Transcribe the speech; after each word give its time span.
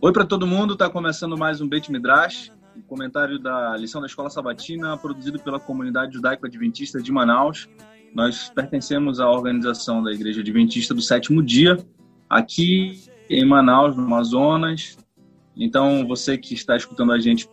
Oi 0.00 0.12
para 0.12 0.26
todo 0.26 0.48
mundo, 0.48 0.72
está 0.72 0.90
começando 0.90 1.38
mais 1.38 1.60
um 1.60 1.68
Beit 1.68 1.92
Midrash, 1.92 2.50
um 2.76 2.82
comentário 2.82 3.38
da 3.38 3.76
lição 3.76 4.00
da 4.00 4.08
Escola 4.08 4.28
Sabatina, 4.28 4.98
produzido 4.98 5.38
pela 5.38 5.60
comunidade 5.60 6.14
judaico-adventista 6.14 7.00
de 7.00 7.12
Manaus. 7.12 7.68
Nós 8.12 8.50
pertencemos 8.50 9.20
à 9.20 9.30
organização 9.30 10.02
da 10.02 10.10
Igreja 10.10 10.40
Adventista 10.40 10.92
do 10.92 11.00
Sétimo 11.00 11.40
Dia, 11.40 11.78
aqui 12.28 13.11
em 13.28 13.44
Manaus, 13.44 13.96
no 13.96 14.02
Amazonas. 14.02 14.98
Então, 15.56 16.06
você 16.06 16.38
que 16.38 16.54
está 16.54 16.76
escutando 16.76 17.12
a 17.12 17.18
gente 17.18 17.48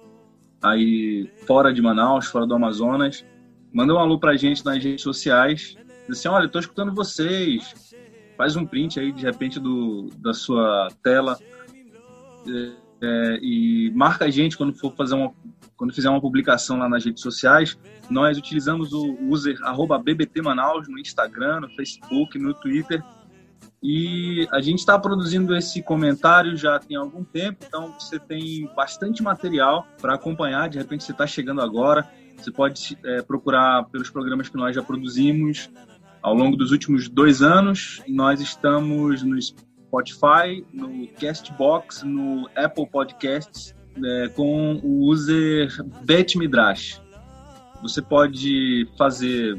aí 0.62 1.30
fora 1.46 1.74
de 1.74 1.82
Manaus, 1.82 2.28
fora 2.28 2.46
do 2.46 2.54
Amazonas, 2.54 3.26
manda 3.74 3.94
um 3.94 3.98
alô 3.98 4.20
para 4.20 4.32
a 4.32 4.38
gente 4.38 4.64
nas 4.66 4.84
redes 4.84 5.02
sociais. 5.02 5.76
Diz 6.08 6.20
assim, 6.20 6.28
olha, 6.28 6.46
estou 6.46 6.60
escutando 6.60 6.94
vocês. 6.94 7.94
Faz 8.38 8.56
um 8.56 8.66
print 8.66 9.00
aí, 9.00 9.12
de 9.12 9.24
repente, 9.24 9.60
do, 9.60 10.10
da 10.18 10.34
sua 10.34 10.88
tela 11.04 11.38
é, 13.02 13.40
e 13.42 13.92
marca 13.96 14.26
a 14.26 14.30
gente 14.30 14.58
quando 14.58 14.74
for 14.74 14.94
fazer 14.96 15.16
uma 15.16 15.34
quando 15.80 15.94
fizer 15.94 16.10
uma 16.10 16.20
publicação 16.20 16.78
lá 16.78 16.90
nas 16.90 17.06
redes 17.06 17.24
sociais, 17.24 17.80
nós 18.10 18.38
utilizamos 18.38 18.92
o 18.92 19.18
user 19.30 19.58
@bbtmanaus 20.04 20.90
no 20.90 21.00
Instagram, 21.00 21.62
no 21.62 21.70
Facebook, 21.70 22.38
no 22.38 22.54
Twitter. 22.54 23.02
E 23.82 24.46
a 24.52 24.60
gente 24.60 24.80
está 24.80 25.00
produzindo 25.00 25.56
esse 25.56 25.82
comentário 25.82 26.56
já 26.58 26.78
tem 26.80 26.98
algum 26.98 27.24
tempo, 27.24 27.64
então 27.66 27.94
você 27.98 28.20
tem 28.20 28.70
bastante 28.76 29.24
material 29.24 29.88
para 30.02 30.16
acompanhar. 30.16 30.68
De 30.68 30.78
repente 30.78 31.04
você 31.04 31.14
está 31.14 31.26
chegando 31.26 31.62
agora, 31.62 32.06
você 32.36 32.52
pode 32.52 32.98
é, 33.06 33.22
procurar 33.22 33.86
pelos 33.86 34.10
programas 34.10 34.50
que 34.50 34.58
nós 34.58 34.76
já 34.76 34.84
produzimos 34.84 35.70
ao 36.22 36.34
longo 36.34 36.58
dos 36.58 36.72
últimos 36.72 37.08
dois 37.08 37.42
anos. 37.42 38.02
Nós 38.08 38.42
estamos 38.42 39.24
no 39.24 39.42
Spotify, 39.42 40.66
no 40.74 41.08
Castbox, 41.20 42.04
no 42.04 42.50
Apple 42.56 42.88
Podcasts, 42.90 43.74
é, 44.04 44.28
com 44.30 44.76
o 44.84 45.06
user 45.10 45.70
BetMidrash. 46.04 47.02
Você 47.82 48.02
pode 48.02 48.90
fazer 48.98 49.58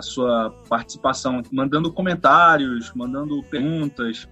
a 0.00 0.02
sua 0.02 0.50
participação 0.68 1.42
mandando 1.52 1.92
comentários, 1.92 2.90
mandando 2.94 3.42
perguntas, 3.44 4.26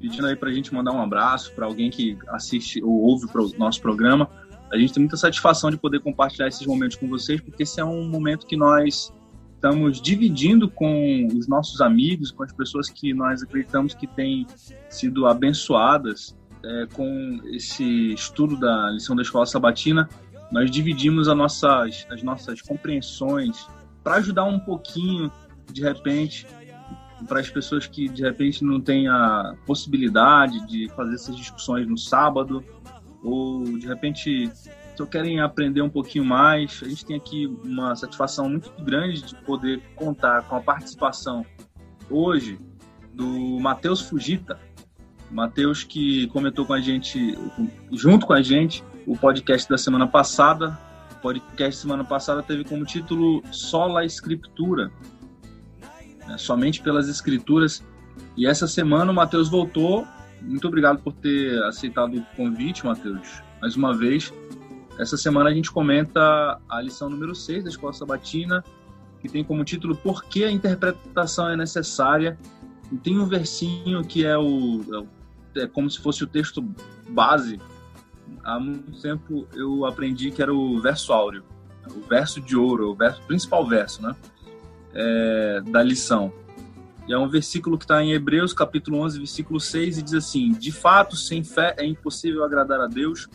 pedindo 0.00 0.26
aí 0.26 0.36
para 0.36 0.48
a 0.48 0.52
gente 0.52 0.72
mandar 0.72 0.92
um 0.92 1.02
abraço 1.02 1.52
para 1.54 1.66
alguém 1.66 1.90
que 1.90 2.16
assiste 2.28 2.82
ou 2.82 2.90
ouve 2.90 3.26
o 3.26 3.58
nosso 3.58 3.82
programa. 3.82 4.30
A 4.72 4.78
gente 4.78 4.94
tem 4.94 5.02
muita 5.02 5.16
satisfação 5.16 5.70
de 5.70 5.76
poder 5.76 6.00
compartilhar 6.00 6.48
esses 6.48 6.64
momentos 6.66 6.96
com 6.96 7.08
vocês, 7.08 7.40
porque 7.40 7.64
esse 7.64 7.80
é 7.80 7.84
um 7.84 8.08
momento 8.08 8.46
que 8.46 8.56
nós 8.56 9.12
estamos 9.54 10.00
dividindo 10.00 10.70
com 10.70 11.26
os 11.36 11.48
nossos 11.48 11.80
amigos, 11.80 12.30
com 12.30 12.44
as 12.44 12.52
pessoas 12.52 12.88
que 12.88 13.12
nós 13.12 13.42
acreditamos 13.42 13.92
que 13.92 14.06
têm 14.06 14.46
sido 14.88 15.26
abençoadas 15.26 16.38
é, 16.64 16.86
com 16.94 17.40
esse 17.52 18.14
estudo 18.14 18.56
da 18.56 18.90
lição 18.90 19.16
da 19.16 19.22
escola 19.22 19.44
sabatina. 19.44 20.08
Nós 20.52 20.70
dividimos 20.70 21.28
as 21.28 21.36
nossas, 21.36 22.06
as 22.10 22.22
nossas 22.22 22.62
compreensões 22.62 23.66
para 24.02 24.16
ajudar 24.16 24.44
um 24.44 24.58
pouquinho, 24.58 25.30
de 25.72 25.82
repente, 25.82 26.46
para 27.28 27.40
as 27.40 27.50
pessoas 27.50 27.86
que 27.86 28.08
de 28.08 28.22
repente 28.22 28.64
não 28.64 28.80
têm 28.80 29.08
a 29.08 29.54
possibilidade 29.66 30.66
de 30.66 30.88
fazer 30.90 31.14
essas 31.14 31.36
discussões 31.36 31.86
no 31.86 31.98
sábado, 31.98 32.64
ou 33.22 33.64
de 33.64 33.86
repente 33.86 34.50
só 34.96 35.06
querem 35.06 35.40
aprender 35.40 35.80
um 35.80 35.88
pouquinho 35.88 36.24
mais, 36.24 36.80
a 36.82 36.88
gente 36.88 37.06
tem 37.06 37.16
aqui 37.16 37.46
uma 37.64 37.96
satisfação 37.96 38.50
muito 38.50 38.70
grande 38.82 39.22
de 39.22 39.34
poder 39.34 39.80
contar 39.96 40.42
com 40.42 40.56
a 40.56 40.60
participação 40.60 41.44
hoje 42.10 42.58
do 43.14 43.58
Matheus 43.60 44.00
Fugita. 44.00 44.58
Matheus 45.30 45.84
que 45.84 46.26
comentou 46.28 46.66
com 46.66 46.74
a 46.74 46.80
gente, 46.80 47.38
junto 47.92 48.26
com 48.26 48.32
a 48.32 48.42
gente, 48.42 48.84
o 49.06 49.16
podcast 49.16 49.68
da 49.70 49.78
semana 49.78 50.06
passada. 50.06 50.78
Podcast 51.22 51.80
semana 51.80 52.04
passada 52.04 52.42
teve 52.42 52.64
como 52.64 52.84
título 52.84 53.42
Sola 53.52 54.04
Escritura, 54.04 54.90
né? 56.26 56.38
somente 56.38 56.80
pelas 56.82 57.08
escrituras. 57.08 57.84
E 58.36 58.46
essa 58.46 58.66
semana 58.66 59.10
o 59.10 59.14
Matheus 59.14 59.48
voltou. 59.48 60.06
Muito 60.40 60.66
obrigado 60.66 61.02
por 61.02 61.12
ter 61.12 61.62
aceitado 61.64 62.16
o 62.16 62.24
convite, 62.36 62.86
Matheus, 62.86 63.42
mais 63.60 63.76
uma 63.76 63.94
vez. 63.94 64.32
Essa 64.98 65.16
semana 65.16 65.50
a 65.50 65.54
gente 65.54 65.70
comenta 65.70 66.60
a 66.68 66.80
lição 66.80 67.08
número 67.08 67.34
6 67.34 67.64
da 67.64 67.70
Escola 67.70 67.92
Sabatina, 67.92 68.64
que 69.20 69.28
tem 69.28 69.44
como 69.44 69.64
título 69.64 69.96
Por 69.96 70.24
que 70.24 70.44
a 70.44 70.50
interpretação 70.50 71.48
é 71.48 71.56
necessária? 71.56 72.38
E 72.90 72.96
tem 72.96 73.18
um 73.18 73.26
versinho 73.26 74.02
que 74.04 74.24
é 74.24 74.36
o 74.36 75.06
é 75.56 75.66
como 75.66 75.90
se 75.90 75.98
fosse 76.00 76.22
o 76.22 76.26
texto 76.26 76.62
base. 77.08 77.58
Há 78.44 78.58
muito 78.58 79.00
tempo 79.00 79.46
eu 79.54 79.84
aprendi 79.84 80.30
que 80.30 80.42
era 80.42 80.52
o 80.52 80.80
verso 80.80 81.12
áureo, 81.12 81.44
o 81.94 82.00
verso 82.08 82.40
de 82.40 82.56
ouro, 82.56 82.90
o 82.90 82.94
verso, 82.94 83.20
principal 83.22 83.66
verso, 83.66 84.02
né? 84.02 84.14
É, 84.92 85.62
da 85.66 85.82
lição. 85.82 86.32
E 87.06 87.12
é 87.12 87.18
um 87.18 87.28
versículo 87.28 87.76
que 87.76 87.84
está 87.84 88.02
em 88.02 88.12
Hebreus, 88.12 88.52
capítulo 88.52 88.98
11, 89.00 89.18
versículo 89.18 89.60
6, 89.60 89.98
e 89.98 90.02
diz 90.02 90.14
assim: 90.14 90.52
De 90.52 90.70
fato, 90.70 91.16
sem 91.16 91.42
fé 91.42 91.74
é 91.78 91.84
impossível 91.84 92.44
agradar 92.44 92.80
a 92.80 92.86
Deus, 92.86 93.28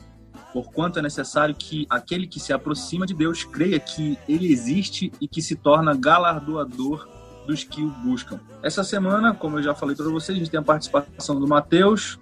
porquanto 0.54 1.00
é 1.00 1.02
necessário 1.02 1.54
que 1.54 1.86
aquele 1.90 2.28
que 2.28 2.40
se 2.40 2.54
aproxima 2.54 3.06
de 3.06 3.14
Deus 3.14 3.44
creia 3.44 3.80
que 3.80 4.18
ele 4.28 4.52
existe 4.52 5.12
e 5.20 5.28
que 5.28 5.42
se 5.42 5.56
torna 5.56 5.94
galardoador 5.94 7.08
dos 7.46 7.64
que 7.64 7.82
o 7.84 7.90
buscam. 7.90 8.40
Essa 8.64 8.84
semana, 8.84 9.34
como 9.34 9.60
eu 9.60 9.64
já 9.64 9.76
falei 9.76 9.96
para 9.96 10.08
vocês, 10.08 10.36
a 10.36 10.40
gente 10.40 10.50
tem 10.50 10.60
a 10.60 10.64
participação 10.64 11.40
do 11.40 11.48
Matheus, 11.48 12.20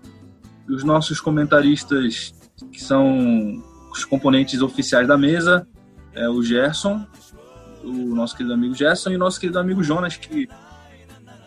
os 0.67 0.83
nossos 0.83 1.19
comentaristas, 1.19 2.33
que 2.71 2.83
são 2.83 3.61
os 3.91 4.03
componentes 4.05 4.61
oficiais 4.61 5.07
da 5.07 5.17
mesa, 5.17 5.67
é 6.13 6.27
o 6.29 6.41
Gerson, 6.41 7.05
o 7.83 8.15
nosso 8.15 8.35
querido 8.35 8.53
amigo 8.53 8.73
Gerson, 8.73 9.11
e 9.11 9.15
o 9.15 9.19
nosso 9.19 9.39
querido 9.39 9.59
amigo 9.59 9.83
Jonas, 9.83 10.17
que 10.17 10.47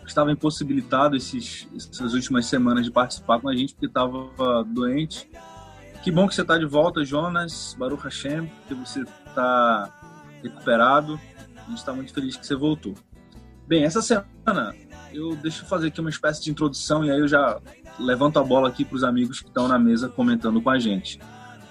estava 0.06 0.30
impossibilitado 0.30 1.16
esses, 1.16 1.68
essas 1.74 2.14
últimas 2.14 2.46
semanas 2.46 2.84
de 2.84 2.90
participar 2.90 3.40
com 3.40 3.48
a 3.48 3.56
gente, 3.56 3.74
porque 3.74 3.86
estava 3.86 4.64
doente 4.64 5.28
que 6.06 6.12
bom 6.12 6.28
que 6.28 6.36
você 6.36 6.42
está 6.42 6.56
de 6.56 6.64
volta, 6.64 7.04
Jonas, 7.04 7.74
Baruch 7.76 8.04
Hashem, 8.04 8.48
que 8.68 8.74
você 8.74 9.00
está 9.00 9.92
recuperado. 10.40 11.20
A 11.56 11.68
gente 11.68 11.78
está 11.78 11.92
muito 11.92 12.14
feliz 12.14 12.36
que 12.36 12.46
você 12.46 12.54
voltou. 12.54 12.94
Bem, 13.66 13.82
essa 13.82 14.00
semana 14.00 14.72
eu 15.16 15.34
deixo 15.36 15.64
fazer 15.66 15.88
aqui 15.88 16.00
uma 16.00 16.10
espécie 16.10 16.42
de 16.42 16.50
introdução 16.50 17.04
e 17.04 17.10
aí 17.10 17.18
eu 17.18 17.28
já 17.28 17.60
levanto 17.98 18.38
a 18.38 18.44
bola 18.44 18.68
aqui 18.68 18.84
para 18.84 18.96
os 18.96 19.04
amigos 19.04 19.40
que 19.40 19.48
estão 19.48 19.66
na 19.66 19.78
mesa 19.78 20.08
comentando 20.08 20.60
com 20.60 20.70
a 20.70 20.78
gente. 20.78 21.18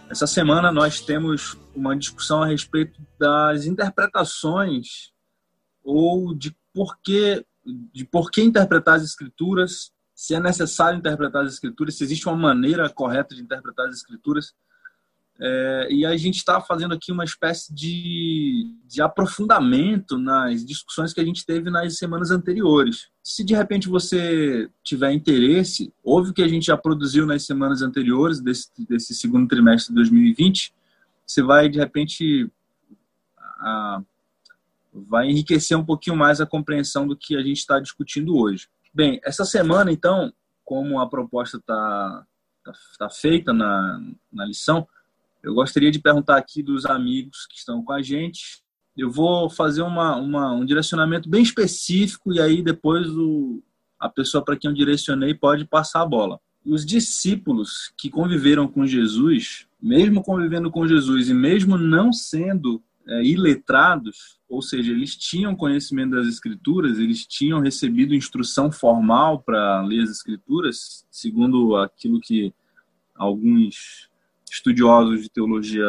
Essa 0.10 0.28
semana 0.28 0.72
nós 0.72 1.00
temos 1.00 1.58
uma 1.76 1.96
discussão 1.96 2.44
a 2.44 2.48
respeito 2.48 3.00
das 3.20 3.66
interpretações 3.66 5.12
ou 5.84 6.34
de 6.34 6.56
por 6.74 6.98
que, 7.04 7.46
de 7.94 8.06
por 8.06 8.32
que 8.32 8.42
interpretar 8.42 8.96
as 8.96 9.04
escrituras 9.04 9.94
se 10.16 10.34
é 10.34 10.40
necessário 10.40 10.98
interpretar 10.98 11.44
as 11.44 11.54
escrituras, 11.54 11.96
se 11.96 12.04
existe 12.06 12.26
uma 12.28 12.38
maneira 12.38 12.90
correta 12.90 13.36
de 13.36 13.42
interpretar 13.42 13.88
as 13.90 13.98
escrituras. 13.98 14.54
É, 15.40 15.88
e 15.92 16.06
a 16.06 16.16
gente 16.16 16.38
está 16.38 16.62
fazendo 16.62 16.94
aqui 16.94 17.12
uma 17.12 17.26
espécie 17.26 17.74
de, 17.74 18.74
de 18.86 19.02
aprofundamento 19.02 20.18
nas 20.18 20.66
discussões 20.66 21.14
que 21.14 21.20
a 21.20 21.26
gente 21.26 21.46
teve 21.46 21.70
nas 21.70 21.98
semanas 21.98 22.32
anteriores. 22.32 23.10
Se 23.22 23.44
de 23.44 23.54
repente 23.54 23.90
você 23.90 24.70
tiver 24.82 25.12
interesse, 25.12 25.94
ouve 26.02 26.30
o 26.30 26.34
que 26.34 26.42
a 26.42 26.48
gente 26.48 26.68
já 26.68 26.78
produziu 26.78 27.26
nas 27.26 27.46
semanas 27.46 27.82
anteriores, 27.82 28.40
desse, 28.40 28.70
desse 28.88 29.14
segundo 29.14 29.48
trimestre 29.48 29.90
de 29.90 29.96
2020, 29.96 30.74
você 31.26 31.44
vai 31.44 31.68
de 31.68 31.80
repente 31.80 32.50
a, 33.60 34.02
vai 34.94 35.30
enriquecer 35.30 35.78
um 35.78 35.86
pouquinho 35.86 36.16
mais 36.16 36.40
a 36.40 36.46
compreensão 36.46 37.06
do 37.06 37.18
que 37.18 37.36
a 37.36 37.42
gente 37.42 37.58
está 37.58 37.80
discutindo 37.80 38.38
hoje. 38.38 38.70
Bem, 38.94 39.20
essa 39.26 39.44
semana, 39.44 39.92
então, 39.92 40.32
como 40.64 41.00
a 41.00 41.10
proposta 41.10 41.58
está 41.58 42.26
tá, 42.64 42.74
tá 42.98 43.10
feita 43.10 43.52
na, 43.52 44.02
na 44.32 44.46
lição, 44.46 44.88
eu 45.46 45.54
gostaria 45.54 45.92
de 45.92 46.00
perguntar 46.00 46.38
aqui 46.38 46.64
dos 46.64 46.86
amigos 46.88 47.46
que 47.48 47.60
estão 47.60 47.84
com 47.84 47.94
a 47.94 48.02
gente. 48.02 48.64
Eu 48.98 49.12
vou 49.12 49.48
fazer 49.48 49.84
uma, 49.84 50.16
uma 50.16 50.52
um 50.54 50.66
direcionamento 50.66 51.30
bem 51.30 51.44
específico 51.44 52.34
e 52.34 52.42
aí 52.42 52.64
depois 52.64 53.08
o, 53.10 53.62
a 54.00 54.10
pessoa 54.10 54.44
para 54.44 54.58
quem 54.58 54.72
eu 54.72 54.76
direcionei 54.76 55.36
pode 55.36 55.66
passar 55.66 56.02
a 56.02 56.06
bola. 56.06 56.40
Os 56.66 56.84
discípulos 56.84 57.94
que 57.96 58.10
conviveram 58.10 58.68
com 58.68 58.88
Jesus, 58.88 59.68
mesmo 59.80 60.24
convivendo 60.24 60.72
com 60.72 60.88
Jesus 60.88 61.30
e 61.30 61.34
mesmo 61.34 61.78
não 61.78 62.12
sendo 62.12 62.82
é, 63.08 63.24
iletrados, 63.24 64.40
ou 64.50 64.64
seja, 64.64 64.92
eles 64.92 65.16
tinham 65.16 65.56
conhecimento 65.56 66.16
das 66.16 66.26
escrituras, 66.26 66.98
eles 66.98 67.28
tinham 67.28 67.60
recebido 67.60 68.16
instrução 68.16 68.72
formal 68.72 69.44
para 69.44 69.84
ler 69.84 70.02
as 70.02 70.10
escrituras, 70.10 71.06
segundo 71.12 71.76
aquilo 71.76 72.20
que 72.20 72.52
alguns 73.14 74.10
estudiosos 74.56 75.22
de 75.22 75.30
teologia 75.30 75.86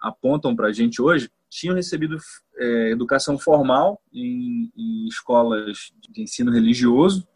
apontam 0.00 0.56
para 0.56 0.68
a 0.68 0.72
gente 0.72 1.00
hoje, 1.00 1.30
tinham 1.48 1.76
recebido 1.76 2.16
é, 2.56 2.90
educação 2.90 3.38
formal 3.38 4.02
em, 4.12 4.72
em 4.74 5.06
escolas 5.06 5.92
de 6.00 6.22
ensino 6.22 6.50
religioso 6.50 7.28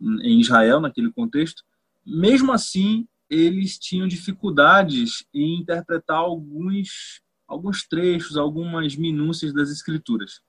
em 0.00 0.40
Israel, 0.40 0.80
naquele 0.80 1.12
contexto. 1.12 1.62
Mesmo 2.04 2.52
assim, 2.52 3.06
eles 3.30 3.78
tinham 3.78 4.08
dificuldades 4.08 5.24
em 5.32 5.60
interpretar 5.60 6.18
alguns 6.18 7.22
alguns 7.46 7.86
trechos, 7.86 8.38
algumas 8.38 8.96
minúcias 8.96 9.52
das 9.52 9.68
escrituras. 9.68 10.40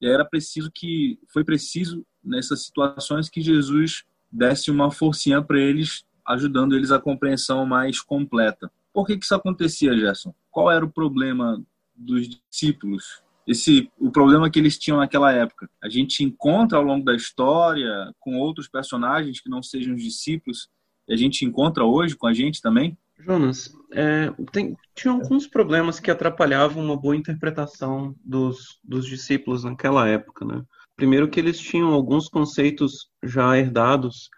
E 0.00 0.06
era 0.06 0.24
preciso 0.24 0.70
que 0.72 1.18
foi 1.28 1.44
preciso 1.44 2.04
nessas 2.24 2.64
situações 2.64 3.28
que 3.28 3.42
Jesus 3.42 4.04
desse 4.32 4.70
uma 4.70 4.90
forcinha 4.90 5.42
para 5.42 5.60
eles, 5.60 6.02
ajudando 6.26 6.74
eles 6.74 6.90
a 6.90 6.98
compreensão 6.98 7.66
mais 7.66 8.00
completa. 8.00 8.72
Por 8.92 9.06
que, 9.06 9.16
que 9.16 9.24
isso 9.24 9.34
acontecia, 9.34 9.96
Gerson? 9.96 10.34
Qual 10.50 10.70
era 10.70 10.84
o 10.84 10.90
problema 10.90 11.62
dos 11.94 12.28
discípulos? 12.28 13.22
Esse, 13.46 13.90
o 13.98 14.10
problema 14.10 14.50
que 14.50 14.58
eles 14.58 14.78
tinham 14.78 14.98
naquela 14.98 15.32
época. 15.32 15.68
A 15.82 15.88
gente 15.88 16.22
encontra 16.22 16.78
ao 16.78 16.84
longo 16.84 17.04
da 17.04 17.14
história 17.14 18.12
com 18.20 18.38
outros 18.38 18.68
personagens 18.68 19.40
que 19.40 19.48
não 19.48 19.62
sejam 19.62 19.94
os 19.94 20.02
discípulos, 20.02 20.68
e 21.08 21.14
a 21.14 21.16
gente 21.16 21.44
encontra 21.44 21.84
hoje 21.84 22.16
com 22.16 22.26
a 22.26 22.32
gente 22.32 22.60
também, 22.60 22.96
Jonas, 23.24 23.70
é, 23.92 24.30
tem, 24.50 24.76
tinha 24.94 25.12
alguns 25.12 25.46
problemas 25.46 26.00
que 26.00 26.10
atrapalhavam 26.10 26.82
uma 26.82 26.96
boa 26.96 27.16
interpretação 27.16 28.14
dos, 28.24 28.80
dos 28.82 29.06
discípulos 29.06 29.64
naquela 29.64 30.08
época. 30.08 30.44
Né? 30.44 30.62
Primeiro, 30.96 31.28
que 31.28 31.38
eles 31.38 31.58
tinham 31.58 31.92
alguns 31.92 32.28
conceitos 32.28 33.10
já 33.22 33.56
herdados 33.58 34.30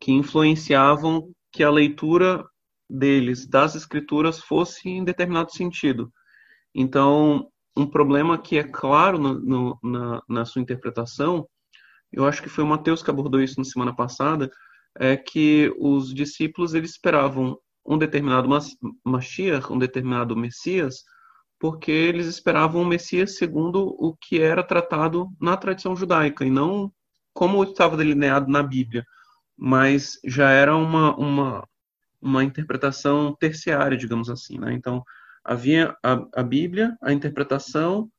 que 0.00 0.12
influenciavam 0.12 1.30
que 1.50 1.62
a 1.62 1.70
leitura 1.70 2.44
deles 2.92 3.46
das 3.46 3.74
escrituras 3.74 4.40
fosse 4.40 4.88
em 4.88 5.02
determinado 5.02 5.52
sentido. 5.52 6.12
Então, 6.74 7.48
um 7.76 7.86
problema 7.86 8.38
que 8.38 8.58
é 8.58 8.64
claro 8.64 9.18
no, 9.18 9.40
no, 9.40 9.78
na, 9.82 10.22
na 10.28 10.44
sua 10.44 10.60
interpretação, 10.60 11.48
eu 12.12 12.26
acho 12.26 12.42
que 12.42 12.48
foi 12.48 12.62
o 12.62 12.66
Mateus 12.66 13.02
que 13.02 13.10
abordou 13.10 13.40
isso 13.40 13.58
na 13.58 13.64
semana 13.64 13.94
passada, 13.94 14.50
é 14.98 15.16
que 15.16 15.74
os 15.78 16.12
discípulos 16.12 16.74
eles 16.74 16.90
esperavam 16.90 17.58
um 17.84 17.96
determinado 17.96 18.48
Mashiach, 19.04 19.72
um 19.72 19.78
determinado 19.78 20.36
Messias, 20.36 21.02
porque 21.58 21.90
eles 21.90 22.26
esperavam 22.26 22.82
um 22.82 22.86
Messias 22.86 23.36
segundo 23.36 23.96
o 23.98 24.14
que 24.14 24.40
era 24.40 24.62
tratado 24.62 25.28
na 25.40 25.56
tradição 25.56 25.96
judaica, 25.96 26.44
e 26.44 26.50
não 26.50 26.92
como 27.32 27.62
estava 27.64 27.96
delineado 27.96 28.50
na 28.50 28.62
Bíblia, 28.62 29.04
mas 29.56 30.18
já 30.24 30.50
era 30.50 30.76
uma, 30.76 31.16
uma, 31.16 31.66
uma 32.22 32.44
interpretação 32.44 33.34
terciária, 33.34 33.96
digamos 33.96 34.30
assim. 34.30 34.58
Né? 34.58 34.72
Então, 34.72 35.02
havia 35.44 35.96
a, 36.02 36.24
a 36.36 36.42
Bíblia, 36.42 36.96
a 37.02 37.12
interpretação, 37.12 38.10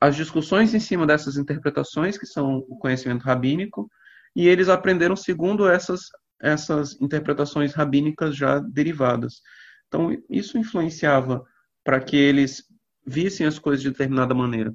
as 0.00 0.16
discussões 0.16 0.74
em 0.74 0.80
cima 0.80 1.06
dessas 1.06 1.36
interpretações, 1.36 2.18
que 2.18 2.26
são 2.26 2.58
o 2.68 2.76
conhecimento 2.78 3.22
rabínico, 3.22 3.88
e 4.34 4.46
eles 4.46 4.68
aprenderam 4.68 5.16
segundo 5.16 5.68
essas 5.68 6.08
essas 6.40 7.00
interpretações 7.00 7.74
rabínicas 7.74 8.36
já 8.36 8.58
derivadas. 8.60 9.42
Então, 9.88 10.16
isso 10.30 10.58
influenciava 10.58 11.44
para 11.82 12.00
que 12.00 12.16
eles 12.16 12.64
vissem 13.06 13.46
as 13.46 13.58
coisas 13.58 13.82
de 13.82 13.90
determinada 13.90 14.34
maneira. 14.34 14.72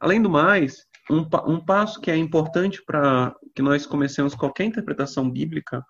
Além 0.00 0.20
do 0.20 0.28
mais, 0.28 0.84
um, 1.10 1.26
um 1.46 1.64
passo 1.64 2.00
que 2.00 2.10
é 2.10 2.16
importante 2.16 2.82
para 2.84 3.34
que 3.54 3.62
nós 3.62 3.86
comecemos 3.86 4.34
qualquer 4.34 4.64
interpretação 4.64 5.30
bíblica 5.30 5.84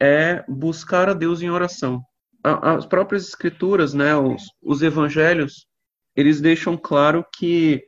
é 0.00 0.44
buscar 0.48 1.08
a 1.08 1.14
Deus 1.14 1.42
em 1.42 1.50
oração. 1.50 2.02
As 2.42 2.84
próprias 2.84 3.26
escrituras, 3.26 3.94
né, 3.94 4.14
os, 4.14 4.42
os 4.62 4.82
evangelhos, 4.82 5.66
eles 6.14 6.40
deixam 6.40 6.76
claro 6.76 7.24
que 7.34 7.82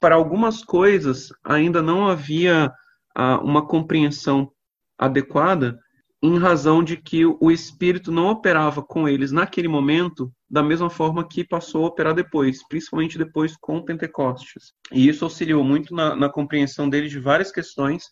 para 0.00 0.16
algumas 0.16 0.64
coisas 0.64 1.28
ainda 1.44 1.80
não 1.80 2.08
havia 2.08 2.72
uma 3.42 3.66
compreensão 3.66 4.50
adequada 4.98 5.78
em 6.22 6.38
razão 6.38 6.84
de 6.84 6.96
que 6.96 7.24
o 7.24 7.50
Espírito 7.50 8.12
não 8.12 8.26
operava 8.28 8.82
com 8.82 9.08
eles 9.08 9.32
naquele 9.32 9.68
momento 9.68 10.30
da 10.50 10.62
mesma 10.62 10.90
forma 10.90 11.26
que 11.26 11.44
passou 11.44 11.84
a 11.84 11.88
operar 11.88 12.14
depois, 12.14 12.66
principalmente 12.68 13.16
depois 13.16 13.56
com 13.58 13.82
Pentecostes. 13.82 14.74
E 14.92 15.08
isso 15.08 15.24
auxiliou 15.24 15.64
muito 15.64 15.94
na, 15.94 16.14
na 16.14 16.28
compreensão 16.28 16.90
deles 16.90 17.10
de 17.10 17.18
várias 17.18 17.50
questões, 17.50 18.04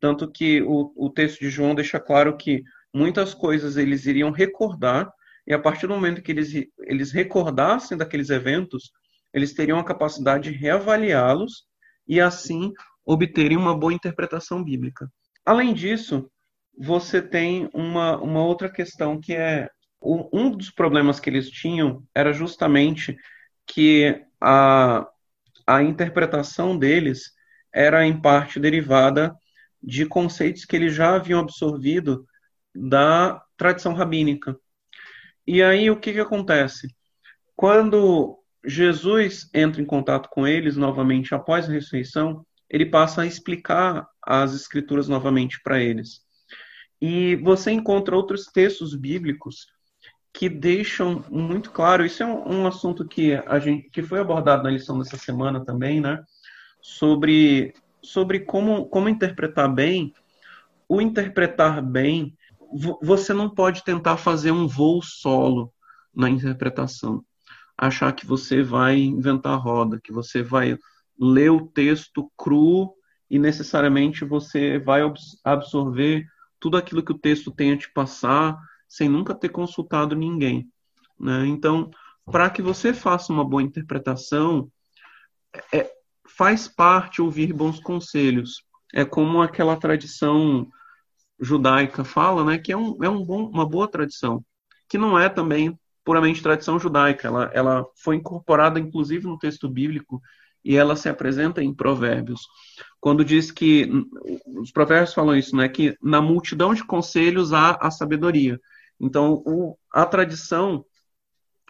tanto 0.00 0.30
que 0.30 0.62
o, 0.62 0.92
o 0.96 1.10
texto 1.10 1.40
de 1.40 1.50
João 1.50 1.74
deixa 1.74 1.98
claro 1.98 2.36
que 2.36 2.62
muitas 2.92 3.34
coisas 3.34 3.76
eles 3.76 4.06
iriam 4.06 4.30
recordar, 4.30 5.10
e 5.46 5.54
a 5.54 5.58
partir 5.58 5.86
do 5.86 5.94
momento 5.94 6.22
que 6.22 6.32
eles, 6.32 6.52
eles 6.80 7.12
recordassem 7.12 7.96
daqueles 7.96 8.30
eventos, 8.30 8.90
eles 9.32 9.52
teriam 9.52 9.78
a 9.78 9.84
capacidade 9.84 10.50
de 10.50 10.58
reavaliá-los 10.58 11.66
e 12.08 12.20
assim 12.20 12.72
obterem 13.04 13.56
uma 13.56 13.76
boa 13.76 13.92
interpretação 13.92 14.62
bíblica. 14.62 15.08
Além 15.44 15.72
disso, 15.72 16.30
você 16.76 17.22
tem 17.22 17.68
uma, 17.72 18.16
uma 18.16 18.42
outra 18.42 18.70
questão 18.70 19.20
que 19.20 19.34
é 19.34 19.68
um 20.02 20.50
dos 20.50 20.70
problemas 20.70 21.18
que 21.18 21.30
eles 21.30 21.50
tinham 21.50 22.04
era 22.14 22.32
justamente 22.32 23.16
que 23.66 24.22
a, 24.40 25.06
a 25.66 25.82
interpretação 25.82 26.78
deles 26.78 27.32
era 27.72 28.06
em 28.06 28.20
parte 28.20 28.60
derivada 28.60 29.34
de 29.86 30.04
conceitos 30.04 30.64
que 30.64 30.74
eles 30.74 30.92
já 30.92 31.14
haviam 31.14 31.38
absorvido 31.38 32.26
da 32.74 33.40
tradição 33.56 33.94
rabínica. 33.94 34.58
E 35.46 35.62
aí 35.62 35.88
o 35.88 35.98
que, 35.98 36.12
que 36.12 36.20
acontece? 36.20 36.88
Quando 37.54 38.38
Jesus 38.64 39.48
entra 39.54 39.80
em 39.80 39.86
contato 39.86 40.28
com 40.28 40.44
eles 40.44 40.76
novamente 40.76 41.34
após 41.34 41.68
a 41.68 41.72
ressurreição, 41.72 42.44
ele 42.68 42.84
passa 42.84 43.22
a 43.22 43.26
explicar 43.26 44.08
as 44.20 44.52
escrituras 44.52 45.06
novamente 45.06 45.60
para 45.62 45.80
eles. 45.80 46.20
E 47.00 47.36
você 47.36 47.70
encontra 47.70 48.16
outros 48.16 48.46
textos 48.46 48.94
bíblicos 48.96 49.66
que 50.32 50.48
deixam 50.48 51.24
muito 51.30 51.70
claro, 51.70 52.04
isso 52.04 52.22
é 52.22 52.26
um, 52.26 52.62
um, 52.62 52.66
assunto 52.66 53.06
que 53.06 53.34
a 53.34 53.58
gente 53.58 53.88
que 53.88 54.02
foi 54.02 54.18
abordado 54.18 54.64
na 54.64 54.70
lição 54.70 54.98
dessa 54.98 55.16
semana 55.16 55.64
também, 55.64 56.00
né? 56.00 56.22
Sobre 56.82 57.72
sobre 58.06 58.40
como 58.40 58.86
como 58.86 59.08
interpretar 59.08 59.72
bem. 59.72 60.14
O 60.88 61.00
interpretar 61.00 61.82
bem, 61.82 62.36
você 63.02 63.32
não 63.32 63.50
pode 63.50 63.82
tentar 63.84 64.16
fazer 64.16 64.52
um 64.52 64.68
voo 64.68 65.02
solo 65.02 65.72
na 66.14 66.30
interpretação. 66.30 67.24
Achar 67.76 68.12
que 68.12 68.24
você 68.24 68.62
vai 68.62 68.98
inventar 68.98 69.58
roda, 69.58 70.00
que 70.00 70.12
você 70.12 70.42
vai 70.42 70.78
ler 71.18 71.50
o 71.50 71.66
texto 71.66 72.30
cru 72.36 72.94
e 73.28 73.38
necessariamente 73.38 74.24
você 74.24 74.78
vai 74.78 75.02
absorver 75.44 76.26
tudo 76.60 76.76
aquilo 76.76 77.02
que 77.02 77.12
o 77.12 77.18
texto 77.18 77.50
tem 77.50 77.72
a 77.72 77.76
te 77.76 77.92
passar, 77.92 78.56
sem 78.88 79.08
nunca 79.08 79.34
ter 79.34 79.48
consultado 79.48 80.14
ninguém. 80.14 80.70
Né? 81.18 81.46
Então, 81.46 81.90
para 82.24 82.48
que 82.48 82.62
você 82.62 82.94
faça 82.94 83.32
uma 83.32 83.44
boa 83.44 83.62
interpretação, 83.62 84.70
é, 85.72 85.90
faz 86.36 86.68
parte 86.68 87.22
ouvir 87.22 87.52
bons 87.52 87.80
conselhos. 87.80 88.62
É 88.92 89.04
como 89.04 89.40
aquela 89.42 89.76
tradição 89.76 90.68
judaica 91.40 92.04
fala, 92.04 92.44
né, 92.44 92.58
que 92.58 92.72
é, 92.72 92.76
um, 92.76 93.02
é 93.02 93.08
um 93.08 93.24
bom, 93.24 93.48
uma 93.48 93.68
boa 93.68 93.88
tradição, 93.88 94.44
que 94.88 94.96
não 94.96 95.18
é 95.18 95.28
também 95.28 95.78
puramente 96.04 96.42
tradição 96.42 96.78
judaica. 96.78 97.28
Ela, 97.28 97.50
ela 97.52 97.86
foi 97.96 98.16
incorporada, 98.16 98.78
inclusive, 98.78 99.26
no 99.26 99.38
texto 99.38 99.68
bíblico 99.68 100.20
e 100.64 100.76
ela 100.76 100.96
se 100.96 101.08
apresenta 101.08 101.62
em 101.62 101.72
Provérbios, 101.72 102.40
quando 103.00 103.24
diz 103.24 103.52
que 103.52 103.88
os 104.58 104.72
Provérbios 104.72 105.14
falam 105.14 105.36
isso, 105.36 105.54
né, 105.54 105.68
que 105.68 105.96
na 106.02 106.20
multidão 106.20 106.74
de 106.74 106.84
conselhos 106.84 107.52
há 107.52 107.78
a 107.80 107.90
sabedoria. 107.90 108.60
Então, 108.98 109.42
o, 109.46 109.78
a 109.92 110.04
tradição 110.04 110.84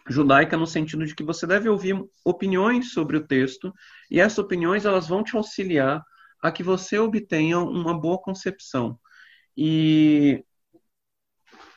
judaica 0.07 0.57
no 0.57 0.67
sentido 0.67 1.05
de 1.05 1.15
que 1.15 1.23
você 1.23 1.45
deve 1.45 1.67
ouvir 1.69 1.95
opiniões 2.23 2.91
sobre 2.91 3.17
o 3.17 3.25
texto 3.27 3.73
e 4.09 4.19
essas 4.19 4.39
opiniões 4.39 4.85
elas 4.85 5.07
vão 5.07 5.23
te 5.23 5.35
auxiliar 5.35 6.03
a 6.41 6.51
que 6.51 6.63
você 6.63 6.97
obtenha 6.97 7.59
uma 7.59 7.99
boa 7.99 8.17
concepção. 8.19 8.99
E 9.55 10.43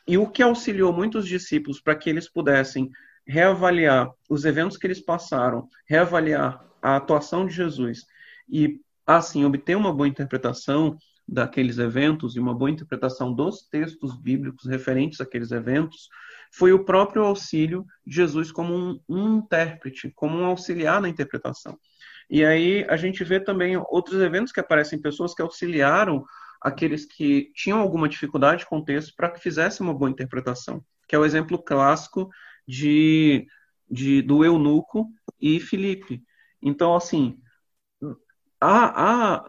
e 0.06 0.18
o 0.18 0.28
que 0.28 0.42
auxiliou 0.42 0.92
muitos 0.92 1.26
discípulos 1.26 1.80
para 1.80 1.94
que 1.94 2.10
eles 2.10 2.28
pudessem 2.28 2.90
reavaliar 3.26 4.10
os 4.28 4.44
eventos 4.44 4.76
que 4.76 4.86
eles 4.86 5.00
passaram, 5.00 5.68
reavaliar 5.86 6.66
a 6.82 6.96
atuação 6.96 7.46
de 7.46 7.54
Jesus 7.54 8.06
e 8.48 8.80
assim 9.06 9.44
obter 9.44 9.76
uma 9.76 9.92
boa 9.92 10.08
interpretação 10.08 10.98
daqueles 11.30 11.78
eventos 11.78 12.34
e 12.34 12.40
uma 12.40 12.52
boa 12.52 12.70
interpretação 12.70 13.32
dos 13.32 13.62
textos 13.62 14.20
bíblicos 14.20 14.66
referentes 14.66 15.20
àqueles 15.20 15.52
eventos 15.52 16.08
foi 16.52 16.72
o 16.72 16.84
próprio 16.84 17.22
auxílio 17.22 17.86
de 18.04 18.16
Jesus 18.16 18.50
como 18.50 18.74
um, 18.74 19.00
um 19.08 19.38
intérprete, 19.38 20.10
como 20.16 20.36
um 20.36 20.44
auxiliar 20.44 21.00
na 21.00 21.08
interpretação. 21.08 21.78
E 22.28 22.44
aí 22.44 22.84
a 22.88 22.96
gente 22.96 23.22
vê 23.22 23.38
também 23.38 23.76
outros 23.76 24.20
eventos 24.20 24.52
que 24.52 24.58
aparecem 24.58 25.00
pessoas 25.00 25.32
que 25.32 25.40
auxiliaram 25.42 26.24
aqueles 26.60 27.04
que 27.04 27.52
tinham 27.54 27.78
alguma 27.78 28.08
dificuldade 28.08 28.66
com 28.66 28.78
o 28.78 28.84
texto 28.84 29.14
para 29.16 29.30
que 29.30 29.40
fizessem 29.40 29.86
uma 29.86 29.94
boa 29.94 30.10
interpretação, 30.10 30.84
que 31.08 31.14
é 31.14 31.18
o 31.18 31.24
exemplo 31.24 31.62
clássico 31.62 32.28
de, 32.66 33.46
de 33.88 34.20
do 34.20 34.44
eunuco 34.44 35.08
e 35.40 35.60
Filipe. 35.60 36.22
Então, 36.60 36.94
assim, 36.94 37.38
a, 38.60 39.36
a, 39.36 39.48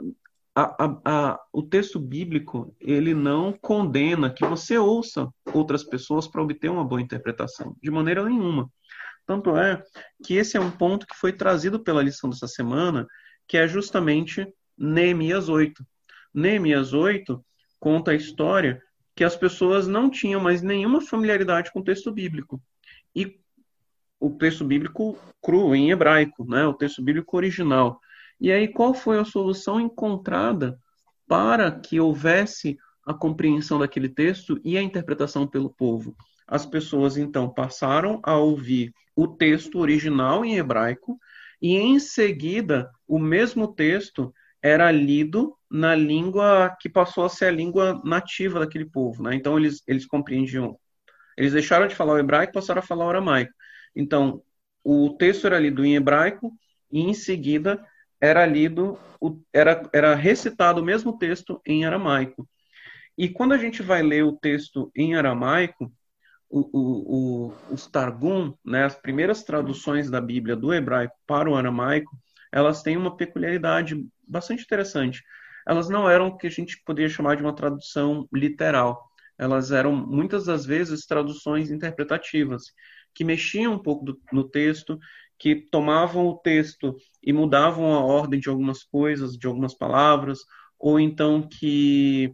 a, 0.55 0.99
a, 1.05 1.39
o 1.53 1.63
texto 1.63 1.99
bíblico 1.99 2.75
ele 2.79 3.13
não 3.13 3.53
condena 3.53 4.29
que 4.29 4.45
você 4.45 4.77
ouça 4.77 5.29
outras 5.53 5.83
pessoas 5.83 6.27
para 6.27 6.41
obter 6.41 6.69
uma 6.69 6.83
boa 6.83 7.01
interpretação, 7.01 7.75
de 7.81 7.89
maneira 7.89 8.23
nenhuma. 8.25 8.69
Tanto 9.25 9.55
é 9.55 9.81
que 10.23 10.35
esse 10.35 10.57
é 10.57 10.59
um 10.59 10.71
ponto 10.71 11.07
que 11.07 11.15
foi 11.15 11.31
trazido 11.31 11.79
pela 11.79 12.03
lição 12.03 12.29
dessa 12.29 12.47
semana, 12.47 13.07
que 13.47 13.57
é 13.57 13.67
justamente 13.67 14.45
Neemias 14.77 15.47
8. 15.47 15.85
Neemias 16.33 16.93
8 16.93 17.43
conta 17.79 18.11
a 18.11 18.15
história 18.15 18.81
que 19.15 19.23
as 19.23 19.35
pessoas 19.35 19.87
não 19.87 20.09
tinham 20.09 20.41
mais 20.41 20.61
nenhuma 20.61 21.01
familiaridade 21.01 21.71
com 21.71 21.79
o 21.79 21.83
texto 21.83 22.11
bíblico. 22.11 22.61
E 23.15 23.39
o 24.19 24.29
texto 24.31 24.65
bíblico 24.65 25.17
cru, 25.41 25.73
em 25.75 25.91
hebraico, 25.91 26.45
né? 26.45 26.65
o 26.65 26.73
texto 26.73 27.01
bíblico 27.01 27.35
original. 27.37 27.99
E 28.41 28.51
aí, 28.51 28.67
qual 28.67 28.91
foi 28.91 29.19
a 29.19 29.23
solução 29.23 29.79
encontrada 29.79 30.79
para 31.27 31.71
que 31.71 31.99
houvesse 31.99 32.75
a 33.05 33.13
compreensão 33.13 33.77
daquele 33.77 34.09
texto 34.09 34.59
e 34.63 34.75
a 34.79 34.81
interpretação 34.81 35.45
pelo 35.45 35.69
povo? 35.69 36.15
As 36.47 36.65
pessoas 36.65 37.17
então 37.17 37.47
passaram 37.53 38.19
a 38.23 38.35
ouvir 38.35 38.91
o 39.15 39.27
texto 39.27 39.77
original 39.77 40.43
em 40.43 40.57
hebraico 40.57 41.19
e 41.61 41.75
em 41.75 41.99
seguida 41.99 42.89
o 43.07 43.19
mesmo 43.19 43.67
texto 43.73 44.33
era 44.59 44.91
lido 44.91 45.55
na 45.69 45.93
língua 45.93 46.75
que 46.81 46.89
passou 46.89 47.25
a 47.25 47.29
ser 47.29 47.45
a 47.45 47.51
língua 47.51 48.01
nativa 48.03 48.59
daquele 48.59 48.85
povo, 48.85 49.21
né? 49.21 49.35
Então 49.35 49.57
eles 49.57 49.83
eles 49.87 50.05
compreendiam, 50.05 50.77
eles 51.37 51.53
deixaram 51.53 51.87
de 51.87 51.95
falar 51.95 52.13
o 52.13 52.19
hebraico, 52.19 52.53
passaram 52.53 52.79
a 52.79 52.85
falar 52.85 53.05
o 53.05 53.09
aramaico. 53.09 53.53
Então 53.95 54.41
o 54.83 55.15
texto 55.15 55.45
era 55.45 55.59
lido 55.59 55.85
em 55.85 55.95
hebraico 55.95 56.51
e 56.91 57.01
em 57.01 57.13
seguida 57.13 57.79
era 58.21 58.45
lido, 58.45 58.99
era, 59.51 59.89
era 59.91 60.15
recitado 60.15 60.81
o 60.81 60.85
mesmo 60.85 61.17
texto 61.17 61.59
em 61.65 61.83
aramaico. 61.83 62.47
E 63.17 63.27
quando 63.27 63.53
a 63.53 63.57
gente 63.57 63.81
vai 63.81 64.03
ler 64.03 64.23
o 64.23 64.37
texto 64.37 64.91
em 64.95 65.15
aramaico, 65.15 65.91
o, 66.49 66.59
o, 66.71 67.47
o, 67.47 67.73
os 67.73 67.87
Targum, 67.87 68.53
né, 68.63 68.83
as 68.83 68.95
primeiras 68.95 69.43
traduções 69.43 70.09
da 70.09 70.21
Bíblia 70.21 70.55
do 70.55 70.73
hebraico 70.73 71.15
para 71.25 71.49
o 71.49 71.55
aramaico, 71.55 72.11
elas 72.51 72.83
têm 72.83 72.97
uma 72.97 73.15
peculiaridade 73.15 74.05
bastante 74.27 74.63
interessante. 74.63 75.23
Elas 75.67 75.89
não 75.89 76.09
eram 76.09 76.27
o 76.27 76.37
que 76.37 76.47
a 76.47 76.51
gente 76.51 76.81
poderia 76.85 77.09
chamar 77.09 77.37
de 77.37 77.43
uma 77.43 77.55
tradução 77.55 78.27
literal. 78.33 79.09
Elas 79.37 79.71
eram, 79.71 79.95
muitas 79.95 80.45
das 80.45 80.65
vezes, 80.65 81.05
traduções 81.05 81.71
interpretativas, 81.71 82.65
que 83.13 83.23
mexiam 83.23 83.73
um 83.73 83.79
pouco 83.79 84.05
do, 84.05 84.21
no 84.31 84.43
texto 84.43 84.99
que 85.41 85.55
tomavam 85.55 86.27
o 86.27 86.37
texto 86.37 86.95
e 87.19 87.33
mudavam 87.33 87.95
a 87.95 87.99
ordem 87.99 88.39
de 88.39 88.47
algumas 88.47 88.83
coisas, 88.83 89.35
de 89.35 89.47
algumas 89.47 89.73
palavras, 89.73 90.41
ou 90.77 90.99
então 90.99 91.41
que 91.41 92.31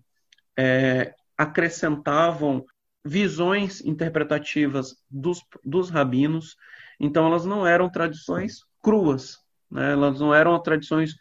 é, 0.59 1.15
acrescentavam 1.37 2.65
visões 3.05 3.79
interpretativas 3.85 4.93
dos, 5.09 5.41
dos 5.63 5.89
rabinos. 5.89 6.57
Então, 6.99 7.25
elas 7.25 7.45
não 7.45 7.65
eram 7.65 7.89
tradições 7.89 8.57
cruas, 8.83 9.37
né? 9.71 9.93
elas 9.93 10.19
não 10.19 10.35
eram 10.35 10.61
tradições 10.61 11.15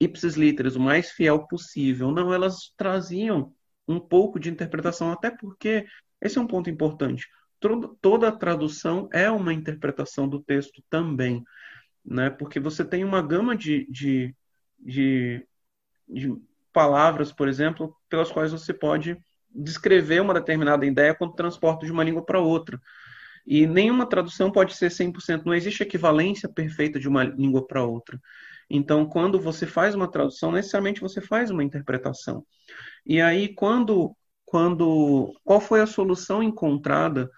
ipsis 0.00 0.34
literis, 0.34 0.76
o 0.76 0.80
mais 0.80 1.10
fiel 1.10 1.46
possível. 1.46 2.10
Não, 2.10 2.32
elas 2.32 2.72
traziam 2.74 3.52
um 3.86 4.00
pouco 4.00 4.40
de 4.40 4.48
interpretação, 4.48 5.12
até 5.12 5.30
porque 5.30 5.84
esse 6.22 6.38
é 6.38 6.40
um 6.40 6.46
ponto 6.46 6.70
importante 6.70 7.28
toda 8.00 8.28
a 8.28 8.36
tradução 8.36 9.08
é 9.12 9.30
uma 9.30 9.52
interpretação 9.52 10.28
do 10.28 10.40
texto 10.40 10.82
também, 10.88 11.42
né? 12.04 12.30
Porque 12.30 12.60
você 12.60 12.84
tem 12.84 13.04
uma 13.04 13.22
gama 13.22 13.56
de, 13.56 13.86
de, 13.90 14.34
de, 14.78 15.46
de 16.08 16.36
palavras, 16.72 17.32
por 17.32 17.48
exemplo, 17.48 17.94
pelas 18.08 18.30
quais 18.30 18.52
você 18.52 18.72
pode 18.72 19.16
descrever 19.50 20.20
uma 20.20 20.34
determinada 20.34 20.86
ideia 20.86 21.14
quando 21.14 21.34
transporta 21.34 21.84
de 21.84 21.92
uma 21.92 22.04
língua 22.04 22.24
para 22.24 22.40
outra. 22.40 22.80
E 23.46 23.66
nenhuma 23.66 24.06
tradução 24.06 24.50
pode 24.50 24.74
ser 24.74 24.90
100%, 24.90 25.44
não 25.46 25.54
existe 25.54 25.82
equivalência 25.82 26.48
perfeita 26.48 27.00
de 27.00 27.08
uma 27.08 27.24
língua 27.24 27.66
para 27.66 27.82
outra. 27.82 28.20
Então, 28.68 29.06
quando 29.06 29.40
você 29.40 29.66
faz 29.66 29.94
uma 29.94 30.10
tradução, 30.10 30.52
necessariamente 30.52 31.00
você 31.00 31.20
faz 31.20 31.50
uma 31.50 31.64
interpretação. 31.64 32.44
E 33.06 33.20
aí, 33.20 33.54
quando, 33.54 34.14
quando, 34.44 35.32
qual 35.42 35.60
foi 35.60 35.80
a 35.80 35.86
solução 35.86 36.42
encontrada 36.42 37.30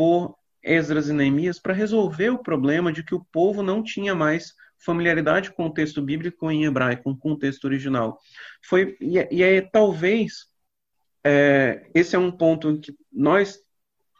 por 0.00 0.34
Esdras 0.62 1.10
e 1.10 1.12
Neemias 1.12 1.58
para 1.58 1.74
resolver 1.74 2.30
o 2.30 2.42
problema 2.42 2.90
de 2.90 3.04
que 3.04 3.14
o 3.14 3.22
povo 3.30 3.62
não 3.62 3.82
tinha 3.82 4.14
mais 4.14 4.54
familiaridade 4.78 5.52
com 5.52 5.66
o 5.66 5.74
texto 5.74 6.00
bíblico 6.00 6.50
em 6.50 6.64
hebraico, 6.64 7.14
com 7.18 7.32
o 7.32 7.38
texto 7.38 7.66
original. 7.66 8.18
Foi 8.64 8.96
e, 8.98 9.18
e 9.30 9.42
é, 9.42 9.60
talvez 9.60 10.46
é, 11.22 11.86
esse 11.94 12.16
é 12.16 12.18
um 12.18 12.30
ponto 12.30 12.70
em 12.70 12.80
que 12.80 12.96
nós 13.12 13.58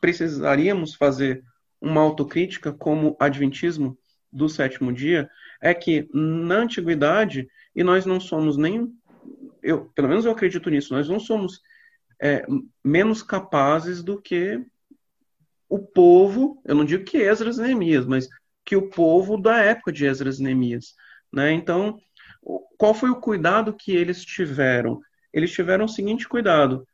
precisaríamos 0.03 0.95
fazer 0.97 1.43
uma 1.81 2.03
autocrítica 2.03 2.75
como 2.75 3.17
adventismo 3.19 3.97
do 4.31 4.51
sétimo 4.51 4.93
dia, 4.93 5.31
é 5.63 5.73
que 5.73 6.07
na 6.13 6.57
antiguidade 6.57 7.49
e 7.75 7.83
nós 7.83 8.05
não 8.05 8.21
somos 8.21 8.59
nem 8.59 8.87
eu 9.63 9.87
pelo 9.95 10.09
menos 10.09 10.27
eu 10.27 10.33
acredito 10.33 10.69
nisso, 10.69 10.93
nós 10.93 11.09
não 11.09 11.19
somos 11.19 11.63
é, 12.21 12.45
menos 12.85 13.23
capazes 13.23 14.03
do 14.03 14.21
que 14.21 14.63
o 15.71 15.79
povo, 15.79 16.61
eu 16.67 16.75
não 16.75 16.85
digo 16.85 17.05
que 17.05 17.17
Esdras 17.17 17.59
e 17.59 17.63
Neemias, 17.63 18.05
mas 18.05 18.29
que 18.65 18.75
o 18.75 18.91
povo 18.91 19.41
da 19.41 19.61
época 19.61 19.93
de 19.93 20.05
Esdras 20.05 20.41
e 20.41 20.43
Neemias. 20.43 20.95
Né? 21.33 21.53
Então, 21.53 21.97
qual 22.77 22.93
foi 22.93 23.09
o 23.09 23.21
cuidado 23.21 23.73
que 23.73 23.93
eles 23.93 24.25
tiveram? 24.25 25.01
Eles 25.33 25.53
tiveram 25.53 25.85
o 25.85 25.89
seguinte 25.89 26.29
cuidado: 26.29 26.85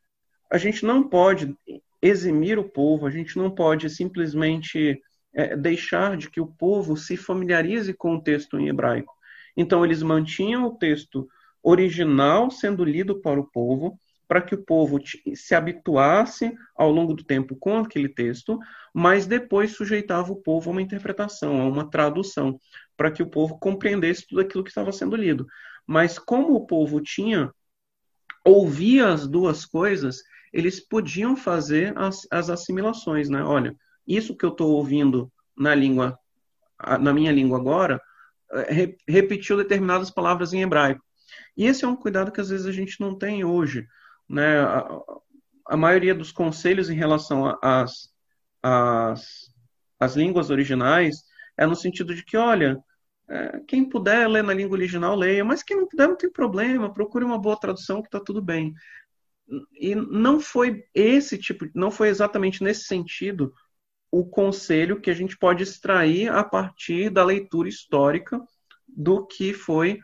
a 0.53 0.59
gente 0.59 0.85
não 0.85 1.09
pode 1.09 1.57
eximir 2.03 2.59
o 2.59 2.69
povo, 2.69 3.07
a 3.07 3.11
gente 3.11 3.39
não 3.39 3.51
pode 3.51 3.89
simplesmente 3.89 5.01
é, 5.35 5.57
deixar 5.57 6.15
de 6.19 6.31
que 6.31 6.41
o 6.41 6.47
povo 6.47 6.99
se 6.99 7.17
familiarize 7.17 7.95
com 7.95 8.17
o 8.17 8.23
texto 8.23 8.59
em 8.59 8.69
hebraico. 8.69 9.15
Então, 9.57 9.83
eles 9.87 10.03
mantinham 10.03 10.67
o 10.67 10.77
texto 10.77 11.27
original 11.63 12.51
sendo 12.51 12.85
lido 12.85 13.23
para 13.23 13.41
o 13.41 13.51
povo, 13.51 13.99
para 14.29 14.43
que 14.43 14.55
o 14.55 14.63
povo 14.63 14.99
se 15.35 15.55
habituasse 15.55 16.53
ao 16.75 16.91
longo 16.91 17.15
do 17.15 17.25
tempo 17.25 17.57
com 17.57 17.79
aquele 17.79 18.09
texto, 18.09 18.59
mas 18.93 19.27
depois 19.27 19.77
sujeitava 19.77 20.33
o 20.33 20.43
povo 20.43 20.71
a 20.71 20.73
uma 20.73 20.83
interpretação, 20.83 21.61
a 21.61 21.69
uma 21.69 21.89
tradução, 21.89 22.59
para 22.97 23.11
que 23.11 23.23
o 23.23 23.31
povo 23.31 23.59
compreendesse 23.59 24.27
tudo 24.27 24.41
aquilo 24.41 24.65
que 24.65 24.71
estava 24.71 24.91
sendo 24.93 25.17
lido. 25.17 25.47
Mas 25.87 26.19
como 26.19 26.55
o 26.55 26.67
povo 26.67 27.01
tinha 27.01 27.53
ouvia 28.45 29.09
as 29.09 29.27
duas 29.27 29.65
coisas, 29.65 30.23
eles 30.53 30.81
podiam 30.81 31.37
fazer 31.37 31.97
as, 31.99 32.27
as 32.31 32.49
assimilações, 32.49 33.29
né? 33.29 33.43
Olha, 33.43 33.75
isso 34.07 34.37
que 34.37 34.45
eu 34.45 34.51
estou 34.51 34.73
ouvindo 34.73 35.31
na 35.57 35.75
língua, 35.75 36.19
na 37.01 37.13
minha 37.13 37.33
língua 37.33 37.59
agora, 37.59 38.01
é, 38.53 38.97
repetiu 39.09 39.57
determinadas 39.57 40.11
palavras 40.11 40.53
em 40.53 40.63
hebraico. 40.63 41.05
E 41.57 41.67
esse 41.67 41.85
é 41.85 41.89
um 41.89 41.97
cuidado 41.97 42.31
que 42.31 42.41
às 42.41 42.49
vezes 42.49 42.67
a 42.67 42.73
gente 42.73 43.01
não 43.01 43.17
tem 43.19 43.45
hoje 43.45 43.87
né, 44.29 44.61
a, 44.61 44.89
a 45.69 45.77
maioria 45.77 46.15
dos 46.15 46.33
conselhos 46.33 46.91
em 46.91 46.95
relação 46.95 47.59
às, 47.63 48.13
línguas 50.15 50.51
originais 50.51 51.25
é 51.57 51.67
no 51.67 51.77
sentido 51.77 52.15
de 52.15 52.25
que, 52.25 52.37
olha, 52.37 52.79
é, 53.29 53.61
quem 53.67 53.89
puder 53.89 54.29
ler 54.29 54.45
na 54.45 54.55
língua 54.55 54.77
original, 54.77 55.17
leia, 55.17 55.45
mas 55.45 55.63
quem 55.63 55.77
não 55.77 55.89
puder, 55.89 56.09
não 56.09 56.17
tem 56.17 56.31
problema, 56.31 56.93
procure 56.93 57.25
uma 57.25 57.39
boa 57.39 57.59
tradução 57.59 58.01
que 58.01 58.09
está 58.09 58.21
tudo 58.21 58.41
bem. 58.41 58.73
E 59.79 59.95
não 59.95 60.41
foi 60.41 60.85
esse 60.95 61.39
tipo, 61.39 61.67
não 61.75 61.91
foi 61.91 62.09
exatamente 62.09 62.63
nesse 62.63 62.85
sentido 62.85 63.53
o 64.11 64.25
conselho 64.25 65.01
que 65.01 65.11
a 65.11 65.15
gente 65.15 65.37
pode 65.37 65.63
extrair 65.63 66.31
a 66.31 66.43
partir 66.43 67.11
da 67.11 67.25
leitura 67.25 67.69
histórica 67.69 68.41
do 68.87 69.27
que 69.27 69.53
foi 69.53 69.99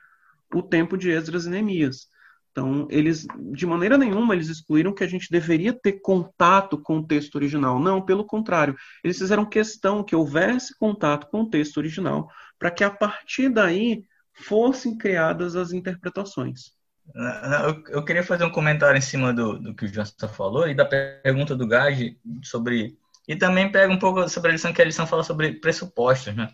o 0.55 0.63
tempo 0.63 0.97
de 0.97 1.11
Esdras 1.11 1.47
e 1.47 1.51
Neemias. 1.51 2.09
Então, 2.53 2.87
eles, 2.91 3.27
de 3.53 3.65
maneira 3.65 3.97
nenhuma, 3.97 4.35
eles 4.35 4.49
excluíram 4.49 4.95
que 4.95 5.03
a 5.03 5.07
gente 5.07 5.31
deveria 5.31 5.73
ter 5.73 6.01
contato 6.03 6.79
com 6.79 6.99
o 6.99 7.07
texto 7.07 7.35
original. 7.37 7.81
Não, 7.81 8.05
pelo 8.05 8.27
contrário. 8.27 8.77
Eles 9.03 9.19
fizeram 9.19 9.45
questão 9.47 10.05
que 10.05 10.15
houvesse 10.15 10.79
contato 10.79 11.29
com 11.29 11.41
o 11.43 11.49
texto 11.49 11.79
original, 11.79 12.29
para 12.59 12.71
que 12.71 12.85
a 12.85 12.91
partir 12.91 13.49
daí 13.49 14.05
fossem 14.35 14.97
criadas 14.97 15.57
as 15.57 15.73
interpretações. 15.73 16.73
Eu, 17.15 17.97
eu 17.97 18.05
queria 18.05 18.23
fazer 18.23 18.45
um 18.45 18.53
comentário 18.53 18.99
em 18.99 19.03
cima 19.03 19.33
do, 19.33 19.59
do 19.59 19.75
que 19.75 19.87
o 19.87 19.91
Johnson 19.91 20.29
falou 20.29 20.69
e 20.69 20.75
da 20.75 20.85
pergunta 20.85 21.57
do 21.57 21.67
Gage 21.67 22.19
sobre. 22.43 22.97
E 23.27 23.35
também 23.35 23.73
pega 23.73 23.93
um 23.93 23.99
pouco 23.99 24.29
sobre 24.29 24.51
a 24.51 24.53
lição 24.53 24.73
que 24.73 24.83
a 24.83 24.85
lição 24.85 25.07
fala 25.07 25.25
sobre 25.25 25.55
pressupostos, 25.55 26.35
né? 26.35 26.49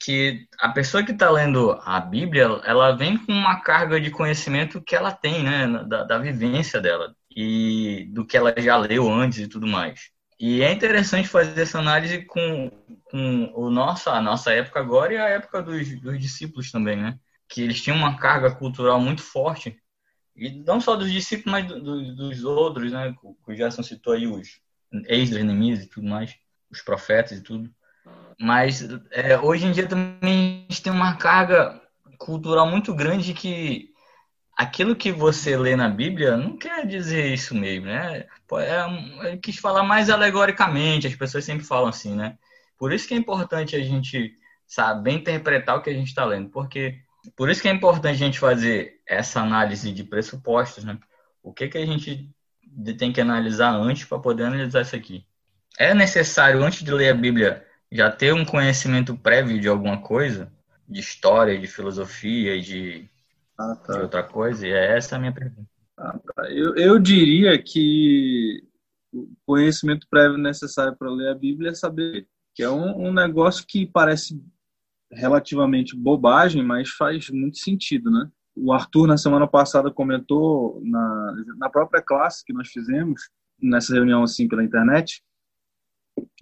Que 0.00 0.46
a 0.58 0.68
pessoa 0.68 1.04
que 1.04 1.12
está 1.12 1.30
lendo 1.30 1.72
a 1.84 2.00
Bíblia, 2.00 2.44
ela 2.64 2.92
vem 2.92 3.16
com 3.16 3.32
uma 3.32 3.60
carga 3.60 4.00
de 4.00 4.10
conhecimento 4.10 4.82
que 4.82 4.96
ela 4.96 5.12
tem, 5.12 5.42
né? 5.42 5.84
Da, 5.88 6.04
da 6.04 6.18
vivência 6.18 6.80
dela 6.80 7.14
e 7.34 8.08
do 8.12 8.26
que 8.26 8.36
ela 8.36 8.54
já 8.56 8.76
leu 8.76 9.10
antes 9.10 9.38
e 9.38 9.48
tudo 9.48 9.66
mais. 9.66 10.10
E 10.38 10.62
é 10.62 10.72
interessante 10.72 11.28
fazer 11.28 11.62
essa 11.62 11.78
análise 11.78 12.24
com, 12.24 12.70
com 13.04 13.52
o 13.54 13.70
nosso, 13.70 14.10
a 14.10 14.20
nossa 14.20 14.52
época 14.52 14.80
agora 14.80 15.14
e 15.14 15.16
a 15.16 15.28
época 15.28 15.62
dos, 15.62 16.00
dos 16.00 16.18
discípulos 16.18 16.70
também, 16.72 16.96
né? 16.96 17.18
Que 17.48 17.62
eles 17.62 17.80
tinham 17.80 17.96
uma 17.96 18.18
carga 18.18 18.50
cultural 18.54 19.00
muito 19.00 19.22
forte. 19.22 19.78
E 20.34 20.50
não 20.50 20.80
só 20.80 20.96
dos 20.96 21.12
discípulos, 21.12 21.52
mas 21.52 21.66
do, 21.66 21.80
do, 21.80 22.16
dos 22.16 22.44
outros, 22.44 22.90
né? 22.90 23.14
O 23.22 23.54
Gerson 23.54 23.82
citou 23.82 24.14
aí 24.14 24.26
os 24.26 24.60
Neemias 24.90 25.84
e 25.84 25.88
tudo 25.88 26.06
mais, 26.08 26.34
os 26.70 26.82
profetas 26.82 27.38
e 27.38 27.42
tudo. 27.42 27.72
Mas 28.40 28.86
é, 29.10 29.38
hoje 29.38 29.66
em 29.66 29.72
dia 29.72 29.86
também 29.86 30.66
a 30.68 30.72
gente 30.72 30.82
tem 30.82 30.92
uma 30.92 31.16
carga 31.16 31.80
cultural 32.18 32.66
muito 32.66 32.94
grande 32.94 33.34
que 33.34 33.90
aquilo 34.56 34.94
que 34.94 35.10
você 35.10 35.56
lê 35.56 35.74
na 35.74 35.88
Bíblia 35.88 36.36
não 36.36 36.56
quer 36.56 36.86
dizer 36.86 37.32
isso 37.32 37.54
mesmo, 37.54 37.86
né? 37.86 38.26
É, 38.52 39.28
ele 39.28 39.38
quis 39.38 39.56
falar 39.56 39.82
mais 39.82 40.10
alegoricamente, 40.10 41.06
as 41.06 41.14
pessoas 41.14 41.44
sempre 41.44 41.64
falam 41.64 41.88
assim, 41.88 42.14
né? 42.14 42.38
Por 42.78 42.92
isso 42.92 43.08
que 43.08 43.14
é 43.14 43.16
importante 43.16 43.74
a 43.76 43.80
gente 43.80 44.36
saber 44.66 45.12
interpretar 45.12 45.76
o 45.76 45.82
que 45.82 45.90
a 45.90 45.94
gente 45.94 46.08
está 46.08 46.24
lendo, 46.24 46.48
porque 46.50 47.00
por 47.36 47.50
isso 47.50 47.62
que 47.62 47.68
é 47.68 47.72
importante 47.72 48.14
a 48.16 48.26
gente 48.26 48.38
fazer 48.38 49.00
essa 49.06 49.40
análise 49.40 49.92
de 49.92 50.04
pressupostos, 50.04 50.84
né? 50.84 50.98
O 51.42 51.52
que, 51.52 51.68
que 51.68 51.78
a 51.78 51.86
gente 51.86 52.28
tem 52.98 53.12
que 53.12 53.20
analisar 53.20 53.72
antes 53.72 54.04
para 54.04 54.18
poder 54.18 54.44
analisar 54.44 54.82
isso 54.82 54.96
aqui? 54.96 55.26
É 55.78 55.94
necessário, 55.94 56.62
antes 56.62 56.82
de 56.82 56.90
ler 56.90 57.10
a 57.10 57.14
Bíblia, 57.14 57.66
já 57.92 58.10
ter 58.10 58.32
um 58.32 58.44
conhecimento 58.44 59.16
prévio 59.16 59.60
de 59.60 59.68
alguma 59.68 60.00
coisa? 60.00 60.50
De 60.88 61.00
história, 61.00 61.58
de 61.58 61.66
filosofia, 61.66 62.60
de 62.60 63.08
ah, 63.58 63.76
tá. 63.76 63.92
de 63.92 64.00
outra 64.00 64.22
coisa? 64.22 64.66
E 64.66 64.72
é 64.72 64.96
essa 64.96 65.16
a 65.16 65.18
minha 65.18 65.32
pergunta. 65.32 65.68
Ah, 65.96 66.18
tá. 66.18 66.50
eu, 66.50 66.74
eu 66.74 66.98
diria 66.98 67.56
que 67.62 68.64
o 69.12 69.28
conhecimento 69.44 70.06
prévio 70.08 70.38
necessário 70.38 70.96
para 70.96 71.10
ler 71.10 71.28
a 71.28 71.34
Bíblia 71.34 71.70
é 71.70 71.74
saber 71.74 72.26
que 72.54 72.62
é 72.62 72.70
um, 72.70 73.08
um, 73.08 73.12
negócio 73.12 73.64
que 73.66 73.86
parece 73.86 74.42
relativamente 75.10 75.94
bobagem, 75.94 76.62
mas 76.62 76.88
faz 76.90 77.28
muito 77.30 77.58
sentido, 77.58 78.10
né? 78.10 78.30
O 78.54 78.72
Arthur, 78.72 79.06
na 79.06 79.16
semana 79.16 79.46
passada, 79.46 79.90
comentou 79.90 80.80
na, 80.84 81.34
na 81.58 81.70
própria 81.70 82.02
classe 82.02 82.44
que 82.44 82.52
nós 82.52 82.68
fizemos, 82.68 83.30
nessa 83.60 83.94
reunião 83.94 84.22
assim 84.22 84.48
pela 84.48 84.64
internet, 84.64 85.22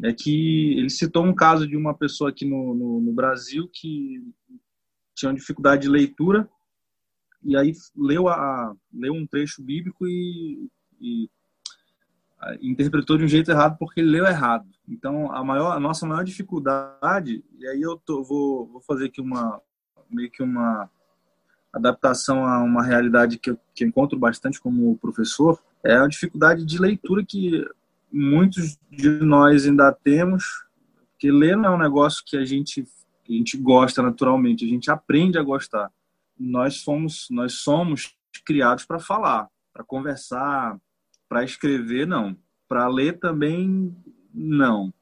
é 0.03 0.13
que 0.13 0.79
ele 0.79 0.91
citou 0.91 1.25
um 1.25 1.35
caso 1.35 1.67
de 1.67 1.77
uma 1.77 1.95
pessoa 1.95 2.31
aqui 2.31 2.45
no, 2.45 2.75
no, 2.75 3.01
no 3.01 3.13
Brasil 3.13 3.69
que 3.73 4.23
tinha 5.15 5.35
dificuldade 5.35 5.83
de 5.83 5.89
leitura 5.89 6.49
e 7.43 7.57
aí 7.57 7.73
leu, 7.97 8.29
a, 8.29 8.75
leu 8.93 9.15
um 9.15 9.27
trecho 9.27 9.63
bíblico 9.63 10.07
e, 10.07 10.69
e 11.01 11.31
interpretou 12.63 13.17
de 13.17 13.25
um 13.25 13.29
jeito 13.29 13.51
errado 13.51 13.77
porque 13.79 14.01
ele 14.01 14.11
leu 14.11 14.27
errado. 14.27 14.69
Então, 14.89 15.33
a, 15.33 15.45
maior, 15.45 15.73
a 15.73 15.81
nossa 15.81 16.07
maior 16.07 16.25
dificuldade, 16.25 17.45
e 17.59 17.67
aí 17.67 17.81
eu 17.81 17.97
tô, 17.99 18.23
vou, 18.23 18.67
vou 18.67 18.81
fazer 18.81 19.07
aqui 19.07 19.21
uma 19.21 19.61
meio 20.11 20.31
que 20.31 20.43
uma 20.43 20.91
adaptação 21.73 22.45
a 22.45 22.63
uma 22.63 22.83
realidade 22.83 23.39
que 23.39 23.51
eu, 23.51 23.59
que 23.75 23.85
eu 23.85 23.89
encontro 23.89 24.19
bastante 24.19 24.61
como 24.61 24.99
professor, 24.99 25.63
é 25.85 25.95
a 25.95 26.09
dificuldade 26.09 26.65
de 26.65 26.79
leitura 26.79 27.25
que 27.25 27.65
muitos 28.13 28.79
de 28.91 29.09
nós 29.09 29.67
ainda 29.67 29.93
temos, 29.93 30.45
porque 31.13 31.31
ler 31.31 31.57
não 31.57 31.73
é 31.73 31.77
um 31.77 31.79
negócio 31.79 32.23
que 32.27 32.37
a 32.37 32.45
gente, 32.45 32.85
a 33.29 33.33
gente 33.33 33.57
gosta 33.57 34.03
naturalmente, 34.03 34.65
a 34.65 34.69
gente 34.69 34.91
aprende 34.91 35.39
a 35.39 35.43
gostar 35.43 35.91
nós 36.41 36.83
fomos, 36.83 37.27
nós 37.31 37.55
somos 37.55 38.17
criados 38.47 38.87
para 38.87 38.99
falar, 38.99 39.49
para 39.75 39.85
conversar, 39.85 40.79
para 41.29 41.45
escrever, 41.45 42.07
não. 42.07 42.35
Para 42.67 42.89
ler 42.89 43.19
também, 43.19 43.95
não. 44.33 44.93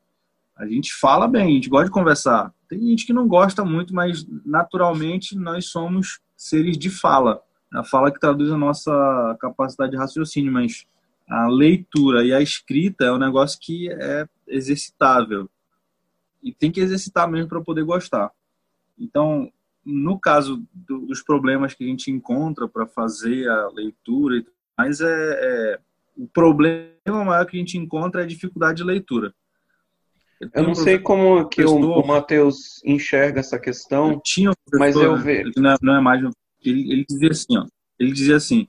A 0.57 0.67
gente 0.67 0.93
fala 0.93 1.29
bem, 1.29 1.43
a 1.43 1.55
gente 1.55 1.69
gosta 1.69 1.87
de 1.87 1.93
conversar. 1.93 2.53
Tem 2.69 2.81
gente 2.81 3.07
que 3.07 3.13
não 3.13 3.29
gosta 3.29 3.65
muito, 3.65 3.95
mas 3.95 4.27
naturalmente 4.45 5.37
nós 5.37 5.67
somos 5.67 6.21
seres 6.37 6.77
de 6.77 6.91
fala. 6.91 7.41
A 7.73 7.85
fala 7.85 8.11
que 8.11 8.19
traduz 8.19 8.51
a 8.51 8.59
nossa 8.59 9.37
capacidade 9.41 9.93
de 9.93 9.99
raciocínio, 9.99 10.53
mas 10.53 10.87
a 11.29 11.47
leitura 11.47 12.25
e 12.25 12.33
a 12.33 12.41
escrita 12.41 13.05
é 13.05 13.13
um 13.13 13.19
negócio 13.19 13.59
que 13.61 13.91
é 13.91 14.27
exercitável. 14.47 15.49
E 16.43 16.53
tem 16.53 16.71
que 16.71 16.81
exercitar 16.81 17.31
mesmo 17.31 17.49
para 17.49 17.61
poder 17.61 17.85
gostar. 17.85 18.31
Então, 18.99 19.53
no 19.85 20.19
caso 20.19 20.65
do, 20.73 21.07
dos 21.07 21.23
problemas 21.23 21.75
que 21.75 21.85
a 21.85 21.87
gente 21.87 22.11
encontra 22.11 22.67
para 22.67 22.87
fazer 22.87 23.49
a 23.49 23.69
leitura, 23.69 24.45
mas 24.77 25.01
é, 25.01 25.07
é, 25.07 25.81
o 26.17 26.27
problema 26.27 27.25
maior 27.25 27.45
que 27.47 27.57
a 27.57 27.61
gente 27.61 27.77
encontra 27.77 28.23
é 28.23 28.25
a 28.25 28.29
dificuldade 28.29 28.79
de 28.79 28.85
leitura. 28.85 29.35
Eu, 30.41 30.51
eu 30.55 30.63
não 30.63 30.75
sei 30.75 30.99
como 30.99 31.49
que 31.49 31.65
o, 31.65 31.75
o 31.75 32.07
Matheus 32.07 32.83
enxerga 32.85 33.41
essa 33.41 33.59
questão, 33.59 34.13
eu 34.13 34.21
tinha 34.23 34.51
um 34.51 34.55
mas 34.75 34.95
eu 34.95 35.17
vejo. 35.17 35.53
Não, 35.57 35.73
é, 35.73 35.77
não 35.83 35.97
é 35.97 36.01
mais. 36.01 36.23
Ele, 36.65 36.93
ele 36.93 37.05
dizia 37.09 37.31
assim, 37.31 37.59
ó, 37.59 37.67
ele 37.99 38.13
dizia 38.13 38.37
assim: 38.37 38.69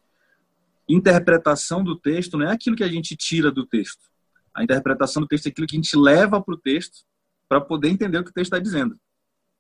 interpretação 0.90 1.84
do 1.84 1.96
texto 1.96 2.38
não 2.38 2.48
é 2.48 2.52
aquilo 2.52 2.76
que 2.76 2.84
a 2.84 2.88
gente 2.88 3.16
tira 3.16 3.52
do 3.52 3.66
texto. 3.66 4.02
A 4.54 4.64
interpretação 4.64 5.22
do 5.22 5.28
texto 5.28 5.46
é 5.46 5.50
aquilo 5.50 5.68
que 5.68 5.76
a 5.76 5.80
gente 5.80 5.96
leva 5.96 6.42
para 6.42 6.54
o 6.54 6.58
texto 6.58 7.06
para 7.48 7.62
poder 7.62 7.90
entender 7.90 8.18
o 8.18 8.24
que 8.24 8.32
o 8.32 8.34
texto 8.34 8.54
está 8.54 8.60
dizendo. 8.60 8.98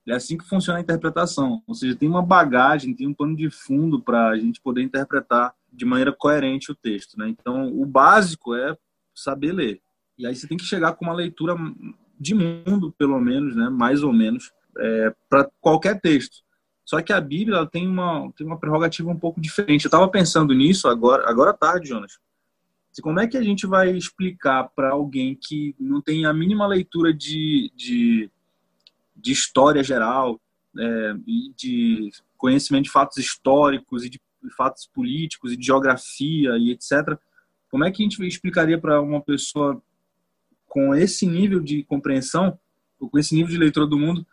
É 0.07 0.13
assim 0.13 0.37
que 0.37 0.45
funciona 0.45 0.79
a 0.79 0.81
interpretação. 0.81 1.61
Ou 1.67 1.75
seja, 1.75 1.95
tem 1.95 2.09
uma 2.09 2.21
bagagem, 2.21 2.95
tem 2.95 3.07
um 3.07 3.13
pano 3.13 3.35
de 3.35 3.49
fundo 3.49 4.01
para 4.01 4.29
a 4.29 4.37
gente 4.37 4.59
poder 4.59 4.81
interpretar 4.81 5.53
de 5.71 5.85
maneira 5.85 6.11
coerente 6.11 6.71
o 6.71 6.75
texto. 6.75 7.17
Né? 7.17 7.29
Então, 7.29 7.67
o 7.67 7.85
básico 7.85 8.55
é 8.55 8.75
saber 9.13 9.51
ler. 9.51 9.81
E 10.17 10.25
aí 10.25 10.35
você 10.35 10.47
tem 10.47 10.57
que 10.57 10.65
chegar 10.65 10.93
com 10.93 11.05
uma 11.05 11.13
leitura 11.13 11.55
de 12.19 12.33
mundo, 12.33 12.93
pelo 12.97 13.19
menos, 13.19 13.55
né? 13.55 13.69
mais 13.69 14.03
ou 14.03 14.11
menos, 14.11 14.51
é, 14.77 15.13
para 15.29 15.49
qualquer 15.61 15.99
texto. 16.01 16.37
Só 16.89 17.01
que 17.03 17.13
a 17.13 17.21
Bíblia 17.21 17.57
ela 17.57 17.67
tem, 17.67 17.87
uma, 17.87 18.31
tem 18.35 18.47
uma 18.47 18.57
prerrogativa 18.57 19.11
um 19.11 19.19
pouco 19.19 19.39
diferente. 19.39 19.85
Eu 19.85 19.89
estava 19.89 20.07
pensando 20.07 20.55
nisso 20.55 20.87
agora, 20.87 21.29
agora 21.29 21.53
tarde, 21.53 21.89
Jonas. 21.89 22.17
Como 23.03 23.19
é 23.19 23.27
que 23.27 23.37
a 23.37 23.43
gente 23.43 23.67
vai 23.67 23.91
explicar 23.91 24.69
para 24.75 24.89
alguém 24.89 25.35
que 25.35 25.75
não 25.79 26.01
tem 26.01 26.25
a 26.25 26.33
mínima 26.33 26.65
leitura 26.65 27.13
de, 27.13 27.71
de 27.75 28.31
de 29.19 29.31
história 29.31 29.83
geral, 29.83 30.39
é, 30.77 31.15
e 31.27 31.53
de 31.55 32.11
conhecimento 32.37 32.85
de 32.85 32.91
fatos 32.91 33.17
históricos 33.17 34.05
e 34.05 34.09
de 34.09 34.19
fatos 34.55 34.87
políticos 34.87 35.51
e 35.51 35.57
de 35.57 35.65
geografia 35.65 36.57
e 36.57 36.71
etc. 36.71 37.17
Como 37.69 37.83
é 37.83 37.91
que 37.91 38.01
a 38.01 38.05
gente 38.05 38.25
explicaria 38.25 38.79
para 38.79 39.01
uma 39.01 39.21
pessoa 39.21 39.81
com 40.67 40.95
esse 40.95 41.25
nível 41.25 41.59
de 41.59 41.83
compreensão, 41.83 42.57
ou 42.99 43.09
com 43.09 43.19
esse 43.19 43.35
nível 43.35 43.51
de 43.51 43.57
leitura 43.57 43.85
do 43.85 43.97
mundo, 43.97 44.25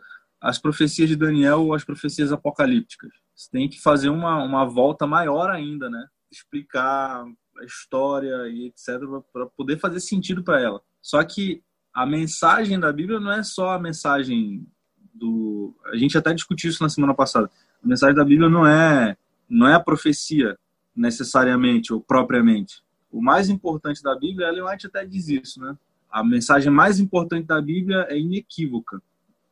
as 0.46 0.61
profecias 0.61 1.09
de 1.09 1.16
Daniel 1.16 1.62
ou 1.62 1.74
as 1.74 1.85
profecias 1.85 2.30
apocalípticas? 2.30 3.11
Você 3.35 3.50
tem 3.50 3.68
que 3.68 3.80
fazer 3.80 4.11
uma, 4.11 4.44
uma 4.44 4.64
volta 4.64 5.04
maior 5.04 5.50
ainda, 5.50 5.90
né? 5.90 6.06
Explicar 6.30 7.24
a 7.59 7.64
história 7.64 8.48
e 8.48 8.66
etc. 8.66 9.00
para 9.32 9.46
poder 9.46 9.76
fazer 9.80 9.98
sentido 9.98 10.44
para 10.44 10.61
ela. 10.61 10.80
Só 11.02 11.22
que 11.24 11.64
a 11.92 12.06
mensagem 12.06 12.78
da 12.78 12.92
Bíblia 12.92 13.18
não 13.18 13.32
é 13.32 13.42
só 13.42 13.70
a 13.70 13.78
mensagem 13.78 14.64
do. 15.12 15.74
A 15.87 15.96
gente 15.96 16.16
até 16.16 16.32
discutiu 16.32 16.70
isso 16.70 16.82
na 16.82 16.88
semana 16.88 17.12
passada. 17.12 17.50
A 17.82 17.88
mensagem 17.88 18.14
da 18.14 18.24
Bíblia 18.24 18.48
não 18.48 18.64
é 18.64 19.16
não 19.48 19.66
é 19.66 19.74
a 19.74 19.80
profecia 19.80 20.56
necessariamente 20.94 21.92
ou 21.92 22.00
propriamente. 22.00 22.85
O 23.11 23.20
mais 23.20 23.48
importante 23.48 24.00
da 24.00 24.16
Bíblia, 24.16 24.46
Ellen 24.46 24.62
White 24.62 24.87
até 24.87 25.04
diz 25.04 25.28
isso, 25.28 25.61
né? 25.61 25.76
A 26.09 26.22
mensagem 26.22 26.70
mais 26.70 27.00
importante 27.00 27.46
da 27.46 27.61
Bíblia 27.61 28.06
é 28.09 28.16
inequívoca, 28.16 29.02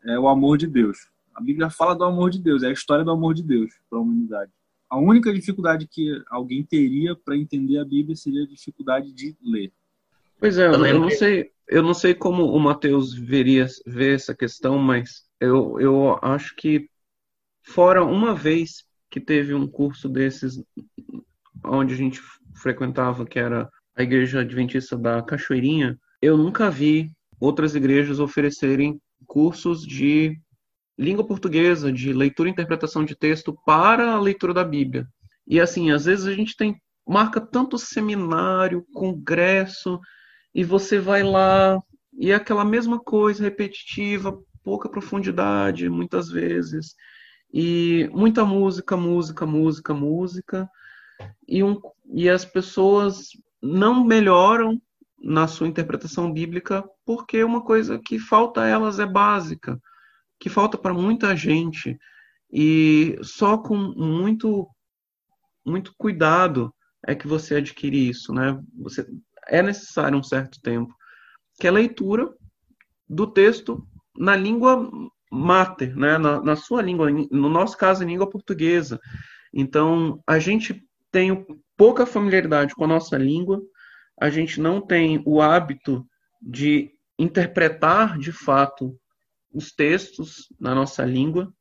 é 0.04 0.18
o 0.18 0.28
amor 0.28 0.58
de 0.58 0.66
Deus. 0.66 1.08
A 1.34 1.40
Bíblia 1.40 1.68
fala 1.70 1.94
do 1.94 2.04
amor 2.04 2.30
de 2.30 2.38
Deus, 2.38 2.62
é 2.62 2.68
a 2.68 2.72
história 2.72 3.04
do 3.04 3.10
amor 3.10 3.34
de 3.34 3.42
Deus 3.42 3.72
para 3.90 3.98
a 3.98 4.02
humanidade. 4.02 4.52
A 4.88 4.98
única 4.98 5.32
dificuldade 5.32 5.88
que 5.88 6.22
alguém 6.28 6.62
teria 6.62 7.16
para 7.16 7.36
entender 7.36 7.78
a 7.78 7.84
Bíblia 7.84 8.14
seria 8.14 8.44
a 8.44 8.46
dificuldade 8.46 9.12
de 9.12 9.36
ler. 9.42 9.72
Pois 10.38 10.58
é, 10.58 10.66
eu, 10.66 11.00
não 11.00 11.10
sei, 11.10 11.50
eu 11.66 11.82
não 11.82 11.94
sei 11.94 12.14
como 12.14 12.44
o 12.44 12.60
Mateus 12.60 13.14
veria 13.14 13.66
ver 13.86 14.14
essa 14.14 14.34
questão, 14.34 14.78
mas 14.78 15.24
eu, 15.40 15.80
eu 15.80 16.18
acho 16.22 16.54
que 16.54 16.88
fora 17.62 18.04
uma 18.04 18.34
vez 18.34 18.84
que 19.10 19.20
teve 19.20 19.54
um 19.54 19.66
curso 19.66 20.08
desses 20.08 20.62
onde 21.64 21.94
a 21.94 21.96
gente 21.96 22.20
frequentava, 22.54 23.24
que 23.24 23.38
era 23.38 23.68
a 23.96 24.02
Igreja 24.02 24.40
Adventista 24.40 24.96
da 24.96 25.22
Cachoeirinha, 25.22 25.98
eu 26.20 26.36
nunca 26.36 26.70
vi 26.70 27.10
outras 27.40 27.74
igrejas 27.74 28.20
oferecerem 28.20 29.00
cursos 29.26 29.86
de 29.86 30.38
língua 30.98 31.26
portuguesa, 31.26 31.92
de 31.92 32.12
leitura 32.12 32.48
e 32.48 32.52
interpretação 32.52 33.04
de 33.04 33.16
texto 33.16 33.56
para 33.66 34.12
a 34.12 34.20
leitura 34.20 34.54
da 34.54 34.64
Bíblia. 34.64 35.06
E 35.46 35.60
assim, 35.60 35.90
às 35.90 36.04
vezes 36.04 36.26
a 36.26 36.32
gente 36.32 36.56
tem 36.56 36.80
marca 37.06 37.40
tanto 37.40 37.78
seminário, 37.78 38.86
congresso, 38.94 40.00
e 40.54 40.64
você 40.64 40.98
vai 40.98 41.22
lá 41.22 41.82
e 42.16 42.30
é 42.30 42.34
aquela 42.34 42.64
mesma 42.64 42.98
coisa 42.98 43.42
repetitiva, 43.42 44.38
pouca 44.62 44.88
profundidade, 44.88 45.88
muitas 45.90 46.28
vezes, 46.30 46.94
e 47.52 48.08
muita 48.12 48.44
música, 48.44 48.96
música, 48.96 49.44
música, 49.44 49.92
música, 49.92 50.68
e, 51.46 51.62
um, 51.62 51.80
e 52.12 52.28
as 52.28 52.44
pessoas 52.44 53.28
não 53.62 54.04
melhoram 54.04 54.80
na 55.18 55.46
sua 55.46 55.68
interpretação 55.68 56.32
bíblica 56.32 56.84
porque 57.04 57.42
uma 57.42 57.62
coisa 57.62 57.98
que 57.98 58.18
falta 58.18 58.62
a 58.62 58.66
elas 58.66 58.98
é 58.98 59.06
básica, 59.06 59.80
que 60.38 60.48
falta 60.48 60.76
para 60.76 60.92
muita 60.92 61.36
gente, 61.36 61.98
e 62.52 63.18
só 63.22 63.58
com 63.58 63.76
muito 63.76 64.68
muito 65.64 65.94
cuidado 65.96 66.74
é 67.06 67.14
que 67.14 67.26
você 67.26 67.56
adquire 67.56 68.08
isso, 68.08 68.32
né? 68.32 68.60
Você 68.78 69.06
é 69.48 69.62
necessário 69.62 70.18
um 70.18 70.22
certo 70.22 70.60
tempo, 70.60 70.94
que 71.58 71.66
é 71.66 71.70
a 71.70 71.72
leitura 71.72 72.32
do 73.08 73.26
texto 73.26 73.86
na 74.16 74.36
língua 74.36 74.90
mater, 75.30 75.96
né? 75.96 76.18
Na, 76.18 76.40
na 76.42 76.56
sua 76.56 76.82
língua, 76.82 77.10
no 77.10 77.48
nosso 77.48 77.76
caso, 77.76 78.04
em 78.04 78.08
língua 78.08 78.28
portuguesa. 78.28 79.00
Então, 79.52 80.22
a 80.26 80.38
gente 80.38 80.86
tem 81.10 81.46
pouca 81.76 82.06
familiaridade 82.06 82.74
com 82.74 82.84
a 82.84 82.88
nossa 82.88 83.16
língua, 83.16 83.62
a 84.20 84.30
gente 84.30 84.60
não 84.60 84.80
tem 84.80 85.22
o 85.26 85.40
hábito 85.40 86.06
de 86.40 86.90
interpretar 87.18 88.18
de 88.18 88.32
fato 88.32 88.98
os 89.52 89.72
textos 89.72 90.48
na 90.58 90.74
nossa 90.74 91.04
língua. 91.04 91.52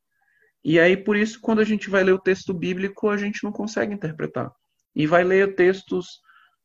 E 0.64 0.80
aí, 0.80 0.96
por 0.96 1.16
isso, 1.16 1.40
quando 1.40 1.60
a 1.60 1.64
gente 1.64 1.90
vai 1.90 2.02
ler 2.02 2.12
o 2.12 2.18
texto 2.18 2.52
bíblico, 2.52 3.08
a 3.08 3.16
gente 3.16 3.44
não 3.44 3.52
consegue 3.52 3.94
interpretar 3.94 4.50
e 4.94 5.06
vai 5.06 5.24
ler 5.24 5.54
textos, 5.54 6.20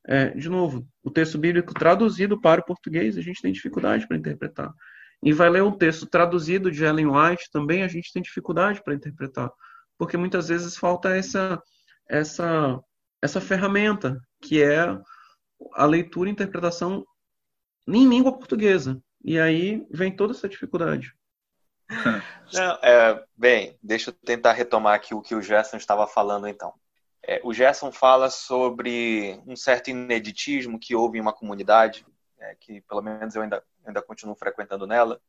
é, 0.07 0.29
de 0.29 0.49
novo, 0.49 0.87
o 1.03 1.09
texto 1.09 1.37
bíblico 1.37 1.73
traduzido 1.73 2.39
para 2.39 2.61
o 2.61 2.65
português, 2.65 3.17
a 3.17 3.21
gente 3.21 3.41
tem 3.41 3.51
dificuldade 3.51 4.07
para 4.07 4.17
interpretar. 4.17 4.71
E 5.23 5.33
vai 5.33 5.49
ler 5.49 5.63
um 5.63 5.71
texto 5.71 6.05
traduzido 6.05 6.71
de 6.71 6.83
Ellen 6.83 7.07
White, 7.07 7.49
também 7.51 7.83
a 7.83 7.87
gente 7.87 8.13
tem 8.13 8.21
dificuldade 8.21 8.81
para 8.83 8.93
interpretar, 8.93 9.51
porque 9.97 10.15
muitas 10.15 10.47
vezes 10.47 10.77
falta 10.77 11.15
essa, 11.15 11.61
essa, 12.07 12.79
essa 13.21 13.41
ferramenta, 13.41 14.17
que 14.41 14.61
é 14.61 14.97
a 15.73 15.85
leitura 15.85 16.29
e 16.29 16.31
interpretação 16.31 17.05
em 17.87 18.07
língua 18.07 18.37
portuguesa. 18.37 19.01
E 19.23 19.39
aí 19.39 19.85
vem 19.91 20.15
toda 20.15 20.33
essa 20.33 20.47
dificuldade. 20.47 21.13
Não, 22.53 22.79
é, 22.83 23.23
bem, 23.35 23.77
deixa 23.81 24.09
eu 24.09 24.13
tentar 24.13 24.53
retomar 24.53 24.95
aqui 24.95 25.13
o 25.13 25.21
que 25.21 25.35
o 25.35 25.41
Gerson 25.41 25.77
estava 25.77 26.07
falando 26.07 26.47
então. 26.47 26.73
É, 27.23 27.41
o 27.43 27.53
Gerson 27.53 27.91
fala 27.91 28.29
sobre 28.29 29.39
um 29.45 29.55
certo 29.55 29.89
ineditismo 29.89 30.79
que 30.79 30.95
houve 30.95 31.17
em 31.17 31.21
uma 31.21 31.33
comunidade, 31.33 32.05
é, 32.39 32.55
que 32.59 32.81
pelo 32.81 33.01
menos 33.01 33.35
eu 33.35 33.41
ainda, 33.41 33.63
ainda 33.85 34.01
continuo 34.01 34.35
frequentando 34.35 34.87
nela, 34.87 35.19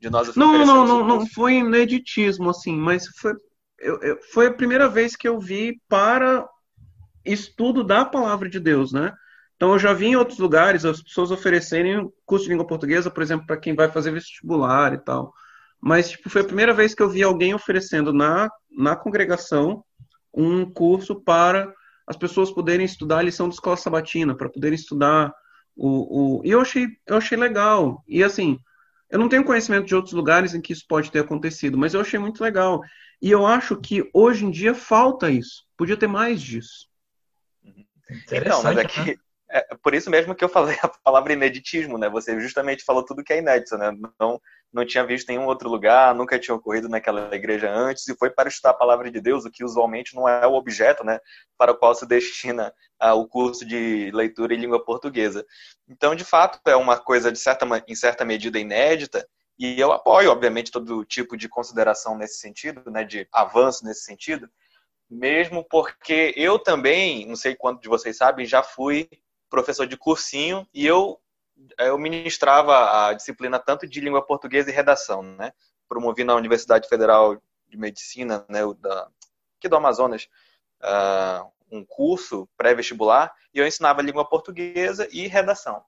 de 0.00 0.10
nós 0.10 0.34
Não, 0.34 0.64
não, 0.64 0.86
não, 0.86 1.06
não 1.06 1.26
foi 1.26 1.54
ineditismo, 1.54 2.50
assim, 2.50 2.74
mas 2.76 3.06
foi, 3.06 3.34
eu, 3.78 4.00
eu, 4.02 4.22
foi 4.32 4.46
a 4.46 4.54
primeira 4.54 4.88
vez 4.88 5.14
que 5.16 5.28
eu 5.28 5.38
vi 5.38 5.80
para 5.88 6.48
estudo 7.24 7.82
da 7.82 8.04
palavra 8.04 8.48
de 8.48 8.60
Deus, 8.60 8.92
né? 8.92 9.12
Então 9.56 9.72
eu 9.72 9.78
já 9.78 9.92
vi 9.92 10.06
em 10.06 10.16
outros 10.16 10.38
lugares 10.38 10.84
as 10.84 11.02
pessoas 11.02 11.30
oferecerem 11.30 12.10
curso 12.24 12.44
de 12.44 12.50
língua 12.50 12.66
portuguesa, 12.66 13.10
por 13.10 13.22
exemplo, 13.22 13.46
para 13.46 13.56
quem 13.56 13.74
vai 13.74 13.90
fazer 13.90 14.10
vestibular 14.10 14.92
e 14.92 14.98
tal. 14.98 15.32
Mas 15.80 16.10
tipo, 16.10 16.28
foi 16.28 16.42
a 16.42 16.46
primeira 16.46 16.74
vez 16.74 16.94
que 16.94 17.02
eu 17.02 17.08
vi 17.08 17.22
alguém 17.22 17.54
oferecendo 17.54 18.12
na, 18.12 18.50
na 18.70 18.94
congregação 18.94 19.82
um 20.32 20.70
curso 20.70 21.22
para 21.22 21.72
as 22.06 22.16
pessoas 22.16 22.50
poderem 22.50 22.84
estudar 22.84 23.18
a 23.18 23.22
lição 23.22 23.48
da 23.48 23.54
escola 23.54 23.76
sabatina, 23.76 24.36
para 24.36 24.48
poderem 24.48 24.76
estudar 24.76 25.32
o, 25.74 26.38
o... 26.38 26.44
E 26.44 26.50
eu 26.50 26.60
achei, 26.60 26.86
eu 27.06 27.16
achei 27.16 27.36
legal. 27.36 28.04
E 28.06 28.22
assim, 28.22 28.58
eu 29.10 29.18
não 29.18 29.28
tenho 29.28 29.44
conhecimento 29.44 29.86
de 29.86 29.94
outros 29.94 30.14
lugares 30.14 30.54
em 30.54 30.60
que 30.60 30.72
isso 30.72 30.84
pode 30.86 31.10
ter 31.10 31.20
acontecido, 31.20 31.78
mas 31.78 31.94
eu 31.94 32.00
achei 32.00 32.18
muito 32.18 32.42
legal. 32.42 32.80
E 33.20 33.30
eu 33.30 33.46
acho 33.46 33.76
que 33.76 34.08
hoje 34.12 34.44
em 34.44 34.50
dia 34.50 34.74
falta 34.74 35.30
isso. 35.30 35.64
Podia 35.76 35.96
ter 35.96 36.06
mais 36.06 36.40
disso. 36.40 36.88
Então, 38.30 38.62
mas 38.62 38.78
é 38.78 38.84
que, 38.84 39.00
né? 39.00 39.16
É 39.48 39.76
por 39.76 39.94
isso 39.94 40.10
mesmo 40.10 40.34
que 40.34 40.42
eu 40.42 40.48
falei 40.48 40.76
a 40.82 40.88
palavra 40.88 41.32
ineditismo, 41.32 41.96
né? 41.98 42.08
Você 42.08 42.38
justamente 42.40 42.84
falou 42.84 43.04
tudo 43.04 43.22
que 43.22 43.32
é 43.32 43.38
inédito, 43.38 43.76
né? 43.78 43.96
Não, 44.18 44.40
não 44.72 44.84
tinha 44.84 45.06
visto 45.06 45.30
em 45.30 45.36
nenhum 45.36 45.46
outro 45.46 45.68
lugar, 45.68 46.14
nunca 46.14 46.38
tinha 46.38 46.54
ocorrido 46.54 46.88
naquela 46.88 47.32
igreja 47.34 47.70
antes, 47.70 48.08
e 48.08 48.16
foi 48.16 48.28
para 48.28 48.48
estudar 48.48 48.70
a 48.70 48.74
palavra 48.74 49.10
de 49.10 49.20
Deus, 49.20 49.44
o 49.44 49.50
que 49.50 49.64
usualmente 49.64 50.16
não 50.16 50.28
é 50.28 50.46
o 50.46 50.54
objeto, 50.54 51.04
né? 51.04 51.20
Para 51.56 51.72
o 51.72 51.76
qual 51.76 51.94
se 51.94 52.04
destina 52.06 52.74
ah, 52.98 53.14
o 53.14 53.28
curso 53.28 53.64
de 53.64 54.10
leitura 54.12 54.52
em 54.52 54.58
língua 54.58 54.84
portuguesa. 54.84 55.46
Então, 55.88 56.14
de 56.16 56.24
fato, 56.24 56.60
é 56.66 56.74
uma 56.74 56.98
coisa 56.98 57.30
de 57.30 57.38
certa, 57.38 57.66
em 57.86 57.94
certa 57.94 58.24
medida 58.24 58.58
inédita, 58.58 59.26
e 59.58 59.80
eu 59.80 59.92
apoio, 59.92 60.30
obviamente, 60.30 60.72
todo 60.72 61.04
tipo 61.04 61.36
de 61.36 61.48
consideração 61.48 62.18
nesse 62.18 62.40
sentido, 62.40 62.90
né? 62.90 63.04
De 63.04 63.28
avanço 63.32 63.84
nesse 63.84 64.02
sentido, 64.02 64.50
mesmo 65.08 65.64
porque 65.70 66.34
eu 66.36 66.58
também, 66.58 67.24
não 67.26 67.36
sei 67.36 67.54
quanto 67.54 67.80
de 67.80 67.88
vocês 67.88 68.16
sabem, 68.16 68.44
já 68.44 68.60
fui 68.60 69.08
professor 69.48 69.86
de 69.86 69.96
cursinho 69.96 70.66
e 70.72 70.86
eu 70.86 71.20
eu 71.78 71.96
ministrava 71.98 73.08
a 73.08 73.14
disciplina 73.14 73.58
tanto 73.58 73.86
de 73.86 74.00
língua 74.00 74.20
portuguesa 74.20 74.70
e 74.70 74.74
redação, 74.74 75.22
né? 75.22 75.52
Promovi 75.88 76.22
na 76.22 76.34
Universidade 76.34 76.88
Federal 76.88 77.40
de 77.68 77.78
Medicina, 77.78 78.44
né, 78.48 78.60
da, 78.78 79.08
aqui 79.56 79.68
do 79.68 79.76
Amazonas, 79.76 80.28
uh, 80.82 81.50
um 81.70 81.84
curso 81.84 82.48
pré-vestibular 82.56 83.32
e 83.54 83.58
eu 83.58 83.66
ensinava 83.66 84.02
língua 84.02 84.28
portuguesa 84.28 85.08
e 85.10 85.26
redação. 85.26 85.82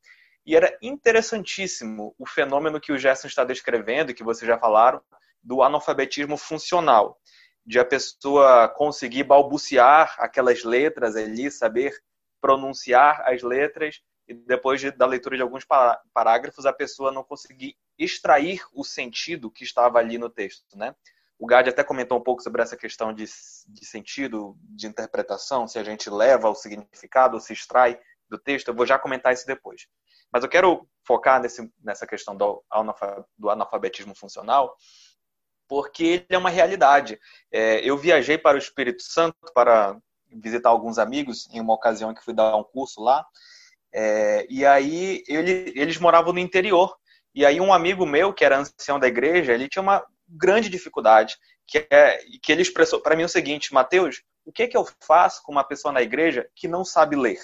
E 0.45 0.57
era 0.57 0.77
interessantíssimo 0.81 2.15
o 2.19 2.27
fenômeno 2.27 2.81
que 2.81 2.93
o 2.93 2.99
Gerson 2.99 3.29
está 3.29 3.45
descrevendo, 3.45 4.15
que 4.15 4.25
vocês 4.25 4.49
já 4.49 4.59
falaram, 4.59 5.01
do 5.43 5.63
analfabetismo 5.63 6.37
funcional, 6.37 7.21
de 7.65 7.79
a 7.79 7.85
pessoa 7.85 8.69
conseguir 8.69 9.25
balbuciar 9.25 10.17
aquelas 10.19 10.65
letras 10.65 11.17
ali, 11.17 11.51
saber 11.51 11.95
pronunciar 12.41 13.23
as 13.27 13.43
letras 13.43 14.01
e 14.27 14.35
depois 14.35 14.81
de, 14.81 14.91
da 14.91 15.07
leitura 15.07 15.37
de 15.37 15.43
alguns 15.43 15.65
parágrafos 16.13 16.67
a 16.67 16.73
pessoa 16.73 17.11
não 17.11 17.25
conseguir 17.25 17.77
extrair 17.99 18.63
o 18.73 18.85
sentido 18.85 19.51
que 19.51 19.65
estava 19.65 19.99
ali 19.99 20.19
no 20.19 20.29
texto, 20.29 20.77
né? 20.77 20.95
O 21.39 21.47
Gad 21.47 21.69
até 21.69 21.85
comentou 21.85 22.19
um 22.19 22.23
pouco 22.23 22.43
sobre 22.43 22.61
essa 22.61 22.77
questão 22.77 23.13
de, 23.13 23.25
de 23.25 23.87
sentido, 23.87 24.57
de 24.61 24.89
interpretação, 24.89 25.69
se 25.69 25.79
a 25.79 25.85
gente 25.85 26.11
leva 26.11 26.51
o 26.51 26.55
significado 26.55 27.35
ou 27.35 27.41
se 27.41 27.53
extrai 27.53 27.99
do 28.29 28.37
texto. 28.37 28.69
Eu 28.69 28.75
vou 28.75 28.85
já 28.85 28.99
comentar 28.99 29.33
isso 29.33 29.47
depois. 29.47 29.87
Mas 30.33 30.43
eu 30.43 30.49
quero 30.49 30.87
focar 31.07 31.41
nesse, 31.41 31.73
nessa 31.83 32.07
questão 32.07 32.37
do, 32.37 32.63
do 33.39 33.51
analfabetismo 33.51 34.17
funcional, 34.17 34.77
porque 35.69 36.05
ele 36.05 36.27
é 36.29 36.39
uma 36.39 36.51
realidade. 36.51 37.21
É, 37.53 37.81
eu 37.89 37.97
viajei 37.97 38.37
para 38.37 38.57
o 38.57 38.59
Espírito 38.59 39.03
Santo 39.03 39.37
para 39.55 39.97
visitar 40.31 40.69
alguns 40.69 40.99
amigos 40.99 41.49
em 41.53 41.61
uma 41.61 41.75
ocasião 41.75 42.15
que 42.15 42.25
fui 42.25 42.35
dar 42.35 42.57
um 42.57 42.65
curso 42.65 43.01
lá. 43.03 43.27
É, 43.93 44.47
e 44.49 44.65
aí 44.67 45.23
ele, 45.27 45.73
eles 45.75 45.99
moravam 45.99 46.33
no 46.33 46.39
interior. 46.39 46.97
E 47.35 47.45
aí 47.45 47.61
um 47.61 47.73
amigo 47.73 48.05
meu, 48.05 48.33
que 48.33 48.45
era 48.45 48.59
ancião 48.59 48.99
da 48.99 49.07
igreja, 49.07 49.53
ele 49.53 49.69
tinha 49.69 49.83
uma 49.83 50.05
grande 50.29 50.69
dificuldade, 50.69 51.37
que, 51.67 51.87
é, 51.91 52.19
que 52.43 52.53
ele 52.53 52.63
expressou 52.63 53.01
para 53.01 53.17
mim 53.17 53.25
o 53.25 53.29
seguinte, 53.29 53.73
Mateus, 53.73 54.23
o 54.45 54.53
que, 54.53 54.63
é 54.63 54.67
que 54.67 54.77
eu 54.77 54.87
faço 55.01 55.43
com 55.43 55.53
uma 55.53 55.65
pessoa 55.65 55.93
na 55.93 56.03
igreja 56.03 56.49
que 56.55 56.67
não 56.67 56.85
sabe 56.85 57.17
ler? 57.17 57.41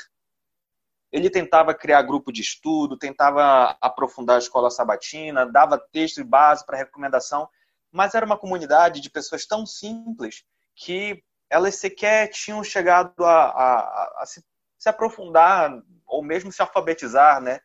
Ele 1.13 1.31
tentava 1.31 1.75
criar 1.75 2.03
grupo 2.03 2.33
de 2.33 2.41
estudo, 2.41 2.99
tentava 2.99 3.77
aprofundar 3.81 4.37
a 4.37 4.39
escola 4.39 4.71
sabatina, 4.71 5.47
dava 5.47 5.79
texto 5.79 6.21
e 6.21 6.25
base 6.25 6.65
para 6.65 6.79
recomendação, 6.79 7.49
mas 7.93 8.15
era 8.15 8.27
uma 8.27 8.39
comunidade 8.39 9.01
de 9.01 9.11
pessoas 9.11 9.47
tão 9.47 9.65
simples 9.65 10.45
que 10.75 11.23
elas 11.51 11.77
sequer 11.77 12.29
tinham 12.29 12.63
chegado 12.65 13.25
a, 13.25 13.45
a, 13.47 14.23
a 14.23 14.27
se, 14.27 14.45
se, 14.79 14.89
aprofundar 14.89 15.71
ou 16.07 16.23
mesmo 16.23 16.51
se 16.53 16.61
alfabetizar, 16.61 17.41
né? 17.41 17.61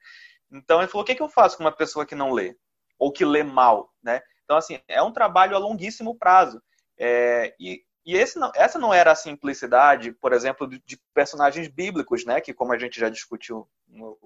Então 0.51 0.79
ele 0.79 0.87
falou: 0.87 1.03
o 1.03 1.05
que, 1.05 1.13
é 1.13 1.15
que 1.15 1.21
eu 1.21 1.29
faço 1.29 1.57
com 1.57 1.63
uma 1.63 1.71
pessoa 1.71 2.05
que 2.05 2.15
não 2.15 2.31
lê 2.31 2.55
ou 2.97 3.11
que 3.11 3.25
lê 3.25 3.43
mal, 3.43 3.93
né? 4.03 4.21
Então 4.43 4.57
assim 4.57 4.79
é 4.87 5.01
um 5.01 5.11
trabalho 5.11 5.55
a 5.55 5.59
longuíssimo 5.59 6.17
prazo 6.17 6.61
é, 6.99 7.55
e, 7.57 7.81
e 8.05 8.25
não, 8.35 8.51
essa 8.53 8.77
não 8.77 8.93
era 8.93 9.11
a 9.11 9.15
simplicidade, 9.15 10.11
por 10.11 10.33
exemplo, 10.33 10.67
de, 10.67 10.83
de, 10.85 10.99
personagens 11.13 11.67
bíblicos, 11.69 12.25
né? 12.25 12.41
Que 12.41 12.53
como 12.53 12.73
a 12.73 12.77
gente 12.77 12.99
já 12.99 13.07
discutiu 13.07 13.67
no, 13.87 14.17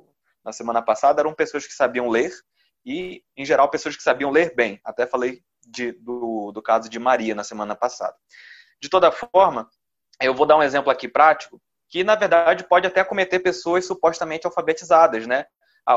na 0.44 0.52
semana 0.52 0.82
passada 0.82 1.22
eram 1.22 1.34
pessoas 1.34 1.68
que 1.68 1.74
sabiam 1.74 2.10
ler 2.10 2.32
e 2.84 3.24
em 3.38 3.46
geral 3.46 3.70
pessoas 3.70 3.96
que 3.96 4.02
sabiam 4.02 4.32
ler 4.32 4.56
bem. 4.56 4.82
Até 4.84 5.06
falei 5.06 5.44
de, 5.66 5.92
do, 5.94 6.52
do 6.52 6.62
caso 6.62 6.90
de 6.90 6.98
Maria 6.98 7.36
na 7.36 7.44
semana 7.44 7.76
passada. 7.76 8.16
De 8.84 8.90
toda 8.90 9.14
forma, 9.14 9.70
eu 10.20 10.34
vou 10.34 10.46
dar 10.46 10.58
um 10.58 10.62
exemplo 10.62 10.92
aqui 10.92 11.08
prático, 11.08 11.58
que 11.88 12.04
na 12.04 12.16
verdade 12.16 12.68
pode 12.68 12.86
até 12.86 13.02
cometer 13.02 13.40
pessoas 13.40 13.86
supostamente 13.86 14.46
alfabetizadas, 14.46 15.26
né? 15.26 15.46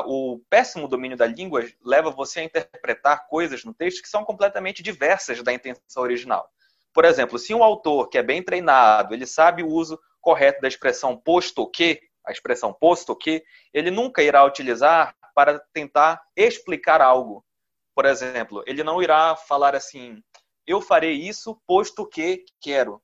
O 0.05 0.40
péssimo 0.49 0.87
domínio 0.87 1.16
da 1.16 1.27
língua 1.27 1.66
leva 1.85 2.12
você 2.12 2.38
a 2.38 2.44
interpretar 2.44 3.27
coisas 3.27 3.64
no 3.64 3.75
texto 3.75 4.03
que 4.03 4.09
são 4.09 4.25
completamente 4.25 4.85
diversas 4.85 5.42
da 5.42 5.53
intenção 5.53 6.01
original. 6.01 6.49
Por 6.94 7.05
exemplo, 7.05 7.40
se 7.40 7.53
um 7.53 7.64
autor 7.64 8.09
que 8.09 8.18
é 8.18 8.22
bem 8.22 8.40
treinado, 8.40 9.12
ele 9.12 9.27
sabe 9.27 9.64
o 9.64 9.68
uso 9.68 9.99
correto 10.20 10.61
da 10.61 10.68
expressão 10.68 11.16
posto 11.16 11.68
que, 11.68 12.01
a 12.25 12.31
expressão 12.31 12.72
posto 12.72 13.16
que, 13.16 13.42
ele 13.75 13.90
nunca 13.90 14.22
irá 14.22 14.44
utilizar 14.44 15.12
para 15.35 15.59
tentar 15.72 16.22
explicar 16.37 17.01
algo. 17.01 17.44
Por 17.96 18.05
exemplo, 18.05 18.62
ele 18.64 18.85
não 18.85 19.03
irá 19.03 19.35
falar 19.35 19.75
assim, 19.75 20.22
eu 20.66 20.81
farei 20.81 21.12
isso 21.14 21.61
posto 21.66 22.07
que 22.07 22.44
quero, 22.61 23.02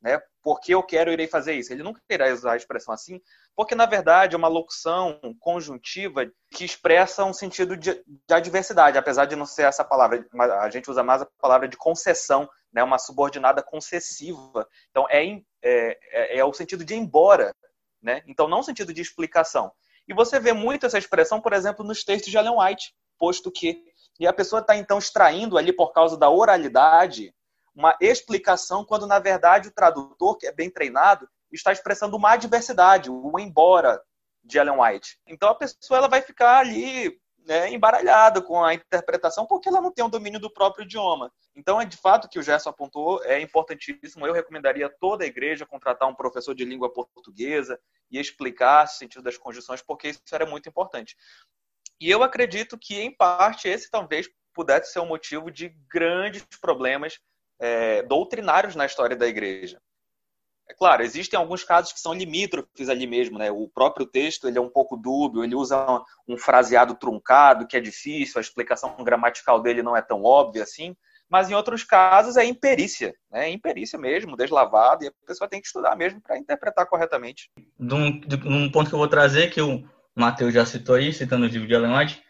né? 0.00 0.20
Porque 0.42 0.74
eu 0.74 0.82
quero, 0.82 1.10
irei 1.10 1.26
fazer 1.26 1.54
isso. 1.54 1.72
Ele 1.72 1.82
nunca 1.82 2.00
irá 2.10 2.32
usar 2.32 2.52
a 2.52 2.56
expressão 2.56 2.92
assim, 2.92 3.20
porque 3.56 3.74
na 3.74 3.86
verdade 3.86 4.34
é 4.34 4.38
uma 4.38 4.48
locução 4.48 5.18
conjuntiva 5.40 6.30
que 6.50 6.64
expressa 6.64 7.24
um 7.24 7.32
sentido 7.32 7.76
de, 7.76 7.94
de 8.04 8.34
adversidade, 8.34 8.98
apesar 8.98 9.24
de 9.24 9.36
não 9.36 9.46
ser 9.46 9.62
essa 9.62 9.84
palavra, 9.84 10.26
a 10.60 10.70
gente 10.70 10.90
usa 10.90 11.02
mais 11.02 11.22
a 11.22 11.28
palavra 11.40 11.66
de 11.68 11.76
concessão, 11.76 12.48
né? 12.72 12.82
Uma 12.82 12.98
subordinada 12.98 13.62
concessiva. 13.62 14.68
Então 14.90 15.06
é, 15.08 15.24
é, 15.26 15.42
é, 15.62 16.38
é 16.38 16.44
o 16.44 16.52
sentido 16.52 16.84
de 16.84 16.94
embora, 16.94 17.54
né? 18.02 18.22
Então 18.26 18.48
não 18.48 18.60
o 18.60 18.64
sentido 18.64 18.92
de 18.92 19.00
explicação. 19.00 19.72
E 20.06 20.12
você 20.12 20.38
vê 20.38 20.52
muito 20.52 20.84
essa 20.84 20.98
expressão, 20.98 21.40
por 21.40 21.52
exemplo, 21.52 21.84
nos 21.84 22.04
textos 22.04 22.30
de 22.30 22.36
Ellen 22.36 22.58
White, 22.58 22.94
posto 23.18 23.50
que. 23.50 23.82
E 24.18 24.26
a 24.26 24.32
pessoa 24.32 24.60
está 24.60 24.76
então 24.76 24.98
extraindo 24.98 25.58
ali 25.58 25.72
por 25.72 25.92
causa 25.92 26.16
da 26.16 26.30
oralidade 26.30 27.34
uma 27.74 27.96
explicação, 28.00 28.84
quando 28.84 29.06
na 29.06 29.18
verdade 29.18 29.68
o 29.68 29.72
tradutor, 29.72 30.36
que 30.36 30.46
é 30.46 30.52
bem 30.52 30.70
treinado, 30.70 31.28
está 31.52 31.72
expressando 31.72 32.16
uma 32.16 32.32
adversidade, 32.32 33.10
o 33.10 33.38
embora 33.38 34.00
de 34.42 34.58
Ellen 34.58 34.80
White. 34.80 35.18
Então 35.26 35.48
a 35.48 35.54
pessoa 35.54 35.98
ela 35.98 36.08
vai 36.08 36.22
ficar 36.22 36.58
ali 36.58 37.18
né, 37.44 37.70
embaralhada 37.70 38.40
com 38.40 38.62
a 38.64 38.74
interpretação 38.74 39.46
porque 39.46 39.68
ela 39.68 39.80
não 39.80 39.92
tem 39.92 40.02
o 40.02 40.08
um 40.08 40.10
domínio 40.10 40.40
do 40.40 40.50
próprio 40.50 40.84
idioma. 40.84 41.32
Então 41.54 41.80
é 41.80 41.84
de 41.84 41.96
fato 41.96 42.28
que 42.28 42.38
o 42.38 42.42
Gerson 42.42 42.70
apontou, 42.70 43.22
é 43.24 43.40
importantíssimo. 43.40 44.26
Eu 44.26 44.32
recomendaria 44.32 44.88
toda 44.88 45.24
a 45.24 45.26
igreja 45.26 45.66
contratar 45.66 46.08
um 46.08 46.14
professor 46.14 46.54
de 46.54 46.64
língua 46.64 46.92
portuguesa 46.92 47.78
e 48.10 48.18
explicar 48.18 48.84
o 48.84 48.88
sentido 48.88 49.22
das 49.22 49.36
conjunções, 49.36 49.82
porque 49.82 50.08
isso 50.08 50.22
era 50.32 50.46
muito 50.46 50.68
importante. 50.68 51.16
E 52.00 52.10
eu 52.10 52.22
acredito 52.22 52.78
que, 52.78 53.00
em 53.00 53.14
parte, 53.14 53.68
esse 53.68 53.90
talvez 53.90 54.28
pudesse 54.52 54.92
ser 54.92 55.00
um 55.00 55.06
motivo 55.06 55.50
de 55.50 55.74
grandes 55.90 56.44
problemas 56.60 57.18
é, 57.58 58.02
doutrinários 58.02 58.74
na 58.74 58.86
história 58.86 59.16
da 59.16 59.26
igreja. 59.26 59.80
É 60.68 60.72
claro, 60.72 61.02
existem 61.02 61.38
alguns 61.38 61.62
casos 61.62 61.92
que 61.92 62.00
são 62.00 62.14
limítrofes 62.14 62.88
ali 62.88 63.06
mesmo, 63.06 63.38
né? 63.38 63.50
O 63.50 63.68
próprio 63.68 64.06
texto 64.06 64.48
ele 64.48 64.56
é 64.56 64.60
um 64.60 64.70
pouco 64.70 64.96
dúbio, 64.96 65.44
ele 65.44 65.54
usa 65.54 66.02
um 66.26 66.38
fraseado 66.38 66.94
truncado 66.94 67.66
que 67.66 67.76
é 67.76 67.80
difícil, 67.80 68.38
a 68.38 68.40
explicação 68.40 68.96
gramatical 69.04 69.60
dele 69.60 69.82
não 69.82 69.94
é 69.94 70.00
tão 70.00 70.22
óbvia 70.22 70.62
assim, 70.62 70.96
mas 71.28 71.50
em 71.50 71.54
outros 71.54 71.84
casos 71.84 72.38
é 72.38 72.44
imperícia, 72.46 73.14
né? 73.30 73.48
É 73.48 73.52
imperícia 73.52 73.98
mesmo, 73.98 74.36
deslavado, 74.36 75.04
e 75.04 75.08
a 75.08 75.12
pessoa 75.26 75.48
tem 75.48 75.60
que 75.60 75.66
estudar 75.66 75.96
mesmo 75.96 76.20
para 76.22 76.38
interpretar 76.38 76.86
corretamente. 76.86 77.50
De 77.78 77.94
um, 77.94 78.20
de 78.20 78.36
um, 78.36 78.70
ponto 78.70 78.88
que 78.88 78.94
eu 78.94 78.98
vou 78.98 79.08
trazer, 79.08 79.50
que 79.50 79.60
o 80.16 80.20
Matheus 80.20 80.54
já 80.54 80.64
citou 80.64 80.94
aí, 80.94 81.12
citando 81.12 81.44
o 81.44 81.48
livro 81.48 81.66
de 81.66 81.74
Ellen 81.74 81.96
White, 81.96 82.22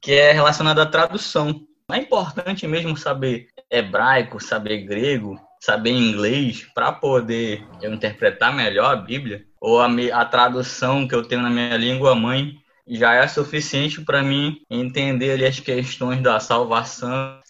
que 0.00 0.12
é 0.12 0.32
relacionado 0.32 0.80
à 0.80 0.86
tradução. 0.86 1.66
É 1.90 1.98
importante 1.98 2.66
mesmo 2.66 2.96
saber 2.96 3.48
hebraico, 3.70 4.40
saber 4.40 4.84
grego, 4.84 5.38
saber 5.60 5.90
inglês 5.90 6.66
para 6.74 6.92
poder 6.92 7.66
eu 7.82 7.92
interpretar 7.92 8.54
melhor 8.54 8.92
a 8.92 8.96
Bíblia, 8.96 9.44
ou 9.60 9.80
a, 9.80 9.88
a 10.14 10.24
tradução 10.24 11.06
que 11.06 11.14
eu 11.14 11.22
tenho 11.22 11.42
na 11.42 11.50
minha 11.50 11.76
língua 11.76 12.14
mãe 12.14 12.54
já 12.86 13.14
é 13.14 13.28
suficiente 13.28 14.00
para 14.00 14.22
mim 14.22 14.64
entender 14.70 15.32
ali 15.32 15.44
as 15.44 15.60
questões 15.60 16.22
da 16.22 16.40
salvação. 16.40 17.40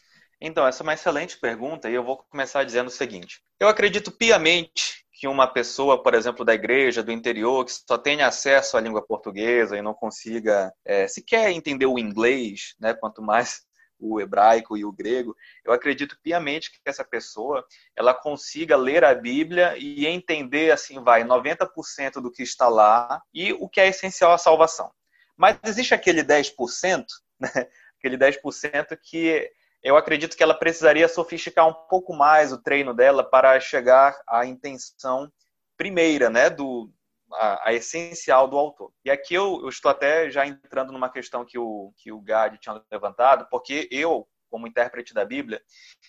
Então, 0.41 0.67
essa 0.67 0.83
é 0.83 0.85
uma 0.85 0.95
excelente 0.95 1.39
pergunta 1.39 1.89
e 1.89 1.95
eu 1.95 2.03
vou 2.03 2.17
começar 2.17 2.65
dizendo 2.65 2.89
o 2.89 2.91
seguinte: 2.91 3.41
eu 3.59 3.69
acredito 3.69 4.11
piamente 4.11 5.00
que 5.21 5.29
uma 5.29 5.47
pessoa, 5.47 6.03
por 6.03 6.15
exemplo, 6.15 6.47
da 6.47 6.55
igreja, 6.55 7.03
do 7.03 7.13
interior, 7.13 7.63
que 7.67 7.73
só 7.73 7.99
tenha 7.99 8.27
acesso 8.27 8.79
à 8.79 8.81
língua 8.81 9.05
portuguesa 9.07 9.77
e 9.77 9.83
não 9.83 9.93
consiga 9.93 10.73
é, 10.83 11.07
sequer 11.07 11.51
entender 11.51 11.85
o 11.85 11.99
inglês, 11.99 12.75
né, 12.81 12.95
quanto 12.95 13.21
mais 13.21 13.61
o 13.99 14.19
hebraico 14.19 14.79
e 14.79 14.85
o 14.85 14.91
grego, 14.91 15.37
eu 15.63 15.75
acredito 15.75 16.19
piamente 16.23 16.71
que 16.71 16.79
essa 16.87 17.05
pessoa 17.05 17.63
ela 17.95 18.15
consiga 18.15 18.79
ler 18.79 19.05
a 19.05 19.15
Bíblia 19.15 19.77
e 19.77 20.07
entender 20.07 20.73
assim 20.73 21.05
vai 21.05 21.23
90% 21.23 22.15
do 22.15 22.33
que 22.33 22.43
está 22.43 22.67
lá 22.67 23.23
e 23.35 23.53
o 23.53 23.69
que 23.69 23.79
é 23.79 23.89
essencial 23.89 24.33
à 24.33 24.39
salvação. 24.39 24.91
Mas 25.37 25.59
existe 25.63 25.93
aquele 25.93 26.25
10%, 26.25 27.05
né? 27.39 27.69
aquele 27.99 28.17
10% 28.17 28.99
que 29.03 29.53
eu 29.83 29.97
acredito 29.97 30.37
que 30.37 30.43
ela 30.43 30.55
precisaria 30.55 31.09
sofisticar 31.09 31.67
um 31.67 31.75
pouco 31.89 32.15
mais 32.15 32.53
o 32.53 32.63
treino 32.63 32.95
dela 32.95 33.25
para 33.25 33.59
chegar 33.61 34.19
à 34.29 34.45
intenção 34.45 35.31
primeira, 35.77 36.29
né, 36.29 36.51
do, 36.51 36.93
a, 37.33 37.71
a, 37.71 37.73
essencial 37.73 38.49
do 38.49 38.59
autor. 38.59 38.93
E 39.05 39.11
aqui 39.11 39.35
eu, 39.35 39.61
eu, 39.63 39.69
estou 39.69 39.91
até 39.91 40.31
já 40.31 40.47
entrando 40.47 40.93
numa 40.93 41.11
questão 41.11 41.45
que 41.45 41.59
o, 41.59 41.93
que 41.97 42.13
o 42.13 42.21
Gad 42.21 42.57
tinha 42.59 42.83
levantado, 42.91 43.47
porque 43.51 43.89
eu, 43.91 44.29
como 44.51 44.67
intérprete 44.67 45.15
da 45.15 45.25
Bíblia, 45.25 45.63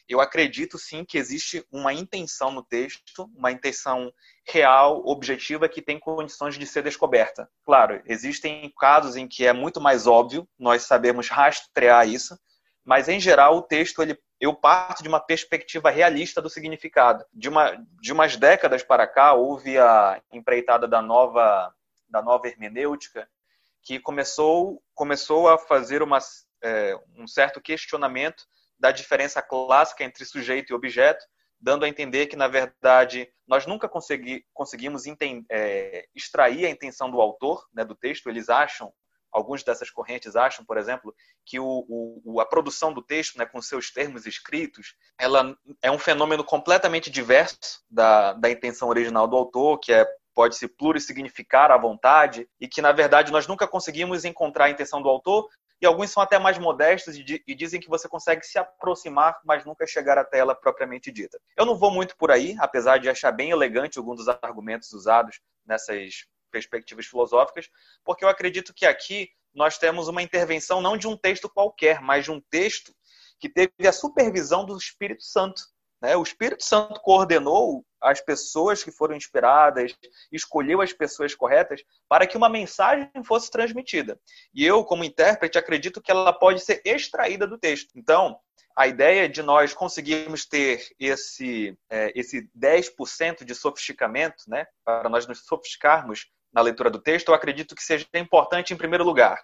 eu 0.10 0.20
acredito 0.20 0.78
sim 0.78 1.06
que 1.06 1.18
existe 1.18 1.66
uma 1.72 1.94
intenção 1.94 2.52
no 2.52 2.64
texto, 2.64 3.30
uma 3.36 3.52
intenção 3.52 4.12
real, 4.46 5.02
objetiva, 5.06 5.70
que 5.70 5.82
tem 5.82 6.00
condições 6.00 6.58
de 6.58 6.66
ser 6.66 6.84
descoberta. 6.84 7.50
Claro, 7.64 8.02
existem 8.06 8.70
casos 8.78 9.16
em 9.16 9.28
que 9.28 9.46
é 9.46 9.54
muito 9.54 9.80
mais 9.80 10.08
óbvio, 10.08 10.48
nós 10.60 10.84
sabemos 10.84 11.30
rastrear 11.30 12.10
isso, 12.10 12.38
mas 12.84 13.08
em 13.08 13.20
geral 13.20 13.58
o 13.58 13.62
texto 13.62 14.02
ele 14.02 14.18
eu 14.42 14.56
parto 14.56 15.04
de 15.04 15.08
uma 15.08 15.20
perspectiva 15.20 15.92
realista 15.92 16.42
do 16.42 16.50
significado. 16.50 17.24
De, 17.32 17.48
uma, 17.48 17.76
de 18.02 18.12
umas 18.12 18.36
décadas 18.36 18.82
para 18.82 19.06
cá, 19.06 19.34
houve 19.34 19.78
a 19.78 20.20
empreitada 20.34 20.88
da 20.88 21.00
nova, 21.00 21.72
da 22.10 22.24
nova 22.24 22.48
hermenêutica, 22.48 23.30
que 23.84 24.00
começou, 24.00 24.82
começou 24.96 25.48
a 25.48 25.60
fazer 25.60 26.02
uma, 26.02 26.18
é, 26.64 27.00
um 27.16 27.28
certo 27.28 27.62
questionamento 27.62 28.44
da 28.80 28.92
diferença 28.92 29.44
clássica 29.44 30.04
entre 30.04 30.26
sujeito 30.26 30.72
e 30.72 30.76
objeto, 30.76 31.24
dando 31.60 31.86
a 31.86 31.88
entender 31.88 32.26
que, 32.26 32.36
na 32.36 32.48
verdade, 32.48 33.32
nós 33.48 33.68
nunca 33.68 33.88
consegui, 33.88 34.44
conseguimos 34.52 35.04
é, 35.52 36.08
extrair 36.16 36.66
a 36.66 36.70
intenção 36.70 37.12
do 37.12 37.22
autor 37.22 37.68
né, 37.72 37.86
do 37.86 37.94
texto. 37.94 38.28
Eles 38.28 38.50
acham 38.50 38.92
alguns 39.32 39.64
dessas 39.64 39.90
correntes 39.90 40.36
acham, 40.36 40.66
por 40.66 40.78
exemplo, 40.78 41.14
que 41.46 41.60
o, 41.60 41.86
o, 42.24 42.40
a 42.42 42.46
produção 42.46 42.94
do 42.94 43.02
texto, 43.02 43.38
né, 43.38 43.46
com 43.46 43.62
seus 43.62 43.92
termos 43.92 44.26
escritos, 44.26 44.96
ela 45.18 45.56
é 45.82 45.90
um 45.90 46.00
fenômeno 46.00 46.44
completamente 46.44 47.10
diverso 47.10 47.82
da, 47.90 48.34
da 48.34 48.50
intenção 48.50 48.90
original 48.90 49.28
do 49.28 49.36
autor, 49.36 49.80
que 49.80 49.94
é 49.94 50.06
pode 50.34 50.56
se 50.56 50.68
plurissignificar 50.68 51.72
à 51.72 51.78
vontade 51.78 52.48
e 52.60 52.66
que 52.66 52.82
na 52.82 52.94
verdade 52.94 53.34
nós 53.34 53.48
nunca 53.48 53.68
conseguimos 53.68 54.24
encontrar 54.24 54.66
a 54.66 54.70
intenção 54.70 55.02
do 55.02 55.10
autor 55.10 55.50
e 55.82 55.86
alguns 55.86 56.12
são 56.12 56.22
até 56.22 56.38
mais 56.38 56.60
modestos 56.60 57.18
e, 57.18 57.56
dizem 57.56 57.82
que 57.82 57.90
você 57.90 58.08
consegue 58.08 58.46
se 58.46 58.60
aproximar, 58.60 59.40
mas 59.44 59.66
nunca 59.66 59.88
chegar 59.88 60.16
até 60.16 60.38
ela 60.38 60.54
propriamente 60.54 61.12
dita. 61.12 61.40
Eu 61.58 61.66
não 61.66 61.76
vou 61.76 61.90
muito 61.90 62.16
por 62.16 62.30
aí, 62.30 62.56
apesar 62.60 63.00
de 63.00 63.10
achar 63.10 63.32
bem 63.32 63.50
elegante 63.50 63.98
alguns 63.98 64.18
dos 64.18 64.28
argumentos 64.28 64.94
usados 64.94 65.42
nessas 65.66 66.28
perspectivas 66.52 67.06
filosóficas, 67.06 67.70
porque 68.04 68.26
eu 68.26 68.30
acredito 68.30 68.74
que 68.74 68.86
aqui 68.86 69.30
nós 69.54 69.78
temos 69.78 70.08
uma 70.08 70.22
intervenção 70.22 70.82
não 70.82 70.98
de 70.98 71.08
um 71.08 71.18
texto 71.18 71.50
qualquer, 71.50 72.02
mas 72.02 72.26
de 72.26 72.32
um 72.32 72.40
texto 72.40 72.94
que 73.40 73.50
teve 73.50 73.88
a 73.88 73.92
supervisão 73.92 74.66
do 74.66 74.78
Espírito 74.78 75.24
Santo. 75.24 75.62
Né? 76.02 76.16
O 76.16 76.24
Espírito 76.24 76.64
Santo 76.64 77.00
coordenou 77.02 77.86
as 78.02 78.20
pessoas 78.20 78.84
que 78.84 78.92
foram 78.92 79.16
inspiradas, 79.16 79.96
escolheu 80.32 80.82
as 80.82 80.92
pessoas 80.92 81.36
corretas 81.36 81.84
para 82.10 82.26
que 82.26 82.38
uma 82.38 82.50
mensagem 82.50 83.10
fosse 83.24 83.52
transmitida. 83.52 84.20
E 84.54 84.66
eu, 84.66 84.84
como 84.84 85.04
intérprete, 85.04 85.58
acredito 85.58 86.02
que 86.02 86.12
ela 86.12 86.34
pode 86.34 86.62
ser 86.62 86.82
extraída 86.84 87.46
do 87.46 87.58
texto. 87.58 87.92
Então, 87.96 88.40
a 88.76 88.88
ideia 88.88 89.28
de 89.28 89.44
nós 89.44 89.74
conseguirmos 89.74 90.46
ter 90.46 90.88
esse, 91.00 91.78
é, 91.90 92.12
esse 92.16 92.50
10% 92.58 93.44
de 93.44 93.54
sofisticamento, 93.54 94.46
né, 94.48 94.66
para 94.84 95.10
nós 95.10 95.28
nos 95.28 95.46
sofisticarmos 95.46 96.28
na 96.54 96.62
leitura 96.62 96.90
do 96.90 97.00
texto, 97.00 97.30
eu 97.30 97.36
acredito 97.36 97.76
que 97.76 97.84
seja 97.84 98.06
importante, 98.14 98.74
em 98.74 98.78
primeiro 98.78 99.04
lugar, 99.04 99.42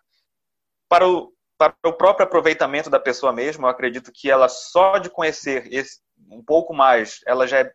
para 0.89 1.07
o, 1.07 1.33
para 1.57 1.75
o 1.85 1.93
próprio 1.93 2.25
aproveitamento 2.25 2.89
da 2.89 2.99
pessoa 2.99 3.31
mesma. 3.31 3.67
Eu 3.67 3.71
acredito 3.71 4.11
que 4.11 4.29
ela, 4.29 4.49
só 4.49 4.97
de 4.97 5.09
conhecer 5.09 5.67
esse, 5.71 5.99
um 6.29 6.43
pouco 6.43 6.73
mais, 6.73 7.21
ela 7.25 7.47
já 7.47 7.59
é 7.59 7.73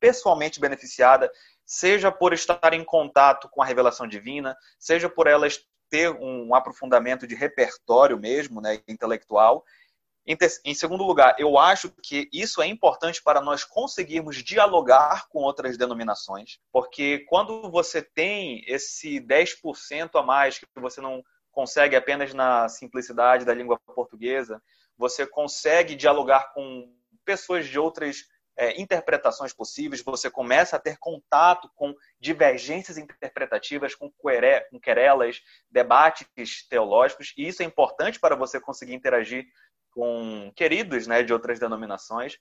pessoalmente 0.00 0.60
beneficiada, 0.60 1.30
seja 1.64 2.10
por 2.10 2.32
estar 2.32 2.72
em 2.72 2.84
contato 2.84 3.48
com 3.50 3.62
a 3.62 3.64
revelação 3.64 4.06
divina, 4.06 4.56
seja 4.78 5.08
por 5.08 5.26
ela 5.26 5.46
ter 5.88 6.10
um 6.10 6.54
aprofundamento 6.54 7.26
de 7.26 7.34
repertório 7.34 8.18
mesmo, 8.18 8.60
né, 8.60 8.80
intelectual, 8.88 9.62
em, 10.26 10.36
em, 10.64 10.74
segundo 10.74 11.04
lugar, 11.04 11.34
eu 11.38 11.58
acho 11.58 11.90
que 12.02 12.28
isso 12.32 12.62
é 12.62 12.66
importante 12.66 13.22
para 13.22 13.40
nós 13.40 13.64
conseguirmos 13.64 14.36
dialogar 14.36 15.28
com 15.28 15.40
outras 15.40 15.76
denominações, 15.76 16.58
porque 16.72 17.20
quando 17.28 17.70
você 17.70 18.00
tem 18.00 18.64
esse 18.66 19.20
10% 19.20 20.10
a 20.14 20.22
mais 20.22 20.58
que 20.58 20.66
você 20.76 21.00
não 21.00 21.22
consegue 21.50 21.96
apenas 21.96 22.32
na 22.32 22.68
simplicidade 22.68 23.44
da 23.44 23.52
língua 23.52 23.78
portuguesa, 23.78 24.62
você 24.96 25.26
consegue 25.26 25.94
dialogar 25.96 26.52
com 26.54 26.94
pessoas 27.24 27.66
de 27.66 27.78
outras 27.78 28.24
é, 28.56 28.80
interpretações 28.80 29.52
possíveis, 29.52 30.02
você 30.02 30.30
começa 30.30 30.76
a 30.76 30.78
ter 30.78 30.98
contato 30.98 31.70
com 31.74 31.94
divergências 32.20 32.98
interpretativas, 32.98 33.94
com, 33.94 34.10
com 34.10 34.80
querelas, 34.80 35.40
debates 35.70 36.68
teológicos, 36.68 37.32
e 37.36 37.48
isso 37.48 37.62
é 37.62 37.64
importante 37.64 38.20
para 38.20 38.36
você 38.36 38.60
conseguir 38.60 38.94
interagir 38.94 39.46
com 39.92 40.52
queridos 40.56 41.06
né, 41.06 41.22
de 41.22 41.32
outras 41.32 41.58
denominações. 41.58 42.38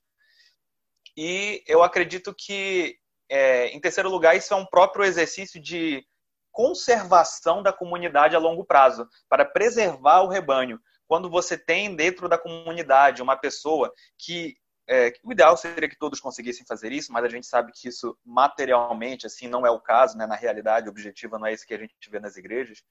E 1.15 1.63
eu 1.67 1.83
acredito 1.83 2.33
que, 2.33 2.97
é, 3.29 3.67
em 3.67 3.79
terceiro 3.79 4.09
lugar, 4.09 4.35
isso 4.35 4.53
é 4.53 4.57
um 4.57 4.65
próprio 4.65 5.05
exercício 5.05 5.61
de 5.61 6.03
conservação 6.51 7.61
da 7.61 7.71
comunidade 7.71 8.35
a 8.35 8.39
longo 8.39 8.65
prazo, 8.65 9.07
para 9.29 9.45
preservar 9.45 10.21
o 10.21 10.27
rebanho. 10.27 10.79
Quando 11.07 11.29
você 11.29 11.57
tem 11.57 11.95
dentro 11.95 12.27
da 12.27 12.37
comunidade 12.37 13.21
uma 13.21 13.37
pessoa 13.37 13.93
que 14.17 14.55
é, 14.89 15.13
o 15.23 15.31
ideal 15.31 15.55
seria 15.55 15.87
que 15.87 15.97
todos 15.97 16.19
conseguissem 16.19 16.65
fazer 16.65 16.91
isso, 16.91 17.13
mas 17.13 17.23
a 17.23 17.29
gente 17.29 17.47
sabe 17.47 17.71
que 17.71 17.87
isso 17.87 18.17
materialmente 18.25 19.25
assim 19.25 19.47
não 19.47 19.65
é 19.65 19.71
o 19.71 19.79
caso, 19.79 20.17
né? 20.17 20.25
na 20.25 20.35
realidade 20.35 20.89
objetiva 20.89 21.39
não 21.39 21.45
é 21.45 21.53
isso 21.53 21.65
que 21.65 21.73
a 21.73 21.77
gente 21.77 21.93
vê 22.09 22.19
nas 22.19 22.35
igrejas. 22.35 22.83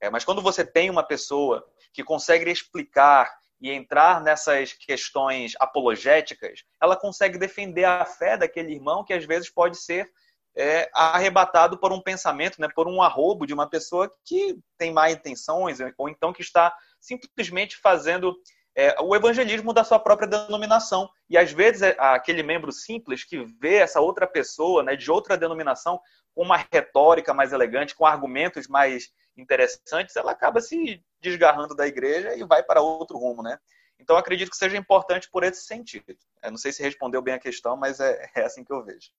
É, 0.00 0.10
mas 0.10 0.24
quando 0.24 0.42
você 0.42 0.64
tem 0.64 0.90
uma 0.90 1.02
pessoa 1.02 1.64
que 1.92 2.02
consegue 2.02 2.50
explicar 2.50 3.30
e 3.64 3.70
entrar 3.70 4.20
nessas 4.20 4.74
questões 4.74 5.54
apologéticas, 5.58 6.62
ela 6.82 6.94
consegue 6.94 7.38
defender 7.38 7.84
a 7.84 8.04
fé 8.04 8.36
daquele 8.36 8.74
irmão 8.74 9.02
que 9.02 9.14
às 9.14 9.24
vezes 9.24 9.48
pode 9.48 9.78
ser 9.78 10.06
é, 10.54 10.90
arrebatado 10.92 11.78
por 11.78 11.90
um 11.90 11.98
pensamento, 11.98 12.60
né, 12.60 12.68
por 12.74 12.86
um 12.86 13.00
arrobo 13.00 13.46
de 13.46 13.54
uma 13.54 13.66
pessoa 13.66 14.12
que 14.22 14.58
tem 14.76 14.92
má 14.92 15.10
intenções, 15.10 15.78
ou 15.96 16.10
então 16.10 16.30
que 16.30 16.42
está 16.42 16.76
simplesmente 17.00 17.78
fazendo 17.78 18.36
é, 18.76 18.96
o 19.00 19.16
evangelismo 19.16 19.72
da 19.72 19.82
sua 19.82 19.98
própria 19.98 20.28
denominação. 20.28 21.08
E 21.30 21.38
às 21.38 21.50
vezes 21.50 21.80
é, 21.80 21.96
aquele 21.98 22.42
membro 22.42 22.70
simples 22.70 23.24
que 23.24 23.46
vê 23.58 23.76
essa 23.76 23.98
outra 23.98 24.26
pessoa 24.26 24.82
né, 24.82 24.94
de 24.94 25.10
outra 25.10 25.38
denominação 25.38 25.98
com 26.34 26.42
uma 26.42 26.62
retórica 26.70 27.32
mais 27.32 27.50
elegante, 27.54 27.94
com 27.94 28.04
argumentos 28.04 28.68
mais 28.68 29.08
interessantes, 29.36 30.16
ela 30.16 30.32
acaba 30.32 30.60
se 30.60 31.02
desgarrando 31.20 31.74
da 31.74 31.86
igreja 31.86 32.34
e 32.34 32.44
vai 32.44 32.62
para 32.62 32.80
outro 32.80 33.18
rumo, 33.18 33.42
né? 33.42 33.58
Então 33.98 34.16
acredito 34.16 34.50
que 34.50 34.56
seja 34.56 34.76
importante 34.76 35.28
por 35.30 35.42
esse 35.42 35.64
sentido. 35.64 36.16
Eu 36.42 36.50
não 36.50 36.58
sei 36.58 36.72
se 36.72 36.82
respondeu 36.82 37.22
bem 37.22 37.34
a 37.34 37.38
questão, 37.38 37.76
mas 37.76 38.00
é, 38.00 38.30
é 38.34 38.44
assim 38.44 38.64
que 38.64 38.72
eu 38.72 38.84
vejo. 38.84 39.10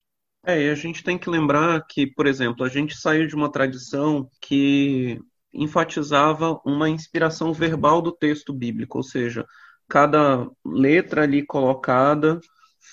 É, 0.45 0.61
e 0.61 0.69
a 0.69 0.75
gente 0.75 1.03
tem 1.03 1.17
que 1.17 1.29
lembrar 1.29 1.83
que, 1.87 2.05
por 2.05 2.27
exemplo, 2.27 2.63
a 2.63 2.69
gente 2.69 2.95
saiu 2.95 3.25
de 3.25 3.35
uma 3.35 3.51
tradição 3.51 4.29
que 4.39 5.19
enfatizava 5.51 6.61
uma 6.63 6.87
inspiração 6.87 7.51
verbal 7.51 8.01
do 8.01 8.11
texto 8.11 8.53
bíblico, 8.53 8.97
ou 8.97 9.03
seja, 9.03 9.45
cada 9.87 10.47
letra 10.63 11.23
ali 11.23 11.43
colocada 11.43 12.39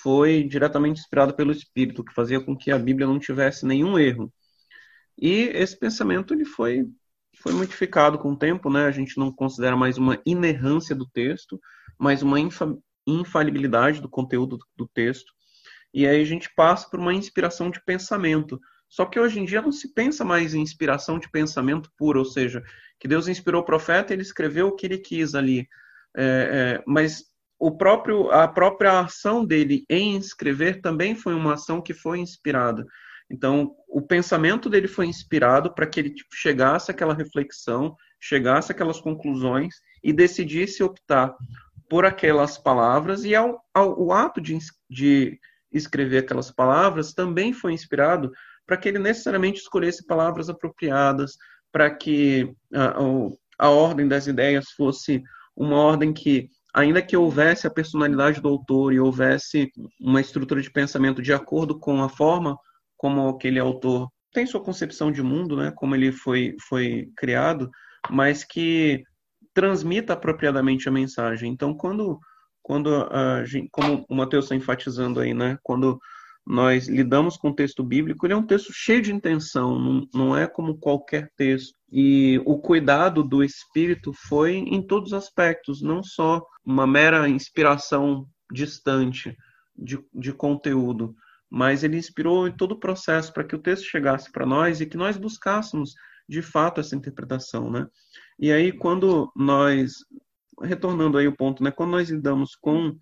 foi 0.01 0.43
diretamente 0.43 1.01
inspirada 1.01 1.33
pelo 1.33 1.51
Espírito, 1.51 2.03
que 2.03 2.13
fazia 2.13 2.39
com 2.39 2.57
que 2.57 2.71
a 2.71 2.79
Bíblia 2.79 3.05
não 3.05 3.19
tivesse 3.19 3.65
nenhum 3.65 3.99
erro. 3.99 4.33
E 5.17 5.43
esse 5.53 5.77
pensamento 5.77 6.33
ele 6.33 6.45
foi 6.45 6.87
foi 7.43 7.51
modificado 7.51 8.17
com 8.17 8.31
o 8.31 8.37
tempo, 8.37 8.69
né? 8.69 8.85
A 8.85 8.91
gente 8.91 9.17
não 9.17 9.29
considera 9.29 9.75
mais 9.75 9.97
uma 9.97 10.17
inerrância 10.25 10.95
do 10.95 11.05
texto, 11.05 11.59
mas 11.99 12.23
uma 12.23 12.37
infalibilidade 13.05 14.01
do 14.01 14.07
conteúdo 14.07 14.57
do 14.77 14.87
texto. 14.87 15.33
E 15.93 16.07
aí 16.07 16.21
a 16.21 16.25
gente 16.25 16.49
passa 16.55 16.89
por 16.89 17.01
uma 17.01 17.13
inspiração 17.13 17.69
de 17.69 17.83
pensamento. 17.83 18.57
Só 18.87 19.05
que 19.05 19.19
hoje 19.19 19.41
em 19.41 19.45
dia 19.45 19.61
não 19.61 19.73
se 19.73 19.93
pensa 19.93 20.23
mais 20.23 20.53
em 20.53 20.61
inspiração 20.61 21.19
de 21.19 21.29
pensamento 21.29 21.91
puro, 21.97 22.19
ou 22.19 22.25
seja, 22.25 22.63
que 22.97 23.09
Deus 23.09 23.27
inspirou 23.27 23.61
o 23.61 23.65
profeta 23.65 24.13
e 24.13 24.15
ele 24.15 24.21
escreveu 24.21 24.67
o 24.67 24.75
que 24.75 24.85
ele 24.85 24.97
quis 24.97 25.35
ali. 25.35 25.67
É, 26.15 26.77
é, 26.79 26.83
mas 26.87 27.25
o 27.59 27.75
próprio, 27.75 28.31
a 28.31 28.47
própria 28.47 29.01
ação 29.01 29.43
dele 29.43 29.83
em 29.89 30.15
escrever 30.15 30.79
também 30.79 31.13
foi 31.13 31.33
uma 31.33 31.55
ação 31.55 31.81
que 31.81 31.93
foi 31.93 32.19
inspirada. 32.19 32.85
Então, 33.29 33.75
o 33.87 34.01
pensamento 34.01 34.69
dele 34.69 34.87
foi 34.87 35.07
inspirado 35.07 35.73
para 35.73 35.87
que 35.87 35.99
ele 35.99 36.09
tipo, 36.09 36.29
chegasse 36.33 36.91
àquela 36.91 37.13
reflexão, 37.13 37.95
chegasse 38.19 38.71
àquelas 38.71 38.99
conclusões 38.99 39.75
e 40.03 40.11
decidisse 40.11 40.83
optar 40.83 41.35
por 41.89 42.05
aquelas 42.05 42.57
palavras, 42.57 43.23
e 43.23 43.35
ao, 43.35 43.61
ao 43.73 43.99
o 43.99 44.11
ato 44.11 44.41
de, 44.41 44.57
de 44.89 45.39
escrever 45.71 46.19
aquelas 46.19 46.49
palavras 46.49 47.13
também 47.13 47.53
foi 47.53 47.73
inspirado 47.73 48.31
para 48.65 48.77
que 48.77 48.87
ele 48.87 48.99
necessariamente 48.99 49.59
escolhesse 49.59 50.05
palavras 50.05 50.49
apropriadas, 50.49 51.37
para 51.71 51.89
que 51.93 52.53
a, 52.73 52.95
a 53.59 53.69
ordem 53.69 54.07
das 54.07 54.27
ideias 54.27 54.71
fosse 54.71 55.21
uma 55.55 55.77
ordem 55.77 56.13
que, 56.13 56.49
ainda 56.73 57.01
que 57.01 57.17
houvesse 57.17 57.67
a 57.67 57.71
personalidade 57.71 58.41
do 58.41 58.47
autor 58.47 58.93
e 58.93 58.99
houvesse 58.99 59.71
uma 59.99 60.21
estrutura 60.21 60.61
de 60.61 60.71
pensamento 60.71 61.21
de 61.21 61.33
acordo 61.33 61.79
com 61.79 62.01
a 62.01 62.09
forma 62.09 62.57
como 63.03 63.27
aquele 63.27 63.59
autor 63.59 64.07
tem 64.31 64.45
sua 64.45 64.63
concepção 64.63 65.11
de 65.11 65.21
mundo, 65.21 65.57
né, 65.57 65.73
como 65.75 65.93
ele 65.93 66.09
foi, 66.13 66.55
foi 66.69 67.09
criado, 67.17 67.69
mas 68.09 68.45
que 68.45 69.03
transmita 69.53 70.13
apropriadamente 70.13 70.87
a 70.87 70.91
mensagem. 70.91 71.51
Então, 71.51 71.73
quando 71.73 72.17
quando 72.61 72.95
a 72.95 73.43
como 73.73 74.05
o 74.09 74.15
Mateus 74.15 74.45
está 74.45 74.55
enfatizando 74.55 75.19
aí, 75.19 75.33
né? 75.33 75.57
Quando 75.61 75.99
nós 76.47 76.87
lidamos 76.87 77.35
com 77.35 77.49
o 77.49 77.55
texto 77.55 77.83
bíblico, 77.83 78.25
ele 78.25 78.33
é 78.33 78.37
um 78.37 78.47
texto 78.47 78.71
cheio 78.71 79.01
de 79.01 79.13
intenção, 79.13 79.77
não, 79.77 80.07
não 80.13 80.37
é 80.37 80.47
como 80.47 80.77
qualquer 80.77 81.29
texto. 81.35 81.75
E 81.91 82.41
o 82.45 82.57
cuidado 82.57 83.21
do 83.21 83.43
Espírito 83.43 84.13
foi 84.29 84.55
em 84.55 84.81
todos 84.81 85.11
os 85.11 85.17
aspectos, 85.17 85.81
não 85.81 86.01
só 86.01 86.41
uma 86.63 86.87
mera 86.87 87.27
inspiração 87.27 88.25
distante 88.49 89.35
de, 89.75 89.99
de 90.13 90.31
conteúdo, 90.31 91.13
mas 91.53 91.83
ele 91.83 91.97
inspirou 91.97 92.47
em 92.47 92.51
todo 92.51 92.71
o 92.71 92.79
processo 92.79 93.31
para 93.31 93.43
que 93.43 93.55
o 93.55 93.59
texto 93.59 93.85
chegasse 93.85 94.31
para 94.31 94.43
nós 94.43 94.81
e 94.81 94.87
que 94.87 94.97
nós 94.97 95.17
buscássemos 95.17 95.93
de 96.27 96.41
fato 96.41 96.81
essa 96.81 96.95
interpretação, 96.95 97.69
né? 97.69 97.85
E 98.39 98.51
aí 98.51 98.71
quando 98.71 99.31
nós 99.35 99.97
retornando 100.59 101.15
aí 101.15 101.27
o 101.27 101.37
ponto, 101.37 101.63
né? 101.63 101.69
Quando 101.69 101.91
nós 101.91 102.09
lidamos 102.09 102.55
com, 102.55 102.97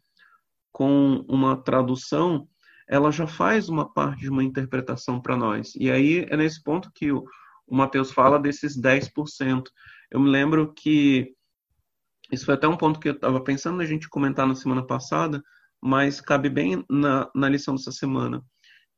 com 0.69 1.23
uma 1.29 1.55
tradução, 1.55 2.45
ela 2.89 3.09
já 3.09 3.25
faz 3.25 3.69
uma 3.69 3.89
parte 3.89 4.23
de 4.23 4.29
uma 4.29 4.43
interpretação 4.43 5.21
para 5.21 5.37
nós. 5.37 5.73
E 5.77 5.89
aí 5.89 6.25
é 6.29 6.35
nesse 6.35 6.61
ponto 6.61 6.91
que 6.93 7.09
o, 7.09 7.23
o 7.65 7.73
Mateus 7.73 8.11
fala 8.11 8.37
desses 8.37 8.77
10%. 8.77 9.63
Eu 10.11 10.19
me 10.19 10.29
lembro 10.29 10.73
que 10.73 11.33
isso 12.29 12.45
foi 12.45 12.55
até 12.55 12.67
um 12.67 12.75
ponto 12.75 12.99
que 12.99 13.07
eu 13.07 13.13
estava 13.13 13.41
pensando 13.41 13.81
a 13.81 13.85
gente 13.85 14.09
comentar 14.09 14.45
na 14.45 14.55
semana 14.55 14.85
passada, 14.85 15.41
mas 15.81 16.21
cabe 16.21 16.49
bem 16.49 16.85
na, 16.89 17.29
na 17.33 17.49
lição 17.49 17.75
dessa 17.75 17.91
semana, 17.91 18.43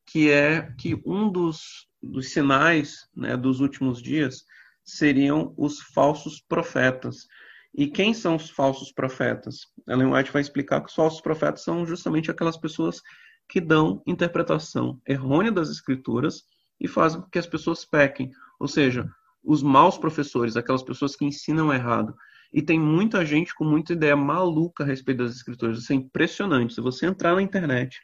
que 0.05 0.29
é 0.29 0.71
que 0.77 1.01
um 1.05 1.31
dos, 1.31 1.87
dos 2.01 2.31
sinais 2.31 3.07
né, 3.15 3.37
dos 3.37 3.59
últimos 3.61 4.01
dias 4.01 4.43
seriam 4.83 5.53
os 5.57 5.79
falsos 5.79 6.41
profetas. 6.41 7.25
E 7.73 7.87
quem 7.87 8.13
são 8.13 8.35
os 8.35 8.49
falsos 8.49 8.91
profetas? 8.91 9.61
Ellen 9.87 10.13
White 10.13 10.31
vai 10.31 10.41
explicar 10.41 10.81
que 10.81 10.89
os 10.89 10.95
falsos 10.95 11.21
profetas 11.21 11.63
são 11.63 11.85
justamente 11.85 12.29
aquelas 12.29 12.57
pessoas 12.57 13.01
que 13.49 13.59
dão 13.59 14.01
interpretação 14.05 15.01
errônea 15.07 15.51
das 15.51 15.69
escrituras 15.69 16.43
e 16.79 16.87
fazem 16.87 17.21
com 17.21 17.29
que 17.29 17.39
as 17.39 17.47
pessoas 17.47 17.85
pequem. 17.85 18.29
Ou 18.59 18.67
seja, 18.67 19.09
os 19.43 19.63
maus 19.63 19.97
professores, 19.97 20.55
aquelas 20.55 20.83
pessoas 20.83 21.15
que 21.15 21.25
ensinam 21.25 21.73
errado. 21.73 22.15
E 22.53 22.61
tem 22.61 22.79
muita 22.79 23.25
gente 23.25 23.55
com 23.55 23.65
muita 23.65 23.93
ideia 23.93 24.15
maluca 24.15 24.83
a 24.83 24.87
respeito 24.87 25.23
das 25.23 25.35
escrituras. 25.35 25.79
Isso 25.79 25.91
é 25.91 25.95
impressionante. 25.95 26.75
Se 26.75 26.81
você 26.81 27.07
entrar 27.07 27.33
na 27.35 27.41
internet, 27.41 27.99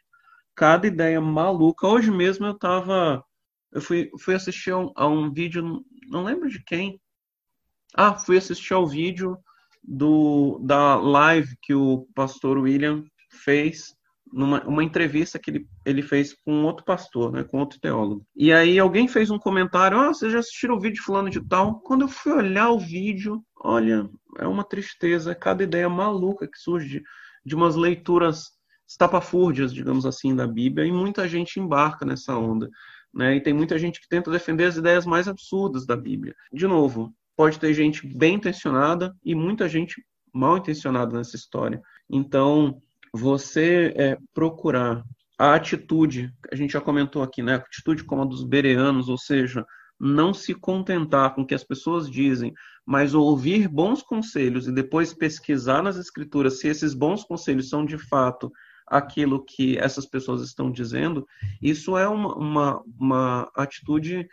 cada 0.56 0.88
ideia 0.88 1.22
maluca. 1.22 1.88
Hoje 1.88 2.10
mesmo 2.10 2.46
eu 2.48 2.54
estava. 2.54 3.24
Eu 3.72 3.82
fui, 3.82 4.10
fui 4.20 4.34
assistir 4.34 4.72
a 4.72 4.80
um, 4.80 4.92
a 4.96 5.08
um 5.08 5.32
vídeo, 5.32 5.86
não 6.08 6.24
lembro 6.24 6.50
de 6.50 6.64
quem. 6.64 7.00
Ah, 7.96 8.16
fui 8.16 8.38
assistir 8.38 8.74
ao 8.74 8.88
vídeo 8.88 9.38
do, 9.84 10.60
da 10.64 10.96
live 10.96 11.56
que 11.62 11.74
o 11.74 12.08
pastor 12.16 12.58
William 12.58 13.04
fez 13.32 13.96
numa 14.32 14.64
uma 14.68 14.84
entrevista 14.84 15.40
que 15.40 15.50
ele, 15.50 15.68
ele 15.86 16.02
fez 16.02 16.34
com 16.34 16.64
outro 16.64 16.86
pastor, 16.86 17.32
né, 17.32 17.44
com 17.44 17.58
outro 17.58 17.80
teólogo. 17.80 18.26
E 18.36 18.52
aí 18.52 18.78
alguém 18.78 19.08
fez 19.08 19.32
um 19.32 19.40
comentário, 19.40 19.98
ah, 19.98 20.10
vocês 20.10 20.32
já 20.32 20.40
assistiram 20.40 20.76
o 20.76 20.80
vídeo 20.80 21.04
fulano 21.04 21.30
de 21.30 21.42
tal? 21.42 21.80
Quando 21.80 22.02
eu 22.02 22.08
fui 22.08 22.34
olhar 22.34 22.70
o 22.70 22.80
vídeo, 22.80 23.44
olha, 23.60 24.10
é 24.38 24.48
uma 24.48 24.64
tristeza, 24.64 25.36
cada 25.36 25.64
ideia 25.64 25.90
maluca 25.90 26.48
que 26.48 26.58
surge 26.58 27.00
de, 27.00 27.04
de 27.46 27.56
umas 27.56 27.76
leituras 27.76 28.52
estapafúrdias, 28.88 29.74
digamos 29.74 30.06
assim, 30.06 30.36
da 30.36 30.48
Bíblia, 30.48 30.86
e 30.86 30.92
muita 30.92 31.28
gente 31.28 31.60
embarca 31.60 32.06
nessa 32.06 32.36
onda. 32.36 32.70
Né? 33.14 33.36
E 33.36 33.42
tem 33.42 33.54
muita 33.54 33.78
gente 33.78 34.00
que 34.02 34.08
tenta 34.08 34.32
defender 34.32 34.66
as 34.66 34.78
ideias 34.78 35.06
mais 35.06 35.28
absurdas 35.28 35.86
da 35.86 35.96
Bíblia. 35.96 36.36
De 36.52 36.68
novo, 36.68 37.14
pode 37.36 37.60
ter 37.60 37.74
gente 37.74 38.08
bem 38.08 38.36
intencionada 38.36 39.16
e 39.24 39.36
muita 39.36 39.70
gente 39.70 40.04
mal 40.34 40.58
intencionada 40.58 41.18
nessa 41.18 41.36
história. 41.36 41.82
Então, 42.10 42.82
você 43.14 43.94
é, 43.96 44.18
procurar 44.34 45.04
a 45.38 45.56
atitude, 45.56 46.34
a 46.52 46.56
gente 46.56 46.74
já 46.74 46.82
comentou 46.82 47.24
aqui, 47.24 47.42
né? 47.42 47.54
A 47.54 47.58
atitude 47.58 48.04
como 48.04 48.24
a 48.24 48.26
dos 48.26 48.44
bereanos, 48.44 49.08
ou 49.08 49.18
seja, 49.18 49.66
não 50.00 50.34
se 50.34 50.54
contentar 50.54 51.36
com 51.36 51.42
o 51.42 51.46
que 51.46 51.54
as 51.54 51.64
pessoas 51.64 52.10
dizem, 52.10 52.54
mas 52.86 53.14
ouvir 53.14 53.68
bons 53.68 54.02
conselhos 54.02 54.68
e 54.68 54.72
depois 54.72 55.14
pesquisar 55.14 55.84
nas 55.84 55.98
escrituras 55.98 56.60
se 56.60 56.68
esses 56.68 56.94
bons 56.94 57.24
conselhos 57.24 57.70
são 57.70 57.86
de 57.86 57.98
fato 57.98 58.52
aquilo 58.88 59.44
que 59.44 59.78
essas 59.78 60.06
pessoas 60.06 60.42
estão 60.42 60.72
dizendo, 60.72 61.28
isso 61.62 61.98
é 61.98 62.08
uma, 62.08 62.36
uma, 62.36 62.84
uma 63.00 63.52
atitude 63.56 64.28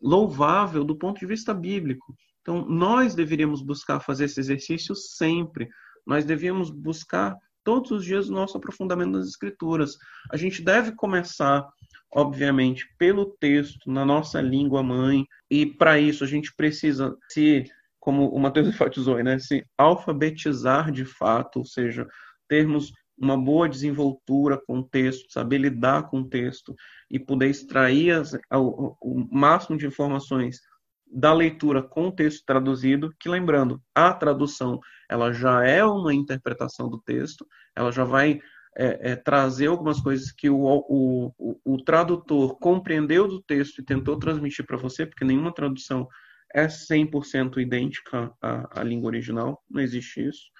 louvável 0.00 0.84
do 0.84 0.96
ponto 0.96 1.20
de 1.20 1.26
vista 1.26 1.54
bíblico. 1.54 2.14
Então, 2.42 2.66
nós 2.68 3.14
deveríamos 3.14 3.62
buscar 3.62 4.00
fazer 4.00 4.24
esse 4.24 4.38
exercício 4.38 4.94
sempre. 4.94 5.68
Nós 6.06 6.24
devíamos 6.24 6.70
buscar 6.70 7.34
todos 7.64 7.90
os 7.90 8.04
dias 8.04 8.28
o 8.28 8.32
nosso 8.32 8.56
aprofundamento 8.58 9.12
nas 9.12 9.26
Escrituras. 9.26 9.96
A 10.30 10.36
gente 10.36 10.62
deve 10.62 10.92
começar, 10.92 11.66
obviamente, 12.14 12.86
pelo 12.96 13.26
texto, 13.26 13.90
na 13.90 14.04
nossa 14.04 14.40
língua 14.40 14.82
mãe, 14.82 15.26
e 15.50 15.66
para 15.66 15.98
isso 15.98 16.22
a 16.22 16.26
gente 16.26 16.54
precisa 16.54 17.16
se, 17.28 17.64
como 17.98 18.28
o 18.28 18.38
Mateus 18.38 18.68
enfatizou, 18.68 19.22
né, 19.22 19.38
se 19.38 19.64
alfabetizar 19.76 20.92
de 20.92 21.04
fato, 21.04 21.58
ou 21.58 21.64
seja, 21.64 22.06
termos 22.48 22.92
uma 23.16 23.36
boa 23.36 23.68
desenvoltura 23.68 24.60
com 24.66 24.78
o 24.78 24.88
texto, 24.88 25.32
saber 25.32 25.58
lidar 25.58 26.08
com 26.08 26.20
o 26.20 26.28
texto 26.28 26.74
e 27.10 27.18
poder 27.18 27.48
extrair 27.48 28.12
as, 28.12 28.34
o, 28.52 28.96
o 29.00 29.28
máximo 29.30 29.76
de 29.76 29.86
informações 29.86 30.60
da 31.06 31.32
leitura 31.32 31.80
com 31.80 32.08
o 32.08 32.12
texto 32.12 32.44
traduzido, 32.44 33.14
que 33.20 33.28
lembrando, 33.28 33.80
a 33.94 34.12
tradução 34.12 34.80
ela 35.08 35.32
já 35.32 35.64
é 35.64 35.84
uma 35.84 36.12
interpretação 36.12 36.88
do 36.88 37.00
texto, 37.00 37.46
ela 37.76 37.92
já 37.92 38.02
vai 38.02 38.40
é, 38.76 39.12
é, 39.12 39.16
trazer 39.16 39.68
algumas 39.68 40.00
coisas 40.00 40.32
que 40.32 40.50
o, 40.50 40.58
o, 40.58 41.32
o, 41.38 41.60
o, 41.64 41.84
tradutor 41.84 42.58
compreendeu 42.58 43.28
do 43.28 43.40
texto 43.40 43.78
e 43.78 43.84
tentou 43.84 44.18
transmitir 44.18 44.66
para 44.66 44.76
você, 44.76 45.06
porque 45.06 45.24
nenhuma 45.24 45.54
tradução 45.54 46.08
é 46.52 46.66
100% 46.66 47.58
idêntica 47.58 48.32
à, 48.40 48.80
à 48.80 48.82
língua 48.82 49.08
original, 49.08 49.62
não 49.70 49.80
existe 49.80 50.26
isso. 50.26 50.50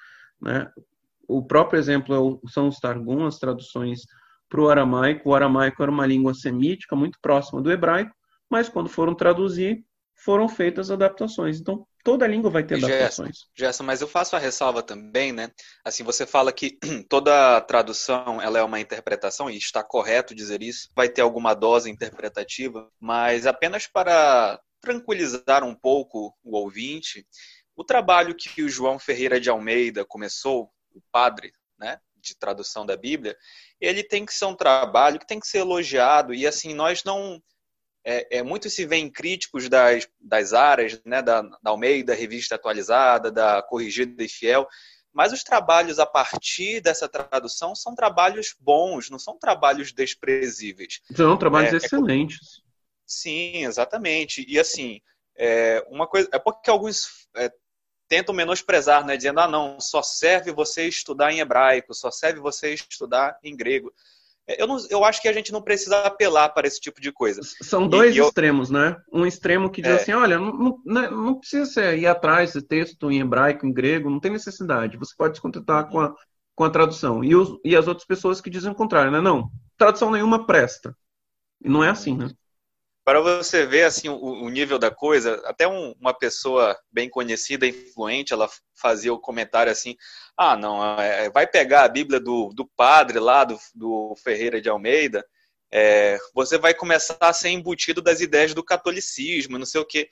Né? 0.41 0.71
O 1.27 1.43
próprio 1.45 1.79
exemplo 1.79 2.41
é 2.45 2.49
são 2.51 2.69
os 2.69 2.79
Targum, 2.79 3.27
as 3.27 3.39
traduções 3.39 4.03
para 4.49 4.61
o 4.61 4.69
aramaico. 4.69 5.31
O 5.31 5.35
aramaico 5.35 5.83
era 5.83 5.91
uma 5.91 6.07
língua 6.07 6.35
semítica 6.35 6.95
muito 6.95 7.19
próxima 7.21 7.63
do 7.63 7.73
hebraico, 7.73 8.15
mas 8.49 8.69
quando 8.69 8.89
foram 8.89 9.15
traduzir, 9.15 9.85
foram 10.15 10.49
feitas 10.49 10.91
adaptações. 10.91 11.61
Então, 11.61 11.87
toda 12.05 12.27
língua 12.27 12.51
vai 12.51 12.63
ter 12.63 12.77
adaptações. 12.77 13.49
Gerson, 13.57 13.83
mas 13.83 14.03
eu 14.03 14.07
faço 14.07 14.37
a 14.37 14.39
ressalva 14.39 14.83
também, 14.83 15.33
né? 15.33 15.51
Assim, 15.83 16.05
você 16.05 16.27
fala 16.27 16.53
que 16.53 16.79
toda 17.09 17.61
tradução 17.63 18.41
ela 18.41 18.59
é 18.59 18.63
uma 18.63 18.79
interpretação, 18.79 19.49
e 19.49 19.57
está 19.57 19.83
correto 19.83 20.35
dizer 20.35 20.63
isso, 20.63 20.91
vai 20.95 21.09
ter 21.09 21.23
alguma 21.23 21.55
dose 21.55 21.91
interpretativa, 21.91 22.89
mas 23.01 23.47
apenas 23.47 23.87
para 23.87 24.61
tranquilizar 24.83 25.65
um 25.65 25.75
pouco 25.75 26.37
o 26.45 26.57
ouvinte, 26.57 27.27
o 27.75 27.83
trabalho 27.83 28.37
que 28.37 28.63
o 28.63 28.69
João 28.69 28.99
Ferreira 28.99 29.41
de 29.41 29.49
Almeida 29.49 30.05
começou, 30.05 30.71
o 30.95 31.01
padre, 31.11 31.53
né, 31.79 31.99
de 32.17 32.37
tradução 32.37 32.85
da 32.85 32.97
Bíblia, 32.97 33.35
ele 33.81 34.05
tem 34.05 34.27
que 34.27 34.35
ser 34.35 34.45
um 34.45 34.55
trabalho 34.55 35.19
que 35.19 35.27
tem 35.27 35.41
que 35.41 35.49
ser 35.49 35.59
elogiado, 35.59 36.35
e 36.35 36.47
assim, 36.47 36.75
nós 36.75 37.03
não 37.03 37.43
é, 38.05 38.39
é, 38.39 38.43
muito 38.43 38.69
se 38.69 38.85
vê 38.85 38.97
em 38.97 39.11
críticos 39.11 39.69
das, 39.69 40.07
das 40.21 40.53
áreas, 40.53 41.01
né, 41.05 41.23
da, 41.23 41.41
da 41.41 41.71
Almeida, 41.71 42.15
Revista 42.15 42.55
Atualizada, 42.55 43.31
da 43.31 43.63
Corrigida 43.63 44.23
e 44.23 44.29
Fiel, 44.29 44.69
mas 45.13 45.33
os 45.33 45.43
trabalhos 45.43 45.99
a 45.99 46.05
partir 46.05 46.81
dessa 46.81 47.09
tradução 47.09 47.75
são 47.75 47.95
trabalhos 47.95 48.55
bons, 48.59 49.09
não 49.09 49.19
são 49.19 49.39
trabalhos 49.39 49.93
desprezíveis. 49.93 51.01
São 51.15 51.37
trabalhos 51.39 51.73
é, 51.73 51.77
é 51.77 51.79
excelentes. 51.79 52.63
sim, 53.07 53.65
exatamente. 53.65 54.45
E 54.47 54.59
assim, 54.59 55.01
é, 55.37 55.85
uma 55.89 56.07
coisa 56.07 56.29
é 56.33 56.39
porque 56.39 56.69
alguns 56.69 57.29
é, 57.37 57.51
tentam 58.09 58.35
menosprezar, 58.35 59.07
né, 59.07 59.17
dizendo 59.17 59.41
ah 59.41 59.49
não, 59.49 59.81
só 59.81 60.03
serve 60.03 60.53
você 60.53 60.87
estudar 60.87 61.33
em 61.33 61.39
hebraico, 61.39 61.95
só 61.95 62.11
serve 62.11 62.41
você 62.41 62.75
estudar 62.75 63.39
em 63.43 63.57
grego. 63.57 63.95
Eu, 64.47 64.67
não, 64.67 64.77
eu 64.91 65.05
acho 65.05 65.23
que 65.23 65.29
a 65.29 65.33
gente 65.33 65.53
não 65.53 65.63
precisa 65.63 66.01
apelar 66.01 66.51
para 66.51 66.67
esse 66.67 66.79
tipo 66.79 67.01
de 67.01 67.11
coisa. 67.11 67.41
São 67.63 67.89
dois 67.89 68.15
e, 68.15 68.21
extremos, 68.21 68.71
eu... 68.71 68.75
né? 68.75 68.97
Um 69.13 69.25
extremo 69.25 69.71
que 69.71 69.81
diz 69.81 69.93
é. 69.93 69.95
assim, 69.95 70.13
olha, 70.13 70.39
não, 70.39 70.81
não, 70.85 71.11
não 71.11 71.39
precisa 71.39 71.95
ir 71.95 72.07
atrás 72.07 72.53
de 72.53 72.61
texto 72.61 73.11
em 73.11 73.21
hebraico, 73.21 73.67
em 73.67 73.73
grego, 73.73 74.11
não 74.11 74.21
tem 74.21 74.31
necessidade. 74.31 74.99
Você 74.99 75.15
pode 75.17 75.37
se 75.37 75.43
contentar 75.43 75.89
com 75.89 75.99
a, 75.99 76.15
com 76.55 76.65
a 76.65 76.71
tradução. 76.71 77.25
E, 77.25 77.35
os, 77.35 77.59
e 77.65 77.75
as 77.75 77.89
outras 77.89 78.07
pessoas 78.07 78.41
que 78.41 78.51
dizem 78.51 78.71
o 78.71 78.75
contrário, 78.75 79.11
né? 79.11 79.21
Não, 79.21 79.51
tradução 79.79 80.11
nenhuma 80.11 80.47
presta. 80.47 80.95
E 81.63 81.69
não 81.69 81.83
é 81.83 81.89
assim, 81.89 82.15
né? 82.15 82.31
para 83.05 83.21
você 83.21 83.67
ver 83.67 83.85
assim 83.85 84.09
o, 84.09 84.17
o 84.17 84.49
nível 84.49 84.79
da 84.79 84.91
coisa, 84.91 85.41
até 85.45 85.69
um, 85.69 85.95
uma 86.01 86.15
pessoa 86.15 86.77
bem 86.91 87.09
conhecida, 87.09 87.67
influente, 87.67 88.33
ela 88.33 88.49
fazia 88.75 89.13
o 89.13 89.21
comentário 89.21 89.71
assim: 89.71 89.95
ah, 90.37 90.57
não, 90.57 91.01
é, 91.01 91.31
vai 91.31 91.47
pegar 91.47 91.85
a 91.85 91.89
Bíblia 91.89 92.19
do, 92.19 92.51
do 92.55 92.67
padre 92.67 93.19
lá, 93.19 93.45
do, 93.45 93.59
do 93.75 94.15
Ferreira 94.17 94.61
de 94.61 94.69
Almeida, 94.69 95.25
é, 95.73 96.19
você 96.33 96.57
vai 96.57 96.73
começar 96.73 97.17
a 97.21 97.33
ser 97.33 97.49
embutido 97.49 98.01
das 98.01 98.21
ideias 98.21 98.55
do 98.55 98.63
catolicismo, 98.63 99.59
não 99.59 99.67
sei 99.67 99.81
o 99.81 99.85
quê. 99.85 100.09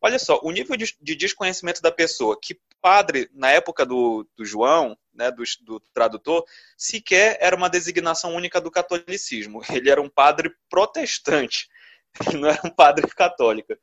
Olha 0.00 0.18
só, 0.18 0.40
o 0.42 0.50
nível 0.50 0.76
de, 0.76 0.96
de 1.00 1.14
desconhecimento 1.14 1.80
da 1.80 1.92
pessoa, 1.92 2.38
que 2.40 2.58
padre, 2.80 3.30
na 3.32 3.50
época 3.50 3.86
do, 3.86 4.28
do 4.36 4.44
João, 4.44 4.98
né, 5.14 5.30
do, 5.30 5.44
do, 5.60 5.80
tradutor, 5.94 6.44
sequer 6.76 7.38
era 7.40 7.54
uma 7.54 7.70
designação 7.70 8.34
única 8.34 8.60
do 8.60 8.70
catolicismo. 8.70 9.62
Ele 9.70 9.90
era 9.90 10.02
um 10.02 10.08
padre 10.08 10.50
protestante. 10.68 11.68
não 12.34 12.48
era 12.48 12.60
um 12.64 12.70
padre 12.70 13.06
católico. 13.08 13.74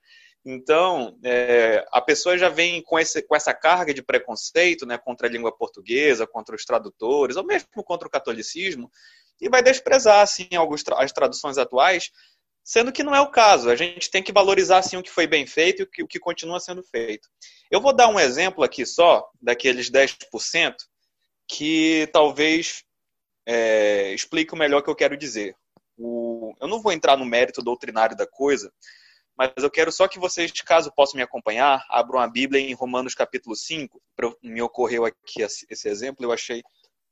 Então, 0.45 1.17
é, 1.23 1.85
a 1.91 2.01
pessoa 2.01 2.37
já 2.37 2.49
vem 2.49 2.81
com, 2.81 2.97
esse, 2.97 3.21
com 3.21 3.35
essa 3.35 3.53
carga 3.53 3.93
de 3.93 4.01
preconceito 4.01 4.85
né, 4.85 4.97
contra 4.97 5.27
a 5.27 5.29
língua 5.29 5.55
portuguesa, 5.55 6.25
contra 6.25 6.55
os 6.55 6.63
tradutores, 6.63 7.35
ou 7.35 7.43
mesmo 7.43 7.83
contra 7.83 8.07
o 8.07 8.11
catolicismo, 8.11 8.89
e 9.41 9.49
vai 9.49 9.61
desprezar 9.61 10.21
assim, 10.21 10.47
algumas 10.55 10.83
as 10.95 11.11
traduções 11.11 11.57
atuais, 11.57 12.11
sendo 12.63 12.91
que 12.91 13.03
não 13.03 13.15
é 13.15 13.21
o 13.21 13.31
caso. 13.31 13.69
A 13.69 13.75
gente 13.75 14.09
tem 14.09 14.23
que 14.23 14.31
valorizar 14.31 14.77
assim, 14.77 14.97
o 14.97 15.03
que 15.03 15.11
foi 15.11 15.27
bem 15.27 15.45
feito 15.45 15.81
e 15.81 15.83
o 15.83 15.87
que, 15.87 16.03
o 16.03 16.07
que 16.07 16.19
continua 16.19 16.59
sendo 16.59 16.83
feito. 16.83 17.27
Eu 17.69 17.81
vou 17.81 17.93
dar 17.93 18.07
um 18.07 18.19
exemplo 18.19 18.63
aqui 18.63 18.85
só, 18.85 19.29
daqueles 19.41 19.89
10%, 19.89 20.75
que 21.47 22.07
talvez 22.13 22.83
é, 23.45 24.13
explique 24.13 24.53
o 24.53 24.57
melhor 24.57 24.81
que 24.81 24.89
eu 24.89 24.95
quero 24.95 25.17
dizer. 25.17 25.55
O, 25.97 26.53
eu 26.61 26.67
não 26.67 26.81
vou 26.81 26.93
entrar 26.93 27.17
no 27.17 27.25
mérito 27.25 27.61
doutrinário 27.61 28.15
da 28.15 28.25
coisa, 28.25 28.71
mas 29.39 29.53
eu 29.55 29.71
quero 29.71 29.89
só 29.89 30.05
que 30.05 30.19
vocês, 30.19 30.51
caso 30.51 30.91
possam 30.93 31.15
me 31.15 31.23
acompanhar, 31.23 31.85
abram 31.89 32.19
a 32.19 32.27
Bíblia 32.27 32.59
em 32.59 32.73
Romanos 32.73 33.15
capítulo 33.15 33.55
5. 33.55 34.01
Me 34.43 34.61
ocorreu 34.61 35.05
aqui 35.05 35.41
esse 35.41 35.87
exemplo, 35.87 36.25
eu 36.25 36.33
achei 36.33 36.61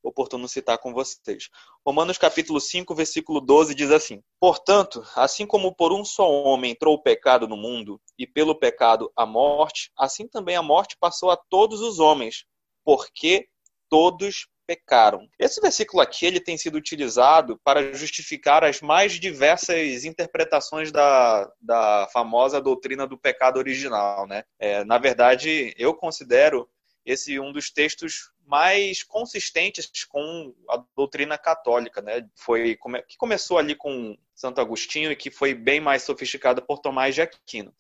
oportuno 0.04 0.46
citar 0.46 0.78
com 0.78 0.94
vocês. 0.94 1.48
Romanos 1.86 2.18
capítulo 2.18 2.60
5, 2.60 2.94
versículo 2.94 3.40
12 3.40 3.74
diz 3.74 3.92
assim: 3.92 4.22
Portanto, 4.42 5.08
assim 5.16 5.48
como 5.48 5.74
por 5.74 5.94
um 5.94 6.04
só 6.04 6.30
homem 6.30 6.72
entrou 6.72 6.96
o 6.96 7.02
pecado 7.02 7.48
no 7.48 7.56
mundo, 7.56 7.98
e 8.20 8.28
pelo 8.28 8.60
pecado 8.60 9.10
a 9.16 9.26
morte, 9.26 9.90
assim 9.98 10.28
também 10.28 10.58
a 10.58 10.62
morte 10.62 10.98
passou 11.00 11.32
a 11.32 11.38
todos 11.38 11.80
os 11.80 11.98
homens, 11.98 12.44
porque 12.84 13.48
todos 13.90 14.50
pecaram. 14.68 15.28
Esse 15.40 15.62
versículo 15.62 16.02
aqui 16.02 16.26
ele 16.26 16.42
tem 16.42 16.58
sido 16.58 16.76
utilizado 16.76 17.58
para 17.64 17.94
justificar 17.94 18.66
as 18.66 18.82
mais 18.82 19.14
diversas 19.14 20.04
interpretações 20.04 20.92
da, 20.92 21.50
da 21.62 22.10
famosa 22.12 22.60
doutrina 22.60 23.08
do 23.08 23.18
pecado 23.18 23.58
original. 23.58 24.28
Né? 24.28 24.44
É, 24.60 24.84
na 24.84 24.98
verdade, 24.98 25.74
eu 25.78 25.94
considero 25.94 26.70
esse 27.06 27.40
um 27.40 27.54
dos 27.54 27.72
textos 27.72 28.32
mais 28.46 29.04
consistentes 29.04 29.90
com 30.06 30.54
a 30.70 30.84
doutrina 30.96 31.38
católica, 31.38 32.02
né? 32.02 32.26
Foi 32.36 32.78
que 33.08 33.18
começou 33.18 33.58
ali 33.58 33.76
com 33.76 34.18
Santo 34.34 34.62
Agostinho 34.62 35.12
e 35.12 35.16
que 35.16 35.30
foi 35.30 35.54
bem 35.54 35.82
mais 35.82 36.04
sofisticada 36.04 36.62
por 36.62 36.80
Tomás 36.80 37.14
de 37.14 37.22
Aquino. 37.22 37.74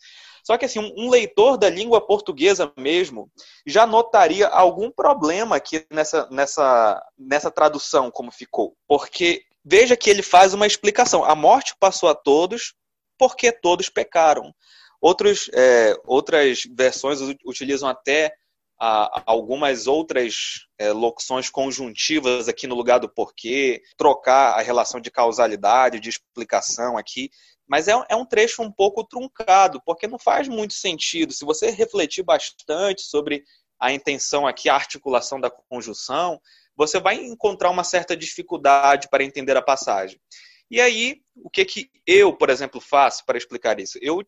Só 0.48 0.58
que 0.58 0.64
assim, 0.64 0.80
um 0.96 1.10
leitor 1.10 1.58
da 1.58 1.70
língua 1.70 2.00
portuguesa 2.00 2.72
mesmo 2.78 3.30
já 3.66 3.86
notaria 3.86 4.48
algum 4.48 4.90
problema 4.90 5.58
aqui 5.58 5.86
nessa, 5.92 6.26
nessa, 6.32 7.04
nessa 7.20 7.52
tradução 7.52 8.10
como 8.10 8.32
ficou. 8.32 8.74
Porque 8.88 9.44
veja 9.66 9.98
que 9.98 10.10
ele 10.10 10.22
faz 10.22 10.54
uma 10.54 10.66
explicação. 10.66 11.26
A 11.26 11.36
morte 11.36 11.76
passou 11.78 12.08
a 12.08 12.16
todos 12.16 12.74
porque 13.18 13.52
todos 13.52 13.90
pecaram. 13.90 14.54
Outros, 15.02 15.50
é, 15.54 15.94
outras 16.06 16.62
versões 16.74 17.20
utilizam 17.46 17.90
até 17.90 18.34
a, 18.80 19.24
algumas 19.26 19.86
outras 19.86 20.66
é, 20.80 20.94
locuções 20.94 21.50
conjuntivas 21.50 22.48
aqui 22.48 22.68
no 22.68 22.76
lugar 22.76 23.00
do 23.00 23.10
porquê, 23.10 23.82
trocar 23.98 24.58
a 24.58 24.62
relação 24.62 25.02
de 25.02 25.12
causalidade, 25.12 26.00
de 26.00 26.08
explicação 26.08 26.98
aqui. 26.98 27.30
Mas 27.68 27.88
é, 27.88 27.94
é 28.10 28.16
um 28.16 28.26
trecho 28.26 28.62
um 28.62 28.72
pouco 28.72 29.04
truncado, 29.04 29.82
porque 29.86 30.08
não 30.08 30.18
faz 30.18 30.48
muito 30.48 30.74
sentido. 30.74 31.34
Se 31.34 31.44
você 31.44 31.70
refletir 31.70 32.24
bastante 32.24 33.02
sobre 33.02 33.44
a 33.80 33.92
intenção 33.92 34.48
aqui, 34.48 34.70
a 34.70 34.76
articulação 34.76 35.40
da 35.40 35.50
conjunção, 35.50 36.40
você 36.76 37.00
vai 37.00 37.16
encontrar 37.16 37.70
uma 37.70 37.84
certa 37.84 38.16
dificuldade 38.16 39.10
para 39.10 39.24
entender 39.24 39.58
a 39.58 39.62
passagem. 39.62 40.20
E 40.70 40.80
aí, 40.80 41.22
o 41.36 41.50
que, 41.50 41.66
que 41.66 41.90
eu, 42.06 42.34
por 42.34 42.50
exemplo, 42.50 42.80
faço 42.80 43.26
para 43.26 43.38
explicar 43.38 43.80
isso? 43.80 43.98
Eu, 44.02 44.22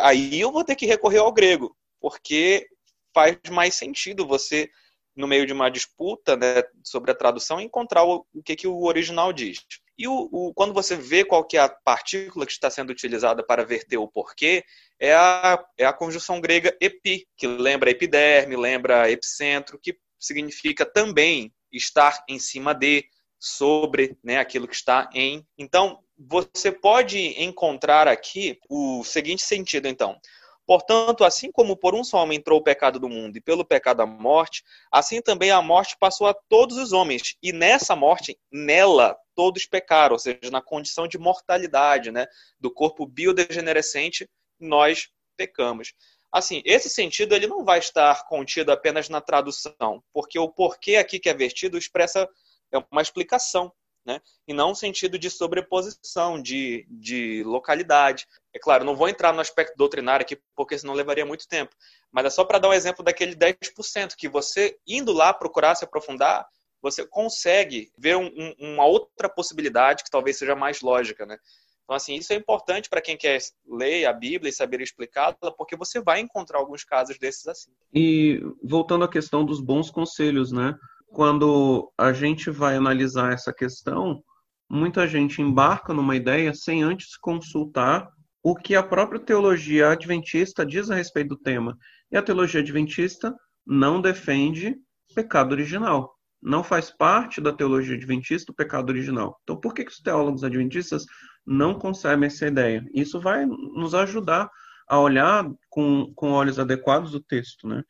aí 0.00 0.40
eu 0.40 0.50
vou 0.50 0.64
ter 0.64 0.74
que 0.74 0.86
recorrer 0.86 1.18
ao 1.18 1.32
grego, 1.32 1.76
porque 2.00 2.66
faz 3.14 3.38
mais 3.50 3.74
sentido 3.74 4.26
você 4.26 4.70
no 5.14 5.28
meio 5.28 5.46
de 5.46 5.52
uma 5.52 5.70
disputa 5.70 6.36
né, 6.36 6.62
sobre 6.82 7.10
a 7.10 7.14
tradução, 7.14 7.60
encontrar 7.60 8.04
o, 8.04 8.26
o 8.34 8.42
que, 8.42 8.56
que 8.56 8.66
o 8.66 8.84
original 8.84 9.32
diz. 9.32 9.58
E 10.02 10.08
o, 10.08 10.28
o, 10.32 10.52
quando 10.52 10.74
você 10.74 10.96
vê 10.96 11.24
qual 11.24 11.44
que 11.44 11.56
é 11.56 11.60
a 11.60 11.68
partícula 11.68 12.44
que 12.44 12.50
está 12.50 12.68
sendo 12.68 12.90
utilizada 12.90 13.40
para 13.40 13.64
verter 13.64 13.98
o 13.98 14.08
porquê, 14.08 14.64
é 14.98 15.14
a, 15.14 15.64
é 15.78 15.84
a 15.84 15.92
conjunção 15.92 16.40
grega 16.40 16.76
epi, 16.80 17.24
que 17.36 17.46
lembra 17.46 17.88
epiderme, 17.88 18.56
lembra 18.56 19.08
epicentro, 19.08 19.78
que 19.80 19.96
significa 20.18 20.84
também 20.84 21.54
estar 21.70 22.24
em 22.28 22.40
cima 22.40 22.74
de, 22.74 23.04
sobre 23.38 24.18
né, 24.24 24.38
aquilo 24.38 24.66
que 24.66 24.74
está 24.74 25.08
em. 25.14 25.46
Então, 25.56 26.00
você 26.18 26.72
pode 26.72 27.40
encontrar 27.40 28.08
aqui 28.08 28.58
o 28.68 29.04
seguinte 29.04 29.44
sentido, 29.44 29.86
então. 29.86 30.18
Portanto, 30.66 31.24
assim 31.24 31.50
como 31.50 31.76
por 31.76 31.94
um 31.94 32.04
só 32.04 32.18
homem 32.22 32.38
entrou 32.38 32.60
o 32.60 32.62
pecado 32.62 32.98
do 33.00 33.08
mundo 33.08 33.36
e 33.36 33.40
pelo 33.40 33.64
pecado 33.64 34.00
a 34.00 34.06
morte, 34.06 34.62
assim 34.90 35.20
também 35.20 35.50
a 35.50 35.60
morte 35.60 35.96
passou 35.98 36.26
a 36.28 36.34
todos 36.48 36.76
os 36.76 36.92
homens. 36.92 37.36
E 37.42 37.52
nessa 37.52 37.96
morte, 37.96 38.38
nela, 38.50 39.16
todos 39.34 39.66
pecaram, 39.66 40.14
ou 40.14 40.18
seja, 40.18 40.50
na 40.50 40.62
condição 40.62 41.08
de 41.08 41.18
mortalidade, 41.18 42.10
né, 42.10 42.26
do 42.60 42.70
corpo 42.70 43.06
biodegenerescente, 43.06 44.28
nós 44.58 45.08
pecamos. 45.36 45.92
Assim, 46.30 46.62
esse 46.64 46.88
sentido 46.88 47.34
ele 47.34 47.46
não 47.46 47.64
vai 47.64 47.78
estar 47.78 48.26
contido 48.26 48.70
apenas 48.70 49.08
na 49.08 49.20
tradução, 49.20 50.02
porque 50.12 50.38
o 50.38 50.48
porquê 50.48 50.96
aqui 50.96 51.18
que 51.18 51.28
é 51.28 51.34
vertido 51.34 51.76
expressa 51.76 52.28
é 52.72 52.78
uma 52.90 53.02
explicação 53.02 53.72
né? 54.04 54.20
e 54.46 54.52
não 54.52 54.72
um 54.72 54.74
sentido 54.74 55.18
de 55.18 55.30
sobreposição, 55.30 56.40
de, 56.40 56.86
de 56.90 57.42
localidade. 57.44 58.26
É 58.52 58.58
claro, 58.58 58.84
não 58.84 58.96
vou 58.96 59.08
entrar 59.08 59.32
no 59.32 59.40
aspecto 59.40 59.76
doutrinário 59.76 60.24
aqui, 60.24 60.38
porque 60.54 60.78
senão 60.78 60.94
levaria 60.94 61.24
muito 61.24 61.46
tempo, 61.48 61.74
mas 62.10 62.26
é 62.26 62.30
só 62.30 62.44
para 62.44 62.58
dar 62.58 62.68
um 62.68 62.74
exemplo 62.74 63.04
daquele 63.04 63.34
10% 63.34 64.14
que 64.16 64.28
você, 64.28 64.76
indo 64.86 65.12
lá 65.12 65.32
procurar 65.32 65.74
se 65.74 65.84
aprofundar, 65.84 66.46
você 66.82 67.06
consegue 67.06 67.92
ver 67.96 68.16
um, 68.16 68.26
um, 68.26 68.74
uma 68.74 68.84
outra 68.84 69.28
possibilidade 69.28 70.02
que 70.02 70.10
talvez 70.10 70.36
seja 70.36 70.56
mais 70.56 70.80
lógica, 70.80 71.24
né? 71.24 71.38
Então, 71.84 71.96
assim, 71.96 72.14
isso 72.14 72.32
é 72.32 72.36
importante 72.36 72.88
para 72.88 73.00
quem 73.00 73.16
quer 73.16 73.38
ler 73.66 74.06
a 74.06 74.12
Bíblia 74.12 74.50
e 74.50 74.52
saber 74.52 74.80
explicá-la, 74.80 75.52
porque 75.56 75.76
você 75.76 76.00
vai 76.00 76.20
encontrar 76.20 76.58
alguns 76.58 76.84
casos 76.84 77.18
desses 77.18 77.46
assim. 77.46 77.70
E 77.92 78.40
voltando 78.62 79.04
à 79.04 79.08
questão 79.08 79.44
dos 79.44 79.60
bons 79.60 79.90
conselhos, 79.90 80.52
né? 80.52 80.74
Quando 81.12 81.92
a 81.96 82.12
gente 82.12 82.50
vai 82.50 82.76
analisar 82.76 83.32
essa 83.32 83.52
questão, 83.52 84.22
muita 84.68 85.06
gente 85.06 85.42
embarca 85.42 85.92
numa 85.92 86.16
ideia 86.16 86.54
sem 86.54 86.82
antes 86.82 87.16
consultar 87.16 88.08
o 88.42 88.56
que 88.56 88.74
a 88.74 88.82
própria 88.82 89.20
teologia 89.20 89.90
adventista 89.90 90.64
diz 90.64 90.90
a 90.90 90.94
respeito 90.94 91.28
do 91.28 91.36
tema. 91.36 91.76
E 92.10 92.16
a 92.16 92.22
teologia 92.22 92.60
adventista 92.60 93.34
não 93.64 94.00
defende 94.00 94.74
pecado 95.14 95.52
original. 95.52 96.12
Não 96.42 96.64
faz 96.64 96.90
parte 96.90 97.40
da 97.40 97.52
teologia 97.52 97.94
adventista 97.94 98.50
o 98.50 98.54
pecado 98.54 98.90
original. 98.90 99.38
Então, 99.42 99.60
por 99.60 99.74
que, 99.74 99.84
que 99.84 99.92
os 99.92 100.00
teólogos 100.00 100.42
adventistas 100.42 101.04
não 101.46 101.74
concebem 101.78 102.26
essa 102.26 102.46
ideia? 102.46 102.84
Isso 102.92 103.20
vai 103.20 103.46
nos 103.46 103.94
ajudar 103.94 104.50
a 104.88 104.98
olhar 104.98 105.48
com, 105.68 106.12
com 106.16 106.32
olhos 106.32 106.58
adequados 106.58 107.14
o 107.14 107.20
texto, 107.20 107.68
né? 107.68 107.82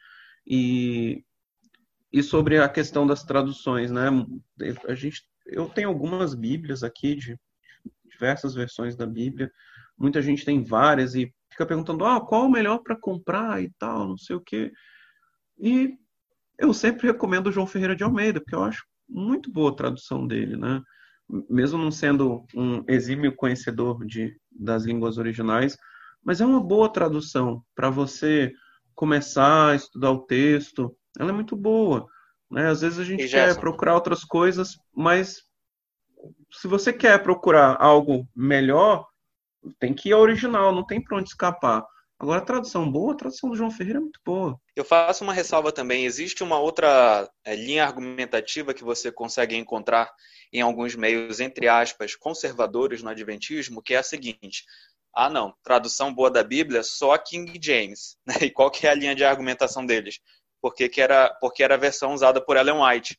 E 0.47 1.25
e 2.13 2.23
sobre 2.23 2.59
a 2.59 2.69
questão 2.69 3.07
das 3.07 3.23
traduções, 3.23 3.91
né? 3.91 4.09
A 4.87 4.95
gente, 4.95 5.23
eu 5.47 5.69
tenho 5.69 5.89
algumas 5.89 6.35
Bíblias 6.35 6.83
aqui 6.83 7.15
de 7.15 7.39
diversas 8.05 8.55
versões 8.55 8.95
da 8.95 9.07
Bíblia. 9.07 9.51
Muita 9.97 10.21
gente 10.21 10.45
tem 10.45 10.63
várias 10.63 11.15
e 11.15 11.33
fica 11.51 11.65
perguntando, 11.65 12.05
ah, 12.05 12.21
qual 12.21 12.47
o 12.47 12.51
melhor 12.51 12.79
para 12.79 12.97
comprar 12.97 13.63
e 13.63 13.71
tal, 13.79 14.09
não 14.09 14.19
sei 14.19 14.37
o 14.37 14.41
quê. 14.41 14.71
E 15.59 15.97
eu 16.59 16.75
sempre 16.75 17.07
recomendo 17.07 17.47
o 17.47 17.53
João 17.53 17.67
Ferreira 17.67 17.97
de 17.97 18.05
Almeida, 18.05 18.41
porque 18.41 18.55
eu 18.55 18.63
acho 18.63 18.85
muito 19.09 19.51
boa 19.51 19.71
a 19.71 19.75
tradução 19.75 20.27
dele, 20.27 20.57
né? 20.57 20.83
Mesmo 21.49 21.79
não 21.79 21.91
sendo 21.91 22.45
um 22.55 22.85
exímio 22.89 23.35
conhecedor 23.35 24.05
de, 24.05 24.37
das 24.51 24.85
línguas 24.85 25.17
originais, 25.17 25.77
mas 26.23 26.41
é 26.41 26.47
uma 26.47 26.63
boa 26.63 26.93
tradução 26.93 27.65
para 27.75 27.89
você 27.89 28.53
começar 28.95 29.71
a 29.71 29.75
estudar 29.75 30.11
o 30.11 30.27
texto, 30.27 30.95
ela 31.19 31.31
é 31.31 31.35
muito 31.35 31.57
boa. 31.57 32.07
Né? 32.51 32.69
Às 32.69 32.81
vezes 32.83 32.99
a 32.99 33.05
gente 33.05 33.29
quer 33.29 33.59
procurar 33.59 33.95
outras 33.95 34.25
coisas, 34.25 34.77
mas 34.95 35.43
se 36.53 36.69
você 36.69 36.93
quer 36.93 37.23
procurar 37.23 37.77
algo 37.81 38.29
melhor, 38.35 39.07
tem 39.79 39.95
que 39.95 40.11
ir 40.11 40.13
ao 40.13 40.21
original, 40.21 40.75
não 40.75 40.85
tem 40.85 41.03
para 41.03 41.17
onde 41.17 41.29
escapar. 41.29 41.85
Agora, 42.23 42.39
a 42.39 42.45
tradução 42.45 42.89
boa, 42.89 43.15
a 43.15 43.17
tradução 43.17 43.51
do 43.51 43.57
João 43.57 43.71
Ferreira 43.71 43.99
é 43.99 44.01
muito 44.01 44.21
boa. 44.25 44.57
Eu 44.77 44.85
faço 44.85 45.25
uma 45.25 45.33
ressalva 45.33 45.73
também. 45.73 46.05
Existe 46.05 46.45
uma 46.45 46.57
outra 46.57 47.29
é, 47.45 47.57
linha 47.57 47.85
argumentativa 47.85 48.73
que 48.73 48.85
você 48.85 49.11
consegue 49.11 49.57
encontrar 49.57 50.09
em 50.53 50.61
alguns 50.61 50.95
meios, 50.95 51.41
entre 51.41 51.67
aspas, 51.67 52.15
conservadores 52.15 53.03
no 53.03 53.11
Adventismo, 53.11 53.83
que 53.83 53.95
é 53.95 53.99
a 53.99 54.05
seguinte. 54.05 54.65
Ah, 55.13 55.29
não, 55.29 55.53
tradução 55.65 56.15
boa 56.15 56.31
da 56.31 56.45
Bíblia, 56.45 56.85
só 56.85 57.19
King 57.19 57.59
James. 57.61 58.17
Né? 58.25 58.35
E 58.43 58.51
qual 58.53 58.71
que 58.71 58.87
é 58.87 58.91
a 58.91 58.95
linha 58.95 59.17
de 59.17 59.25
argumentação 59.25 59.85
deles? 59.85 60.21
Porque, 60.63 60.89
que 60.89 61.01
era, 61.01 61.29
porque 61.41 61.63
era 61.63 61.75
a 61.75 61.79
versão 61.79 62.15
usada 62.15 62.41
por 62.41 62.57
Ellen 62.57 62.81
White. 62.81 63.19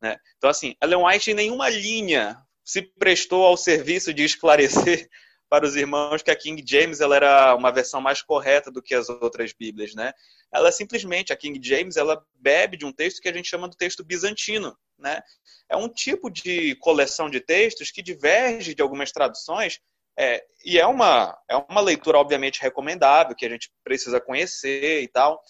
Né? 0.00 0.16
Então, 0.38 0.48
assim, 0.48 0.76
Ellen 0.80 1.04
White 1.04 1.32
em 1.32 1.34
nenhuma 1.34 1.68
linha 1.68 2.40
se 2.64 2.80
prestou 2.80 3.44
ao 3.44 3.56
serviço 3.56 4.14
de 4.14 4.24
esclarecer 4.24 5.08
para 5.50 5.66
os 5.66 5.74
irmãos 5.74 6.22
que 6.22 6.30
a 6.30 6.36
King 6.36 6.62
James 6.64 7.00
ela 7.00 7.16
era 7.16 7.56
uma 7.56 7.72
versão 7.72 8.00
mais 8.00 8.22
correta 8.22 8.70
do 8.70 8.80
que 8.80 8.94
as 8.94 9.08
outras 9.08 9.52
Bíblias, 9.52 9.94
né? 9.96 10.12
Ela 10.52 10.70
simplesmente, 10.70 11.32
a 11.32 11.36
King 11.36 11.60
James, 11.60 11.96
ela 11.96 12.24
bebe 12.34 12.76
de 12.76 12.86
um 12.86 12.92
texto 12.92 13.20
que 13.20 13.28
a 13.28 13.32
gente 13.32 13.48
chama 13.48 13.68
do 13.68 13.76
texto 13.76 14.04
bizantino, 14.04 14.76
né? 14.96 15.20
É 15.68 15.76
um 15.76 15.88
tipo 15.88 16.30
de 16.30 16.76
coleção 16.76 17.28
de 17.28 17.40
textos 17.40 17.90
que 17.90 18.00
diverge 18.00 18.76
de 18.76 18.82
algumas 18.82 19.10
traduções 19.10 19.80
é, 20.16 20.44
e 20.64 20.78
é 20.78 20.86
uma, 20.86 21.36
é 21.48 21.56
uma 21.56 21.80
leitura, 21.80 22.18
obviamente, 22.18 22.60
recomendável, 22.60 23.34
que 23.34 23.46
a 23.46 23.48
gente 23.48 23.70
precisa 23.82 24.20
conhecer 24.20 25.02
e 25.02 25.08
tal, 25.08 25.40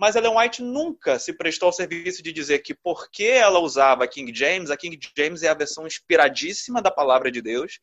mas 0.00 0.16
Ellen 0.16 0.34
White 0.34 0.62
nunca 0.62 1.18
se 1.18 1.30
prestou 1.30 1.66
ao 1.66 1.72
serviço 1.74 2.22
de 2.22 2.32
dizer 2.32 2.60
que 2.60 2.74
porque 2.74 3.24
ela 3.24 3.58
usava 3.58 4.08
King 4.08 4.34
James, 4.34 4.70
a 4.70 4.76
King 4.76 4.98
James 5.14 5.42
é 5.42 5.48
a 5.48 5.54
versão 5.54 5.86
inspiradíssima 5.86 6.80
da 6.80 6.90
palavra 6.90 7.30
de 7.30 7.42
Deus 7.42 7.78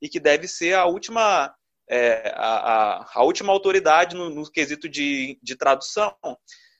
e 0.00 0.08
que 0.08 0.18
deve 0.18 0.48
ser 0.48 0.72
a 0.74 0.86
última, 0.86 1.54
é, 1.86 2.32
a, 2.34 3.02
a, 3.02 3.10
a, 3.16 3.22
última 3.22 3.52
autoridade 3.52 4.16
no, 4.16 4.30
no 4.30 4.50
quesito 4.50 4.88
de, 4.88 5.38
de 5.42 5.56
tradução. 5.56 6.16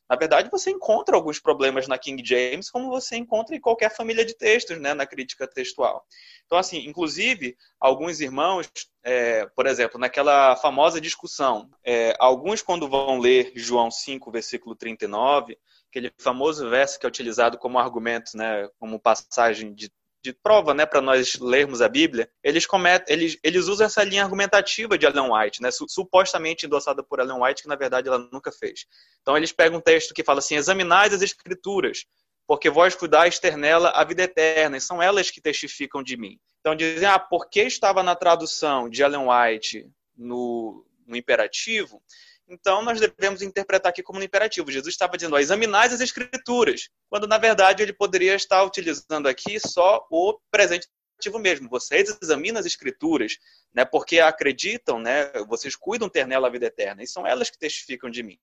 Na 0.08 0.16
verdade, 0.16 0.48
você 0.50 0.70
encontra 0.70 1.14
alguns 1.14 1.38
problemas 1.38 1.86
na 1.86 1.98
King 1.98 2.24
James, 2.24 2.70
como 2.70 2.88
você 2.88 3.16
encontra 3.16 3.54
em 3.54 3.60
qualquer 3.60 3.94
família 3.94 4.24
de 4.24 4.34
textos, 4.34 4.78
né, 4.80 4.94
na 4.94 5.06
crítica 5.06 5.46
textual. 5.46 6.04
Então, 6.46 6.56
assim, 6.56 6.78
inclusive, 6.86 7.56
alguns 7.78 8.20
irmãos, 8.20 8.70
é, 9.04 9.44
por 9.54 9.66
exemplo, 9.66 10.00
naquela 10.00 10.56
famosa 10.56 11.00
discussão, 11.00 11.68
é, 11.84 12.16
alguns, 12.18 12.62
quando 12.62 12.88
vão 12.88 13.18
ler 13.18 13.52
João 13.54 13.90
5, 13.90 14.30
versículo 14.30 14.74
39, 14.74 15.58
aquele 15.90 16.10
famoso 16.18 16.68
verso 16.70 16.98
que 16.98 17.04
é 17.04 17.08
utilizado 17.08 17.58
como 17.58 17.78
argumento, 17.78 18.34
né, 18.34 18.66
como 18.78 18.98
passagem 18.98 19.74
de 19.74 19.90
de 20.22 20.32
prova, 20.32 20.74
né, 20.74 20.84
para 20.84 21.00
nós 21.00 21.38
lermos 21.38 21.80
a 21.80 21.88
Bíblia, 21.88 22.28
eles 22.42 22.66
cometem, 22.66 23.14
eles, 23.14 23.38
eles 23.42 23.66
usam 23.66 23.86
essa 23.86 24.02
linha 24.02 24.24
argumentativa 24.24 24.98
de 24.98 25.06
Ellen 25.06 25.30
White, 25.30 25.62
né, 25.62 25.70
supostamente 25.70 26.66
endossada 26.66 27.02
por 27.02 27.20
Ellen 27.20 27.40
White, 27.40 27.62
que 27.62 27.68
na 27.68 27.76
verdade 27.76 28.08
ela 28.08 28.18
nunca 28.32 28.50
fez. 28.50 28.86
Então 29.22 29.36
eles 29.36 29.52
pegam 29.52 29.78
um 29.78 29.82
texto 29.82 30.12
que 30.12 30.24
fala 30.24 30.40
assim: 30.40 30.56
examinais 30.56 31.12
as 31.12 31.22
escrituras, 31.22 32.04
porque 32.46 32.68
vós 32.68 32.94
cuidais 32.94 33.38
ter 33.38 33.56
nela 33.56 33.90
a 33.90 34.02
vida 34.04 34.22
eterna, 34.22 34.76
e 34.76 34.80
são 34.80 35.02
elas 35.02 35.30
que 35.30 35.40
testificam 35.40 36.02
de 36.02 36.16
mim. 36.16 36.38
Então 36.60 36.74
dizem, 36.74 37.08
ah, 37.08 37.18
porque 37.18 37.62
estava 37.62 38.02
na 38.02 38.16
tradução 38.16 38.88
de 38.88 39.02
Ellen 39.02 39.26
White 39.28 39.88
no, 40.16 40.84
no 41.06 41.16
imperativo, 41.16 42.02
então, 42.48 42.82
nós 42.82 42.98
devemos 42.98 43.42
interpretar 43.42 43.90
aqui 43.90 44.02
como 44.02 44.18
no 44.18 44.24
imperativo. 44.24 44.70
Jesus 44.70 44.94
estava 44.94 45.16
dizendo, 45.16 45.36
ó, 45.36 45.38
examinais 45.38 45.92
as 45.92 46.00
escrituras, 46.00 46.88
quando 47.10 47.26
na 47.26 47.36
verdade 47.36 47.82
ele 47.82 47.92
poderia 47.92 48.34
estar 48.34 48.62
utilizando 48.64 49.26
aqui 49.26 49.60
só 49.60 50.06
o 50.10 50.38
presente 50.50 50.88
ativo 51.18 51.38
mesmo. 51.38 51.68
Vocês 51.68 52.16
examinam 52.22 52.58
as 52.58 52.66
escrituras, 52.66 53.36
né, 53.74 53.84
porque 53.84 54.20
acreditam, 54.20 54.98
né, 54.98 55.30
vocês 55.46 55.76
cuidam 55.76 56.08
ter 56.08 56.26
nela 56.26 56.48
a 56.48 56.50
vida 56.50 56.66
eterna, 56.66 57.02
e 57.02 57.06
são 57.06 57.26
elas 57.26 57.50
que 57.50 57.58
testificam 57.58 58.08
de 58.08 58.22
mim. 58.22 58.38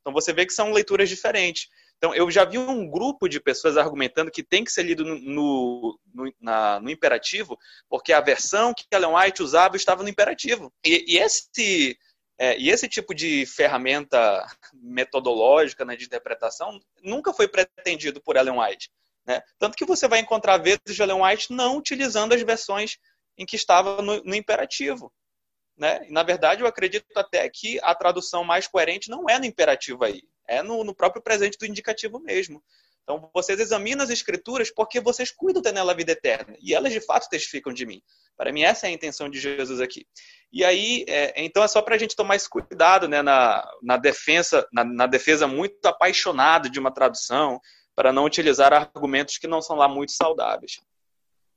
Então 0.00 0.12
você 0.12 0.32
vê 0.32 0.46
que 0.46 0.52
são 0.52 0.72
leituras 0.72 1.08
diferentes. 1.08 1.68
Então 1.96 2.14
eu 2.14 2.30
já 2.30 2.44
vi 2.44 2.58
um 2.58 2.88
grupo 2.88 3.28
de 3.28 3.40
pessoas 3.40 3.76
argumentando 3.76 4.30
que 4.30 4.42
tem 4.42 4.62
que 4.62 4.70
ser 4.70 4.84
lido 4.84 5.04
no, 5.04 5.18
no, 5.18 6.00
no, 6.14 6.34
na, 6.40 6.80
no 6.80 6.90
imperativo, 6.90 7.58
porque 7.88 8.12
a 8.12 8.20
versão 8.20 8.72
que 8.72 8.84
Ellen 8.92 9.14
White 9.14 9.42
usava 9.42 9.76
estava 9.76 10.02
no 10.04 10.08
imperativo. 10.08 10.72
E, 10.84 11.14
e 11.14 11.18
esse 11.18 11.98
é, 12.38 12.56
e 12.56 12.70
esse 12.70 12.88
tipo 12.88 13.12
de 13.12 13.44
ferramenta 13.46 14.46
metodológica 14.72 15.84
né, 15.84 15.96
de 15.96 16.04
interpretação 16.04 16.80
nunca 17.02 17.32
foi 17.32 17.48
pretendido 17.48 18.20
por 18.22 18.36
Ellen 18.36 18.60
White. 18.60 18.90
Né? 19.26 19.42
Tanto 19.58 19.76
que 19.76 19.84
você 19.84 20.06
vai 20.06 20.20
encontrar 20.20 20.56
vezes 20.58 20.80
de 20.86 21.02
Ellen 21.02 21.22
White 21.22 21.52
não 21.52 21.76
utilizando 21.76 22.32
as 22.32 22.42
versões 22.42 22.96
em 23.36 23.44
que 23.44 23.56
estava 23.56 24.00
no, 24.00 24.22
no 24.22 24.34
imperativo. 24.34 25.12
Né? 25.76 26.06
E, 26.08 26.12
na 26.12 26.22
verdade, 26.22 26.62
eu 26.62 26.66
acredito 26.66 27.06
até 27.16 27.48
que 27.48 27.78
a 27.82 27.94
tradução 27.94 28.44
mais 28.44 28.68
coerente 28.68 29.10
não 29.10 29.28
é 29.28 29.38
no 29.38 29.44
imperativo 29.44 30.04
aí, 30.04 30.22
é 30.46 30.62
no, 30.62 30.84
no 30.84 30.94
próprio 30.94 31.22
presente 31.22 31.58
do 31.58 31.66
indicativo 31.66 32.20
mesmo. 32.20 32.62
Então, 33.08 33.30
vocês 33.32 33.58
examinam 33.58 34.04
as 34.04 34.10
escrituras 34.10 34.70
porque 34.70 35.00
vocês 35.00 35.30
cuidam 35.30 35.62
ter 35.62 35.72
nela 35.72 35.92
a 35.92 35.96
vida 35.96 36.12
eterna. 36.12 36.54
E 36.60 36.74
elas, 36.74 36.92
de 36.92 37.00
fato, 37.00 37.26
testificam 37.30 37.72
de 37.72 37.86
mim. 37.86 38.02
Para 38.36 38.52
mim, 38.52 38.64
essa 38.64 38.86
é 38.86 38.90
a 38.90 38.92
intenção 38.92 39.30
de 39.30 39.40
Jesus 39.40 39.80
aqui. 39.80 40.06
E 40.52 40.62
aí, 40.62 41.06
é, 41.08 41.42
então, 41.42 41.62
é 41.62 41.68
só 41.68 41.80
para 41.80 41.94
a 41.94 41.98
gente 41.98 42.14
tomar 42.14 42.36
esse 42.36 42.50
cuidado 42.50 43.08
né, 43.08 43.22
na, 43.22 43.66
na, 43.82 43.96
defesa, 43.96 44.68
na, 44.70 44.84
na 44.84 45.06
defesa 45.06 45.46
muito 45.46 45.86
apaixonada 45.86 46.68
de 46.68 46.78
uma 46.78 46.90
tradução, 46.90 47.58
para 47.96 48.12
não 48.12 48.26
utilizar 48.26 48.74
argumentos 48.74 49.38
que 49.38 49.46
não 49.46 49.62
são 49.62 49.74
lá 49.74 49.88
muito 49.88 50.12
saudáveis. 50.12 50.78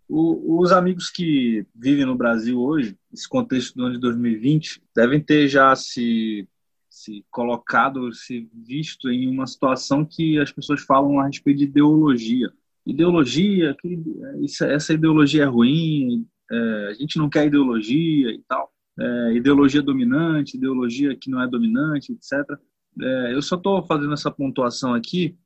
O, 0.07 0.61
os 0.61 0.71
amigos 0.71 1.09
que 1.09 1.65
vivem 1.75 2.05
no 2.05 2.15
Brasil 2.15 2.61
hoje, 2.61 2.97
esse 3.13 3.27
contexto 3.27 3.75
do 3.75 3.83
ano 3.83 3.95
de 3.95 3.99
2020, 3.99 4.81
devem 4.95 5.21
ter 5.21 5.49
já 5.49 5.75
se 5.75 6.47
se 6.91 7.25
colocado, 7.31 8.13
se 8.13 8.49
visto 8.53 9.09
em 9.09 9.29
uma 9.29 9.47
situação 9.47 10.05
que 10.05 10.37
as 10.37 10.51
pessoas 10.51 10.81
falam 10.81 11.19
a 11.19 11.25
respeito 11.25 11.59
de 11.59 11.63
ideologia. 11.63 12.51
Ideologia, 12.85 13.73
que 13.79 13.97
isso, 14.41 14.65
essa 14.65 14.93
ideologia 14.93 15.43
é 15.43 15.45
ruim, 15.45 16.27
é, 16.51 16.87
a 16.89 16.93
gente 16.93 17.17
não 17.17 17.29
quer 17.29 17.47
ideologia 17.47 18.29
e 18.29 18.43
tal. 18.45 18.69
É, 18.99 19.33
ideologia 19.33 19.81
dominante, 19.81 20.57
ideologia 20.57 21.15
que 21.15 21.31
não 21.31 21.41
é 21.41 21.47
dominante, 21.47 22.11
etc. 22.11 22.59
É, 23.01 23.33
eu 23.33 23.41
só 23.41 23.55
estou 23.55 23.81
fazendo 23.83 24.13
essa 24.13 24.29
pontuação 24.29 24.93
aqui 24.93 25.37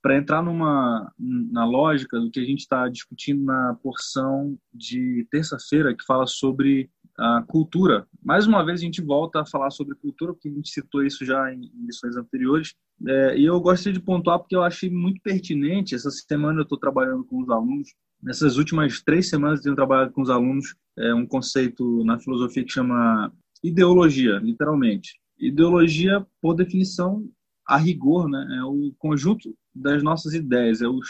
para 0.00 0.16
entrar 0.16 0.42
numa 0.42 1.12
na 1.18 1.64
lógica 1.64 2.20
do 2.20 2.30
que 2.30 2.38
a 2.38 2.44
gente 2.44 2.60
está 2.60 2.88
discutindo 2.88 3.42
na 3.42 3.74
porção 3.82 4.56
de 4.72 5.26
terça-feira 5.28 5.94
que 5.94 6.04
fala 6.04 6.26
sobre 6.26 6.88
a 7.18 7.42
cultura. 7.46 8.06
Mais 8.22 8.46
uma 8.46 8.64
vez 8.64 8.80
a 8.80 8.84
gente 8.84 9.02
volta 9.02 9.40
a 9.40 9.46
falar 9.46 9.70
sobre 9.70 9.94
cultura, 9.94 10.32
porque 10.32 10.48
a 10.48 10.52
gente 10.52 10.70
citou 10.70 11.04
isso 11.04 11.24
já 11.24 11.52
em, 11.52 11.70
lições 11.86 12.16
anteriores. 12.16 12.74
É, 13.06 13.38
e 13.38 13.44
eu 13.44 13.60
gostaria 13.60 13.92
de 13.92 14.04
pontuar 14.04 14.38
porque 14.38 14.56
eu 14.56 14.62
achei 14.62 14.90
muito 14.90 15.20
pertinente. 15.22 15.94
Essa 15.94 16.10
semana 16.10 16.60
eu 16.60 16.64
estou 16.64 16.78
trabalhando 16.78 17.24
com 17.24 17.42
os 17.42 17.50
alunos. 17.50 17.88
Nessas 18.22 18.56
últimas 18.56 19.02
três 19.02 19.28
semanas 19.28 19.58
eu 19.58 19.64
tenho 19.64 19.76
trabalhado 19.76 20.12
com 20.12 20.22
os 20.22 20.30
alunos 20.30 20.74
é, 20.98 21.14
um 21.14 21.26
conceito 21.26 22.04
na 22.04 22.18
filosofia 22.18 22.64
que 22.64 22.72
chama 22.72 23.32
ideologia, 23.62 24.38
literalmente. 24.38 25.18
Ideologia, 25.38 26.24
por 26.40 26.54
definição, 26.54 27.28
a 27.66 27.76
rigor, 27.76 28.28
né, 28.28 28.58
é 28.58 28.64
o 28.64 28.92
conjunto 28.98 29.56
das 29.74 30.02
nossas 30.02 30.34
ideias, 30.34 30.80
é 30.82 30.86
o, 30.86 31.00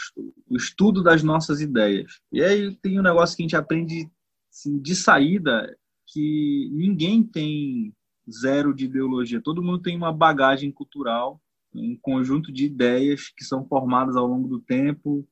estudo 0.51 1.03
das 1.03 1.21
nossas 1.21 1.61
ideias. 1.61 2.19
E 2.31 2.41
aí 2.41 2.75
tem 2.77 2.99
um 2.99 3.03
negócio 3.03 3.35
que 3.35 3.43
a 3.43 3.45
gente 3.45 3.55
aprende 3.55 4.09
assim, 4.51 4.79
de 4.79 4.95
saída, 4.95 5.75
que 6.07 6.69
ninguém 6.73 7.23
tem 7.23 7.93
zero 8.29 8.73
de 8.73 8.85
ideologia. 8.85 9.41
Todo 9.41 9.61
mundo 9.61 9.81
tem 9.81 9.95
uma 9.95 10.11
bagagem 10.11 10.71
cultural, 10.71 11.41
um 11.73 11.97
conjunto 12.01 12.51
de 12.51 12.65
ideias 12.65 13.29
que 13.35 13.43
são 13.43 13.65
formadas 13.65 14.15
ao 14.15 14.27
longo 14.27 14.47
do 14.47 14.59
tempo, 14.59 15.27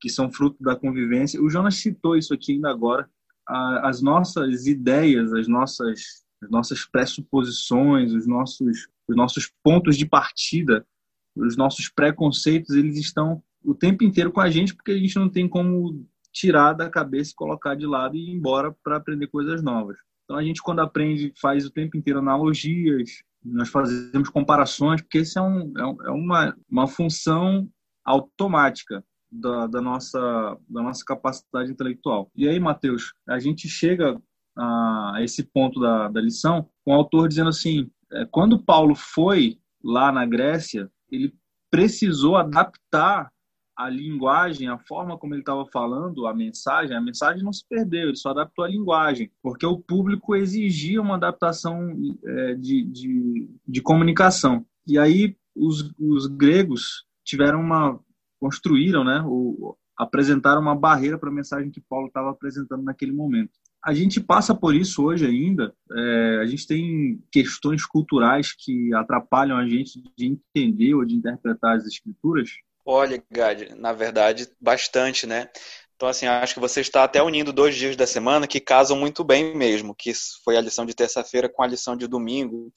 que 0.00 0.08
são 0.08 0.30
fruto 0.30 0.62
da 0.62 0.76
convivência. 0.76 1.42
O 1.42 1.48
Jonas 1.48 1.76
citou 1.76 2.16
isso 2.16 2.34
aqui 2.34 2.52
ainda 2.52 2.70
agora. 2.70 3.08
As 3.48 4.02
nossas 4.02 4.66
ideias, 4.66 5.32
as 5.32 5.46
nossas, 5.46 6.24
as 6.42 6.50
nossas 6.50 6.84
pressuposições, 6.84 8.12
os 8.12 8.26
nossos, 8.26 8.88
os 9.08 9.16
nossos 9.16 9.50
pontos 9.62 9.96
de 9.96 10.04
partida, 10.04 10.86
os 11.34 11.56
nossos 11.56 11.88
preconceitos, 11.88 12.74
eles 12.74 12.98
estão 12.98 13.42
o 13.62 13.74
tempo 13.74 14.04
inteiro 14.04 14.32
com 14.32 14.40
a 14.40 14.50
gente, 14.50 14.74
porque 14.74 14.92
a 14.92 14.98
gente 14.98 15.16
não 15.16 15.28
tem 15.28 15.48
como 15.48 16.06
tirar 16.36 16.74
da 16.74 16.90
cabeça 16.90 17.30
e 17.32 17.34
colocar 17.34 17.74
de 17.74 17.86
lado 17.86 18.14
e 18.14 18.30
ir 18.30 18.34
embora 18.34 18.74
para 18.84 18.98
aprender 18.98 19.26
coisas 19.28 19.62
novas. 19.62 19.96
Então 20.24 20.36
a 20.36 20.42
gente 20.42 20.60
quando 20.60 20.80
aprende 20.80 21.32
faz 21.40 21.64
o 21.64 21.70
tempo 21.70 21.96
inteiro 21.96 22.18
analogias, 22.18 23.22
nós 23.42 23.70
fazemos 23.70 24.28
comparações, 24.28 25.00
porque 25.00 25.20
isso 25.20 25.38
é, 25.38 25.42
um, 25.42 25.72
é, 25.78 26.08
é 26.08 26.10
uma, 26.10 26.56
uma 26.70 26.86
função 26.86 27.66
automática 28.04 29.02
da, 29.32 29.66
da, 29.66 29.80
nossa, 29.80 30.20
da 30.68 30.82
nossa 30.82 31.02
capacidade 31.04 31.70
intelectual. 31.70 32.30
E 32.36 32.46
aí, 32.48 32.60
Mateus, 32.60 33.14
a 33.28 33.38
gente 33.38 33.68
chega 33.68 34.20
a 34.58 35.18
esse 35.20 35.42
ponto 35.42 35.80
da, 35.80 36.08
da 36.08 36.20
lição 36.20 36.68
com 36.84 36.92
o 36.92 36.94
autor 36.94 37.28
dizendo 37.28 37.48
assim, 37.48 37.90
é, 38.12 38.26
quando 38.26 38.62
Paulo 38.62 38.94
foi 38.94 39.58
lá 39.82 40.12
na 40.12 40.26
Grécia, 40.26 40.90
ele 41.10 41.34
precisou 41.70 42.36
adaptar 42.36 43.30
a 43.76 43.90
linguagem, 43.90 44.68
a 44.68 44.78
forma 44.78 45.18
como 45.18 45.34
ele 45.34 45.42
estava 45.42 45.66
falando, 45.66 46.26
a 46.26 46.34
mensagem, 46.34 46.96
a 46.96 47.00
mensagem 47.00 47.44
não 47.44 47.52
se 47.52 47.62
perdeu, 47.68 48.08
ele 48.08 48.16
só 48.16 48.30
adaptou 48.30 48.64
a 48.64 48.68
linguagem, 48.68 49.30
porque 49.42 49.66
o 49.66 49.78
público 49.78 50.34
exigia 50.34 51.00
uma 51.00 51.16
adaptação 51.16 51.94
é, 52.24 52.54
de, 52.54 52.82
de, 52.84 53.50
de, 53.68 53.82
comunicação. 53.82 54.64
E 54.86 54.98
aí 54.98 55.36
os, 55.54 55.92
os 55.98 56.26
gregos 56.26 57.04
tiveram 57.22 57.60
uma 57.60 58.00
construíram, 58.40 59.02
né, 59.04 59.22
o, 59.26 59.76
apresentaram 59.96 60.60
uma 60.60 60.74
barreira 60.74 61.18
para 61.18 61.30
a 61.30 61.34
mensagem 61.34 61.70
que 61.70 61.80
Paulo 61.80 62.08
estava 62.08 62.30
apresentando 62.30 62.82
naquele 62.82 63.12
momento. 63.12 63.52
A 63.84 63.94
gente 63.94 64.20
passa 64.20 64.54
por 64.54 64.74
isso 64.74 65.04
hoje 65.04 65.24
ainda. 65.24 65.72
É, 65.92 66.40
a 66.42 66.46
gente 66.46 66.66
tem 66.66 67.22
questões 67.30 67.86
culturais 67.86 68.52
que 68.52 68.92
atrapalham 68.94 69.56
a 69.56 69.66
gente 69.66 70.02
de 70.16 70.26
entender 70.26 70.94
ou 70.94 71.04
de 71.04 71.14
interpretar 71.14 71.76
as 71.76 71.86
escrituras 71.86 72.50
Olha, 72.86 73.22
Gad, 73.30 73.70
na 73.76 73.92
verdade, 73.92 74.48
bastante, 74.60 75.26
né? 75.26 75.48
Então, 75.96 76.08
assim, 76.08 76.26
acho 76.26 76.54
que 76.54 76.60
você 76.60 76.80
está 76.80 77.02
até 77.04 77.22
unindo 77.22 77.52
dois 77.52 77.74
dias 77.74 77.96
da 77.96 78.06
semana 78.06 78.46
que 78.46 78.60
casam 78.60 78.96
muito 78.96 79.24
bem 79.24 79.56
mesmo, 79.56 79.94
que 79.94 80.12
foi 80.44 80.56
a 80.56 80.60
lição 80.60 80.86
de 80.86 80.94
terça-feira 80.94 81.48
com 81.48 81.62
a 81.62 81.66
lição 81.66 81.96
de 81.96 82.06
domingo, 82.06 82.72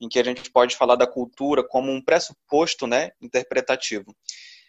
em 0.00 0.08
que 0.08 0.18
a 0.18 0.24
gente 0.24 0.50
pode 0.50 0.76
falar 0.76 0.96
da 0.96 1.06
cultura 1.06 1.64
como 1.66 1.90
um 1.90 2.02
pressuposto, 2.02 2.86
né, 2.86 3.12
interpretativo. 3.20 4.14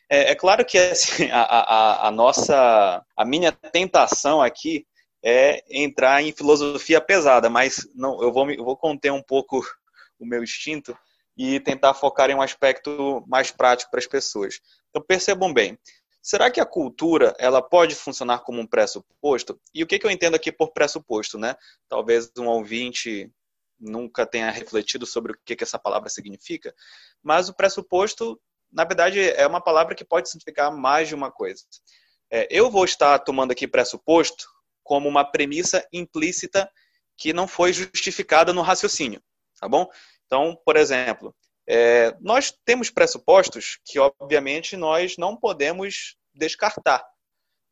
É, 0.09 0.31
é 0.31 0.35
claro 0.35 0.63
que 0.65 0.77
assim, 0.77 1.29
a, 1.31 1.41
a, 1.41 2.07
a, 2.07 2.11
nossa, 2.11 3.03
a 3.17 3.25
minha 3.25 3.51
tentação 3.51 4.41
aqui 4.41 4.85
é 5.23 5.63
entrar 5.69 6.21
em 6.23 6.31
filosofia 6.31 7.01
pesada, 7.01 7.49
mas 7.49 7.85
não, 7.93 8.21
eu 8.21 8.31
vou, 8.31 8.49
eu 8.51 8.63
vou 8.63 8.77
conter 8.77 9.11
um 9.11 9.23
pouco 9.23 9.59
o 10.19 10.25
meu 10.25 10.43
instinto 10.43 10.97
e 11.37 11.59
tentar 11.59 11.93
focar 11.93 12.29
em 12.29 12.35
um 12.35 12.41
aspecto 12.41 13.23
mais 13.27 13.51
prático 13.51 13.91
para 13.91 13.99
as 13.99 14.07
pessoas. 14.07 14.59
Então 14.89 15.01
percebam 15.01 15.53
bem, 15.53 15.77
será 16.21 16.49
que 16.49 16.59
a 16.59 16.65
cultura 16.65 17.35
ela 17.37 17.61
pode 17.61 17.93
funcionar 17.95 18.39
como 18.39 18.59
um 18.59 18.67
pressuposto? 18.67 19.59
E 19.73 19.83
o 19.83 19.87
que, 19.87 19.99
que 19.99 20.05
eu 20.05 20.11
entendo 20.11 20.35
aqui 20.35 20.51
por 20.51 20.71
pressuposto, 20.71 21.37
né? 21.37 21.55
Talvez 21.87 22.31
um 22.37 22.47
ouvinte 22.47 23.31
nunca 23.79 24.25
tenha 24.25 24.49
refletido 24.49 25.05
sobre 25.05 25.33
o 25.33 25.37
que, 25.45 25.55
que 25.55 25.63
essa 25.63 25.77
palavra 25.77 26.09
significa, 26.09 26.73
mas 27.21 27.47
o 27.47 27.53
pressuposto, 27.53 28.39
na 28.71 28.83
verdade, 28.83 29.21
é 29.21 29.45
uma 29.45 29.61
palavra 29.61 29.93
que 29.93 30.03
pode 30.03 30.29
significar 30.29 30.71
mais 30.75 31.07
de 31.07 31.13
uma 31.13 31.31
coisa. 31.31 31.63
É, 32.31 32.47
eu 32.49 32.69
vou 32.71 32.83
estar 32.83 33.19
tomando 33.19 33.51
aqui 33.51 33.67
pressuposto 33.67 34.47
como 34.83 35.07
uma 35.07 35.23
premissa 35.23 35.87
implícita 35.93 36.69
que 37.15 37.33
não 37.33 37.47
foi 37.47 37.71
justificada 37.71 38.51
no 38.51 38.61
raciocínio, 38.61 39.21
tá 39.59 39.67
bom? 39.67 39.87
Então, 40.27 40.59
por 40.65 40.75
exemplo, 40.75 41.33
é, 41.67 42.15
nós 42.21 42.53
temos 42.65 42.89
pressupostos 42.89 43.79
que, 43.83 43.97
obviamente, 43.99 44.77
nós 44.77 45.17
não 45.17 45.35
podemos 45.35 46.15
descartar, 46.33 47.03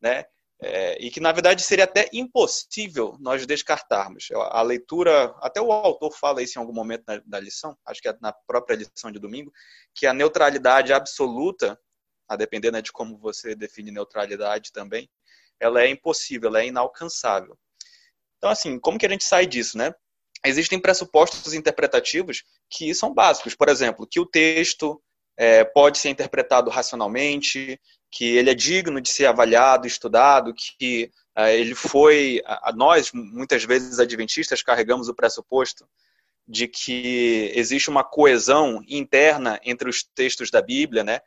né? 0.00 0.24
É, 0.58 0.96
e 0.98 1.10
que, 1.10 1.20
na 1.20 1.32
verdade, 1.32 1.62
seria 1.62 1.84
até 1.84 2.08
impossível 2.14 3.14
nós 3.20 3.44
descartarmos. 3.46 4.28
A 4.32 4.62
leitura, 4.62 5.34
até 5.42 5.60
o 5.60 5.70
autor 5.70 6.16
fala 6.16 6.42
isso 6.42 6.58
em 6.58 6.62
algum 6.62 6.72
momento 6.72 7.04
na, 7.06 7.20
da 7.26 7.38
lição, 7.38 7.76
acho 7.84 8.00
que 8.00 8.08
é 8.08 8.16
na 8.22 8.32
própria 8.32 8.74
lição 8.74 9.12
de 9.12 9.18
domingo, 9.18 9.52
que 9.94 10.06
a 10.06 10.14
neutralidade 10.14 10.94
absoluta, 10.94 11.78
a 12.26 12.36
depender 12.36 12.70
né, 12.70 12.80
de 12.80 12.90
como 12.90 13.18
você 13.18 13.54
define 13.54 13.90
neutralidade 13.90 14.72
também, 14.72 15.10
ela 15.60 15.82
é 15.82 15.88
impossível, 15.90 16.48
ela 16.48 16.62
é 16.62 16.66
inalcançável. 16.66 17.56
Então, 18.38 18.50
assim, 18.50 18.78
como 18.78 18.98
que 18.98 19.06
a 19.06 19.10
gente 19.10 19.24
sai 19.24 19.46
disso, 19.46 19.76
né? 19.76 19.94
Existem 20.46 20.78
pressupostos 20.78 21.54
interpretativos 21.54 22.44
que 22.70 22.94
são 22.94 23.12
básicos. 23.12 23.54
Por 23.54 23.68
exemplo, 23.68 24.06
que 24.06 24.20
o 24.20 24.26
texto 24.26 25.00
é, 25.36 25.64
pode 25.64 25.98
ser 25.98 26.08
interpretado 26.08 26.70
racionalmente, 26.70 27.80
que 28.10 28.36
ele 28.36 28.50
é 28.50 28.54
digno 28.54 29.00
de 29.00 29.08
ser 29.10 29.26
avaliado, 29.26 29.86
estudado, 29.86 30.54
que 30.54 31.10
é, 31.36 31.58
ele 31.58 31.74
foi. 31.74 32.42
A, 32.46 32.72
nós, 32.74 33.12
muitas 33.12 33.64
vezes, 33.64 33.98
adventistas, 33.98 34.62
carregamos 34.62 35.08
o 35.08 35.14
pressuposto 35.14 35.86
de 36.48 36.68
que 36.68 37.50
existe 37.54 37.90
uma 37.90 38.04
coesão 38.04 38.80
interna 38.86 39.60
entre 39.64 39.88
os 39.88 40.02
textos 40.02 40.50
da 40.50 40.62
Bíblia, 40.62 41.02
né? 41.02 41.20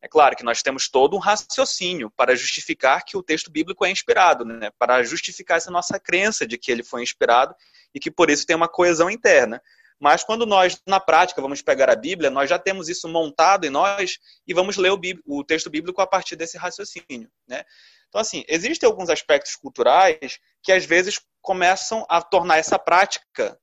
É 0.00 0.06
claro 0.06 0.36
que 0.36 0.44
nós 0.44 0.62
temos 0.62 0.88
todo 0.88 1.16
um 1.16 1.18
raciocínio 1.18 2.10
para 2.16 2.36
justificar 2.36 3.04
que 3.04 3.16
o 3.16 3.22
texto 3.22 3.50
bíblico 3.50 3.84
é 3.84 3.90
inspirado, 3.90 4.44
né? 4.44 4.70
para 4.78 5.02
justificar 5.02 5.56
essa 5.56 5.72
nossa 5.72 5.98
crença 5.98 6.46
de 6.46 6.56
que 6.56 6.70
ele 6.70 6.84
foi 6.84 7.02
inspirado 7.02 7.52
e 7.94 8.00
que 8.00 8.10
por 8.10 8.30
isso 8.30 8.46
tem 8.46 8.56
uma 8.56 8.68
coesão 8.68 9.10
interna. 9.10 9.62
Mas 10.00 10.22
quando 10.22 10.46
nós, 10.46 10.80
na 10.86 11.00
prática, 11.00 11.42
vamos 11.42 11.60
pegar 11.60 11.90
a 11.90 11.96
Bíblia, 11.96 12.30
nós 12.30 12.48
já 12.48 12.58
temos 12.58 12.88
isso 12.88 13.08
montado 13.08 13.64
em 13.64 13.70
nós 13.70 14.18
e 14.46 14.54
vamos 14.54 14.76
ler 14.76 14.92
o, 14.92 15.00
o 15.26 15.44
texto 15.44 15.68
bíblico 15.68 16.00
a 16.00 16.06
partir 16.06 16.36
desse 16.36 16.56
raciocínio. 16.56 17.28
Né? 17.48 17.64
Então, 18.08 18.20
assim, 18.20 18.44
existem 18.48 18.86
alguns 18.86 19.10
aspectos 19.10 19.56
culturais 19.56 20.38
que 20.62 20.70
às 20.70 20.84
vezes 20.84 21.20
começam 21.42 22.06
a 22.08 22.22
tornar 22.22 22.58
essa 22.58 22.78
prática 22.78 23.58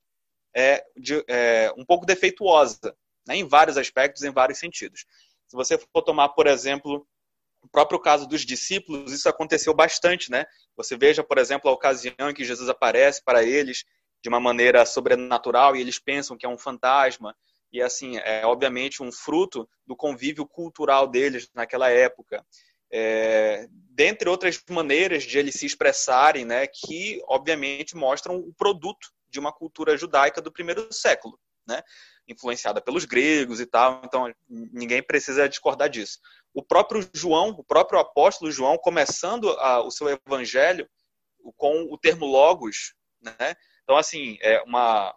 é, 0.53 0.83
de, 0.97 1.23
é, 1.27 1.73
um 1.77 1.85
pouco 1.85 2.05
defeituosa, 2.05 2.95
né? 3.25 3.37
em 3.37 3.47
vários 3.47 3.77
aspectos, 3.77 4.23
em 4.23 4.31
vários 4.31 4.59
sentidos. 4.59 5.05
Se 5.47 5.55
você 5.55 5.77
for 5.77 6.01
tomar, 6.01 6.29
por 6.29 6.47
exemplo, 6.47 7.07
no 7.63 7.69
próprio 7.69 7.99
caso 7.99 8.27
dos 8.27 8.45
discípulos, 8.45 9.11
isso 9.11 9.27
aconteceu 9.27 9.73
bastante, 9.73 10.29
né? 10.29 10.45
Você 10.77 10.95
veja, 10.95 11.23
por 11.23 11.37
exemplo, 11.37 11.69
a 11.69 11.73
ocasião 11.73 12.29
em 12.29 12.33
que 12.33 12.45
Jesus 12.45 12.69
aparece 12.69 13.23
para 13.23 13.43
eles 13.43 13.85
de 14.25 14.29
uma 14.29 14.39
maneira 14.39 14.83
sobrenatural 14.87 15.75
e 15.75 15.81
eles 15.81 15.99
pensam 15.99 16.35
que 16.35 16.47
é 16.47 16.49
um 16.49 16.57
fantasma. 16.57 17.37
E 17.71 17.79
assim, 17.79 18.17
é 18.17 18.43
obviamente 18.43 19.03
um 19.03 19.11
fruto 19.11 19.69
do 19.85 19.95
convívio 19.95 20.47
cultural 20.47 21.07
deles 21.07 21.47
naquela 21.53 21.91
época. 21.91 22.43
É, 22.91 23.67
dentre 23.69 24.27
outras 24.27 24.59
maneiras 24.67 25.25
de 25.25 25.37
eles 25.37 25.53
se 25.53 25.67
expressarem, 25.67 26.43
né, 26.43 26.65
que 26.65 27.21
obviamente 27.27 27.95
mostram 27.95 28.37
o 28.37 28.51
produto 28.55 29.11
de 29.29 29.39
uma 29.39 29.53
cultura 29.53 29.95
judaica 29.95 30.41
do 30.41 30.51
primeiro 30.51 30.91
século, 30.91 31.39
né, 31.67 31.83
influenciada 32.27 32.81
pelos 32.81 33.05
gregos 33.05 33.59
e 33.59 33.67
tal. 33.67 34.01
Então 34.03 34.33
ninguém 34.49 35.03
precisa 35.03 35.47
discordar 35.47 35.87
disso. 35.87 36.17
O 36.51 36.63
próprio 36.63 37.07
João, 37.13 37.49
o 37.49 37.63
próprio 37.63 37.99
apóstolo 37.99 38.51
João, 38.51 38.75
começando 38.75 39.51
a, 39.59 39.81
o 39.83 39.91
seu 39.91 40.07
evangelho 40.09 40.89
com 41.55 41.83
o 41.91 41.95
termo 41.95 42.25
logos, 42.25 42.95
né? 43.21 43.55
Então 43.85 43.97
assim, 43.97 44.37
é 44.41 44.61
uma 44.63 45.15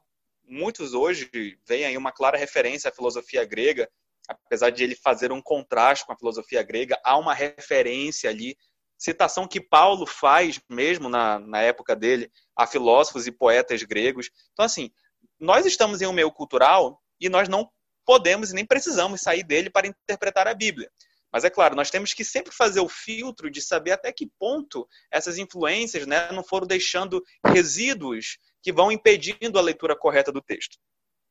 muitos 0.49 0.95
hoje 0.95 1.31
veem 1.67 1.85
aí 1.85 1.97
uma 1.97 2.13
clara 2.13 2.39
referência 2.39 2.89
à 2.89 2.93
filosofia 2.93 3.45
grega, 3.45 3.89
apesar 4.27 4.71
de 4.71 4.83
ele 4.83 4.95
fazer 4.95 5.31
um 5.33 5.43
contraste 5.43 6.07
com 6.07 6.13
a 6.13 6.17
filosofia 6.17 6.63
grega, 6.63 6.99
há 7.05 7.17
uma 7.19 7.35
referência 7.35 8.31
ali, 8.31 8.57
citação 8.97 9.47
que 9.47 9.61
Paulo 9.61 10.07
faz 10.07 10.61
mesmo 10.69 11.09
na, 11.09 11.39
na 11.39 11.61
época 11.61 11.95
dele 11.95 12.31
a 12.57 12.67
filósofos 12.67 13.27
e 13.27 13.33
poetas 13.33 13.83
gregos. 13.83 14.31
Então, 14.53 14.65
assim, 14.65 14.91
nós 15.39 15.65
estamos 15.67 16.03
em 16.03 16.07
um 16.07 16.13
meio 16.13 16.33
cultural 16.33 17.01
e 17.21 17.29
nós 17.29 17.49
não 17.49 17.71
podemos 18.05 18.51
e 18.51 18.55
nem 18.55 18.67
precisamos 18.67 19.21
sair 19.21 19.45
dele 19.45 19.71
para 19.71 19.87
interpretar 19.87 20.49
a 20.49 20.55
Bíblia. 20.55 20.91
Mas 21.31 21.45
é 21.45 21.51
claro, 21.51 21.77
nós 21.77 21.91
temos 21.91 22.15
que 22.15 22.25
sempre 22.25 22.53
fazer 22.53 22.81
o 22.81 22.89
filtro 22.89 23.51
de 23.51 23.61
saber 23.61 23.93
até 23.93 24.11
que 24.11 24.31
ponto 24.39 24.89
essas 25.11 25.37
influências 25.37 26.07
né, 26.07 26.33
não 26.33 26.43
foram 26.43 26.67
deixando 26.67 27.23
resíduos 27.47 28.39
que 28.63 28.73
vão 28.73 28.93
impedindo 28.93 29.59
a 29.59 29.63
leitura 29.63 29.97
correta 29.97 30.33
do 30.33 30.41
texto. 30.41 30.77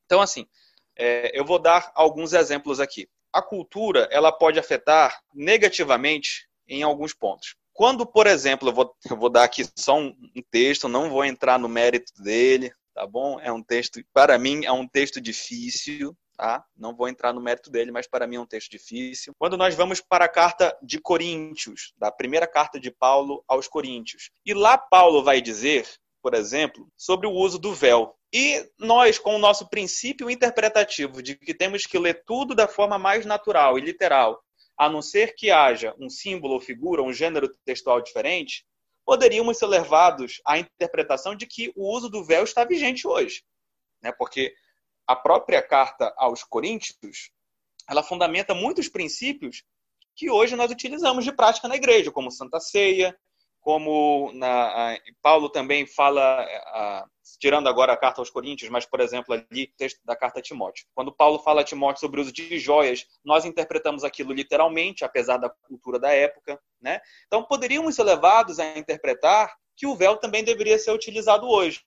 Então, 0.05 0.21
assim, 0.21 0.45
é, 0.95 1.37
eu 1.37 1.45
vou 1.45 1.59
dar 1.59 1.91
alguns 1.93 2.33
exemplos 2.33 2.79
aqui. 2.79 3.07
A 3.31 3.41
cultura 3.41 4.07
ela 4.11 4.31
pode 4.31 4.59
afetar 4.59 5.19
negativamente 5.33 6.47
em 6.67 6.83
alguns 6.83 7.13
pontos. 7.13 7.55
Quando, 7.73 8.05
por 8.05 8.25
exemplo, 8.25 8.69
eu 8.69 8.73
vou, 8.73 8.95
eu 9.09 9.17
vou 9.17 9.29
dar 9.29 9.43
aqui 9.43 9.63
só 9.77 9.97
um, 9.97 10.07
um 10.35 10.41
texto, 10.49 10.87
não 10.87 11.09
vou 11.09 11.23
entrar 11.23 11.59
no 11.59 11.69
mérito 11.69 12.11
dele, 12.21 12.71
tá 12.93 13.05
bom? 13.05 13.39
É 13.39 13.51
um 13.51 13.61
texto, 13.61 14.01
para 14.11 14.37
mim, 14.39 14.65
é 14.65 14.71
um 14.71 14.87
texto 14.87 15.21
difícil, 15.21 16.17
tá? 16.35 16.63
Não 16.75 16.95
vou 16.95 17.07
entrar 17.07 17.33
no 17.33 17.41
mérito 17.41 17.69
dele, 17.69 17.91
mas 17.91 18.07
para 18.07 18.25
mim 18.25 18.37
é 18.37 18.39
um 18.39 18.45
texto 18.45 18.71
difícil. 18.71 19.33
Quando 19.37 19.57
nós 19.57 19.75
vamos 19.75 20.01
para 20.01 20.25
a 20.25 20.29
carta 20.29 20.75
de 20.81 20.99
Coríntios, 20.99 21.93
da 21.97 22.11
primeira 22.11 22.47
carta 22.47 22.79
de 22.79 22.89
Paulo 22.89 23.43
aos 23.47 23.67
Coríntios, 23.67 24.31
e 24.45 24.53
lá 24.53 24.77
Paulo 24.77 25.23
vai 25.23 25.41
dizer 25.41 25.87
por 26.27 26.33
exemplo, 26.33 26.91
sobre 26.97 27.25
o 27.25 27.31
uso 27.31 27.57
do 27.57 27.73
véu. 27.73 28.13
E 28.33 28.69
nós, 28.77 29.17
com 29.17 29.33
o 29.33 29.39
nosso 29.39 29.69
princípio 29.69 30.29
interpretativo 30.29 31.23
de 31.23 31.37
que 31.37 31.53
temos 31.53 31.85
que 31.85 31.97
ler 31.97 32.21
tudo 32.25 32.53
da 32.53 32.67
forma 32.67 32.99
mais 32.99 33.25
natural 33.25 33.79
e 33.79 33.81
literal, 33.81 34.43
a 34.77 34.89
não 34.89 35.01
ser 35.01 35.35
que 35.35 35.49
haja 35.49 35.95
um 35.97 36.09
símbolo 36.09 36.55
ou 36.55 36.59
figura, 36.59 37.01
um 37.01 37.13
gênero 37.13 37.47
textual 37.63 38.01
diferente, 38.01 38.65
poderíamos 39.05 39.57
ser 39.57 39.67
levados 39.67 40.41
à 40.45 40.59
interpretação 40.59 41.33
de 41.33 41.47
que 41.47 41.71
o 41.77 41.95
uso 41.95 42.09
do 42.09 42.25
véu 42.25 42.43
está 42.43 42.65
vigente 42.65 43.07
hoje. 43.07 43.41
Né? 44.01 44.11
Porque 44.11 44.53
a 45.07 45.15
própria 45.15 45.61
carta 45.61 46.13
aos 46.17 46.43
Coríntios, 46.43 47.31
ela 47.89 48.03
fundamenta 48.03 48.53
muitos 48.53 48.89
princípios 48.89 49.63
que 50.13 50.29
hoje 50.29 50.57
nós 50.57 50.69
utilizamos 50.69 51.23
de 51.23 51.31
prática 51.31 51.69
na 51.69 51.77
igreja, 51.77 52.11
como 52.11 52.29
Santa 52.29 52.59
Ceia, 52.59 53.17
como 53.67 54.31
na, 54.31 54.93
a, 54.93 54.97
Paulo 55.21 55.49
também 55.49 55.85
fala, 55.85 56.39
a, 56.41 57.05
tirando 57.37 57.67
agora 57.67 57.91
a 57.91 57.97
carta 57.97 58.21
aos 58.21 58.29
Coríntios, 58.29 58.69
mas, 58.69 58.85
por 58.85 59.01
exemplo, 59.01 59.33
ali, 59.33 59.67
texto 59.75 59.99
da 60.05 60.15
carta 60.15 60.39
a 60.39 60.41
Timóteo. 60.41 60.85
Quando 60.95 61.11
Paulo 61.11 61.37
fala 61.39 61.59
a 61.59 61.63
Timóteo 61.65 61.99
sobre 61.99 62.21
o 62.21 62.23
uso 62.23 62.31
de 62.31 62.57
joias, 62.59 63.05
nós 63.25 63.43
interpretamos 63.43 64.05
aquilo 64.05 64.31
literalmente, 64.31 65.03
apesar 65.03 65.35
da 65.35 65.49
cultura 65.49 65.99
da 65.99 66.13
época. 66.13 66.57
Né? 66.79 67.01
Então, 67.25 67.43
poderíamos 67.43 67.93
ser 67.93 68.03
levados 68.03 68.57
a 68.57 68.77
interpretar 68.77 69.53
que 69.75 69.85
o 69.85 69.97
véu 69.97 70.15
também 70.15 70.45
deveria 70.45 70.79
ser 70.79 70.91
utilizado 70.91 71.45
hoje. 71.45 71.81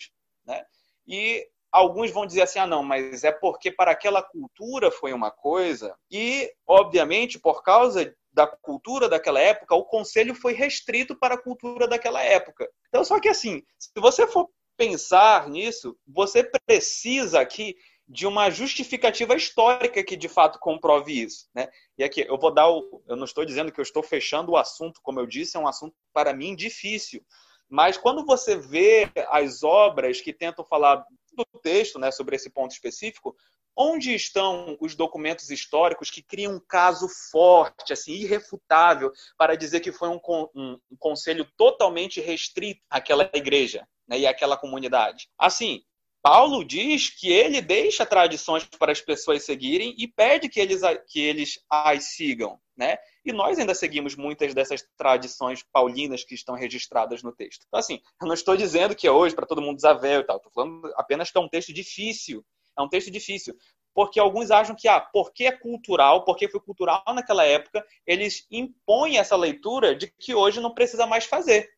Né? 0.45 0.63
E 1.09 1.49
alguns 1.73 2.11
vão 2.11 2.27
dizer 2.27 2.43
assim: 2.43 2.59
ah, 2.59 2.67
não, 2.67 2.83
mas 2.83 3.25
é 3.25 3.33
porque 3.33 3.71
para 3.71 3.91
aquela 3.91 4.23
cultura 4.23 4.91
foi 4.91 5.13
uma 5.13 5.31
coisa, 5.31 5.97
e, 6.11 6.51
obviamente, 6.67 7.39
por 7.39 7.63
causa 7.63 8.15
da 8.33 8.47
cultura 8.47 9.09
daquela 9.09 9.41
época, 9.41 9.75
o 9.75 9.85
conselho 9.85 10.35
foi 10.35 10.53
restrito 10.53 11.19
para 11.19 11.35
a 11.35 11.43
cultura 11.43 11.89
daquela 11.89 12.23
época. 12.23 12.69
Então, 12.89 13.05
só 13.05 13.19
que 13.19 13.29
assim, 13.29 13.63
se 13.79 13.91
você 13.97 14.27
for 14.27 14.49
pensar 14.77 15.49
nisso, 15.49 15.97
você 16.07 16.49
precisa 16.67 17.41
aqui 17.41 17.75
de 18.09 18.27
uma 18.27 18.51
justificativa 18.51 19.37
histórica 19.37 20.03
que 20.03 20.17
de 20.17 20.29
fato 20.29 20.59
comprove 20.59 21.13
isso, 21.13 21.49
né? 21.55 21.69
E 21.97 22.03
aqui 22.03 22.25
eu 22.27 22.39
vou 22.39 22.53
dar 22.53 22.69
o, 22.69 23.03
eu 23.07 23.15
não 23.15 23.25
estou 23.25 23.45
dizendo 23.45 23.71
que 23.71 23.79
eu 23.79 23.85
estou 23.85 24.03
fechando 24.03 24.53
o 24.53 24.57
assunto, 24.57 25.01
como 25.03 25.21
eu 25.21 25.27
disse, 25.27 25.57
é 25.57 25.61
um 25.61 25.69
assunto 25.69 25.95
para 26.13 26.35
mim 26.35 26.57
difícil, 26.57 27.25
mas 27.69 27.97
quando 27.97 28.27
você 28.27 28.57
vê 28.57 29.09
as 29.29 29.63
obras 29.63 30.21
que 30.21 30.33
tentam 30.33 30.65
falar 30.65 31.05
do 31.33 31.45
texto, 31.61 31.99
né, 31.99 32.11
sobre 32.11 32.37
esse 32.37 32.51
ponto 32.51 32.73
específico, 32.73 33.37
Onde 33.77 34.15
estão 34.15 34.77
os 34.81 34.95
documentos 34.95 35.51
históricos 35.51 36.11
que 36.11 36.23
criam 36.23 36.55
um 36.57 36.61
caso 36.61 37.09
forte, 37.31 37.93
assim, 37.93 38.13
irrefutável, 38.13 39.13
para 39.39 39.57
dizer 39.57 39.81
que 39.81 39.93
foi 39.93 40.09
um, 40.09 40.21
um, 40.55 40.79
conselho 40.99 41.47
totalmente 41.57 42.21
restrito 42.21 42.83
àquela 42.91 43.31
igreja 43.33 43.87
né, 44.07 44.19
e 44.19 44.27
àquela 44.27 44.57
comunidade? 44.57 45.31
Assim, 45.39 45.83
Paulo 46.23 46.63
diz 46.65 47.09
que 47.09 47.33
ele 47.33 47.63
deixa 47.63 48.05
tradições 48.05 48.65
para 48.79 48.93
as 48.93 49.01
pessoas 49.01 49.45
seguirem 49.45 49.95
e 49.97 50.07
pede 50.07 50.49
que 50.49 50.61
eles, 50.61 50.83
que 51.09 51.21
eles 51.21 51.59
as 51.71 52.15
sigam, 52.17 52.61
né? 52.81 52.99
E 53.25 53.33
nós 53.33 53.59
ainda 53.59 53.75
seguimos 53.75 54.17
muitas 54.17 54.55
dessas 54.55 54.83
tradições 54.97 55.63
paulinas 55.63 56.25
que 56.25 56.35
estão 56.35 56.55
registradas 56.55 57.23
no 57.23 57.31
texto. 57.31 57.65
Então, 57.69 57.79
assim, 57.79 58.01
eu 58.21 58.27
não 58.27 58.35
estou 58.35 58.57
dizendo 58.57 58.97
que 58.97 59.07
é 59.07 59.11
hoje 59.13 59.35
para 59.35 59.47
todo 59.47 59.63
mundo 59.63 59.79
véu 60.01 60.21
e 60.21 60.25
tal. 60.25 60.39
Estou 60.39 60.53
falando 60.53 60.93
apenas 60.97 61.31
que 61.31 61.39
é 61.39 61.41
um 61.41 61.49
texto 61.49 61.73
difícil 61.73 62.45
é 62.79 62.83
um 62.83 62.89
texto 62.89 63.11
difícil, 63.11 63.55
porque 63.95 64.21
alguns 64.21 64.51
acham 64.51 64.75
que, 64.75 64.89
ah, 64.89 65.01
porque 65.01 65.45
é 65.45 65.53
cultural, 65.53 66.25
porque 66.25 66.49
foi 66.49 66.61
cultural 66.61 67.03
naquela 67.09 67.45
época, 67.45 67.85
eles 68.07 68.47
impõem 68.51 69.19
essa 69.19 69.37
leitura 69.37 69.95
de 69.95 70.13
que 70.19 70.35
hoje 70.35 70.61
não 70.61 70.73
precisa 70.73 71.07
mais 71.07 71.25
fazer. 71.25 71.69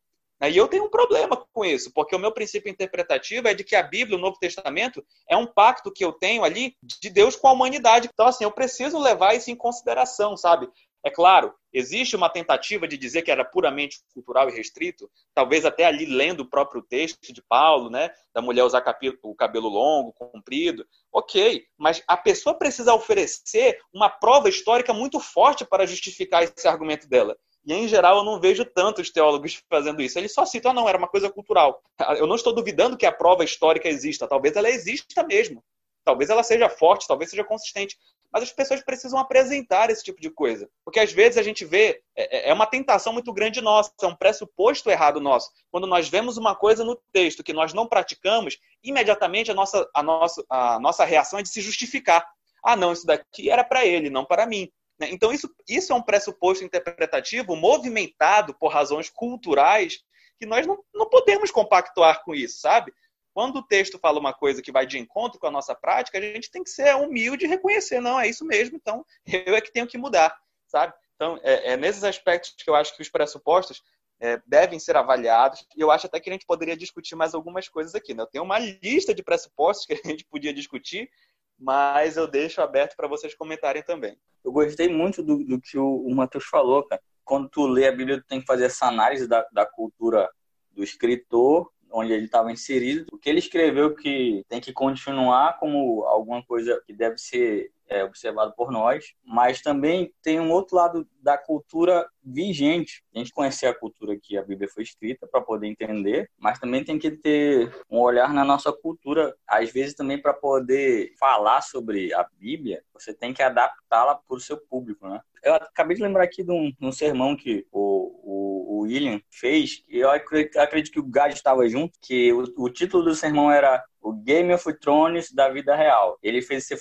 E 0.44 0.56
eu 0.56 0.66
tenho 0.66 0.86
um 0.86 0.90
problema 0.90 1.36
com 1.52 1.64
isso, 1.64 1.92
porque 1.92 2.16
o 2.16 2.18
meu 2.18 2.32
princípio 2.32 2.68
interpretativo 2.68 3.46
é 3.46 3.54
de 3.54 3.62
que 3.62 3.76
a 3.76 3.82
Bíblia, 3.82 4.18
o 4.18 4.20
Novo 4.20 4.36
Testamento, 4.40 5.04
é 5.28 5.36
um 5.36 5.46
pacto 5.46 5.92
que 5.92 6.04
eu 6.04 6.12
tenho 6.12 6.42
ali 6.42 6.74
de 6.82 7.10
Deus 7.10 7.36
com 7.36 7.46
a 7.46 7.52
humanidade. 7.52 8.08
Então, 8.12 8.26
assim, 8.26 8.42
eu 8.42 8.50
preciso 8.50 8.98
levar 8.98 9.34
isso 9.34 9.52
em 9.52 9.56
consideração, 9.56 10.36
sabe? 10.36 10.68
É 11.04 11.10
claro, 11.10 11.52
existe 11.72 12.14
uma 12.14 12.28
tentativa 12.28 12.86
de 12.86 12.96
dizer 12.96 13.22
que 13.22 13.30
era 13.30 13.44
puramente 13.44 13.98
cultural 14.14 14.48
e 14.48 14.52
restrito, 14.52 15.10
talvez 15.34 15.64
até 15.64 15.84
ali 15.84 16.06
lendo 16.06 16.40
o 16.40 16.48
próprio 16.48 16.80
texto 16.80 17.32
de 17.32 17.42
Paulo, 17.42 17.90
né, 17.90 18.10
da 18.32 18.40
mulher 18.40 18.62
usar 18.62 18.84
o 19.22 19.34
cabelo 19.34 19.68
longo, 19.68 20.12
comprido. 20.12 20.86
Ok, 21.12 21.64
mas 21.76 22.02
a 22.06 22.16
pessoa 22.16 22.56
precisa 22.56 22.94
oferecer 22.94 23.80
uma 23.92 24.08
prova 24.08 24.48
histórica 24.48 24.92
muito 24.92 25.18
forte 25.18 25.64
para 25.64 25.86
justificar 25.86 26.44
esse 26.44 26.68
argumento 26.68 27.08
dela. 27.08 27.36
E, 27.64 27.72
em 27.72 27.86
geral, 27.86 28.18
eu 28.18 28.24
não 28.24 28.40
vejo 28.40 28.64
tantos 28.64 29.10
teólogos 29.10 29.62
fazendo 29.70 30.02
isso. 30.02 30.18
Eles 30.18 30.34
só 30.34 30.44
citam, 30.44 30.72
ah, 30.72 30.74
não, 30.74 30.88
era 30.88 30.98
uma 30.98 31.08
coisa 31.08 31.30
cultural. 31.30 31.80
Eu 32.18 32.26
não 32.26 32.34
estou 32.34 32.52
duvidando 32.52 32.96
que 32.96 33.06
a 33.06 33.12
prova 33.12 33.44
histórica 33.44 33.88
exista. 33.88 34.26
Talvez 34.26 34.56
ela 34.56 34.68
exista 34.68 35.22
mesmo. 35.22 35.62
Talvez 36.04 36.30
ela 36.30 36.42
seja 36.42 36.68
forte, 36.68 37.06
talvez 37.06 37.30
seja 37.30 37.44
consistente 37.44 37.96
mas 38.32 38.44
as 38.44 38.52
pessoas 38.52 38.82
precisam 38.82 39.18
apresentar 39.18 39.90
esse 39.90 40.02
tipo 40.02 40.20
de 40.20 40.30
coisa. 40.30 40.68
Porque 40.84 40.98
às 40.98 41.12
vezes 41.12 41.36
a 41.36 41.42
gente 41.42 41.64
vê, 41.64 42.02
é, 42.16 42.48
é, 42.48 42.50
é 42.50 42.54
uma 42.54 42.66
tentação 42.66 43.12
muito 43.12 43.32
grande 43.32 43.60
nossa, 43.60 43.92
é 44.02 44.06
um 44.06 44.16
pressuposto 44.16 44.90
errado 44.90 45.20
nosso. 45.20 45.50
Quando 45.70 45.86
nós 45.86 46.08
vemos 46.08 46.38
uma 46.38 46.54
coisa 46.54 46.84
no 46.84 46.96
texto 47.12 47.44
que 47.44 47.52
nós 47.52 47.74
não 47.74 47.86
praticamos, 47.86 48.58
imediatamente 48.82 49.50
a 49.50 49.54
nossa, 49.54 49.88
a 49.94 50.02
nossa, 50.02 50.44
a 50.48 50.80
nossa 50.80 51.04
reação 51.04 51.38
é 51.38 51.42
de 51.42 51.50
se 51.50 51.60
justificar. 51.60 52.26
Ah, 52.64 52.76
não, 52.76 52.92
isso 52.92 53.06
daqui 53.06 53.50
era 53.50 53.62
para 53.62 53.84
ele, 53.84 54.08
não 54.08 54.24
para 54.24 54.46
mim. 54.46 54.70
Né? 54.98 55.08
Então, 55.10 55.32
isso, 55.32 55.52
isso 55.68 55.92
é 55.92 55.96
um 55.96 56.02
pressuposto 56.02 56.64
interpretativo 56.64 57.56
movimentado 57.56 58.54
por 58.54 58.68
razões 58.68 59.10
culturais 59.10 59.98
que 60.38 60.46
nós 60.46 60.66
não, 60.66 60.78
não 60.94 61.08
podemos 61.08 61.50
compactuar 61.50 62.24
com 62.24 62.34
isso, 62.34 62.60
sabe? 62.60 62.92
Quando 63.34 63.56
o 63.56 63.62
texto 63.62 63.98
fala 63.98 64.20
uma 64.20 64.32
coisa 64.32 64.60
que 64.60 64.72
vai 64.72 64.86
de 64.86 64.98
encontro 64.98 65.40
com 65.40 65.46
a 65.46 65.50
nossa 65.50 65.74
prática, 65.74 66.18
a 66.18 66.20
gente 66.20 66.50
tem 66.50 66.62
que 66.62 66.70
ser 66.70 66.94
humilde 66.96 67.44
e 67.44 67.48
reconhecer, 67.48 68.00
não, 68.00 68.20
é 68.20 68.28
isso 68.28 68.44
mesmo, 68.44 68.76
então 68.76 69.04
eu 69.26 69.54
é 69.54 69.60
que 69.60 69.72
tenho 69.72 69.86
que 69.86 69.96
mudar, 69.96 70.36
sabe? 70.66 70.92
Então, 71.14 71.38
é, 71.42 71.72
é 71.72 71.76
nesses 71.76 72.04
aspectos 72.04 72.54
que 72.56 72.68
eu 72.68 72.74
acho 72.74 72.94
que 72.96 73.02
os 73.02 73.08
pressupostos 73.08 73.82
é, 74.20 74.40
devem 74.46 74.78
ser 74.78 74.96
avaliados, 74.96 75.66
e 75.76 75.80
eu 75.80 75.90
acho 75.90 76.06
até 76.06 76.20
que 76.20 76.30
a 76.30 76.32
gente 76.32 76.46
poderia 76.46 76.76
discutir 76.76 77.16
mais 77.16 77.34
algumas 77.34 77.68
coisas 77.68 77.94
aqui. 77.94 78.14
Né? 78.14 78.22
Eu 78.22 78.26
tenho 78.28 78.44
uma 78.44 78.58
lista 78.58 79.14
de 79.14 79.22
pressupostos 79.22 79.86
que 79.86 79.94
a 79.94 80.08
gente 80.08 80.24
podia 80.24 80.52
discutir, 80.52 81.10
mas 81.58 82.16
eu 82.16 82.28
deixo 82.28 82.60
aberto 82.60 82.96
para 82.96 83.08
vocês 83.08 83.34
comentarem 83.34 83.82
também. 83.82 84.16
Eu 84.44 84.52
gostei 84.52 84.88
muito 84.88 85.22
do, 85.22 85.44
do 85.44 85.60
que 85.60 85.78
o, 85.78 86.06
o 86.06 86.14
Matheus 86.14 86.44
falou, 86.44 86.84
cara. 86.84 87.02
quando 87.24 87.48
tu 87.48 87.66
lê 87.66 87.88
a 87.88 87.92
Bíblia, 87.92 88.20
tu 88.20 88.26
tem 88.26 88.40
que 88.40 88.46
fazer 88.46 88.66
essa 88.66 88.86
análise 88.86 89.26
da, 89.26 89.46
da 89.52 89.64
cultura 89.64 90.30
do 90.70 90.82
escritor, 90.84 91.71
onde 91.92 92.12
ele 92.12 92.24
estava 92.24 92.50
inserido, 92.50 93.06
o 93.12 93.18
que 93.18 93.28
ele 93.28 93.38
escreveu 93.38 93.94
que 93.94 94.44
tem 94.48 94.60
que 94.60 94.72
continuar 94.72 95.58
como 95.58 96.04
alguma 96.04 96.42
coisa 96.44 96.82
que 96.86 96.92
deve 96.92 97.18
ser 97.18 97.70
é, 97.92 98.02
observado 98.04 98.54
por 98.56 98.70
nós, 98.70 99.14
mas 99.24 99.60
também 99.60 100.12
tem 100.22 100.40
um 100.40 100.50
outro 100.50 100.76
lado 100.76 101.06
da 101.20 101.36
cultura 101.36 102.06
vigente. 102.24 103.02
A 103.14 103.18
gente 103.18 103.32
conhecer 103.32 103.66
a 103.66 103.74
cultura 103.74 104.18
que 104.20 104.36
a 104.38 104.42
Bíblia 104.42 104.68
foi 104.68 104.82
escrita 104.82 105.26
para 105.26 105.40
poder 105.40 105.66
entender, 105.66 106.30
mas 106.38 106.58
também 106.58 106.82
tem 106.82 106.98
que 106.98 107.10
ter 107.10 107.70
um 107.90 107.98
olhar 107.98 108.32
na 108.32 108.44
nossa 108.44 108.72
cultura, 108.72 109.34
às 109.46 109.70
vezes 109.70 109.94
também 109.94 110.20
para 110.20 110.32
poder 110.32 111.12
falar 111.18 111.60
sobre 111.60 112.12
a 112.14 112.26
Bíblia, 112.38 112.82
você 112.94 113.12
tem 113.12 113.34
que 113.34 113.42
adaptá-la 113.42 114.14
para 114.14 114.36
o 114.36 114.40
seu 114.40 114.56
público, 114.56 115.08
né? 115.08 115.20
Eu 115.42 115.54
acabei 115.54 115.96
de 115.96 116.02
lembrar 116.02 116.22
aqui 116.22 116.44
de 116.44 116.52
um, 116.52 116.70
de 116.70 116.86
um 116.86 116.92
sermão 116.92 117.36
que 117.36 117.66
o, 117.72 117.80
o, 118.22 118.76
o, 118.76 118.80
William 118.82 119.20
fez, 119.28 119.82
e 119.88 119.98
eu 119.98 120.08
acredito, 120.08 120.92
que 120.92 121.00
o 121.00 121.06
Gad 121.06 121.32
estava 121.32 121.68
junto, 121.68 121.98
que 122.00 122.32
o, 122.32 122.44
o 122.58 122.70
título 122.70 123.02
do 123.02 123.14
sermão 123.14 123.50
era 123.50 123.84
o 124.02 124.12
Game 124.12 124.52
of 124.52 124.70
Thrones 124.80 125.32
da 125.32 125.48
vida 125.48 125.74
real. 125.76 126.18
Ele 126.22 126.42
fez 126.42 126.68
esse 126.68 126.76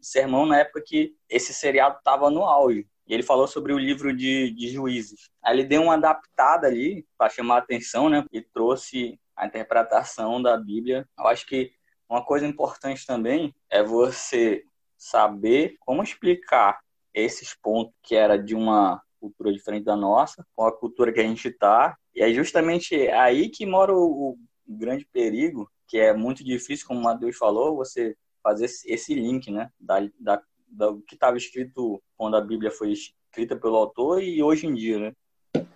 sermão 0.00 0.44
na 0.44 0.58
época 0.58 0.82
que 0.84 1.14
esse 1.28 1.54
seriado 1.54 1.98
estava 1.98 2.28
no 2.28 2.42
auge. 2.44 2.86
E 3.06 3.14
ele 3.14 3.22
falou 3.22 3.46
sobre 3.46 3.72
o 3.72 3.78
livro 3.78 4.14
de, 4.14 4.50
de 4.50 4.68
juízes. 4.68 5.30
Aí 5.42 5.56
ele 5.56 5.64
deu 5.64 5.82
uma 5.82 5.94
adaptada 5.94 6.66
ali 6.66 7.06
para 7.16 7.30
chamar 7.30 7.56
a 7.56 7.58
atenção, 7.58 8.08
né? 8.08 8.24
E 8.32 8.40
trouxe 8.40 9.20
a 9.36 9.46
interpretação 9.46 10.42
da 10.42 10.56
Bíblia. 10.56 11.06
Eu 11.18 11.26
acho 11.26 11.46
que 11.46 11.70
uma 12.08 12.24
coisa 12.24 12.46
importante 12.46 13.06
também 13.06 13.54
é 13.70 13.82
você 13.82 14.64
saber 14.96 15.76
como 15.80 16.02
explicar 16.02 16.80
esses 17.12 17.54
pontos 17.54 17.94
que 18.02 18.16
era 18.16 18.36
de 18.38 18.54
uma 18.54 19.00
cultura 19.20 19.52
diferente 19.52 19.84
da 19.84 19.96
nossa, 19.96 20.44
com 20.56 20.66
a 20.66 20.72
cultura 20.72 21.12
que 21.12 21.20
a 21.20 21.24
gente 21.24 21.48
está. 21.48 21.96
E 22.14 22.22
é 22.22 22.32
justamente 22.32 22.94
aí 23.10 23.48
que 23.48 23.64
mora 23.66 23.94
o, 23.94 24.30
o 24.30 24.38
grande 24.66 25.06
perigo 25.06 25.70
que 25.86 25.98
é 25.98 26.12
muito 26.12 26.44
difícil, 26.44 26.86
como 26.86 27.00
o 27.00 27.02
Matheus 27.02 27.36
falou, 27.36 27.76
você 27.76 28.16
fazer 28.42 28.66
esse 28.66 29.14
link, 29.14 29.50
né, 29.50 29.70
da, 29.80 30.00
da, 30.18 30.42
do 30.68 31.02
que 31.02 31.14
estava 31.14 31.36
escrito 31.36 32.02
quando 32.16 32.36
a 32.36 32.40
Bíblia 32.40 32.70
foi 32.70 32.92
escrita 32.92 33.56
pelo 33.56 33.76
autor 33.76 34.22
e 34.22 34.42
hoje 34.42 34.66
em 34.66 34.74
dia, 34.74 34.98
né? 34.98 35.12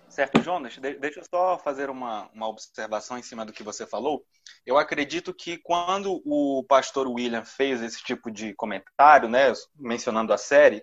Certo, 0.08 0.42
Jonas, 0.42 0.76
deixa 0.78 1.20
eu 1.20 1.24
só 1.28 1.58
fazer 1.58 1.90
uma, 1.90 2.28
uma 2.34 2.48
observação 2.48 3.18
em 3.18 3.22
cima 3.22 3.44
do 3.44 3.52
que 3.52 3.62
você 3.62 3.86
falou. 3.86 4.24
Eu 4.66 4.78
acredito 4.78 5.34
que 5.34 5.58
quando 5.58 6.22
o 6.24 6.64
pastor 6.64 7.06
William 7.06 7.44
fez 7.44 7.82
esse 7.82 8.02
tipo 8.02 8.30
de 8.30 8.54
comentário, 8.54 9.28
né, 9.28 9.52
mencionando 9.76 10.32
a 10.32 10.38
série, 10.38 10.82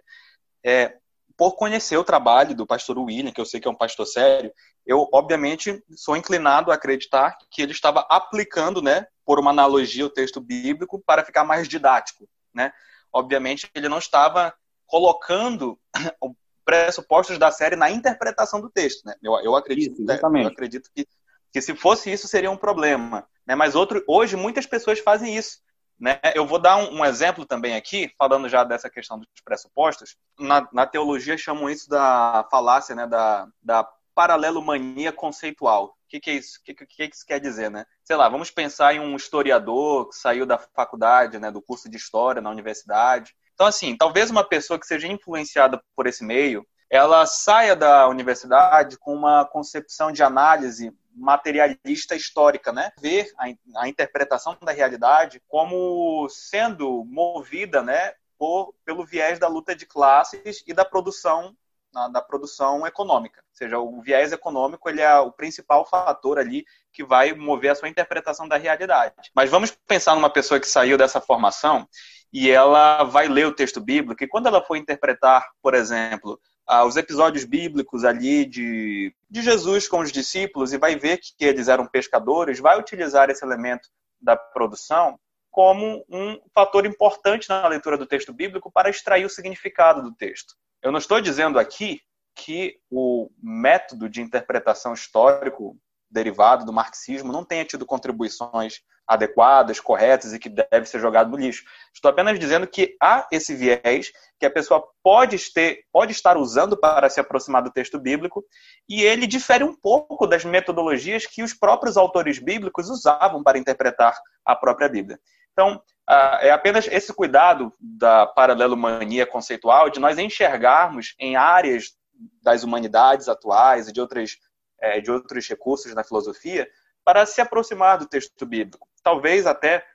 é, 0.64 0.98
por 1.36 1.56
conhecer 1.56 1.98
o 1.98 2.04
trabalho 2.04 2.56
do 2.56 2.68
pastor 2.68 2.98
William, 2.98 3.32
que 3.32 3.42
eu 3.42 3.46
sei 3.46 3.60
que 3.60 3.68
é 3.68 3.72
um 3.72 3.78
pastor 3.78 4.06
sério, 4.06 4.54
eu, 4.86 5.10
obviamente, 5.12 5.84
sou 5.96 6.16
inclinado 6.16 6.72
a 6.72 6.76
acreditar 6.76 7.36
que 7.52 7.62
ele 7.62 7.72
estava 7.72 8.06
aplicando, 8.10 8.82
né, 8.82 9.08
por 9.26 9.40
uma 9.40 9.52
analogia, 9.52 10.06
o 10.06 10.10
texto 10.10 10.40
bíblico 10.40 11.02
para 11.06 11.26
ficar 11.26 11.44
mais 11.44 11.68
didático, 11.68 12.28
né? 12.54 12.72
Obviamente, 13.12 13.70
ele 13.74 13.90
não 13.90 13.98
estava 13.98 14.54
colocando 14.86 15.80
pressupostos 16.64 17.38
da 17.38 17.52
série 17.52 17.76
na 17.76 17.90
interpretação 17.90 18.62
do 18.62 18.70
texto, 18.70 19.06
né? 19.06 19.16
Eu, 19.22 19.34
eu 19.40 19.56
acredito, 19.56 20.02
isso, 20.02 20.12
eu 20.12 20.48
acredito 20.48 20.90
que, 20.94 21.08
que 21.52 21.62
se 21.62 21.76
fosse 21.76 22.12
isso 22.12 22.28
seria 22.28 22.52
um 22.52 22.58
problema, 22.58 23.28
né? 23.46 23.56
Mas 23.56 23.76
outro, 23.76 24.04
hoje 24.08 24.36
muitas 24.36 24.66
pessoas 24.66 25.00
fazem 25.00 25.36
isso. 25.36 25.64
Né? 25.98 26.20
Eu 26.34 26.46
vou 26.46 26.60
dar 26.60 26.76
um, 26.76 27.00
um, 27.00 27.06
exemplo 27.06 27.46
também 27.46 27.76
aqui, 27.76 28.12
falando 28.18 28.50
já 28.50 28.64
dessa 28.64 28.90
questão 28.90 29.18
dos 29.18 29.28
pressupostos. 29.44 30.18
Na, 30.38 30.68
na 30.74 30.86
teologia 30.86 31.38
chamam 31.38 31.70
isso 31.70 31.90
da 31.90 32.46
falácia, 32.52 32.94
né? 32.94 33.08
da, 33.08 33.48
da 33.62 33.88
paralelomania 34.16 35.12
conceitual. 35.12 35.88
O 35.88 36.08
que, 36.08 36.20
que, 36.20 36.32
é 36.32 36.34
isso? 36.36 36.60
O 36.60 36.64
que, 36.64 36.74
que, 36.74 36.86
que, 36.86 37.04
isso 37.04 37.26
quer 37.26 37.40
dizer, 37.40 37.70
né? 37.70 37.86
Sei 38.04 38.16
lá, 38.16 38.30
vamos 38.30 38.50
pensar 38.50 38.96
em 38.96 39.00
um 39.00 39.16
historiador 39.16 40.10
que 40.10 40.16
saiu 40.16 40.46
da 40.46 40.58
faculdade, 40.58 41.38
né, 41.38 41.52
do 41.52 41.62
curso 41.62 41.90
de 41.90 41.98
história 41.98 42.42
na 42.42 42.50
universidade. 42.50 43.36
Então, 43.54 43.68
assim, 43.68 43.96
talvez 43.96 44.32
uma 44.32 44.44
pessoa 44.44 44.80
que 44.80 44.88
seja 44.88 45.08
influenciada 45.08 45.82
por 45.96 46.08
esse 46.08 46.24
meio, 46.24 46.66
ela 46.90 47.26
saia 47.26 47.76
da 47.76 48.08
universidade 48.08 48.98
com 48.98 49.14
uma 49.14 49.46
concepção 49.46 50.12
de 50.12 50.24
análise 50.24 50.94
materialista 51.14 52.16
histórica, 52.16 52.72
né? 52.72 52.92
Ver 53.00 53.32
a, 53.38 53.82
a 53.82 53.88
interpretação 53.88 54.58
da 54.62 54.72
realidade 54.72 55.42
como 55.48 56.28
sendo 56.30 57.04
movida, 57.06 57.82
né, 57.82 58.14
por, 58.38 58.74
pelo 58.86 59.06
viés 59.06 59.40
da 59.40 59.48
luta 59.48 59.76
de 59.76 59.86
classes 59.86 60.64
e 60.68 60.74
da 60.74 60.86
produção 60.86 61.56
na, 61.96 62.10
da 62.10 62.22
produção 62.22 62.86
econômica. 62.86 63.42
Ou 63.42 63.58
seja, 63.58 63.80
o 63.80 64.02
viés 64.02 64.34
econômico 64.34 64.90
ele 64.90 65.02
é 65.02 65.18
o 65.18 65.32
principal 65.32 65.86
fator 65.86 66.38
ali 66.38 66.66
que 66.92 67.04
vai 67.04 67.34
mover 67.34 67.72
a 67.72 67.76
sua 67.76 67.90
interpretação 67.90 68.48
da 68.48 68.58
realidade. 68.58 69.32
Mas 69.34 69.50
vamos 69.50 69.72
pensar 69.88 70.14
numa 70.14 70.30
pessoa 70.30 70.60
que 70.60 70.68
saiu 70.68 70.98
dessa 70.98 71.22
formação 71.22 71.88
e 72.32 72.52
ela 72.52 73.04
vai 73.06 73.30
ler 73.30 73.48
o 73.48 73.56
texto 73.56 73.80
bíblico 73.80 74.24
e 74.24 74.28
quando 74.28 74.48
ela 74.48 74.62
for 74.62 74.76
interpretar, 74.76 75.48
por 75.62 75.74
exemplo, 75.74 76.40
os 76.86 76.98
episódios 76.98 77.46
bíblicos 77.46 78.04
ali 78.04 78.44
de, 78.44 79.16
de 79.30 79.42
Jesus 79.42 79.88
com 79.88 80.00
os 80.00 80.12
discípulos 80.12 80.74
e 80.74 80.78
vai 80.78 80.96
ver 80.96 81.20
que 81.20 81.46
eles 81.46 81.68
eram 81.68 81.88
pescadores, 81.88 82.60
vai 82.60 82.78
utilizar 82.78 83.30
esse 83.30 83.46
elemento 83.46 83.88
da 84.20 84.36
produção 84.36 85.18
como 85.52 86.04
um 86.10 86.38
fator 86.54 86.86
importante 86.86 87.48
na 87.48 87.66
leitura 87.68 87.98
do 87.98 88.06
texto 88.06 88.34
bíblico 88.34 88.70
para 88.70 88.90
extrair 88.90 89.24
o 89.24 89.30
significado 89.30 90.02
do 90.02 90.14
texto. 90.14 90.56
Eu 90.82 90.92
não 90.92 91.00
estou 91.00 91.20
dizendo 91.20 91.60
aqui 91.60 92.02
que 92.36 92.78
o 92.92 93.30
método 93.42 94.10
de 94.10 94.22
interpretação 94.22 94.94
histórico 94.94 95.78
derivado 96.10 96.66
do 96.66 96.74
marxismo 96.74 97.32
não 97.32 97.44
tenha 97.44 97.66
tido 97.66 97.86
contribuições 97.86 98.82
adequadas, 99.08 99.80
corretas 99.80 100.34
e 100.34 100.40
que 100.40 100.50
deve 100.50 100.86
ser 100.86 101.00
jogado 101.00 101.30
no 101.30 101.38
lixo. 101.38 101.64
Estou 101.94 102.10
apenas 102.10 102.40
dizendo 102.40 102.66
que 102.66 102.96
há 103.02 103.28
esse 103.32 103.54
viés 103.54 104.12
que 104.40 104.46
a 104.46 104.52
pessoa 104.52 104.84
pode, 105.04 105.38
ter, 105.54 105.84
pode 105.92 106.12
estar 106.12 106.38
usando 106.38 106.76
para 106.76 107.10
se 107.10 107.20
aproximar 107.20 107.62
do 107.62 107.72
texto 107.72 108.00
bíblico 108.00 108.44
e 108.90 109.04
ele 109.04 109.28
difere 109.28 109.64
um 109.64 109.76
pouco 109.76 110.26
das 110.26 110.44
metodologias 110.44 111.26
que 111.26 111.44
os 111.44 111.54
próprios 111.54 111.98
autores 111.98 112.40
bíblicos 112.40 112.90
usavam 112.90 113.44
para 113.44 113.60
interpretar 113.60 114.18
a 114.44 114.56
própria 114.56 114.90
Bíblia. 114.90 115.20
Então, 115.56 115.82
ah, 116.06 116.40
é 116.42 116.52
apenas 116.52 116.86
esse 116.88 117.14
cuidado 117.14 117.74
da 117.80 118.28
paralelomania 118.28 119.26
conceitual 119.26 119.90
de 119.90 120.02
nós 120.02 120.18
enxergarmos 120.18 121.16
em 121.18 121.38
áreas 121.38 121.96
das 122.44 122.64
humanidades 122.64 123.30
atuais 123.30 123.88
e 123.88 123.94
de, 123.94 124.02
outras, 124.02 124.38
é, 124.82 125.00
de 125.00 125.10
outros 125.10 125.48
recursos 125.48 125.96
na 125.96 126.04
filosofia 126.04 126.70
para 127.06 127.26
se 127.26 127.40
aproximar 127.40 127.98
do 127.98 128.06
texto 128.06 128.46
bíblico. 128.46 128.86
Talvez 129.02 129.48
até, 129.48 129.86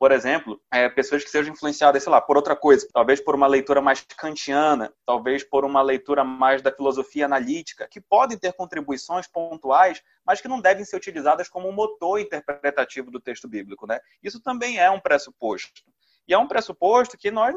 por 0.00 0.12
exemplo, 0.12 0.58
é, 0.72 0.88
pessoas 0.88 1.22
que 1.22 1.28
sejam 1.28 1.52
influenciadas, 1.52 2.02
sei 2.02 2.10
lá, 2.10 2.22
por 2.22 2.34
outra 2.34 2.56
coisa, 2.56 2.88
talvez 2.90 3.20
por 3.20 3.34
uma 3.34 3.46
leitura 3.46 3.82
mais 3.82 4.00
kantiana, 4.00 4.90
talvez 5.04 5.44
por 5.44 5.62
uma 5.62 5.82
leitura 5.82 6.24
mais 6.24 6.62
da 6.62 6.72
filosofia 6.72 7.26
analítica, 7.26 7.86
que 7.86 8.00
podem 8.00 8.38
ter 8.38 8.54
contribuições 8.54 9.26
pontuais, 9.26 10.02
mas 10.24 10.40
que 10.40 10.48
não 10.48 10.58
devem 10.58 10.86
ser 10.86 10.96
utilizadas 10.96 11.50
como 11.50 11.68
um 11.68 11.72
motor 11.72 12.18
interpretativo 12.18 13.10
do 13.10 13.20
texto 13.20 13.46
bíblico, 13.46 13.86
né? 13.86 14.00
Isso 14.22 14.40
também 14.40 14.78
é 14.78 14.90
um 14.90 14.98
pressuposto. 14.98 15.82
E 16.26 16.32
é 16.32 16.38
um 16.38 16.48
pressuposto 16.48 17.18
que 17.18 17.30
nós 17.30 17.54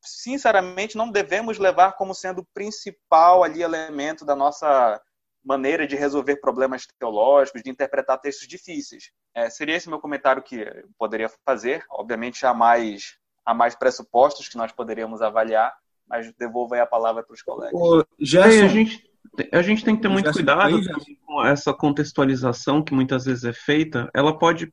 sinceramente 0.00 0.96
não 0.96 1.10
devemos 1.10 1.58
levar 1.58 1.94
como 1.94 2.14
sendo 2.14 2.42
o 2.42 2.46
principal 2.54 3.42
ali 3.42 3.62
elemento 3.62 4.24
da 4.24 4.36
nossa 4.36 5.02
maneira 5.44 5.86
de 5.86 5.96
resolver 5.96 6.36
problemas 6.36 6.86
teológicos, 6.98 7.62
de 7.62 7.70
interpretar 7.70 8.20
textos 8.20 8.46
difíceis. 8.46 9.10
É, 9.34 9.48
seria 9.48 9.76
esse 9.76 9.88
meu 9.88 9.98
comentário 9.98 10.42
que 10.42 10.56
eu 10.56 10.88
poderia 10.98 11.30
fazer. 11.44 11.84
Obviamente 11.90 12.44
há 12.44 12.52
mais, 12.52 13.16
há 13.44 13.54
mais 13.54 13.74
pressupostos 13.74 14.48
que 14.48 14.56
nós 14.56 14.72
poderíamos 14.72 15.22
avaliar, 15.22 15.74
mas 16.06 16.32
devolvo 16.34 16.74
aí 16.74 16.80
a 16.80 16.86
palavra 16.86 17.22
para 17.22 17.34
os 17.34 17.42
colegas. 17.42 17.74
Ô, 17.74 18.04
Gerson, 18.18 18.64
a 18.64 18.68
gente 18.68 19.10
a 19.52 19.62
gente 19.62 19.84
tem 19.84 19.94
que 19.94 20.02
ter 20.02 20.08
muito 20.08 20.30
cuidado 20.32 20.80
com 21.24 21.44
essa 21.44 21.72
contextualização 21.72 22.82
que 22.82 22.92
muitas 22.92 23.24
vezes 23.24 23.44
é 23.44 23.52
feita. 23.52 24.10
Ela 24.14 24.36
pode, 24.36 24.72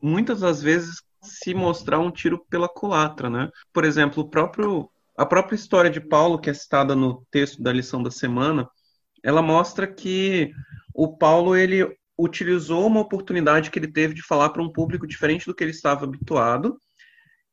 muitas 0.00 0.40
das 0.40 0.60
vezes, 0.60 1.02
se 1.22 1.54
mostrar 1.54 1.98
um 1.98 2.10
tiro 2.10 2.44
pela 2.50 2.68
culatra, 2.68 3.30
né? 3.30 3.50
Por 3.72 3.84
exemplo, 3.84 4.22
o 4.22 4.28
próprio, 4.28 4.90
a 5.16 5.24
própria 5.24 5.56
história 5.56 5.90
de 5.90 6.00
Paulo, 6.00 6.38
que 6.38 6.50
é 6.50 6.54
citada 6.54 6.94
no 6.94 7.24
texto 7.30 7.62
da 7.62 7.72
lição 7.72 8.02
da 8.02 8.10
semana, 8.10 8.68
ela 9.24 9.40
mostra 9.40 9.86
que 9.86 10.52
o 10.94 11.16
Paulo 11.16 11.56
ele 11.56 11.96
utilizou 12.16 12.86
uma 12.86 13.00
oportunidade 13.00 13.70
que 13.70 13.78
ele 13.78 13.90
teve 13.90 14.12
de 14.12 14.22
falar 14.22 14.50
para 14.50 14.62
um 14.62 14.70
público 14.70 15.06
diferente 15.06 15.46
do 15.46 15.54
que 15.54 15.64
ele 15.64 15.70
estava 15.70 16.04
habituado, 16.04 16.78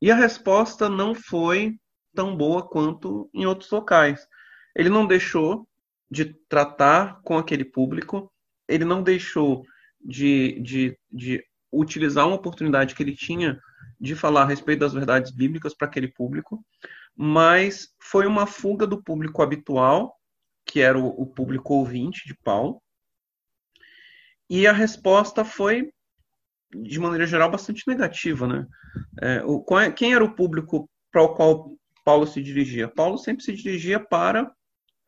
e 0.01 0.11
a 0.11 0.15
resposta 0.15 0.89
não 0.89 1.15
foi 1.15 1.77
tão 2.13 2.35
boa 2.35 2.67
quanto 2.67 3.29
em 3.33 3.45
outros 3.45 3.71
locais. 3.71 4.27
Ele 4.75 4.89
não 4.89 5.07
deixou 5.07 5.65
de 6.09 6.35
tratar 6.49 7.21
com 7.23 7.37
aquele 7.37 7.63
público, 7.63 8.29
ele 8.67 8.83
não 8.83 9.01
deixou 9.01 9.63
de, 10.03 10.59
de, 10.59 10.97
de 11.09 11.43
utilizar 11.71 12.27
uma 12.27 12.35
oportunidade 12.35 12.93
que 12.93 13.01
ele 13.01 13.15
tinha 13.15 13.59
de 13.99 14.13
falar 14.13 14.41
a 14.41 14.47
respeito 14.47 14.79
das 14.79 14.93
verdades 14.93 15.31
bíblicas 15.31 15.73
para 15.73 15.87
aquele 15.87 16.09
público, 16.09 16.61
mas 17.15 17.87
foi 18.01 18.25
uma 18.25 18.45
fuga 18.45 18.85
do 18.85 19.01
público 19.01 19.41
habitual 19.41 20.17
que 20.65 20.81
era 20.81 20.97
o, 20.97 21.07
o 21.07 21.25
público 21.25 21.73
ouvinte 21.73 22.27
de 22.27 22.35
Paulo. 22.35 22.81
E 24.49 24.67
a 24.67 24.73
resposta 24.73 25.45
foi, 25.45 25.91
de 26.73 26.99
maneira 26.99 27.25
geral, 27.25 27.49
bastante 27.49 27.87
negativa. 27.87 28.47
Né? 28.47 28.67
É, 29.21 29.43
o, 29.45 29.65
é, 29.79 29.91
quem 29.91 30.13
era 30.13 30.23
o 30.23 30.35
público 30.35 30.89
para 31.11 31.21
o 31.21 31.33
qual 31.35 31.71
Paulo 32.03 32.27
se 32.27 32.41
dirigia? 32.41 32.87
Paulo 32.87 33.17
sempre 33.17 33.43
se 33.43 33.53
dirigia 33.53 33.99
para 33.99 34.51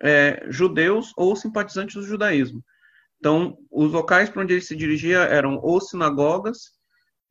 é, 0.01 0.45
judeus 0.49 1.11
ou 1.17 1.35
simpatizantes 1.35 1.95
do 1.95 2.03
judaísmo. 2.03 2.63
Então, 3.17 3.57
os 3.71 3.93
locais 3.93 4.29
para 4.29 4.41
onde 4.41 4.53
ele 4.53 4.61
se 4.61 4.75
dirigia 4.75 5.19
eram 5.19 5.57
ou 5.61 5.79
sinagogas, 5.79 6.73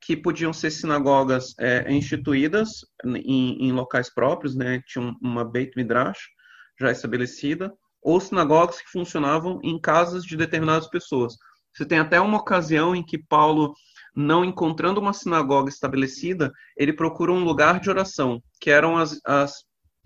que 0.01 0.16
podiam 0.16 0.53
ser 0.53 0.70
sinagogas 0.70 1.55
é, 1.61 1.93
instituídas 1.93 2.85
em, 3.05 3.68
em, 3.68 3.73
locais 3.73 4.12
próprios, 4.12 4.57
né? 4.57 4.83
tinha 4.87 5.14
uma 5.23 5.45
Beit 5.45 5.73
Midrash 5.77 6.18
já 6.81 6.91
estabelecida, 6.91 7.73
ou 8.03 8.20
sinagogas 8.20 8.80
que 8.80 8.90
funcionavam 8.90 9.61
em 9.62 9.80
casas 9.80 10.24
de 10.24 10.36
determinadas 10.36 10.88
pessoas. 10.88 11.34
Você 11.74 11.86
tem 11.86 11.98
até 11.98 12.20
uma 12.20 12.38
ocasião 12.38 12.94
em 12.94 13.03
que 13.03 13.16
Paulo, 13.16 13.74
não 14.14 14.44
encontrando 14.44 15.00
uma 15.00 15.12
sinagoga 15.12 15.70
estabelecida, 15.70 16.53
ele 16.76 16.92
procura 16.92 17.32
um 17.32 17.44
lugar 17.44 17.80
de 17.80 17.88
oração, 17.88 18.42
que 18.61 18.70
eram 18.70 18.98
as, 18.98 19.18
as 19.24 19.64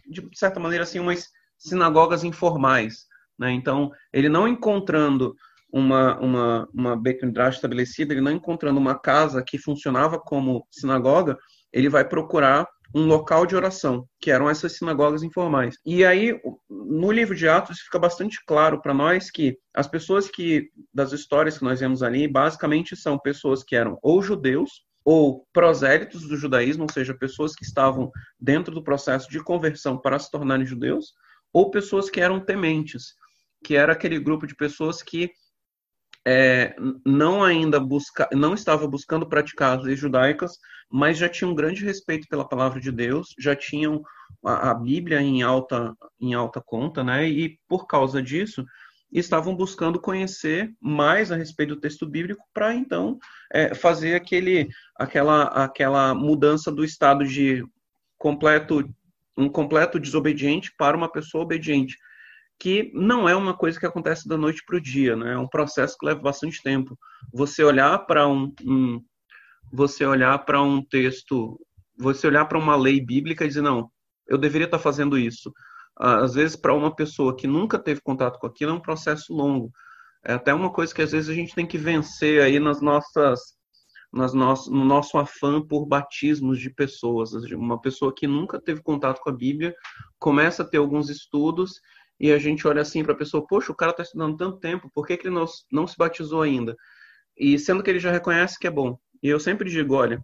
de 0.09 0.29
certa 0.35 0.61
maneira 0.61 0.85
assim, 0.85 1.01
umas 1.01 1.27
sinagogas 1.59 2.23
informais. 2.23 3.07
Né? 3.39 3.51
Então, 3.53 3.91
ele 4.13 4.29
não 4.29 4.47
encontrando 4.47 5.35
uma, 5.73 6.19
uma, 6.21 6.69
uma 6.73 6.97
Beit 6.97 7.25
Midrash 7.25 7.57
estabelecida, 7.57 8.13
ele 8.13 8.21
não 8.21 8.33
encontrando 8.33 8.79
uma 8.79 8.99
casa 8.99 9.43
que 9.43 9.59
funcionava 9.59 10.19
como 10.19 10.67
sinagoga, 10.71 11.37
ele 11.73 11.89
vai 11.89 12.05
procurar 12.05 12.67
um 12.95 13.07
local 13.07 13.45
de 13.45 13.57
oração, 13.57 14.09
que 14.21 14.31
eram 14.31 14.49
essas 14.49 14.77
sinagogas 14.77 15.23
informais. 15.23 15.77
E 15.85 16.05
aí, 16.05 16.41
no 16.89 17.11
livro 17.11 17.35
de 17.35 17.49
Atos, 17.49 17.81
fica 17.81 17.99
bastante 17.99 18.39
claro 18.47 18.81
para 18.81 18.95
nós 18.95 19.31
que 19.31 19.59
as 19.75 19.89
pessoas 19.89 20.29
que, 20.31 20.71
das 20.95 21.13
histórias 21.13 21.59
que 21.59 21.65
nós 21.65 21.81
vemos 21.81 22.03
ali, 22.03 22.29
basicamente 22.29 22.97
são 22.97 23.19
pessoas 23.19 23.65
que 23.65 23.75
eram 23.75 23.99
ou 24.03 24.23
judeus, 24.23 24.87
ou 25.05 25.47
prosélitos 25.53 26.27
do 26.29 26.37
judaísmo, 26.37 26.85
ou 26.85 26.93
seja, 26.93 27.15
pessoas 27.15 27.55
que 27.55 27.65
estavam 27.65 28.11
dentro 28.41 28.75
do 28.75 28.83
processo 28.83 29.31
de 29.31 29.43
conversão 29.43 29.99
para 29.99 30.19
se 30.19 30.31
tornarem 30.31 30.67
judeus, 30.67 31.13
ou 31.53 31.71
pessoas 31.71 32.11
que 32.11 32.21
eram 32.21 32.41
tementes, 32.41 33.15
que 33.65 33.77
era 33.77 33.93
aquele 33.93 34.19
grupo 34.19 34.47
de 34.47 34.55
pessoas 34.55 35.03
que 35.03 35.31
é, 36.27 36.75
não 37.05 37.45
ainda 37.45 37.79
busca, 37.79 38.29
não 38.33 38.53
estava 38.53 38.89
buscando 38.89 39.29
praticar 39.29 39.79
as 39.79 39.85
leis 39.85 40.01
judaicas, 40.01 40.59
mas 40.91 41.17
já 41.17 41.29
tinham 41.29 41.53
um 41.53 41.55
grande 41.55 41.85
respeito 41.85 42.27
pela 42.29 42.49
palavra 42.49 42.81
de 42.81 42.91
Deus, 42.91 43.29
já 43.39 43.55
tinham 43.55 44.03
a, 44.45 44.71
a, 44.71 44.75
Bíblia 44.75 45.21
em 45.21 45.43
alta, 45.43 45.95
em 46.21 46.35
alta 46.35 46.61
conta, 46.61 47.05
né? 47.05 47.29
E 47.29 47.57
por 47.69 47.87
causa 47.87 48.21
disso 48.21 48.65
estavam 49.13 49.55
buscando 49.55 50.01
conhecer 50.01 50.73
mais 50.81 51.31
a 51.31 51.37
respeito 51.37 51.77
do 51.77 51.81
texto 51.81 52.05
bíblico 52.05 52.43
para 52.53 52.75
então 52.75 53.19
é, 53.53 53.73
fazer 53.73 54.17
aquele, 54.17 54.69
aquela, 54.97 55.45
aquela 55.45 56.13
mudança 56.13 56.73
do 56.73 56.85
estado 56.85 57.25
de 57.25 57.65
completo 58.19 58.85
um 59.39 59.49
completo 59.51 60.01
desobediente 60.01 60.73
para 60.79 60.97
uma 60.97 61.13
pessoa 61.13 61.45
obediente 61.45 61.97
que 62.59 62.91
não 62.95 63.29
é 63.29 63.37
uma 63.37 63.55
coisa 63.55 63.79
que 63.79 63.87
acontece 63.87 64.27
da 64.29 64.37
noite 64.37 64.63
para 64.67 64.77
o 64.77 64.81
dia, 64.81 65.15
né? 65.15 65.35
É 65.35 65.39
um 65.39 65.49
processo 65.49 65.97
que 65.99 66.07
leva 66.07 66.21
bastante 66.21 66.63
tempo. 66.63 66.99
Você 67.33 67.63
olhar 67.63 67.99
para 68.07 68.27
um, 68.27 68.53
um, 68.65 69.03
você 69.73 70.07
olhar 70.07 70.39
para 70.45 70.63
um 70.63 70.83
texto, 70.83 71.61
você 71.99 72.27
olhar 72.27 72.47
para 72.47 72.59
uma 72.59 72.77
lei 72.77 73.01
bíblica 73.01 73.45
e 73.45 73.49
dizer 73.49 73.63
não, 73.63 73.91
eu 74.27 74.39
deveria 74.39 74.67
estar 74.67 74.79
fazendo 74.79 75.19
isso. 75.19 75.53
Às 75.99 76.35
vezes 76.35 76.57
para 76.57 76.75
uma 76.75 76.95
pessoa 76.95 77.37
que 77.37 77.47
nunca 77.47 77.79
teve 77.79 78.01
contato 78.01 78.39
com 78.39 78.47
aquilo 78.47 78.73
é 78.73 78.75
um 78.75 78.81
processo 78.81 79.35
longo. 79.35 79.71
É 80.25 80.35
até 80.35 80.53
uma 80.53 80.73
coisa 80.73 80.95
que 80.95 81.03
às 81.03 81.13
vezes 81.13 81.29
a 81.31 81.35
gente 81.35 81.55
tem 81.55 81.67
que 81.67 81.79
vencer 81.79 82.43
aí 82.43 82.59
nas 82.59 82.81
nossas 82.81 83.57
nas 84.13 84.33
nosso, 84.33 84.71
no 84.71 84.85
nosso 84.85 85.19
afã 85.19 85.61
por 85.61 85.85
batismos 85.85 86.59
de 86.59 86.71
pessoas. 86.71 87.33
Uma 87.53 87.81
pessoa 87.81 88.15
que 88.15 88.27
nunca 88.27 88.61
teve 88.61 88.83
contato 88.83 89.21
com 89.21 89.29
a 89.29 89.37
Bíblia 89.37 89.75
começa 90.19 90.63
a 90.63 90.67
ter 90.67 90.79
alguns 90.79 91.11
estudos 91.11 91.81
e 92.19 92.33
a 92.33 92.39
gente 92.39 92.67
olha 92.67 92.83
assim 92.83 93.03
para 93.03 93.13
a 93.13 93.17
pessoa, 93.17 93.47
poxa, 93.47 93.73
o 93.73 93.77
cara 93.77 93.91
está 93.91 94.03
estudando 94.03 94.37
tanto 94.37 94.59
tempo, 94.59 94.91
por 94.95 95.07
que, 95.07 95.17
que 95.17 95.27
ele 95.27 95.35
não, 95.35 95.45
não 95.71 95.87
se 95.87 95.97
batizou 95.97 96.43
ainda? 96.43 96.75
E 97.37 97.59
sendo 97.59 97.83
que 97.83 97.91
ele 97.91 97.99
já 97.99 98.11
reconhece 98.11 98.59
que 98.59 98.67
é 98.67 98.71
bom. 98.71 98.99
E 99.23 99.29
eu 99.29 99.39
sempre 99.39 99.71
digo, 99.71 99.95
olha, 99.95 100.21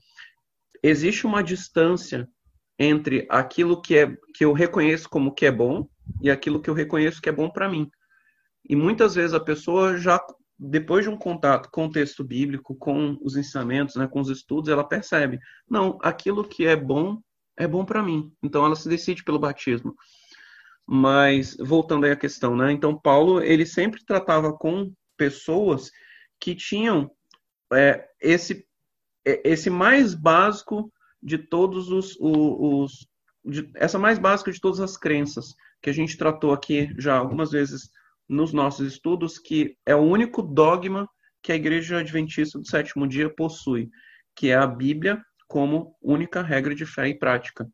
existe 0.82 1.26
uma 1.26 1.43
distância 1.43 2.28
entre 2.78 3.26
aquilo 3.30 3.80
que, 3.80 3.97
é, 3.97 4.16
que 4.34 4.45
eu 4.45 4.53
reconheço 4.53 5.09
como 5.09 5.34
que 5.34 5.47
é 5.47 5.53
bom 5.53 5.86
e 6.20 6.30
aquilo 6.30 6.61
que 6.61 6.70
eu 6.70 6.74
reconheço 6.74 7.20
que 7.20 7.28
é 7.28 7.32
bom 7.32 7.51
para 7.51 7.68
mim. 7.68 7.90
E 8.68 8.74
muitas 8.74 9.14
vezes 9.14 9.34
a 9.34 9.40
pessoa 9.40 9.97
já, 9.99 10.20
depois 10.59 11.05
de 11.05 11.11
um 11.11 11.16
contato 11.16 11.68
com 11.70 11.86
o 11.86 11.90
texto 11.90 12.24
bíblico, 12.24 12.74
com 12.74 13.18
os 13.22 13.36
ensinamentos, 13.36 13.97
né, 13.97 14.09
com 14.09 14.20
os 14.20 14.30
estudos, 14.30 14.70
ela 14.70 14.84
percebe, 14.84 15.38
não, 15.68 15.99
aquilo 16.03 16.49
que 16.49 16.66
é 16.66 16.76
bom 16.76 17.20
é 17.57 17.66
bom 17.66 17.84
para 17.84 18.03
mim. 18.03 18.32
Então 18.43 18.64
ela 18.64 18.74
se 18.74 18.88
decide 18.88 19.22
pelo 19.22 19.38
batismo. 19.38 19.95
Mas 20.87 21.57
voltando 21.59 22.05
aí 22.05 22.12
à 22.12 22.16
questão, 22.16 22.57
né? 22.57 22.72
Então 22.72 22.99
Paulo 22.99 23.43
ele 23.43 23.64
sempre 23.64 24.05
tratava 24.05 24.53
com 24.53 24.93
pessoas 25.16 25.91
que 26.41 26.55
tinham 26.55 27.11
é, 27.72 28.07
esse 28.20 28.66
é, 29.24 29.41
esse 29.49 29.70
mais 29.70 30.14
básico 30.14 30.93
de 31.22 31.39
todos 31.39 31.89
os, 31.89 32.16
os 32.20 33.07
de, 33.45 33.70
essa 33.76 33.99
mais 33.99 34.18
básica 34.18 34.51
de 34.51 34.61
todas 34.61 34.80
as 34.80 34.97
crenças 34.97 35.55
que 35.80 35.91
a 35.91 35.93
gente 35.93 36.16
tratou 36.16 36.53
aqui 36.53 36.93
já 36.99 37.16
algumas 37.16 37.51
vezes 37.51 37.91
nos 38.28 38.53
nossos 38.53 38.87
estudos, 38.87 39.39
que 39.39 39.76
é 39.85 39.95
o 39.95 40.01
único 40.01 40.43
dogma 40.43 41.09
que 41.43 41.53
a 41.53 41.57
Igreja 41.57 41.99
Adventista 41.99 42.59
do 42.59 42.66
Sétimo 42.66 43.07
Dia 43.07 43.28
possui, 43.28 43.91
que 44.35 44.49
é 44.49 44.55
a 44.55 44.66
Bíblia 44.66 45.22
como 45.49 45.95
única 46.01 46.41
regra 46.41 46.74
de 46.74 46.87
fé 46.87 47.09
e 47.09 47.18
prática. 47.18 47.68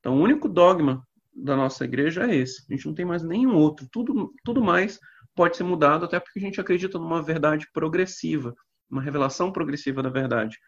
Então, 0.00 0.16
o 0.16 0.20
único 0.20 0.48
dogma 0.48 1.06
da 1.34 1.56
nossa 1.56 1.84
igreja 1.84 2.24
é 2.30 2.34
esse. 2.36 2.64
A 2.68 2.74
gente 2.74 2.86
não 2.86 2.94
tem 2.94 3.04
mais 3.04 3.22
nenhum 3.22 3.54
outro. 3.54 3.88
Tudo, 3.90 4.32
tudo 4.44 4.62
mais 4.62 4.98
pode 5.34 5.56
ser 5.56 5.64
mudado, 5.64 6.04
até 6.04 6.20
porque 6.20 6.38
a 6.38 6.42
gente 6.42 6.60
acredita 6.60 6.98
numa 6.98 7.22
verdade 7.22 7.66
progressiva, 7.72 8.54
uma 8.90 9.00
revelação 9.00 9.50
progressiva 9.50 10.02
da 10.02 10.10
verdade. 10.10 10.58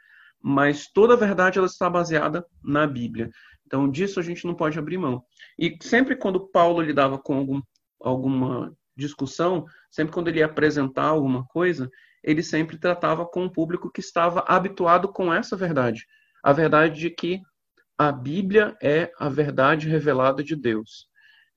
Mas 0.42 0.90
toda 0.92 1.14
a 1.14 1.16
verdade 1.16 1.58
ela 1.58 1.66
está 1.66 1.88
baseada 1.88 2.44
na 2.62 2.86
Bíblia. 2.86 3.30
Então, 3.66 3.90
disso 3.90 4.20
a 4.20 4.22
gente 4.22 4.46
não 4.46 4.54
pode 4.54 4.78
abrir 4.78 4.98
mão. 4.98 5.22
E 5.58 5.76
sempre 5.82 6.16
quando 6.16 6.48
Paulo 6.48 6.80
lidava 6.80 7.18
com 7.18 7.36
algum, 7.36 7.62
alguma 8.00 8.74
discussão, 8.96 9.64
sempre 9.90 10.12
quando 10.12 10.28
ele 10.28 10.38
ia 10.38 10.46
apresentar 10.46 11.04
alguma 11.04 11.44
coisa, 11.46 11.90
ele 12.22 12.42
sempre 12.42 12.78
tratava 12.78 13.26
com 13.26 13.44
um 13.44 13.48
público 13.48 13.90
que 13.90 14.00
estava 14.00 14.44
habituado 14.46 15.08
com 15.08 15.32
essa 15.32 15.56
verdade. 15.56 16.06
A 16.42 16.52
verdade 16.52 17.00
de 17.00 17.10
que 17.10 17.40
a 17.98 18.10
Bíblia 18.10 18.76
é 18.82 19.10
a 19.18 19.28
verdade 19.28 19.88
revelada 19.88 20.42
de 20.42 20.56
Deus. 20.56 21.08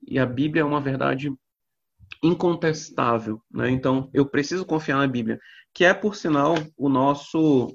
E 0.05 0.19
a 0.19 0.25
Bíblia 0.25 0.61
é 0.61 0.65
uma 0.65 0.81
verdade 0.81 1.31
incontestável, 2.23 3.41
né? 3.51 3.69
Então, 3.69 4.09
eu 4.13 4.25
preciso 4.25 4.65
confiar 4.65 4.97
na 4.97 5.07
Bíblia, 5.07 5.39
que 5.73 5.85
é 5.85 5.93
por 5.93 6.15
sinal 6.15 6.55
o 6.77 6.89
nosso 6.89 7.67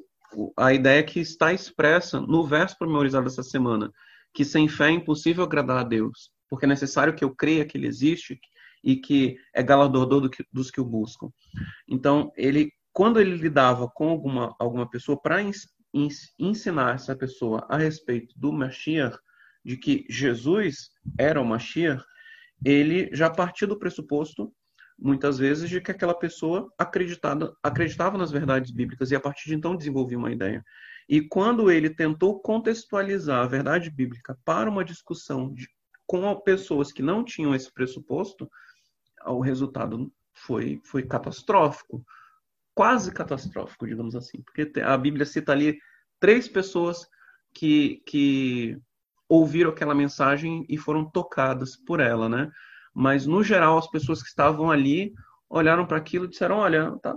a 0.57 0.73
ideia 0.73 1.03
que 1.03 1.21
está 1.21 1.53
expressa 1.53 2.19
no 2.19 2.45
verso 2.47 2.77
memorizado 2.81 3.27
essa 3.27 3.43
semana, 3.43 3.93
que 4.33 4.45
sem 4.45 4.67
fé 4.67 4.89
é 4.89 4.93
impossível 4.93 5.45
agradar 5.45 5.79
a 5.79 5.85
Deus, 5.85 6.31
porque 6.49 6.65
é 6.65 6.69
necessário 6.69 7.15
que 7.15 7.23
eu 7.23 7.35
creia 7.35 7.67
que 7.67 7.77
ele 7.77 7.87
existe 7.87 8.41
e 8.83 8.97
que 8.97 9.37
é 9.55 9.63
galardoador 9.63 10.31
dos 10.51 10.71
que 10.71 10.81
o 10.81 10.85
buscam. 10.85 11.29
Então, 11.87 12.33
ele 12.37 12.73
quando 12.95 13.19
ele 13.19 13.37
lidava 13.37 13.89
com 13.89 14.09
alguma 14.09 14.55
alguma 14.59 14.89
pessoa 14.89 15.21
para 15.21 15.43
ensinar 16.38 16.95
essa 16.95 17.14
pessoa 17.14 17.66
a 17.68 17.76
respeito 17.76 18.34
do 18.38 18.53
Mashiach, 18.53 19.18
de 19.64 19.76
que 19.76 20.07
Jesus 20.09 20.90
era 21.18 21.40
o 21.40 21.45
Mashiach, 21.45 22.05
ele 22.64 23.11
já 23.12 23.28
partia 23.28 23.66
do 23.66 23.78
pressuposto, 23.78 24.53
muitas 24.99 25.38
vezes, 25.38 25.68
de 25.68 25.80
que 25.80 25.90
aquela 25.90 26.14
pessoa 26.14 26.72
acreditava, 26.78 27.57
acreditava 27.62 28.16
nas 28.16 28.30
verdades 28.30 28.70
bíblicas 28.70 29.11
e 29.11 29.16
a 29.16 29.20
partir 29.20 29.49
de 29.49 29.55
então 29.55 29.76
desenvolvia 29.76 30.18
uma 30.18 30.32
ideia. 30.32 30.64
E 31.09 31.20
quando 31.20 31.70
ele 31.70 31.90
tentou 31.90 32.40
contextualizar 32.40 33.43
a 33.43 33.49
verdade 33.49 33.90
bíblica 33.90 34.38
para 34.45 34.70
uma 34.70 34.84
discussão 34.84 35.53
de, 35.53 35.68
com 36.07 36.34
pessoas 36.40 36.93
que 36.93 37.03
não 37.03 37.24
tinham 37.24 37.55
esse 37.55 37.72
pressuposto, 37.72 38.49
o 39.26 39.40
resultado 39.40 40.12
foi, 40.32 40.80
foi 40.84 41.03
catastrófico 41.03 42.05
quase 42.75 43.12
catastrófico, 43.12 43.87
digamos 43.87 44.14
assim, 44.14 44.43
porque 44.43 44.81
a 44.81 44.97
Bíblia 44.97 45.27
cita 45.27 45.53
ali 45.53 45.79
três 46.18 46.49
pessoas 46.49 47.07
que, 47.53 48.03
que 48.07 48.79
ouviram 49.29 49.70
aquela 49.70 49.95
mensagem 49.95 50.64
e 50.68 50.77
foram 50.77 51.05
tocadas 51.05 51.77
por 51.77 52.01
ela, 52.01 52.29
né? 52.29 52.51
Mas 52.95 53.27
no 53.27 53.43
geral 53.43 53.79
as 53.79 53.89
pessoas 53.91 54.23
que 54.23 54.29
estavam 54.29 54.70
ali 54.70 55.12
olharam 55.49 55.87
para 55.87 55.99
aquilo 55.99 56.27
e 56.27 56.29
disseram: 56.29 56.57
olha, 56.57 56.97
tá, 57.03 57.16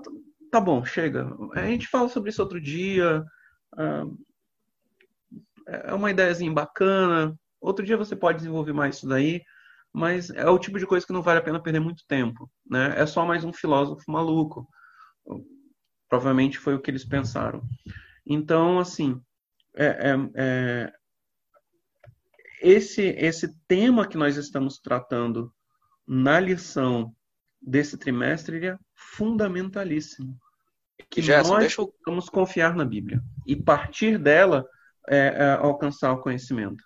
tá 0.51 0.60
bom, 0.60 0.84
chega. 0.86 1.30
A 1.53 1.66
gente 1.68 1.88
fala 1.88 2.10
sobre 2.10 2.30
isso 2.30 2.41
outro 2.41 2.60
dia. 2.60 3.24
Ah, 3.78 4.06
é 5.68 5.93
uma 5.93 6.12
ideiazinha 6.12 6.51
bacana. 6.51 7.38
Outro 7.60 7.86
dia 7.86 7.97
você 7.97 8.16
pode 8.16 8.38
desenvolver 8.38 8.74
mais 8.74 8.97
isso 8.97 9.08
daí, 9.08 9.41
mas 9.91 10.30
é 10.30 10.47
o 10.49 10.60
tipo 10.60 10.78
de 10.78 10.86
coisa 10.86 11.06
que 11.06 11.14
não 11.14 11.22
vale 11.22 11.39
a 11.39 11.43
pena 11.43 11.62
perder 11.62 11.80
muito 11.80 12.03
tempo, 12.08 12.49
né? 12.70 12.93
É 12.97 13.06
só 13.06 13.26
mais 13.26 13.43
um 13.43 13.51
filósofo 13.51 14.10
maluco. 14.12 14.68
Provavelmente 16.09 16.59
foi 16.59 16.76
o 16.76 16.80
que 16.80 16.91
eles 16.91 17.05
pensaram. 17.05 17.63
Então, 18.26 18.80
assim, 18.80 19.21
é, 19.76 19.86
é, 19.86 20.15
é, 20.36 20.93
esse, 22.61 23.01
esse 23.01 23.53
tema 23.67 24.07
que 24.07 24.17
nós 24.17 24.38
estamos 24.38 24.80
tratando 24.80 25.53
na 26.07 26.39
lição 26.39 27.13
desse 27.61 27.97
trimestre 27.97 28.65
é 28.67 28.78
fundamentalíssimo. 28.93 30.38
Que 31.09 31.21
Gerson, 31.21 31.53
nós 31.53 31.59
deixa 31.61 31.82
eu... 31.82 31.93
vamos 32.05 32.30
confiar 32.30 32.76
na 32.76 32.86
Bíblia 32.86 33.21
e 33.45 33.55
partir 33.55 34.17
dela 34.17 34.65
é, 35.07 35.17
é, 35.17 35.51
alcançar 35.53 36.13
o 36.13 36.21
conhecimento. 36.21 36.84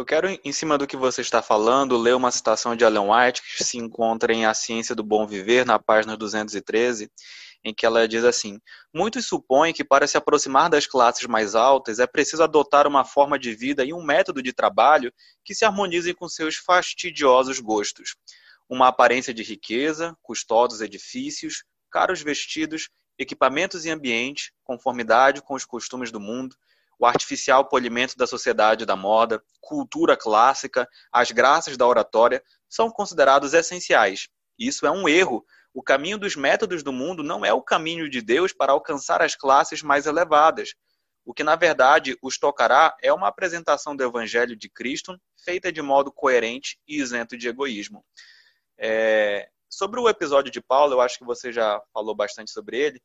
Eu 0.00 0.04
quero, 0.06 0.28
em 0.42 0.50
cima 0.50 0.78
do 0.78 0.86
que 0.86 0.96
você 0.96 1.20
está 1.20 1.42
falando, 1.42 1.98
ler 1.98 2.16
uma 2.16 2.30
citação 2.30 2.74
de 2.74 2.82
Ellen 2.82 3.10
White 3.10 3.42
que 3.42 3.62
se 3.62 3.76
encontra 3.76 4.32
em 4.32 4.46
A 4.46 4.54
Ciência 4.54 4.94
do 4.94 5.04
Bom 5.04 5.26
Viver, 5.26 5.66
na 5.66 5.78
página 5.78 6.16
213, 6.16 7.12
em 7.62 7.74
que 7.74 7.84
ela 7.84 8.08
diz 8.08 8.24
assim: 8.24 8.58
Muitos 8.94 9.26
supõem 9.26 9.74
que 9.74 9.84
para 9.84 10.06
se 10.06 10.16
aproximar 10.16 10.70
das 10.70 10.86
classes 10.86 11.26
mais 11.26 11.54
altas 11.54 11.98
é 11.98 12.06
preciso 12.06 12.42
adotar 12.42 12.86
uma 12.86 13.04
forma 13.04 13.38
de 13.38 13.54
vida 13.54 13.84
e 13.84 13.92
um 13.92 14.02
método 14.02 14.42
de 14.42 14.54
trabalho 14.54 15.12
que 15.44 15.54
se 15.54 15.66
harmonizem 15.66 16.14
com 16.14 16.26
seus 16.30 16.56
fastidiosos 16.56 17.60
gostos. 17.60 18.16
Uma 18.70 18.88
aparência 18.88 19.34
de 19.34 19.42
riqueza, 19.42 20.16
custosos 20.22 20.80
edifícios, 20.80 21.62
caros 21.90 22.22
vestidos, 22.22 22.88
equipamentos 23.18 23.84
e 23.84 23.90
ambiente, 23.90 24.50
conformidade 24.64 25.42
com 25.42 25.52
os 25.52 25.66
costumes 25.66 26.10
do 26.10 26.18
mundo, 26.18 26.56
o 27.00 27.06
artificial 27.06 27.66
polimento 27.66 28.14
da 28.14 28.26
sociedade 28.26 28.84
da 28.84 28.94
moda, 28.94 29.42
cultura 29.58 30.18
clássica, 30.18 30.86
as 31.10 31.30
graças 31.30 31.78
da 31.78 31.86
oratória, 31.86 32.44
são 32.68 32.90
considerados 32.90 33.54
essenciais. 33.54 34.28
Isso 34.58 34.86
é 34.86 34.90
um 34.90 35.08
erro. 35.08 35.42
O 35.72 35.82
caminho 35.82 36.18
dos 36.18 36.36
métodos 36.36 36.82
do 36.82 36.92
mundo 36.92 37.22
não 37.22 37.42
é 37.42 37.54
o 37.54 37.62
caminho 37.62 38.10
de 38.10 38.20
Deus 38.20 38.52
para 38.52 38.72
alcançar 38.72 39.22
as 39.22 39.34
classes 39.34 39.82
mais 39.82 40.04
elevadas. 40.04 40.74
O 41.24 41.32
que, 41.32 41.42
na 41.42 41.56
verdade, 41.56 42.18
os 42.20 42.38
tocará 42.38 42.94
é 43.02 43.10
uma 43.10 43.28
apresentação 43.28 43.96
do 43.96 44.04
Evangelho 44.04 44.54
de 44.54 44.68
Cristo 44.68 45.18
feita 45.42 45.72
de 45.72 45.80
modo 45.80 46.12
coerente 46.12 46.78
e 46.86 47.00
isento 47.00 47.34
de 47.34 47.48
egoísmo. 47.48 48.04
É... 48.78 49.48
Sobre 49.70 50.00
o 50.00 50.08
episódio 50.08 50.52
de 50.52 50.60
Paulo, 50.60 50.94
eu 50.94 51.00
acho 51.00 51.16
que 51.16 51.24
você 51.24 51.50
já 51.50 51.80
falou 51.94 52.14
bastante 52.14 52.50
sobre 52.50 52.76
ele. 52.76 53.02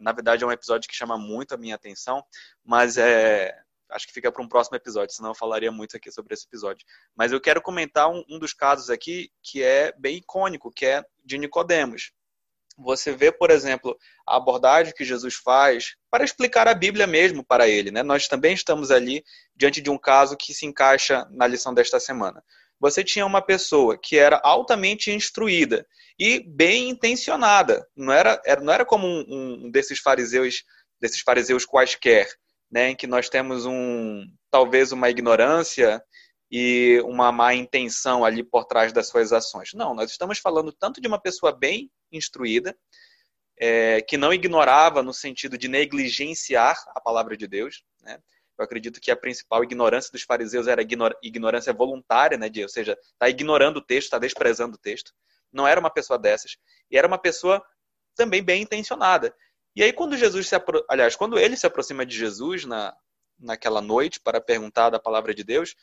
Na 0.00 0.12
verdade, 0.12 0.44
é 0.44 0.46
um 0.46 0.52
episódio 0.52 0.88
que 0.88 0.96
chama 0.96 1.16
muito 1.18 1.54
a 1.54 1.58
minha 1.58 1.74
atenção, 1.74 2.24
mas 2.64 2.96
é, 2.96 3.56
acho 3.90 4.06
que 4.06 4.12
fica 4.12 4.30
para 4.30 4.42
um 4.42 4.48
próximo 4.48 4.76
episódio, 4.76 5.14
senão 5.14 5.30
eu 5.30 5.34
falaria 5.34 5.70
muito 5.70 5.96
aqui 5.96 6.10
sobre 6.10 6.34
esse 6.34 6.46
episódio. 6.46 6.86
Mas 7.14 7.32
eu 7.32 7.40
quero 7.40 7.60
comentar 7.60 8.08
um, 8.10 8.24
um 8.28 8.38
dos 8.38 8.52
casos 8.52 8.90
aqui 8.90 9.30
que 9.42 9.62
é 9.62 9.92
bem 9.98 10.16
icônico, 10.16 10.70
que 10.70 10.86
é 10.86 11.04
de 11.24 11.38
Nicodemos. 11.38 12.12
Você 12.78 13.12
vê, 13.12 13.30
por 13.30 13.50
exemplo, 13.50 13.98
a 14.26 14.36
abordagem 14.36 14.94
que 14.94 15.04
Jesus 15.04 15.34
faz 15.34 15.96
para 16.10 16.24
explicar 16.24 16.66
a 16.66 16.74
Bíblia 16.74 17.06
mesmo 17.06 17.44
para 17.44 17.68
ele. 17.68 17.90
Né? 17.90 18.02
Nós 18.02 18.26
também 18.26 18.54
estamos 18.54 18.90
ali 18.90 19.22
diante 19.54 19.82
de 19.82 19.90
um 19.90 19.98
caso 19.98 20.36
que 20.36 20.54
se 20.54 20.64
encaixa 20.64 21.26
na 21.30 21.46
lição 21.46 21.74
desta 21.74 22.00
semana 22.00 22.42
você 22.80 23.04
tinha 23.04 23.26
uma 23.26 23.42
pessoa 23.42 23.98
que 23.98 24.16
era 24.16 24.40
altamente 24.42 25.10
instruída 25.10 25.86
e 26.18 26.40
bem 26.40 26.88
intencionada. 26.88 27.86
Não 27.94 28.12
era, 28.12 28.40
não 28.62 28.72
era 28.72 28.84
como 28.84 29.06
um, 29.06 29.66
um 29.66 29.70
desses 29.70 30.00
fariseus, 30.00 30.64
desses 30.98 31.20
fariseus 31.20 31.66
quaisquer, 31.66 32.26
né, 32.70 32.90
em 32.90 32.96
que 32.96 33.06
nós 33.06 33.28
temos 33.28 33.66
um 33.66 34.24
talvez 34.50 34.92
uma 34.92 35.10
ignorância 35.10 36.02
e 36.50 37.00
uma 37.04 37.30
má 37.30 37.54
intenção 37.54 38.24
ali 38.24 38.42
por 38.42 38.64
trás 38.64 38.92
das 38.92 39.08
suas 39.08 39.32
ações. 39.32 39.72
Não, 39.74 39.94
nós 39.94 40.10
estamos 40.10 40.38
falando 40.38 40.72
tanto 40.72 41.00
de 41.00 41.06
uma 41.06 41.20
pessoa 41.20 41.52
bem 41.52 41.90
instruída, 42.10 42.76
é, 43.58 44.00
que 44.00 44.16
não 44.16 44.32
ignorava 44.32 45.02
no 45.02 45.12
sentido 45.12 45.56
de 45.58 45.68
negligenciar 45.68 46.76
a 46.88 47.00
palavra 47.00 47.36
de 47.36 47.46
Deus, 47.46 47.84
né? 48.02 48.18
Eu 48.60 48.64
acredito 48.64 49.00
que 49.00 49.10
a 49.10 49.16
principal 49.16 49.64
ignorância 49.64 50.12
dos 50.12 50.22
fariseus 50.22 50.66
era 50.66 50.82
ignorância 51.22 51.72
voluntária, 51.72 52.36
né? 52.36 52.46
De, 52.50 52.62
ou 52.62 52.68
seja, 52.68 52.92
está 53.12 53.26
ignorando 53.26 53.78
o 53.78 53.80
texto, 53.80 54.08
está 54.08 54.18
desprezando 54.18 54.76
o 54.76 54.78
texto. 54.78 55.14
Não 55.50 55.66
era 55.66 55.80
uma 55.80 55.88
pessoa 55.88 56.18
dessas. 56.18 56.58
E 56.90 56.98
era 56.98 57.08
uma 57.08 57.16
pessoa 57.16 57.64
também 58.14 58.42
bem 58.42 58.60
intencionada. 58.60 59.34
E 59.74 59.82
aí, 59.82 59.94
quando 59.94 60.14
Jesus 60.14 60.46
se 60.46 60.54
apro... 60.54 60.84
aliás, 60.90 61.16
quando 61.16 61.38
ele 61.38 61.56
se 61.56 61.66
aproxima 61.66 62.04
de 62.04 62.14
Jesus 62.14 62.66
na, 62.66 62.94
naquela 63.38 63.80
noite 63.80 64.20
para 64.20 64.42
perguntar 64.42 64.90
da 64.90 65.00
palavra 65.00 65.34
de 65.34 65.42
Deus, 65.42 65.74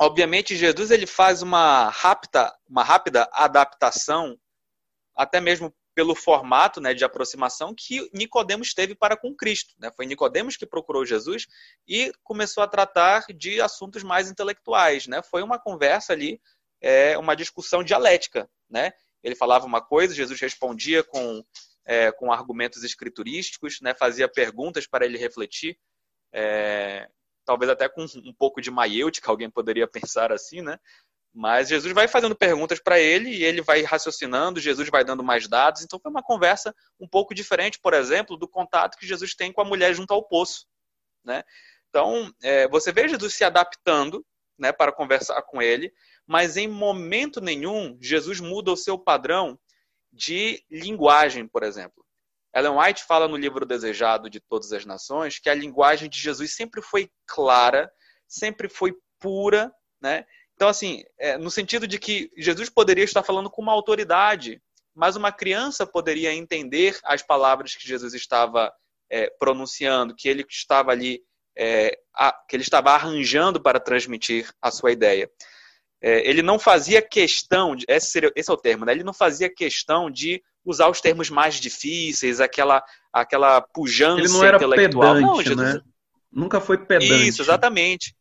obviamente 0.00 0.54
Jesus 0.54 0.92
ele 0.92 1.08
faz 1.08 1.42
uma 1.42 1.88
rápida, 1.88 2.56
uma 2.68 2.84
rápida 2.84 3.28
adaptação, 3.32 4.38
até 5.16 5.40
mesmo 5.40 5.74
pelo 6.00 6.14
formato 6.14 6.80
né, 6.80 6.94
de 6.94 7.04
aproximação 7.04 7.74
que 7.74 8.08
Nicodemos 8.10 8.72
teve 8.72 8.94
para 8.94 9.18
com 9.18 9.36
Cristo. 9.36 9.74
Né? 9.78 9.92
Foi 9.94 10.06
Nicodemos 10.06 10.56
que 10.56 10.64
procurou 10.64 11.04
Jesus 11.04 11.46
e 11.86 12.10
começou 12.22 12.62
a 12.62 12.66
tratar 12.66 13.26
de 13.36 13.60
assuntos 13.60 14.02
mais 14.02 14.30
intelectuais. 14.30 15.06
Né? 15.06 15.20
Foi 15.22 15.42
uma 15.42 15.58
conversa 15.58 16.14
ali, 16.14 16.40
é, 16.80 17.18
uma 17.18 17.36
discussão 17.36 17.84
dialética. 17.84 18.48
Né? 18.70 18.92
Ele 19.22 19.34
falava 19.34 19.66
uma 19.66 19.82
coisa, 19.82 20.14
Jesus 20.14 20.40
respondia 20.40 21.04
com, 21.04 21.44
é, 21.84 22.10
com 22.12 22.32
argumentos 22.32 22.82
escriturísticos, 22.82 23.78
né? 23.82 23.92
fazia 23.92 24.26
perguntas 24.26 24.86
para 24.86 25.04
ele 25.04 25.18
refletir. 25.18 25.78
É, 26.32 27.10
talvez 27.44 27.70
até 27.70 27.90
com 27.90 28.06
um 28.24 28.32
pouco 28.32 28.62
de 28.62 28.70
maiêutica, 28.70 29.30
alguém 29.30 29.50
poderia 29.50 29.86
pensar 30.08 30.32
assim, 30.32 30.62
né? 30.62 30.78
Mas 31.32 31.68
Jesus 31.68 31.92
vai 31.94 32.08
fazendo 32.08 32.34
perguntas 32.34 32.80
para 32.80 32.98
ele 32.98 33.30
e 33.30 33.44
ele 33.44 33.62
vai 33.62 33.82
raciocinando, 33.82 34.60
Jesus 34.60 34.88
vai 34.88 35.04
dando 35.04 35.22
mais 35.22 35.46
dados. 35.46 35.82
Então 35.82 36.00
foi 36.00 36.10
uma 36.10 36.22
conversa 36.22 36.74
um 36.98 37.06
pouco 37.06 37.34
diferente, 37.34 37.78
por 37.80 37.94
exemplo, 37.94 38.36
do 38.36 38.48
contato 38.48 38.96
que 38.98 39.06
Jesus 39.06 39.34
tem 39.34 39.52
com 39.52 39.60
a 39.60 39.64
mulher 39.64 39.94
junto 39.94 40.12
ao 40.12 40.26
poço. 40.26 40.66
Né? 41.24 41.44
Então, 41.88 42.32
é, 42.42 42.68
você 42.68 42.92
vê 42.92 43.08
Jesus 43.08 43.34
se 43.34 43.44
adaptando 43.44 44.24
né, 44.58 44.72
para 44.72 44.92
conversar 44.92 45.40
com 45.42 45.62
ele, 45.62 45.92
mas 46.26 46.56
em 46.56 46.68
momento 46.68 47.40
nenhum 47.40 47.96
Jesus 48.00 48.40
muda 48.40 48.72
o 48.72 48.76
seu 48.76 48.98
padrão 48.98 49.58
de 50.12 50.64
linguagem, 50.70 51.46
por 51.46 51.62
exemplo. 51.62 52.04
Ellen 52.54 52.76
White 52.76 53.04
fala 53.04 53.28
no 53.28 53.36
livro 53.36 53.64
Desejado 53.64 54.28
de 54.28 54.40
Todas 54.40 54.72
as 54.72 54.84
Nações 54.84 55.38
que 55.38 55.48
a 55.48 55.54
linguagem 55.54 56.08
de 56.08 56.18
Jesus 56.18 56.54
sempre 56.54 56.82
foi 56.82 57.08
clara, 57.26 57.90
sempre 58.26 58.68
foi 58.68 58.92
pura, 59.20 59.72
né? 60.00 60.24
Então, 60.60 60.68
assim, 60.68 61.02
é, 61.18 61.38
no 61.38 61.50
sentido 61.50 61.86
de 61.86 61.98
que 61.98 62.30
Jesus 62.36 62.68
poderia 62.68 63.02
estar 63.02 63.22
falando 63.22 63.48
com 63.48 63.62
uma 63.62 63.72
autoridade, 63.72 64.60
mas 64.94 65.16
uma 65.16 65.32
criança 65.32 65.86
poderia 65.86 66.34
entender 66.34 66.98
as 67.02 67.22
palavras 67.22 67.74
que 67.74 67.88
Jesus 67.88 68.12
estava 68.12 68.70
é, 69.10 69.30
pronunciando, 69.40 70.14
que 70.14 70.28
ele 70.28 70.44
estava 70.46 70.90
ali, 70.90 71.22
é, 71.56 71.98
a, 72.14 72.36
que 72.46 72.54
ele 72.54 72.62
estava 72.62 72.90
arranjando 72.90 73.58
para 73.58 73.80
transmitir 73.80 74.52
a 74.60 74.70
sua 74.70 74.92
ideia. 74.92 75.30
É, 76.02 76.28
ele 76.28 76.42
não 76.42 76.58
fazia 76.58 77.00
questão, 77.00 77.74
de, 77.74 77.86
esse, 77.88 78.10
seria, 78.10 78.30
esse 78.36 78.50
é 78.50 78.52
o 78.52 78.58
termo, 78.58 78.84
né? 78.84 78.92
ele 78.92 79.02
não 79.02 79.14
fazia 79.14 79.48
questão 79.48 80.10
de 80.10 80.42
usar 80.62 80.90
os 80.90 81.00
termos 81.00 81.30
mais 81.30 81.54
difíceis, 81.54 82.38
aquela, 82.38 82.84
aquela 83.10 83.62
pujança 83.62 84.20
ele 84.20 84.28
não 84.28 84.44
era 84.44 84.58
intelectual. 84.58 85.14
Pedante, 85.14 85.26
não, 85.26 85.42
Jesus... 85.42 85.74
né? 85.74 85.80
Nunca 86.30 86.60
foi 86.60 86.76
pedante. 86.76 87.28
Isso, 87.28 87.40
exatamente. 87.40 88.14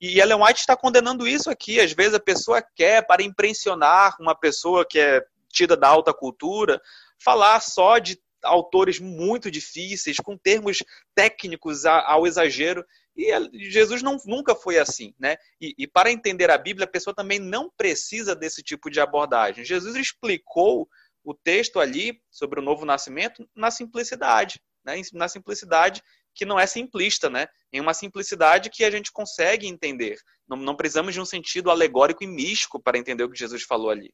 E 0.00 0.20
Ellen 0.20 0.42
White 0.42 0.60
está 0.60 0.76
condenando 0.76 1.26
isso 1.26 1.50
aqui. 1.50 1.80
Às 1.80 1.92
vezes 1.92 2.14
a 2.14 2.20
pessoa 2.20 2.62
quer, 2.74 3.06
para 3.06 3.22
impressionar 3.22 4.16
uma 4.20 4.34
pessoa 4.34 4.86
que 4.86 4.98
é 4.98 5.24
tida 5.50 5.76
da 5.76 5.88
alta 5.88 6.12
cultura, 6.12 6.80
falar 7.18 7.60
só 7.60 7.98
de 7.98 8.18
autores 8.42 9.00
muito 9.00 9.50
difíceis, 9.50 10.18
com 10.18 10.36
termos 10.36 10.82
técnicos 11.14 11.84
ao 11.86 12.26
exagero. 12.26 12.84
E 13.16 13.30
Jesus 13.70 14.02
não, 14.02 14.18
nunca 14.26 14.54
foi 14.54 14.78
assim, 14.78 15.14
né? 15.18 15.36
E, 15.60 15.74
e, 15.78 15.86
para 15.86 16.12
entender 16.12 16.50
a 16.50 16.58
Bíblia, 16.58 16.84
a 16.84 16.90
pessoa 16.90 17.14
também 17.14 17.38
não 17.38 17.70
precisa 17.74 18.36
desse 18.36 18.62
tipo 18.62 18.90
de 18.90 19.00
abordagem. 19.00 19.64
Jesus 19.64 19.96
explicou 19.96 20.86
o 21.24 21.34
texto 21.34 21.80
ali 21.80 22.20
sobre 22.30 22.60
o 22.60 22.62
novo 22.62 22.84
nascimento 22.84 23.48
na 23.54 23.70
simplicidade, 23.70 24.60
né? 24.84 25.00
Na 25.14 25.28
simplicidade 25.28 26.02
que 26.36 26.44
não 26.44 26.60
é 26.60 26.66
simplista, 26.66 27.30
né? 27.30 27.48
Em 27.72 27.80
uma 27.80 27.94
simplicidade 27.94 28.68
que 28.70 28.84
a 28.84 28.90
gente 28.90 29.10
consegue 29.10 29.66
entender. 29.66 30.18
Não, 30.46 30.56
não 30.56 30.76
precisamos 30.76 31.14
de 31.14 31.20
um 31.20 31.24
sentido 31.24 31.70
alegórico 31.70 32.22
e 32.22 32.26
místico 32.26 32.80
para 32.80 32.98
entender 32.98 33.24
o 33.24 33.30
que 33.30 33.38
Jesus 33.38 33.62
falou 33.62 33.90
ali. 33.90 34.12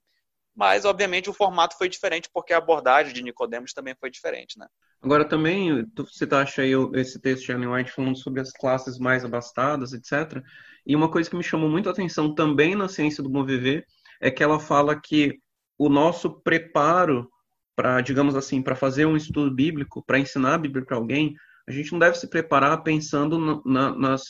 Mas, 0.55 0.85
obviamente, 0.85 1.29
o 1.29 1.33
formato 1.33 1.77
foi 1.77 1.89
diferente 1.89 2.31
porque 2.33 2.53
a 2.53 2.59
abordagem 2.59 3.13
de 3.13 3.23
Nicodemos 3.23 3.73
também 3.73 3.95
foi 3.99 4.11
diferente, 4.11 4.59
né? 4.59 4.67
Agora, 5.01 5.25
também, 5.25 5.85
você 5.97 6.29
acha 6.31 6.63
aí 6.63 6.73
esse 6.95 7.21
texto 7.21 7.47
de 7.47 7.53
Ellen 7.53 7.69
White 7.69 7.91
falando 7.91 8.17
sobre 8.17 8.41
as 8.41 8.53
classes 8.53 8.99
mais 8.99 9.25
abastadas, 9.25 9.93
etc. 9.93 10.41
E 10.87 10.95
uma 10.95 11.11
coisa 11.11 11.29
que 11.29 11.37
me 11.37 11.43
chamou 11.43 11.69
muito 11.69 11.89
a 11.89 11.93
atenção 11.93 12.35
também 12.35 12.77
na 12.77 12.89
ciência 12.89 13.23
do 13.23 13.29
bom 13.29 13.45
viver 13.45 13.85
é 14.21 14.31
que 14.31 14.45
ela 14.45 14.61
fala 14.61 14.99
que 15.01 15.41
o 15.77 15.89
nosso 15.89 16.31
preparo 16.43 17.29
para, 17.75 18.01
digamos 18.01 18.37
assim, 18.37 18.63
para 18.63 18.77
fazer 18.77 19.07
um 19.07 19.17
estudo 19.17 19.53
bíblico, 19.53 20.05
para 20.07 20.19
ensinar 20.19 20.55
a 20.55 20.59
Bíblia 20.59 20.85
para 20.85 20.97
alguém, 20.97 21.35
a 21.73 21.75
gente 21.75 21.93
não 21.93 21.99
deve 21.99 22.19
se 22.19 22.29
preparar 22.29 22.83
pensando 22.83 23.63
na, 23.65 23.95
nas, 23.97 24.23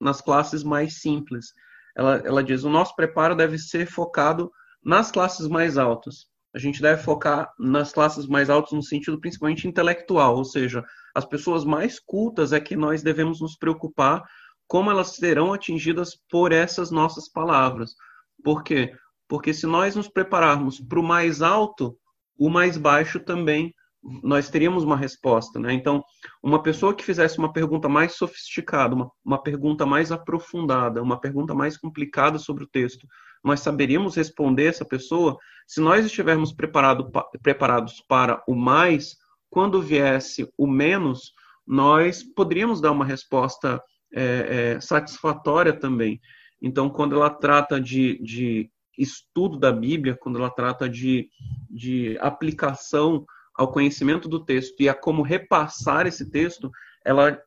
nas 0.00 0.20
classes 0.20 0.62
mais 0.62 1.00
simples. 1.00 1.52
ela, 1.96 2.16
ela 2.24 2.44
diz: 2.44 2.64
o 2.64 2.70
nosso 2.70 2.94
preparo 2.94 3.34
deve 3.34 3.58
ser 3.58 3.86
focado 3.86 4.50
nas 4.84 5.10
classes 5.10 5.48
mais 5.48 5.78
altas. 5.78 6.26
A 6.54 6.58
gente 6.58 6.82
deve 6.82 7.02
focar 7.02 7.52
nas 7.58 7.92
classes 7.92 8.26
mais 8.26 8.50
altas 8.50 8.72
no 8.72 8.82
sentido 8.82 9.20
principalmente 9.20 9.68
intelectual, 9.68 10.36
ou 10.36 10.44
seja, 10.44 10.84
as 11.14 11.24
pessoas 11.24 11.64
mais 11.64 12.00
cultas 12.00 12.52
é 12.52 12.60
que 12.60 12.76
nós 12.76 13.02
devemos 13.02 13.40
nos 13.40 13.56
preocupar 13.56 14.22
como 14.66 14.90
elas 14.90 15.16
serão 15.16 15.52
atingidas 15.52 16.16
por 16.28 16.52
essas 16.52 16.90
nossas 16.90 17.28
palavras. 17.28 17.94
Por 18.42 18.62
quê? 18.62 18.92
Porque 19.28 19.54
se 19.54 19.66
nós 19.66 19.94
nos 19.94 20.08
prepararmos 20.08 20.80
para 20.80 20.98
o 20.98 21.04
mais 21.04 21.40
alto, 21.40 21.96
o 22.36 22.48
mais 22.48 22.76
baixo 22.76 23.20
também 23.20 23.74
nós 24.02 24.48
teríamos 24.48 24.82
uma 24.82 24.96
resposta, 24.96 25.58
né? 25.58 25.72
Então, 25.72 26.02
uma 26.42 26.62
pessoa 26.62 26.94
que 26.94 27.04
fizesse 27.04 27.38
uma 27.38 27.52
pergunta 27.52 27.88
mais 27.88 28.14
sofisticada, 28.14 28.94
uma, 28.94 29.10
uma 29.24 29.42
pergunta 29.42 29.84
mais 29.84 30.10
aprofundada, 30.10 31.02
uma 31.02 31.20
pergunta 31.20 31.54
mais 31.54 31.76
complicada 31.76 32.38
sobre 32.38 32.64
o 32.64 32.68
texto, 32.68 33.06
nós 33.44 33.60
saberíamos 33.60 34.16
responder 34.16 34.66
essa 34.66 34.84
pessoa 34.84 35.38
se 35.66 35.80
nós 35.80 36.04
estivermos 36.04 36.52
preparado, 36.52 37.10
preparados 37.42 38.02
para 38.08 38.42
o 38.48 38.54
mais, 38.54 39.16
quando 39.48 39.80
viesse 39.80 40.50
o 40.56 40.66
menos, 40.66 41.32
nós 41.66 42.22
poderíamos 42.22 42.80
dar 42.80 42.90
uma 42.90 43.04
resposta 43.04 43.80
é, 44.12 44.74
é, 44.74 44.80
satisfatória 44.80 45.72
também. 45.72 46.20
Então, 46.60 46.90
quando 46.90 47.14
ela 47.14 47.30
trata 47.30 47.80
de, 47.80 48.20
de 48.22 48.70
estudo 48.98 49.58
da 49.58 49.72
Bíblia, 49.72 50.16
quando 50.16 50.38
ela 50.38 50.50
trata 50.50 50.88
de, 50.88 51.28
de 51.70 52.18
aplicação 52.20 53.24
ao 53.60 53.70
conhecimento 53.70 54.26
do 54.26 54.42
texto 54.42 54.80
e 54.80 54.88
a 54.88 54.94
como 54.94 55.20
repassar 55.20 56.06
esse 56.06 56.30
texto, 56.30 56.70
ela, 57.04 57.38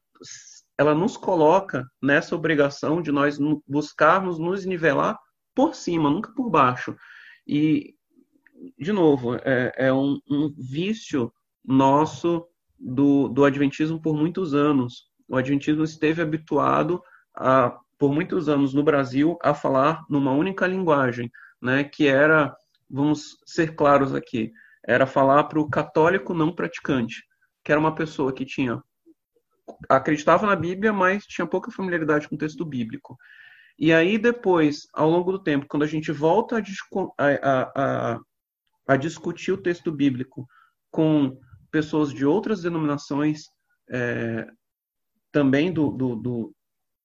ela 0.77 0.93
nos 0.93 1.17
coloca 1.17 1.89
nessa 1.99 2.35
obrigação 2.35 3.01
de 3.01 3.11
nós 3.11 3.39
buscarmos 3.67 4.37
nos 4.37 4.63
nivelar 4.63 5.17
por 5.55 5.73
cima, 5.73 6.11
nunca 6.11 6.31
por 6.35 6.51
baixo. 6.51 6.95
E, 7.47 7.95
de 8.77 8.91
novo, 8.91 9.37
é, 9.37 9.73
é 9.75 9.91
um, 9.91 10.19
um, 10.29 10.53
vício 10.55 11.33
nosso 11.65 12.45
do, 12.79 13.27
do 13.27 13.43
Adventismo 13.43 13.99
por 13.99 14.15
muitos 14.15 14.53
anos. 14.53 15.07
O 15.27 15.35
Adventismo 15.35 15.83
esteve 15.83 16.21
habituado, 16.21 17.01
a, 17.35 17.75
por 17.97 18.13
muitos 18.13 18.47
anos 18.47 18.71
no 18.71 18.83
Brasil, 18.83 19.35
a 19.41 19.55
falar 19.55 20.05
numa 20.07 20.31
única 20.31 20.67
linguagem, 20.67 21.31
né, 21.59 21.83
que 21.83 22.05
era, 22.05 22.55
vamos 22.87 23.39
ser 23.47 23.75
claros 23.75 24.13
aqui, 24.13 24.53
era 24.85 25.05
falar 25.05 25.45
para 25.45 25.59
o 25.59 25.69
católico 25.69 26.33
não 26.33 26.53
praticante, 26.53 27.23
que 27.63 27.71
era 27.71 27.79
uma 27.79 27.95
pessoa 27.95 28.33
que 28.33 28.45
tinha 28.45 28.81
acreditava 29.89 30.45
na 30.45 30.55
Bíblia, 30.55 30.91
mas 30.91 31.25
tinha 31.25 31.47
pouca 31.47 31.71
familiaridade 31.71 32.27
com 32.27 32.35
o 32.35 32.37
texto 32.37 32.65
bíblico. 32.65 33.17
E 33.77 33.91
aí 33.91 34.17
depois, 34.17 34.87
ao 34.93 35.09
longo 35.09 35.31
do 35.31 35.39
tempo, 35.39 35.65
quando 35.67 35.83
a 35.83 35.87
gente 35.87 36.11
volta 36.11 36.57
a, 36.57 37.25
a, 37.25 37.71
a, 37.75 38.19
a 38.87 38.95
discutir 38.97 39.51
o 39.51 39.61
texto 39.61 39.91
bíblico 39.91 40.47
com 40.91 41.39
pessoas 41.71 42.13
de 42.13 42.25
outras 42.25 42.61
denominações, 42.61 43.45
é, 43.89 44.47
também 45.31 45.73
do, 45.73 45.89
do, 45.91 46.15
do, 46.15 46.55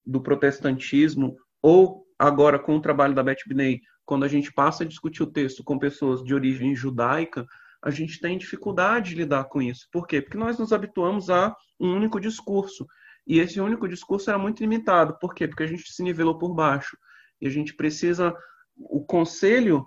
do, 0.05 0.21
protestantismo, 0.21 1.37
ou 1.63 2.05
agora 2.19 2.59
com 2.59 2.77
o 2.77 2.83
trabalho 2.83 3.15
da 3.15 3.23
Beth 3.23 3.37
Binet, 3.47 3.81
quando 4.05 4.25
a 4.25 4.29
gente 4.29 4.53
passa 4.53 4.85
a 4.85 4.87
discutir 4.87 5.23
o 5.23 5.31
texto 5.33 5.65
com 5.65 5.79
pessoas 5.79 6.23
de 6.23 6.35
origem 6.35 6.77
judaica, 6.77 7.47
a 7.83 7.91
gente 7.91 8.21
tem 8.21 8.37
dificuldade 8.37 9.11
de 9.11 9.17
lidar 9.17 9.45
com 9.45 9.63
isso. 9.63 9.89
Por 9.93 10.07
quê? 10.07 10.21
Porque 10.21 10.39
nós 10.39 10.59
nos 10.59 10.73
habituamos 10.73 11.31
a 11.31 11.55
um 11.79 11.95
único 11.95 12.21
discurso. 12.21 12.87
E 13.27 13.39
esse 13.39 13.61
único 13.61 13.89
discurso 13.89 14.31
era 14.31 14.39
muito 14.39 14.61
limitado. 14.61 15.19
Por 15.19 15.35
quê? 15.35 15.47
Porque 15.47 15.63
a 15.63 15.67
gente 15.67 15.93
se 15.93 16.03
nivelou 16.03 16.39
por 16.39 16.55
baixo. 16.55 16.97
E 17.41 17.47
a 17.47 17.51
gente 17.51 17.75
precisa. 17.75 18.35
O 18.77 19.05
conselho 19.05 19.87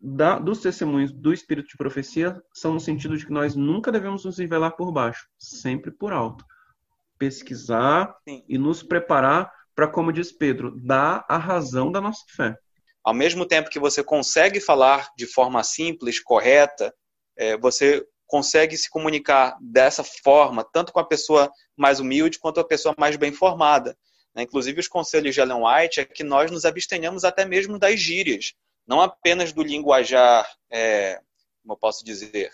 da, 0.00 0.38
dos 0.38 0.60
testemunhos 0.60 1.12
do 1.12 1.32
espírito 1.32 1.68
de 1.68 1.76
profecia 1.76 2.40
são 2.54 2.74
no 2.74 2.80
sentido 2.80 3.16
de 3.16 3.26
que 3.26 3.32
nós 3.32 3.54
nunca 3.54 3.92
devemos 3.92 4.24
nos 4.24 4.38
nivelar 4.38 4.74
por 4.76 4.90
baixo, 4.90 5.28
sempre 5.38 5.90
por 5.90 6.12
alto. 6.12 6.44
Pesquisar 7.18 8.16
Sim. 8.26 8.42
e 8.48 8.56
nos 8.56 8.82
preparar 8.82 9.52
para, 9.74 9.86
como 9.86 10.12
diz 10.12 10.32
Pedro, 10.32 10.74
dar 10.80 11.24
a 11.28 11.36
razão 11.36 11.92
da 11.92 12.00
nossa 12.00 12.24
fé. 12.28 12.56
Ao 13.04 13.14
mesmo 13.14 13.46
tempo 13.46 13.70
que 13.70 13.78
você 13.78 14.02
consegue 14.02 14.60
falar 14.60 15.08
de 15.16 15.26
forma 15.26 15.62
simples, 15.62 16.20
correta, 16.20 16.92
é, 17.40 17.56
você 17.56 18.06
consegue 18.26 18.76
se 18.76 18.88
comunicar 18.90 19.56
dessa 19.62 20.04
forma, 20.04 20.62
tanto 20.62 20.92
com 20.92 21.00
a 21.00 21.06
pessoa 21.06 21.50
mais 21.74 21.98
humilde 21.98 22.38
quanto 22.38 22.60
a 22.60 22.64
pessoa 22.64 22.94
mais 22.98 23.16
bem 23.16 23.32
formada. 23.32 23.96
Né? 24.34 24.42
Inclusive, 24.42 24.78
os 24.78 24.86
conselhos 24.86 25.34
de 25.34 25.40
Ellen 25.40 25.64
White 25.64 26.00
é 26.00 26.04
que 26.04 26.22
nós 26.22 26.50
nos 26.50 26.66
abstenhamos 26.66 27.24
até 27.24 27.46
mesmo 27.46 27.78
das 27.78 27.98
gírias, 27.98 28.52
não 28.86 29.00
apenas 29.00 29.54
do 29.54 29.62
linguajar, 29.62 30.46
é, 30.70 31.18
como 31.62 31.72
eu 31.72 31.78
posso 31.78 32.04
dizer, 32.04 32.52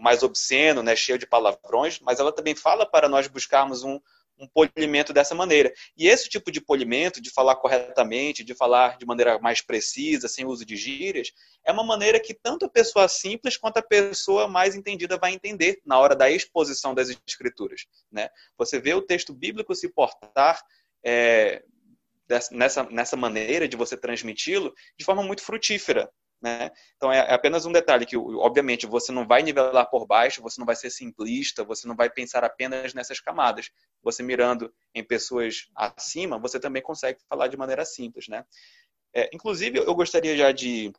mais 0.00 0.22
obsceno, 0.22 0.82
né, 0.82 0.94
cheio 0.94 1.18
de 1.18 1.26
palavrões, 1.26 1.98
mas 2.00 2.20
ela 2.20 2.32
também 2.32 2.54
fala 2.54 2.86
para 2.86 3.08
nós 3.08 3.26
buscarmos 3.26 3.82
um, 3.82 4.00
um 4.38 4.46
polimento 4.46 5.12
dessa 5.12 5.34
maneira. 5.34 5.72
E 5.96 6.06
esse 6.06 6.28
tipo 6.28 6.50
de 6.50 6.60
polimento, 6.60 7.20
de 7.20 7.30
falar 7.30 7.56
corretamente, 7.56 8.44
de 8.44 8.54
falar 8.54 8.96
de 8.96 9.06
maneira 9.06 9.38
mais 9.38 9.60
precisa, 9.60 10.28
sem 10.28 10.46
uso 10.46 10.64
de 10.64 10.76
gírias, 10.76 11.32
é 11.64 11.72
uma 11.72 11.84
maneira 11.84 12.20
que 12.20 12.32
tanto 12.34 12.66
a 12.66 12.70
pessoa 12.70 13.08
simples 13.08 13.56
quanto 13.56 13.78
a 13.78 13.82
pessoa 13.82 14.48
mais 14.48 14.74
entendida 14.74 15.18
vai 15.18 15.32
entender 15.32 15.80
na 15.84 15.98
hora 15.98 16.14
da 16.14 16.30
exposição 16.30 16.94
das 16.94 17.08
escrituras. 17.26 17.86
Né? 18.10 18.28
Você 18.56 18.80
vê 18.80 18.94
o 18.94 19.02
texto 19.02 19.32
bíblico 19.34 19.74
se 19.74 19.88
portar 19.88 20.60
é, 21.04 21.62
nessa, 22.50 22.84
nessa 22.84 23.16
maneira 23.16 23.66
de 23.66 23.76
você 23.76 23.96
transmiti-lo 23.96 24.74
de 24.96 25.04
forma 25.04 25.22
muito 25.22 25.42
frutífera. 25.42 26.10
Né? 26.40 26.70
Então 26.96 27.10
é, 27.10 27.18
é 27.18 27.34
apenas 27.34 27.66
um 27.66 27.72
detalhe 27.72 28.06
que, 28.06 28.16
obviamente, 28.16 28.86
você 28.86 29.10
não 29.10 29.26
vai 29.26 29.42
nivelar 29.42 29.90
por 29.90 30.06
baixo, 30.06 30.42
você 30.42 30.60
não 30.60 30.66
vai 30.66 30.76
ser 30.76 30.90
simplista, 30.90 31.64
você 31.64 31.86
não 31.88 31.96
vai 31.96 32.08
pensar 32.08 32.44
apenas 32.44 32.94
nessas 32.94 33.20
camadas. 33.20 33.70
Você 34.02 34.22
mirando 34.22 34.72
em 34.94 35.02
pessoas 35.02 35.68
acima, 35.74 36.38
você 36.38 36.60
também 36.60 36.82
consegue 36.82 37.18
falar 37.28 37.48
de 37.48 37.56
maneira 37.56 37.84
simples, 37.84 38.28
né? 38.28 38.44
É, 39.14 39.28
inclusive, 39.34 39.78
eu 39.78 39.94
gostaria 39.94 40.36
já 40.36 40.52
de, 40.52 40.92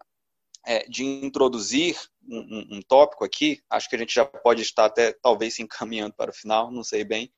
é, 0.66 0.80
de 0.90 1.06
introduzir 1.06 1.98
um, 2.28 2.40
um, 2.40 2.78
um, 2.78 2.82
tópico 2.82 3.24
aqui. 3.24 3.62
Acho 3.70 3.90
que 3.90 3.96
a 3.96 4.00
gente 4.00 4.14
já 4.14 4.26
pode 4.26 4.62
estar 4.62 4.86
até 4.86 5.14
talvez 5.14 5.56
se 5.56 5.62
encaminhando 5.62 6.14
para 6.16 6.32
o 6.32 6.34
final, 6.34 6.72
não 6.72 6.84
sei 6.84 7.04
bem, 7.04 7.32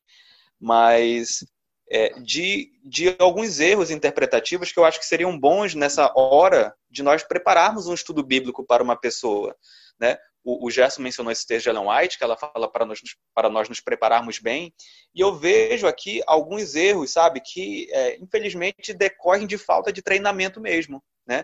mas 0.60 1.46
é, 1.94 2.18
de, 2.22 2.72
de 2.86 3.14
alguns 3.20 3.60
erros 3.60 3.92
interpretativos 3.92 4.72
que 4.72 4.80
eu 4.80 4.86
acho 4.86 4.98
que 4.98 5.06
seriam 5.06 5.38
bons 5.38 5.76
nessa 5.76 6.10
hora 6.16 6.74
de 6.90 7.04
nós 7.04 7.22
prepararmos 7.22 7.86
um 7.86 7.94
estudo 7.94 8.24
bíblico 8.24 8.66
para 8.66 8.82
uma 8.82 8.96
pessoa. 8.96 9.54
Né? 10.00 10.18
O, 10.42 10.66
o 10.66 10.72
Gerson 10.72 11.02
mencionou 11.02 11.34
esse 11.34 11.46
texto 11.46 11.66
de 11.66 11.70
Ellen 11.70 11.90
White, 11.90 12.18
que 12.18 12.24
ela 12.24 12.38
fala 12.38 12.72
para 12.72 12.86
nós, 12.86 13.02
para 13.36 13.50
nós 13.50 13.68
nos 13.68 13.82
prepararmos 13.82 14.40
bem, 14.40 14.74
e 15.14 15.20
eu 15.20 15.36
vejo 15.36 15.86
aqui 15.86 16.22
alguns 16.26 16.76
erros, 16.76 17.12
sabe, 17.12 17.42
que 17.42 17.90
é, 17.92 18.18
infelizmente 18.22 18.94
decorrem 18.94 19.46
de 19.46 19.58
falta 19.58 19.92
de 19.92 20.02
treinamento 20.02 20.62
mesmo. 20.62 21.04
Né? 21.28 21.44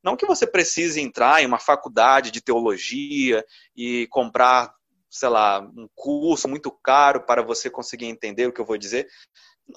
Não 0.00 0.16
que 0.16 0.26
você 0.26 0.46
precise 0.46 1.00
entrar 1.00 1.42
em 1.42 1.46
uma 1.46 1.58
faculdade 1.58 2.30
de 2.30 2.40
teologia 2.40 3.44
e 3.74 4.06
comprar 4.10 4.72
sei 5.10 5.30
lá, 5.30 5.60
um 5.60 5.88
curso 5.94 6.46
muito 6.46 6.70
caro 6.70 7.24
para 7.24 7.42
você 7.42 7.70
conseguir 7.70 8.04
entender 8.04 8.46
o 8.46 8.52
que 8.52 8.60
eu 8.60 8.64
vou 8.66 8.76
dizer 8.76 9.08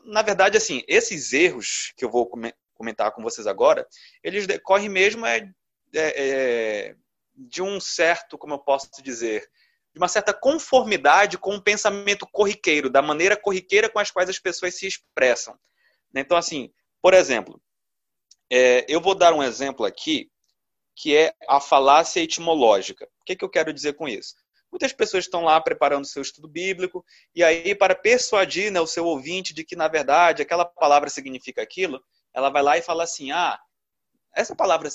na 0.05 0.21
verdade, 0.21 0.57
assim, 0.57 0.83
esses 0.87 1.33
erros 1.33 1.93
que 1.97 2.05
eu 2.05 2.09
vou 2.09 2.29
comentar 2.73 3.11
com 3.11 3.21
vocês 3.21 3.45
agora, 3.45 3.87
eles 4.23 4.47
decorrem 4.47 4.89
mesmo 4.89 5.25
é, 5.25 5.37
é, 5.93 6.13
é, 6.15 6.95
de 7.35 7.61
um 7.61 7.79
certo, 7.79 8.37
como 8.37 8.53
eu 8.53 8.59
posso 8.59 8.89
dizer, 9.03 9.49
de 9.93 9.99
uma 9.99 10.07
certa 10.07 10.33
conformidade 10.33 11.37
com 11.37 11.55
o 11.55 11.61
pensamento 11.61 12.25
corriqueiro, 12.31 12.89
da 12.89 13.01
maneira 13.01 13.35
corriqueira 13.35 13.89
com 13.89 13.99
as 13.99 14.09
quais 14.09 14.29
as 14.29 14.39
pessoas 14.39 14.75
se 14.75 14.87
expressam. 14.87 15.57
Então, 16.15 16.37
assim, 16.37 16.71
por 17.01 17.13
exemplo, 17.13 17.61
é, 18.49 18.85
eu 18.87 19.01
vou 19.01 19.15
dar 19.15 19.33
um 19.33 19.43
exemplo 19.43 19.85
aqui, 19.85 20.31
que 20.95 21.15
é 21.15 21.33
a 21.47 21.59
falácia 21.59 22.21
etimológica. 22.21 23.05
O 23.19 23.23
que, 23.25 23.35
que 23.35 23.43
eu 23.43 23.49
quero 23.49 23.73
dizer 23.73 23.93
com 23.93 24.07
isso? 24.07 24.35
Muitas 24.71 24.93
pessoas 24.93 25.25
estão 25.25 25.43
lá 25.43 25.59
preparando 25.59 26.05
seu 26.05 26.21
estudo 26.21 26.47
bíblico, 26.47 27.05
e 27.35 27.43
aí, 27.43 27.75
para 27.75 27.93
persuadir 27.93 28.71
né, 28.71 28.79
o 28.79 28.87
seu 28.87 29.05
ouvinte 29.05 29.53
de 29.53 29.63
que, 29.63 29.75
na 29.75 29.87
verdade, 29.87 30.41
aquela 30.41 30.63
palavra 30.63 31.09
significa 31.09 31.61
aquilo, 31.61 32.01
ela 32.33 32.49
vai 32.49 32.63
lá 32.63 32.77
e 32.77 32.81
fala 32.81 33.03
assim: 33.03 33.31
ah, 33.31 33.59
essa 34.33 34.55
palavra, 34.55 34.89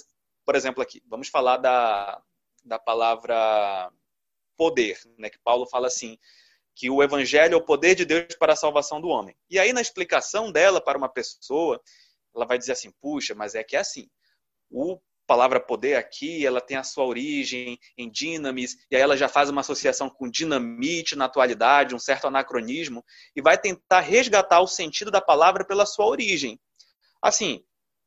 por 0.45 0.55
exemplo, 0.55 0.83
aqui, 0.83 1.03
vamos 1.07 1.29
falar 1.29 1.59
da, 1.59 2.23
da 2.65 2.79
palavra 2.79 3.93
poder, 4.57 4.99
né, 5.19 5.29
que 5.29 5.39
Paulo 5.41 5.67
fala 5.67 5.89
assim, 5.89 6.19
que 6.75 6.91
o 6.91 7.03
evangelho 7.03 7.55
é 7.55 7.57
o 7.57 7.65
poder 7.65 7.95
de 7.95 8.05
Deus 8.05 8.35
para 8.39 8.53
a 8.53 8.57
salvação 8.57 9.01
do 9.01 9.09
homem. 9.09 9.37
E 9.51 9.59
aí, 9.59 9.73
na 9.73 9.81
explicação 9.81 10.51
dela 10.51 10.81
para 10.81 10.99
uma 10.99 11.09
pessoa, 11.09 11.81
ela 12.35 12.47
vai 12.47 12.59
dizer 12.59 12.73
assim: 12.73 12.91
puxa, 13.01 13.35
mas 13.35 13.55
é 13.55 13.65
que 13.65 13.77
é 13.77 13.81
assim. 13.81 14.09
O 14.71 14.99
palavra 15.27 15.61
poder 15.61 15.97
aqui, 15.97 16.47
ela 16.47 16.61
tem 16.61 16.77
a 16.77 16.85
sua 16.85 17.05
origem 17.05 17.79
em 17.99 18.11
dinamis, 18.11 18.77
e 18.91 18.97
aí 18.97 19.03
ela 19.03 19.17
já 19.17 19.29
faz 19.29 19.51
uma 19.51 19.61
associação 19.61 20.09
com 20.09 20.31
dinamite 20.31 21.17
na 21.17 21.25
atualidade, 21.25 21.95
um 21.95 21.99
certo 21.99 22.27
anacronismo, 22.27 23.05
e 23.35 23.43
vai 23.43 23.59
tentar 23.59 24.01
resgatar 24.01 24.61
o 24.61 24.67
sentido 24.67 25.11
da 25.11 25.21
palavra 25.21 25.65
pela 25.65 25.85
sua 25.85 26.07
origem. 26.07 26.59
Assim, 27.23 27.63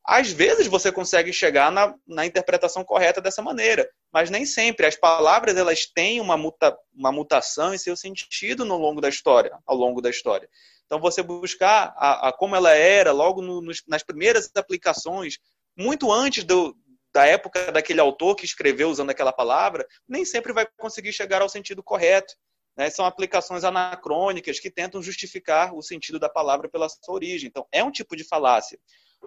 às 0.06 0.32
vezes 0.32 0.66
você 0.66 0.92
consegue 0.92 1.32
chegar 1.32 1.72
na, 1.72 1.94
na 2.08 2.26
interpretação 2.26 2.84
correta 2.84 3.22
dessa 3.22 3.42
maneira, 3.42 3.88
mas 4.12 4.30
nem 4.30 4.46
sempre. 4.46 4.88
As 4.88 4.96
palavras 4.96 5.56
elas 5.56 5.86
têm 5.86 6.20
uma, 6.20 6.36
muta, 6.36 6.76
uma 6.94 7.12
mutação 7.12 7.74
em 7.74 7.78
seu 7.78 7.96
sentido 7.96 8.66
no 8.66 8.78
longo 8.78 9.02
da 9.02 9.10
história, 9.10 9.58
ao 9.68 9.76
longo 9.76 10.02
da 10.02 10.10
história. 10.10 10.50
Então 10.86 11.00
você 11.00 11.22
buscar 11.22 11.94
a, 11.96 12.30
a 12.30 12.34
como 12.34 12.56
ela 12.56 12.72
era 12.72 13.12
logo 13.12 13.42
no, 13.42 13.62
nos, 13.62 13.84
nas 13.88 14.02
primeiras 14.02 14.50
aplicações, 14.56 15.38
muito 15.78 16.12
antes 16.12 16.44
do, 16.44 16.76
da 17.14 17.26
época 17.26 17.72
daquele 17.72 18.00
autor 18.00 18.36
que 18.36 18.46
escreveu 18.46 18.90
usando 18.90 19.10
aquela 19.10 19.34
palavra, 19.34 19.86
nem 20.08 20.24
sempre 20.24 20.54
vai 20.54 20.68
conseguir 20.78 21.12
chegar 21.12 21.42
ao 21.42 21.50
sentido 21.50 21.84
correto. 21.84 22.34
Né? 22.78 22.90
São 22.90 23.06
aplicações 23.06 23.64
anacrônicas 23.64 24.60
que 24.60 24.72
tentam 24.72 25.02
justificar 25.02 25.74
o 25.74 25.82
sentido 25.82 26.20
da 26.20 26.30
palavra 26.30 26.70
pela 26.70 26.88
sua 26.88 27.16
origem. 27.16 27.48
Então, 27.48 27.68
é 27.72 27.84
um 27.84 27.92
tipo 27.92 28.16
de 28.16 28.24
falácia. 28.24 28.80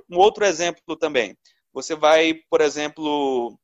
Um 0.09 0.17
outro 0.17 0.45
exemplo 0.45 0.97
também. 0.97 1.37
Você 1.73 1.95
vai, 1.95 2.35
por 2.49 2.61
exemplo, 2.61 3.59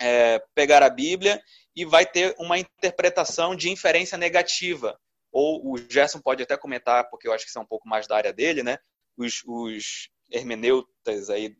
é, 0.00 0.42
pegar 0.54 0.82
a 0.82 0.90
Bíblia 0.90 1.40
e 1.74 1.84
vai 1.84 2.04
ter 2.04 2.34
uma 2.38 2.58
interpretação 2.58 3.56
de 3.56 3.70
inferência 3.70 4.18
negativa. 4.18 4.98
Ou 5.32 5.72
o 5.72 5.78
Gerson 5.78 6.20
pode 6.20 6.42
até 6.42 6.56
comentar, 6.56 7.08
porque 7.10 7.28
eu 7.28 7.32
acho 7.32 7.44
que 7.44 7.50
isso 7.50 7.58
é 7.58 7.62
um 7.62 7.66
pouco 7.66 7.88
mais 7.88 8.06
da 8.06 8.16
área 8.16 8.32
dele, 8.32 8.62
né? 8.62 8.78
Os, 9.16 9.42
os 9.46 10.08
hermeneutas 10.30 11.30
aí, 11.30 11.56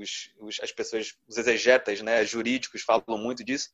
os, 0.00 0.30
os, 0.38 0.60
as 0.60 0.72
pessoas, 0.72 1.14
os 1.28 1.36
exegetas 1.36 2.00
né, 2.00 2.24
jurídicos 2.24 2.82
falam 2.82 3.18
muito 3.18 3.44
disso, 3.44 3.68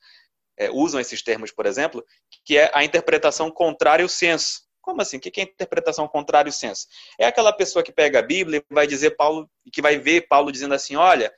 é, 0.57 0.71
usam 0.71 1.01
esses 1.01 1.23
termos, 1.23 1.51
por 1.51 1.67
exemplo, 1.67 2.05
que 2.45 2.57
é 2.57 2.71
a 2.75 2.85
interpretação 2.85 3.51
contrária 3.51 4.03
ao 4.03 4.09
senso. 4.09 4.67
Como 4.81 5.03
assim? 5.03 5.17
O 5.17 5.21
que 5.21 5.41
é 5.41 5.45
interpretação 5.45 6.07
contrária 6.07 6.49
ao 6.49 6.53
senso? 6.53 6.87
É 7.19 7.27
aquela 7.27 7.53
pessoa 7.53 7.83
que 7.83 7.93
pega 7.93 8.21
a 8.21 8.23
Bíblia 8.23 8.63
e 8.71 8.75
vai 8.75 8.87
dizer 8.87 9.17
Paulo, 9.17 9.51
que 9.73 9.83
vai 9.83 9.99
ver 9.99 10.29
Paulo 10.29 10.53
dizendo 10.53 10.75
assim, 10.75 10.97
olha, 10.97 11.33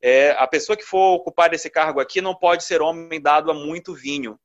é, 0.00 0.30
a 0.32 0.46
pessoa 0.46 0.76
que 0.76 0.84
for 0.84 1.14
ocupar 1.14 1.52
esse 1.52 1.68
cargo 1.68 2.00
aqui 2.00 2.20
não 2.20 2.34
pode 2.34 2.64
ser 2.64 2.80
homem 2.80 3.20
dado 3.20 3.50
a 3.50 3.54
muito 3.54 3.94
vinho. 3.94 4.38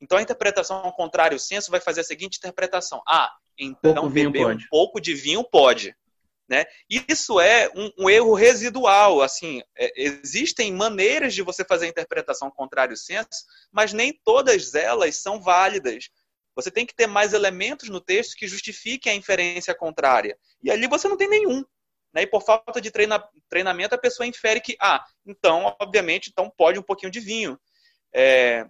Então 0.00 0.18
a 0.18 0.22
interpretação 0.22 0.90
contrária 0.92 1.34
ao 1.34 1.38
senso 1.38 1.70
vai 1.70 1.80
fazer 1.80 2.02
a 2.02 2.04
seguinte 2.04 2.38
interpretação: 2.38 3.02
ah, 3.06 3.32
então 3.58 3.94
pouco 3.94 4.10
beber 4.10 4.46
um 4.46 4.58
pouco 4.70 5.00
de 5.00 5.14
vinho 5.14 5.42
pode. 5.42 5.96
Né? 6.48 6.64
Isso 6.90 7.40
é 7.40 7.70
um, 7.74 7.90
um 8.00 8.10
erro 8.10 8.34
residual. 8.34 9.22
Assim, 9.22 9.62
é, 9.76 9.92
existem 9.96 10.72
maneiras 10.72 11.34
de 11.34 11.42
você 11.42 11.64
fazer 11.64 11.86
a 11.86 11.88
interpretação 11.88 12.50
contrária 12.50 12.92
ao 12.92 12.96
senso, 12.96 13.44
mas 13.72 13.92
nem 13.92 14.12
todas 14.24 14.74
elas 14.74 15.16
são 15.16 15.40
válidas. 15.40 16.08
Você 16.54 16.70
tem 16.70 16.86
que 16.86 16.94
ter 16.94 17.06
mais 17.06 17.32
elementos 17.32 17.88
no 17.88 18.00
texto 18.00 18.36
que 18.36 18.46
justifiquem 18.46 19.12
a 19.12 19.16
inferência 19.16 19.74
contrária. 19.74 20.38
E 20.62 20.70
ali 20.70 20.86
você 20.86 21.08
não 21.08 21.16
tem 21.16 21.28
nenhum. 21.28 21.64
Né? 22.12 22.22
E 22.22 22.26
por 22.26 22.42
falta 22.42 22.80
de 22.80 22.90
treina, 22.90 23.22
treinamento, 23.48 23.94
a 23.94 23.98
pessoa 23.98 24.26
infere 24.26 24.60
que, 24.60 24.76
ah, 24.80 25.04
então, 25.26 25.74
obviamente, 25.80 26.30
então 26.30 26.52
pode 26.56 26.78
um 26.78 26.82
pouquinho 26.82 27.10
de 27.10 27.18
vinho. 27.18 27.58
É, 28.14 28.66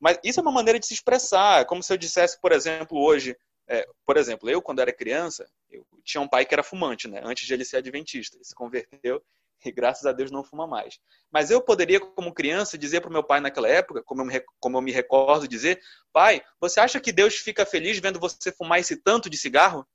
mas 0.00 0.18
isso 0.24 0.40
é 0.40 0.42
uma 0.42 0.50
maneira 0.50 0.80
de 0.80 0.86
se 0.86 0.94
expressar. 0.94 1.66
Como 1.66 1.82
se 1.82 1.92
eu 1.92 1.96
dissesse, 1.96 2.40
por 2.40 2.50
exemplo, 2.50 2.98
hoje, 2.98 3.36
é, 3.70 3.86
por 4.04 4.16
exemplo, 4.16 4.50
eu, 4.50 4.60
quando 4.60 4.80
era 4.80 4.92
criança, 4.92 5.48
eu 5.70 5.86
tinha 6.02 6.20
um 6.20 6.26
pai 6.26 6.44
que 6.44 6.52
era 6.52 6.62
fumante, 6.62 7.06
né? 7.06 7.20
Antes 7.22 7.46
de 7.46 7.54
ele 7.54 7.64
ser 7.64 7.76
adventista. 7.76 8.36
Ele 8.36 8.44
se 8.44 8.52
converteu 8.52 9.22
e 9.64 9.70
graças 9.70 10.04
a 10.06 10.12
Deus 10.12 10.32
não 10.32 10.42
fuma 10.42 10.66
mais. 10.66 10.98
Mas 11.30 11.52
eu 11.52 11.62
poderia, 11.62 12.00
como 12.00 12.34
criança, 12.34 12.76
dizer 12.76 13.00
para 13.00 13.08
o 13.08 13.12
meu 13.12 13.22
pai 13.22 13.40
naquela 13.40 13.68
época, 13.68 14.02
como 14.02 14.22
eu, 14.22 14.26
me, 14.26 14.44
como 14.58 14.76
eu 14.76 14.82
me 14.82 14.90
recordo 14.90 15.46
dizer, 15.46 15.80
pai, 16.12 16.42
você 16.60 16.80
acha 16.80 16.98
que 16.98 17.12
Deus 17.12 17.36
fica 17.36 17.64
feliz 17.64 18.00
vendo 18.00 18.18
você 18.18 18.50
fumar 18.50 18.80
esse 18.80 18.96
tanto 18.96 19.30
de 19.30 19.36
cigarro? 19.36 19.86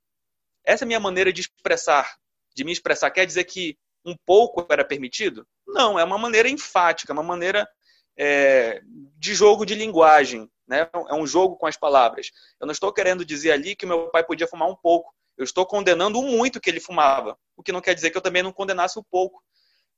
Essa 0.64 0.84
é 0.84 0.86
a 0.86 0.88
minha 0.88 1.00
maneira 1.00 1.30
de 1.30 1.42
expressar, 1.42 2.16
de 2.54 2.64
me 2.64 2.72
expressar. 2.72 3.10
Quer 3.10 3.26
dizer 3.26 3.44
que 3.44 3.76
um 4.06 4.16
pouco 4.24 4.66
era 4.70 4.86
permitido? 4.86 5.46
Não, 5.66 5.98
é 5.98 6.04
uma 6.04 6.16
maneira 6.16 6.48
enfática, 6.48 7.12
uma 7.12 7.22
maneira 7.22 7.68
é, 8.16 8.80
de 9.18 9.34
jogo 9.34 9.66
de 9.66 9.74
linguagem. 9.74 10.50
Né? 10.66 10.88
É 11.08 11.14
um 11.14 11.26
jogo 11.26 11.56
com 11.56 11.66
as 11.66 11.76
palavras. 11.76 12.30
Eu 12.60 12.66
não 12.66 12.72
estou 12.72 12.92
querendo 12.92 13.24
dizer 13.24 13.52
ali 13.52 13.76
que 13.76 13.86
meu 13.86 14.08
pai 14.10 14.24
podia 14.24 14.48
fumar 14.48 14.68
um 14.68 14.76
pouco. 14.76 15.14
Eu 15.36 15.44
estou 15.44 15.66
condenando 15.66 16.18
o 16.18 16.22
muito 16.22 16.60
que 16.60 16.70
ele 16.70 16.80
fumava, 16.80 17.38
o 17.56 17.62
que 17.62 17.72
não 17.72 17.80
quer 17.80 17.94
dizer 17.94 18.10
que 18.10 18.16
eu 18.16 18.22
também 18.22 18.42
não 18.42 18.52
condenasse 18.52 18.98
o 18.98 19.04
pouco. 19.04 19.42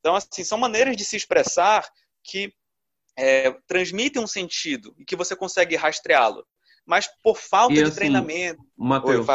Então, 0.01 0.15
assim, 0.15 0.45
são 0.45 0.59
maneiras 0.59 0.97
de 0.97 1.05
se 1.05 1.17
expressar 1.17 1.89
que 2.23 2.53
é, 3.17 3.51
transmitem 3.67 4.23
um 4.23 4.27
sentido 4.27 4.95
e 4.99 5.05
que 5.05 5.17
você 5.17 5.35
consegue 5.35 5.77
rastreá-lo. 5.77 6.45
Mas 6.85 7.09
por 7.23 7.37
falta 7.37 7.75
e, 7.75 7.77
de 7.77 7.83
assim, 7.85 7.95
treinamento. 7.95 8.63
Mateus, 8.77 9.27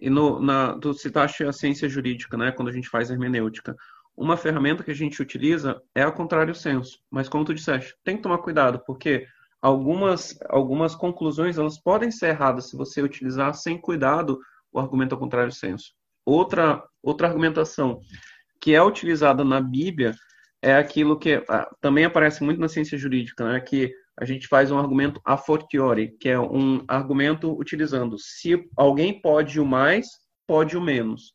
e 0.00 0.08
no, 0.08 0.40
na, 0.40 0.78
tu 0.78 0.94
citaste 0.94 1.44
a 1.44 1.52
ciência 1.52 1.88
jurídica, 1.88 2.36
né? 2.36 2.50
Quando 2.50 2.68
a 2.68 2.72
gente 2.72 2.88
faz 2.88 3.10
hermenêutica. 3.10 3.76
Uma 4.16 4.36
ferramenta 4.36 4.82
que 4.82 4.90
a 4.90 4.94
gente 4.94 5.20
utiliza 5.20 5.80
é 5.94 6.02
a 6.02 6.10
contrário 6.10 6.54
senso. 6.54 7.00
Mas 7.10 7.28
como 7.28 7.44
tu 7.44 7.54
disseste, 7.54 7.94
tem 8.02 8.16
que 8.16 8.22
tomar 8.22 8.38
cuidado, 8.38 8.82
porque 8.86 9.26
algumas, 9.60 10.38
algumas 10.48 10.94
conclusões 10.94 11.58
elas 11.58 11.78
podem 11.78 12.10
ser 12.10 12.28
erradas 12.28 12.70
se 12.70 12.76
você 12.76 13.02
utilizar 13.02 13.54
sem 13.54 13.78
cuidado 13.78 14.38
o 14.72 14.78
argumento 14.78 15.14
ao 15.14 15.18
contrário 15.18 15.52
senso. 15.52 15.92
Outra, 16.24 16.82
outra 17.02 17.28
argumentação 17.28 18.00
que 18.60 18.74
é 18.74 18.82
utilizada 18.82 19.44
na 19.44 19.60
Bíblia 19.60 20.14
é 20.62 20.74
aquilo 20.74 21.18
que 21.18 21.42
ah, 21.48 21.68
também 21.80 22.04
aparece 22.04 22.44
muito 22.44 22.60
na 22.60 22.68
ciência 22.68 22.98
jurídica, 22.98 23.44
né? 23.44 23.60
que 23.60 23.92
a 24.18 24.24
gente 24.24 24.46
faz 24.46 24.70
um 24.70 24.78
argumento 24.78 25.20
a 25.24 25.36
fortiori, 25.36 26.14
que 26.20 26.28
é 26.28 26.38
um 26.38 26.84
argumento 26.86 27.58
utilizando 27.58 28.16
se 28.18 28.68
alguém 28.76 29.20
pode 29.20 29.58
o 29.58 29.64
mais, 29.64 30.06
pode 30.46 30.76
o 30.76 30.80
menos. 30.80 31.32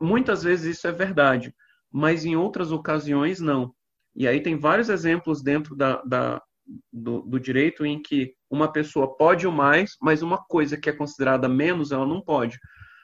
Muitas 0.00 0.42
vezes 0.42 0.76
isso 0.76 0.88
é 0.88 0.92
verdade, 0.92 1.54
mas 1.92 2.24
em 2.24 2.34
outras 2.34 2.72
ocasiões 2.72 3.40
não. 3.40 3.72
E 4.14 4.26
aí 4.26 4.40
tem 4.40 4.58
vários 4.58 4.88
exemplos 4.88 5.40
dentro 5.40 5.76
da, 5.76 6.02
da 6.02 6.42
do, 6.92 7.22
do, 7.22 7.38
direito 7.38 7.84
em 7.84 8.00
que 8.00 8.34
uma 8.50 8.70
pessoa 8.70 9.16
pode 9.16 9.46
o 9.46 9.52
mais, 9.52 9.96
mas 10.00 10.22
uma 10.22 10.38
coisa 10.38 10.76
que 10.76 10.88
é 10.88 10.92
considerada 10.92 11.48
menos, 11.48 11.92
ela 11.92 12.06
não 12.06 12.20
pode. 12.20 12.58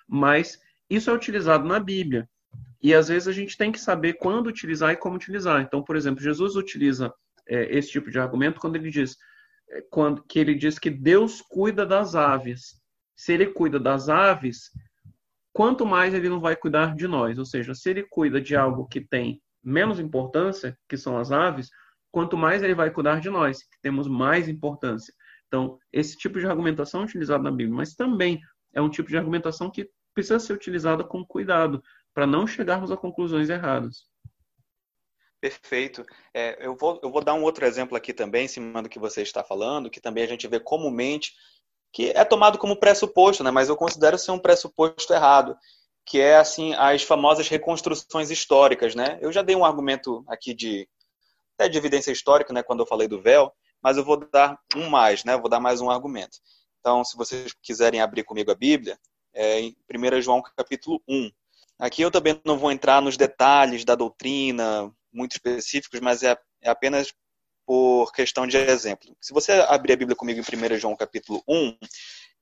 Mas 0.08 0.58
isso 0.88 1.10
é 1.10 1.12
utilizado 1.12 1.66
na 1.66 1.78
Bíblia. 1.78 2.28
E 2.82 2.94
às 2.94 3.08
vezes 3.08 3.28
a 3.28 3.32
gente 3.32 3.56
tem 3.56 3.70
que 3.70 3.80
saber 3.80 4.14
quando 4.14 4.46
utilizar 4.46 4.92
e 4.92 4.96
como 4.96 5.16
utilizar. 5.16 5.60
Então, 5.60 5.82
por 5.82 5.96
exemplo, 5.96 6.22
Jesus 6.22 6.56
utiliza 6.56 7.12
é, 7.46 7.76
esse 7.76 7.90
tipo 7.90 8.10
de 8.10 8.18
argumento 8.18 8.60
quando 8.60 8.76
ele 8.76 8.90
diz 8.90 9.16
é, 9.70 9.82
quando, 9.90 10.22
que 10.24 10.38
ele 10.38 10.54
diz 10.54 10.78
que 10.78 10.90
Deus 10.90 11.40
cuida 11.42 11.86
das 11.86 12.14
aves. 12.14 12.80
Se 13.14 13.32
ele 13.32 13.46
cuida 13.46 13.78
das 13.78 14.08
aves, 14.08 14.70
quanto 15.52 15.84
mais 15.84 16.14
ele 16.14 16.28
não 16.28 16.40
vai 16.40 16.56
cuidar 16.56 16.94
de 16.94 17.06
nós. 17.06 17.38
Ou 17.38 17.44
seja, 17.44 17.74
se 17.74 17.90
ele 17.90 18.04
cuida 18.08 18.40
de 18.40 18.56
algo 18.56 18.86
que 18.86 19.00
tem 19.00 19.40
menos 19.62 20.00
importância, 20.00 20.76
que 20.88 20.96
são 20.96 21.18
as 21.18 21.30
aves, 21.30 21.68
quanto 22.10 22.36
mais 22.36 22.62
ele 22.62 22.74
vai 22.74 22.90
cuidar 22.90 23.20
de 23.20 23.30
nós, 23.30 23.62
que 23.62 23.80
temos 23.80 24.08
mais 24.08 24.48
importância. 24.48 25.14
Então, 25.46 25.78
esse 25.92 26.16
tipo 26.16 26.38
de 26.38 26.46
argumentação 26.46 27.02
é 27.02 27.04
utilizado 27.04 27.42
na 27.42 27.50
Bíblia, 27.50 27.76
mas 27.76 27.94
também 27.94 28.40
é 28.72 28.80
um 28.80 28.90
tipo 28.90 29.08
de 29.08 29.16
argumentação 29.16 29.70
que 29.70 29.88
precisa 30.14 30.38
ser 30.38 30.52
utilizada 30.52 31.04
com 31.04 31.24
cuidado, 31.24 31.82
para 32.14 32.26
não 32.26 32.46
chegarmos 32.46 32.90
a 32.90 32.96
conclusões 32.96 33.48
erradas. 33.48 34.04
Perfeito. 35.40 36.04
É, 36.34 36.66
eu, 36.66 36.76
vou, 36.76 37.00
eu 37.02 37.10
vou 37.10 37.24
dar 37.24 37.34
um 37.34 37.42
outro 37.42 37.64
exemplo 37.64 37.96
aqui 37.96 38.12
também, 38.12 38.44
em 38.44 38.48
cima 38.48 38.82
do 38.82 38.88
que 38.88 38.98
você 38.98 39.22
está 39.22 39.42
falando, 39.42 39.90
que 39.90 40.00
também 40.00 40.22
a 40.24 40.26
gente 40.26 40.46
vê 40.46 40.60
comumente, 40.60 41.32
que 41.92 42.10
é 42.10 42.24
tomado 42.24 42.58
como 42.58 42.76
pressuposto, 42.76 43.42
né, 43.42 43.50
mas 43.50 43.68
eu 43.68 43.76
considero 43.76 44.18
ser 44.18 44.32
um 44.32 44.38
pressuposto 44.38 45.12
errado, 45.12 45.56
que 46.04 46.20
é 46.20 46.36
assim 46.36 46.74
as 46.74 47.02
famosas 47.02 47.48
reconstruções 47.48 48.30
históricas. 48.30 48.94
Né? 48.94 49.18
Eu 49.22 49.32
já 49.32 49.42
dei 49.42 49.56
um 49.56 49.64
argumento 49.64 50.22
aqui 50.28 50.52
de, 50.52 50.88
até 51.60 51.68
de 51.68 51.76
evidência 51.76 52.10
histórica, 52.10 52.54
né, 52.54 52.62
quando 52.62 52.80
eu 52.80 52.86
falei 52.86 53.06
do 53.06 53.20
véu, 53.20 53.52
mas 53.82 53.98
eu 53.98 54.04
vou 54.04 54.16
dar 54.16 54.58
um 54.74 54.88
mais, 54.88 55.24
né, 55.24 55.36
vou 55.36 55.48
dar 55.48 55.60
mais 55.60 55.82
um 55.82 55.90
argumento. 55.90 56.38
Então, 56.80 57.04
se 57.04 57.14
vocês 57.16 57.54
quiserem 57.62 58.00
abrir 58.00 58.24
comigo 58.24 58.50
a 58.50 58.54
Bíblia, 58.54 58.98
é 59.34 59.60
em 59.60 59.76
1 59.88 60.22
João 60.22 60.42
capítulo 60.56 61.02
1. 61.06 61.30
Aqui 61.78 62.00
eu 62.00 62.10
também 62.10 62.40
não 62.44 62.58
vou 62.58 62.72
entrar 62.72 63.02
nos 63.02 63.16
detalhes 63.16 63.84
da 63.84 63.94
doutrina 63.94 64.90
muito 65.12 65.32
específicos, 65.32 66.00
mas 66.00 66.22
é, 66.22 66.36
é 66.62 66.70
apenas 66.70 67.12
por 67.66 68.10
questão 68.12 68.46
de 68.46 68.56
exemplo. 68.56 69.14
Se 69.20 69.34
você 69.34 69.52
abrir 69.52 69.92
a 69.92 69.96
Bíblia 69.96 70.16
comigo 70.16 70.40
em 70.40 70.74
1 70.74 70.78
João 70.78 70.96
capítulo 70.96 71.42
1, 71.46 71.76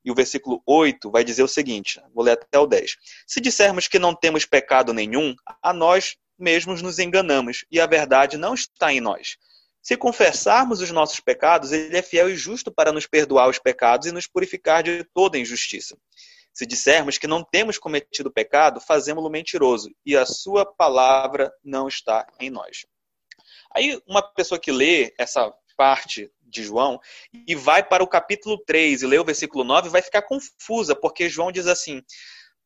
e 0.05 0.13
o 0.13 0.15
versículo 0.15 0.63
8 0.65 1.11
vai 1.11 1.25
dizer 1.25 1.43
o 1.43 1.49
seguinte, 1.49 2.01
vou 2.15 2.25
ler 2.25 2.33
até 2.33 2.59
o 2.59 2.67
10. 2.67 2.97
Se 3.27 3.41
dissermos 3.41 3.89
que 3.89 3.99
não 3.99 4.15
temos 4.15 4.47
pecado 4.47 4.93
nenhum, 4.93 5.35
a 5.61 5.73
nós 5.73 6.17
mesmos 6.39 6.83
nos 6.83 6.99
enganamos, 6.99 7.65
e 7.71 7.81
a 7.81 7.87
verdade 7.87 8.37
não 8.37 8.55
está 8.55 8.93
em 8.93 9.01
nós. 9.01 9.37
Se 9.83 9.97
confessarmos 9.97 10.81
os 10.81 10.91
nossos 10.91 11.21
pecados, 11.21 11.73
ele 11.73 11.97
é 11.97 12.03
fiel 12.03 12.29
e 12.29 12.37
justo 12.37 12.71
para 12.71 12.93
nos 12.93 13.07
perdoar 13.07 13.49
os 13.49 13.59
pecados 13.59 14.07
e 14.07 14.13
nos 14.13 14.27
purificar 14.27 14.83
de 14.83 15.05
toda 15.15 15.39
injustiça. 15.39 15.97
Se 16.53 16.67
dissermos 16.67 17.19
que 17.19 17.27
não 17.27 17.45
temos 17.45 17.79
cometido 17.79 18.33
pecado, 18.33 18.81
fazemos-lo 18.81 19.31
mentiroso 19.31 19.91
e 20.05 20.17
a 20.17 20.27
sua 20.27 20.67
palavra 20.67 21.53
não 21.65 21.87
está 21.87 22.27
em 22.41 22.51
nós. 22.51 22.85
Aí, 23.75 24.01
uma 24.07 24.23
pessoa 24.23 24.59
que 24.59 24.73
lê 24.73 25.15
essa 25.19 25.53
parte 25.77 26.31
de 26.43 26.65
João 26.65 26.99
e 27.47 27.55
vai 27.55 27.83
para 27.83 28.03
o 28.03 28.09
capítulo 28.09 28.59
3 28.67 29.03
e 29.03 29.07
lê 29.07 29.19
o 29.19 29.25
versículo 29.25 29.63
9 29.63 29.89
vai 29.89 30.03
ficar 30.03 30.23
confusa, 30.23 30.97
porque 30.97 31.29
João 31.29 31.53
diz 31.53 31.67
assim: 31.67 32.03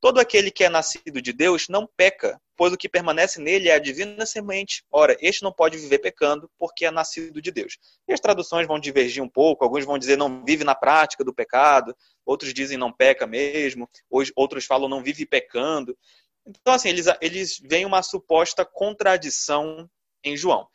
Todo 0.02 0.18
aquele 0.18 0.50
que 0.50 0.64
é 0.64 0.68
nascido 0.68 1.22
de 1.22 1.32
Deus 1.32 1.68
não 1.68 1.88
peca, 1.96 2.36
pois 2.56 2.72
o 2.72 2.76
que 2.76 2.88
permanece 2.88 3.40
nele 3.40 3.68
é 3.68 3.74
a 3.74 3.78
divina 3.78 4.26
semente. 4.26 4.84
Ora, 4.90 5.16
este 5.20 5.44
não 5.44 5.52
pode 5.52 5.78
viver 5.78 6.00
pecando, 6.00 6.50
porque 6.58 6.84
é 6.84 6.90
nascido 6.90 7.40
de 7.40 7.52
Deus. 7.52 7.78
E 8.08 8.12
as 8.12 8.18
traduções 8.18 8.66
vão 8.66 8.80
divergir 8.80 9.22
um 9.22 9.28
pouco, 9.28 9.62
alguns 9.62 9.84
vão 9.84 9.96
dizer 9.96 10.18
não 10.18 10.44
vive 10.44 10.64
na 10.64 10.74
prática 10.74 11.22
do 11.22 11.32
pecado, 11.32 11.94
outros 12.26 12.52
dizem 12.52 12.76
não 12.76 12.92
peca 12.92 13.28
mesmo, 13.28 13.88
outros 14.34 14.64
falam 14.64 14.88
não 14.88 15.04
vive 15.04 15.24
pecando. 15.24 15.96
Então, 16.44 16.74
assim, 16.74 16.88
eles, 16.88 17.06
eles 17.20 17.60
veem 17.62 17.86
uma 17.86 18.02
suposta 18.02 18.64
contradição 18.64 19.88
em 20.24 20.36
João. 20.36 20.66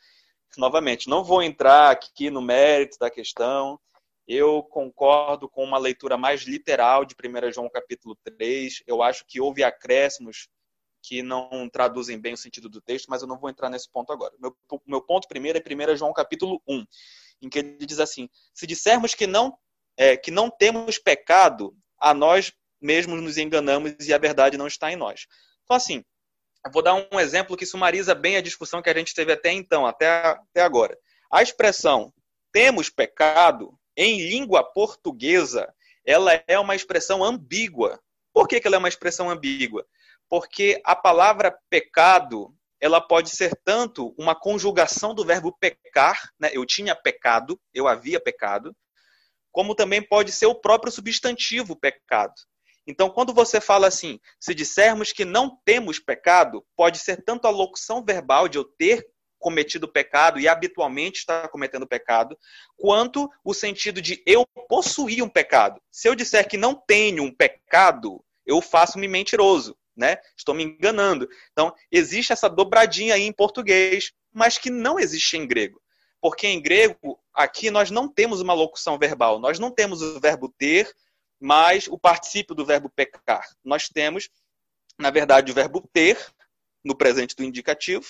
Novamente, 0.56 1.06
não 1.06 1.22
vou 1.22 1.42
entrar 1.42 1.90
aqui 1.90 2.30
no 2.30 2.40
mérito 2.40 2.96
da 2.98 3.10
questão, 3.10 3.78
eu 4.28 4.62
concordo 4.62 5.48
com 5.48 5.64
uma 5.64 5.78
leitura 5.78 6.18
mais 6.18 6.42
literal 6.42 7.06
de 7.06 7.14
1 7.14 7.50
João 7.50 7.70
capítulo 7.70 8.14
3. 8.22 8.82
Eu 8.86 9.02
acho 9.02 9.24
que 9.26 9.40
houve 9.40 9.64
acréscimos 9.64 10.48
que 11.02 11.22
não 11.22 11.66
traduzem 11.70 12.20
bem 12.20 12.34
o 12.34 12.36
sentido 12.36 12.68
do 12.68 12.82
texto, 12.82 13.06
mas 13.08 13.22
eu 13.22 13.28
não 13.28 13.38
vou 13.38 13.48
entrar 13.48 13.70
nesse 13.70 13.90
ponto 13.90 14.12
agora. 14.12 14.34
Meu, 14.38 14.54
meu 14.86 15.00
ponto 15.00 15.26
primeiro 15.26 15.58
é 15.58 15.92
1 15.92 15.96
João 15.96 16.12
capítulo 16.12 16.60
1, 16.68 16.84
em 17.40 17.48
que 17.48 17.58
ele 17.58 17.86
diz 17.86 18.00
assim: 18.00 18.28
Se 18.52 18.66
dissermos 18.66 19.14
que 19.14 19.26
não, 19.26 19.56
é, 19.96 20.14
que 20.14 20.30
não 20.30 20.50
temos 20.50 20.98
pecado, 20.98 21.74
a 21.98 22.12
nós 22.12 22.52
mesmos 22.78 23.22
nos 23.22 23.38
enganamos 23.38 24.06
e 24.06 24.12
a 24.12 24.18
verdade 24.18 24.58
não 24.58 24.66
está 24.66 24.92
em 24.92 24.96
nós. 24.96 25.26
Então, 25.64 25.74
assim, 25.74 26.04
eu 26.66 26.70
vou 26.70 26.82
dar 26.82 26.94
um 27.10 27.18
exemplo 27.18 27.56
que 27.56 27.64
sumariza 27.64 28.14
bem 28.14 28.36
a 28.36 28.42
discussão 28.42 28.82
que 28.82 28.90
a 28.90 28.94
gente 28.94 29.14
teve 29.14 29.32
até 29.32 29.50
então, 29.50 29.86
até, 29.86 30.06
até 30.06 30.60
agora. 30.60 30.98
A 31.32 31.42
expressão 31.42 32.12
temos 32.52 32.90
pecado 32.90 33.77
em 33.98 34.28
língua 34.28 34.62
portuguesa, 34.62 35.74
ela 36.06 36.40
é 36.46 36.56
uma 36.56 36.76
expressão 36.76 37.24
ambígua. 37.24 38.00
Por 38.32 38.46
que, 38.46 38.60
que 38.60 38.68
ela 38.68 38.76
é 38.76 38.78
uma 38.78 38.88
expressão 38.88 39.28
ambígua? 39.28 39.84
Porque 40.28 40.80
a 40.84 40.94
palavra 40.94 41.58
pecado, 41.68 42.54
ela 42.80 43.00
pode 43.00 43.30
ser 43.30 43.58
tanto 43.64 44.14
uma 44.16 44.36
conjugação 44.36 45.12
do 45.12 45.24
verbo 45.24 45.52
pecar, 45.58 46.30
né? 46.38 46.48
eu 46.52 46.64
tinha 46.64 46.94
pecado, 46.94 47.60
eu 47.74 47.88
havia 47.88 48.20
pecado, 48.20 48.72
como 49.50 49.74
também 49.74 50.00
pode 50.00 50.30
ser 50.30 50.46
o 50.46 50.54
próprio 50.54 50.92
substantivo 50.92 51.74
pecado. 51.74 52.34
Então, 52.86 53.10
quando 53.10 53.34
você 53.34 53.60
fala 53.60 53.88
assim, 53.88 54.20
se 54.38 54.54
dissermos 54.54 55.12
que 55.12 55.24
não 55.24 55.58
temos 55.64 55.98
pecado, 55.98 56.64
pode 56.76 56.98
ser 56.98 57.24
tanto 57.24 57.48
a 57.48 57.50
locução 57.50 58.04
verbal 58.04 58.48
de 58.48 58.58
eu 58.58 58.64
ter 58.64 59.04
cometido 59.38 59.86
pecado 59.88 60.40
e 60.40 60.48
habitualmente 60.48 61.18
está 61.20 61.48
cometendo 61.48 61.86
pecado, 61.86 62.36
quanto 62.76 63.30
o 63.44 63.54
sentido 63.54 64.02
de 64.02 64.22
eu 64.26 64.46
possuir 64.68 65.22
um 65.22 65.28
pecado. 65.28 65.80
Se 65.90 66.08
eu 66.08 66.14
disser 66.14 66.48
que 66.48 66.56
não 66.56 66.74
tenho 66.74 67.22
um 67.22 67.34
pecado, 67.34 68.22
eu 68.44 68.60
faço-me 68.60 69.06
mentiroso, 69.06 69.76
né? 69.96 70.18
Estou 70.36 70.54
me 70.54 70.64
enganando. 70.64 71.28
Então, 71.52 71.74
existe 71.90 72.32
essa 72.32 72.48
dobradinha 72.48 73.14
aí 73.14 73.22
em 73.22 73.32
português, 73.32 74.12
mas 74.32 74.58
que 74.58 74.70
não 74.70 74.98
existe 74.98 75.36
em 75.36 75.46
grego. 75.46 75.80
Porque 76.20 76.46
em 76.46 76.60
grego, 76.60 77.18
aqui 77.32 77.70
nós 77.70 77.90
não 77.90 78.08
temos 78.08 78.40
uma 78.40 78.54
locução 78.54 78.98
verbal, 78.98 79.38
nós 79.38 79.58
não 79.58 79.70
temos 79.70 80.02
o 80.02 80.18
verbo 80.18 80.52
ter, 80.58 80.92
mas 81.40 81.86
o 81.86 81.98
particípio 81.98 82.54
do 82.54 82.66
verbo 82.66 82.90
pecar. 82.90 83.46
Nós 83.64 83.88
temos, 83.88 84.28
na 84.98 85.10
verdade, 85.10 85.52
o 85.52 85.54
verbo 85.54 85.88
ter 85.92 86.18
no 86.84 86.96
presente 86.96 87.36
do 87.36 87.44
indicativo, 87.44 88.06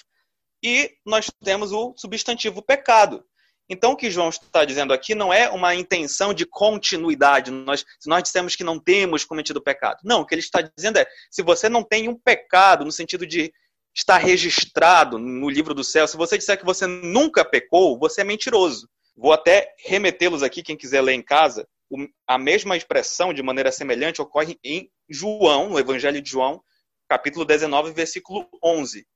e 0.62 0.92
nós 1.04 1.30
temos 1.42 1.72
o 1.72 1.94
substantivo 1.96 2.62
pecado. 2.62 3.24
Então, 3.70 3.92
o 3.92 3.96
que 3.96 4.10
João 4.10 4.30
está 4.30 4.64
dizendo 4.64 4.94
aqui 4.94 5.14
não 5.14 5.32
é 5.32 5.50
uma 5.50 5.74
intenção 5.74 6.32
de 6.32 6.46
continuidade. 6.46 7.50
Nós, 7.50 7.84
se 8.00 8.08
nós 8.08 8.22
dissemos 8.22 8.56
que 8.56 8.64
não 8.64 8.78
temos 8.78 9.24
cometido 9.24 9.62
pecado. 9.62 9.98
Não, 10.02 10.22
o 10.22 10.26
que 10.26 10.34
ele 10.34 10.40
está 10.40 10.62
dizendo 10.62 10.98
é: 10.98 11.06
se 11.30 11.42
você 11.42 11.68
não 11.68 11.82
tem 11.82 12.08
um 12.08 12.18
pecado, 12.18 12.84
no 12.84 12.90
sentido 12.90 13.26
de 13.26 13.52
estar 13.94 14.16
registrado 14.16 15.18
no 15.18 15.50
livro 15.50 15.74
do 15.74 15.84
céu, 15.84 16.08
se 16.08 16.16
você 16.16 16.38
disser 16.38 16.58
que 16.58 16.64
você 16.64 16.86
nunca 16.86 17.44
pecou, 17.44 17.98
você 17.98 18.22
é 18.22 18.24
mentiroso. 18.24 18.88
Vou 19.14 19.32
até 19.32 19.74
remetê-los 19.84 20.42
aqui, 20.42 20.62
quem 20.62 20.76
quiser 20.76 21.02
ler 21.02 21.14
em 21.14 21.22
casa. 21.22 21.68
A 22.26 22.38
mesma 22.38 22.76
expressão, 22.76 23.34
de 23.34 23.42
maneira 23.42 23.72
semelhante, 23.72 24.22
ocorre 24.22 24.58
em 24.64 24.90
João, 25.08 25.70
no 25.70 25.78
Evangelho 25.78 26.22
de 26.22 26.30
João, 26.30 26.62
capítulo 27.08 27.44
19, 27.44 27.92
versículo 27.92 28.48
11 28.62 29.06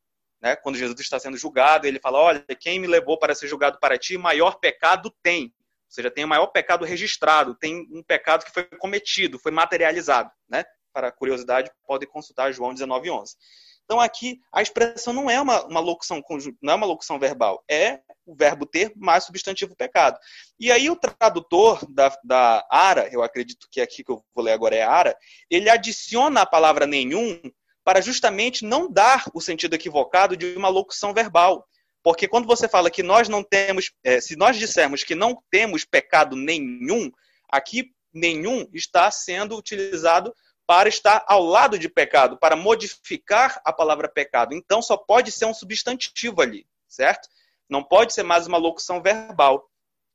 né? 0.43 0.56
Quando 0.56 0.77
Jesus 0.77 0.98
está 1.01 1.19
sendo 1.20 1.36
julgado, 1.36 1.86
ele 1.86 2.01
fala: 2.01 2.19
Olha, 2.19 2.44
quem 2.59 2.81
me 2.81 2.89
levou 2.89 3.16
para 3.16 3.35
ser 3.35 3.47
julgado 3.47 3.78
para 3.78 3.97
ti, 3.97 4.19
maior 4.19 4.59
pecado 4.59 5.14
tem. 5.23 5.44
Ou 5.44 5.94
seja, 5.94 6.10
tem 6.10 6.24
o 6.24 6.28
maior 6.28 6.47
pecado 6.48 6.85
registrado, 6.85 7.55
tem 7.55 7.86
um 7.93 8.02
pecado 8.02 8.44
que 8.44 8.51
foi 8.51 8.64
cometido, 8.64 9.39
foi 9.39 9.52
materializado, 9.52 10.31
né? 10.48 10.64
Para 10.93 11.12
curiosidade, 11.12 11.70
pode 11.86 12.06
consultar 12.06 12.52
João 12.52 12.74
19:11. 12.74 13.36
Então 13.85 14.01
aqui 14.01 14.40
a 14.52 14.62
expressão 14.62 15.12
não 15.12 15.31
é 15.31 15.40
uma, 15.40 15.64
uma 15.66 15.81
locução 15.81 16.23
não 16.62 16.73
é 16.73 16.77
uma 16.77 16.86
locução 16.86 17.19
verbal, 17.19 17.62
é 17.69 18.01
o 18.24 18.35
verbo 18.35 18.64
ter 18.64 18.93
mais 18.97 19.24
substantivo 19.24 19.77
pecado. 19.77 20.19
E 20.59 20.70
aí 20.70 20.89
o 20.89 20.97
tradutor 20.97 21.85
da, 21.93 22.16
da 22.24 22.66
Ara, 22.70 23.09
eu 23.12 23.23
acredito 23.23 23.66
que 23.70 23.81
aqui 23.81 24.05
que 24.05 24.10
eu 24.10 24.24
vou 24.35 24.44
ler 24.44 24.52
agora 24.52 24.77
é 24.77 24.82
Ara, 24.82 25.16
ele 25.51 25.69
adiciona 25.69 26.43
a 26.43 26.47
palavra 26.47 26.86
nenhum 26.86 27.40
para 27.84 28.00
justamente 28.00 28.64
não 28.64 28.90
dar 28.90 29.24
o 29.34 29.40
sentido 29.40 29.74
equivocado 29.74 30.36
de 30.36 30.54
uma 30.56 30.68
locução 30.68 31.12
verbal. 31.12 31.66
Porque 32.02 32.26
quando 32.26 32.46
você 32.46 32.68
fala 32.68 32.90
que 32.90 33.02
nós 33.02 33.28
não 33.28 33.42
temos, 33.42 33.92
é, 34.04 34.20
se 34.20 34.36
nós 34.36 34.56
dissermos 34.56 35.04
que 35.04 35.14
não 35.14 35.40
temos 35.50 35.84
pecado 35.84 36.36
nenhum, 36.36 37.10
aqui 37.48 37.92
nenhum 38.12 38.68
está 38.72 39.10
sendo 39.10 39.56
utilizado 39.56 40.34
para 40.66 40.88
estar 40.88 41.24
ao 41.26 41.42
lado 41.42 41.78
de 41.78 41.88
pecado, 41.88 42.38
para 42.38 42.56
modificar 42.56 43.60
a 43.64 43.72
palavra 43.72 44.09
pecado. 44.09 44.54
Então 44.54 44.80
só 44.80 44.96
pode 44.96 45.30
ser 45.32 45.44
um 45.44 45.54
substantivo 45.54 46.40
ali, 46.40 46.66
certo? 46.88 47.28
Não 47.68 47.82
pode 47.82 48.12
ser 48.12 48.22
mais 48.22 48.46
uma 48.46 48.59
locução 48.59 49.02
verbal. 49.02 49.68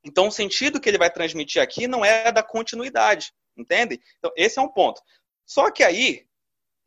Então 0.03 0.27
o 0.27 0.31
sentido 0.31 0.79
que 0.79 0.89
ele 0.89 0.97
vai 0.97 1.09
transmitir 1.09 1.61
aqui 1.61 1.87
não 1.87 2.03
é 2.03 2.31
da 2.31 2.43
continuidade, 2.43 3.33
entende? 3.57 4.01
Então 4.17 4.31
esse 4.35 4.59
é 4.59 4.61
um 4.61 4.69
ponto. 4.69 5.01
Só 5.45 5.71
que 5.71 5.83
aí 5.83 6.26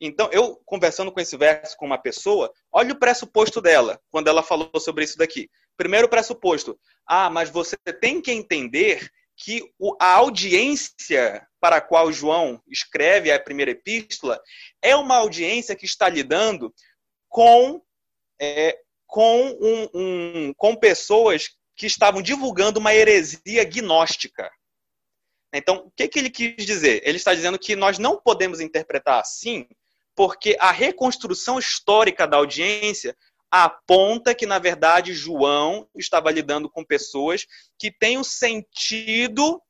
então, 0.01 0.31
eu 0.33 0.57
conversando 0.65 1.13
com 1.13 1.21
esse 1.21 1.37
verso 1.37 1.77
com 1.77 1.85
uma 1.85 1.99
pessoa, 1.99 2.51
olha 2.73 2.93
o 2.93 2.99
pressuposto 2.99 3.61
dela, 3.61 4.01
quando 4.11 4.29
ela 4.29 4.43
falou 4.43 4.71
sobre 4.81 5.05
isso 5.05 5.19
daqui. 5.19 5.51
Primeiro 5.77 6.09
pressuposto, 6.09 6.79
ah, 7.07 7.29
mas 7.29 7.51
você 7.51 7.77
tem 8.01 8.21
que 8.21 8.33
entender 8.33 9.11
que 9.37 9.63
a 10.01 10.15
audiência 10.15 11.47
para 11.61 11.77
a 11.77 11.81
qual 11.81 12.11
João 12.13 12.63
escreve 12.67 13.31
a 13.31 13.41
primeira 13.41 13.71
epístola 13.73 14.41
é 14.83 14.97
uma 14.97 15.17
audiência 15.17 15.77
que 15.77 15.85
está 15.85 16.09
lidando 16.09 16.75
com, 17.29 17.83
é, 18.41 18.79
com, 19.07 19.51
um, 19.61 19.89
um, 19.95 20.55
com 20.55 20.77
pessoas 20.77 21.51
que 21.77 21.87
estavam 21.87 22.23
divulgando 22.23 22.79
uma 22.79 22.95
heresia 22.95 23.65
gnóstica. 23.65 24.51
Então, 25.53 25.87
o 25.87 25.91
que, 25.91 26.09
que 26.09 26.19
ele 26.19 26.31
quis 26.31 26.65
dizer? 26.65 27.03
Ele 27.05 27.17
está 27.17 27.35
dizendo 27.35 27.59
que 27.59 27.75
nós 27.75 27.99
não 27.99 28.21
podemos 28.21 28.61
interpretar 28.61 29.21
assim 29.21 29.67
porque 30.15 30.57
a 30.61 30.71
reconstrução 30.71 31.59
histórica 31.59 32.27
da 32.27 32.37
audiência 32.37 33.17
aponta 33.51 34.35
que, 34.35 34.47
na 34.47 34.59
verdade, 34.59 35.13
João 35.13 35.89
estava 35.97 36.31
lidando 36.31 36.71
com 36.71 36.85
pessoas 36.85 37.47
que 37.79 37.91
têm 37.91 38.17
o 38.17 38.25
sentido 38.25 39.61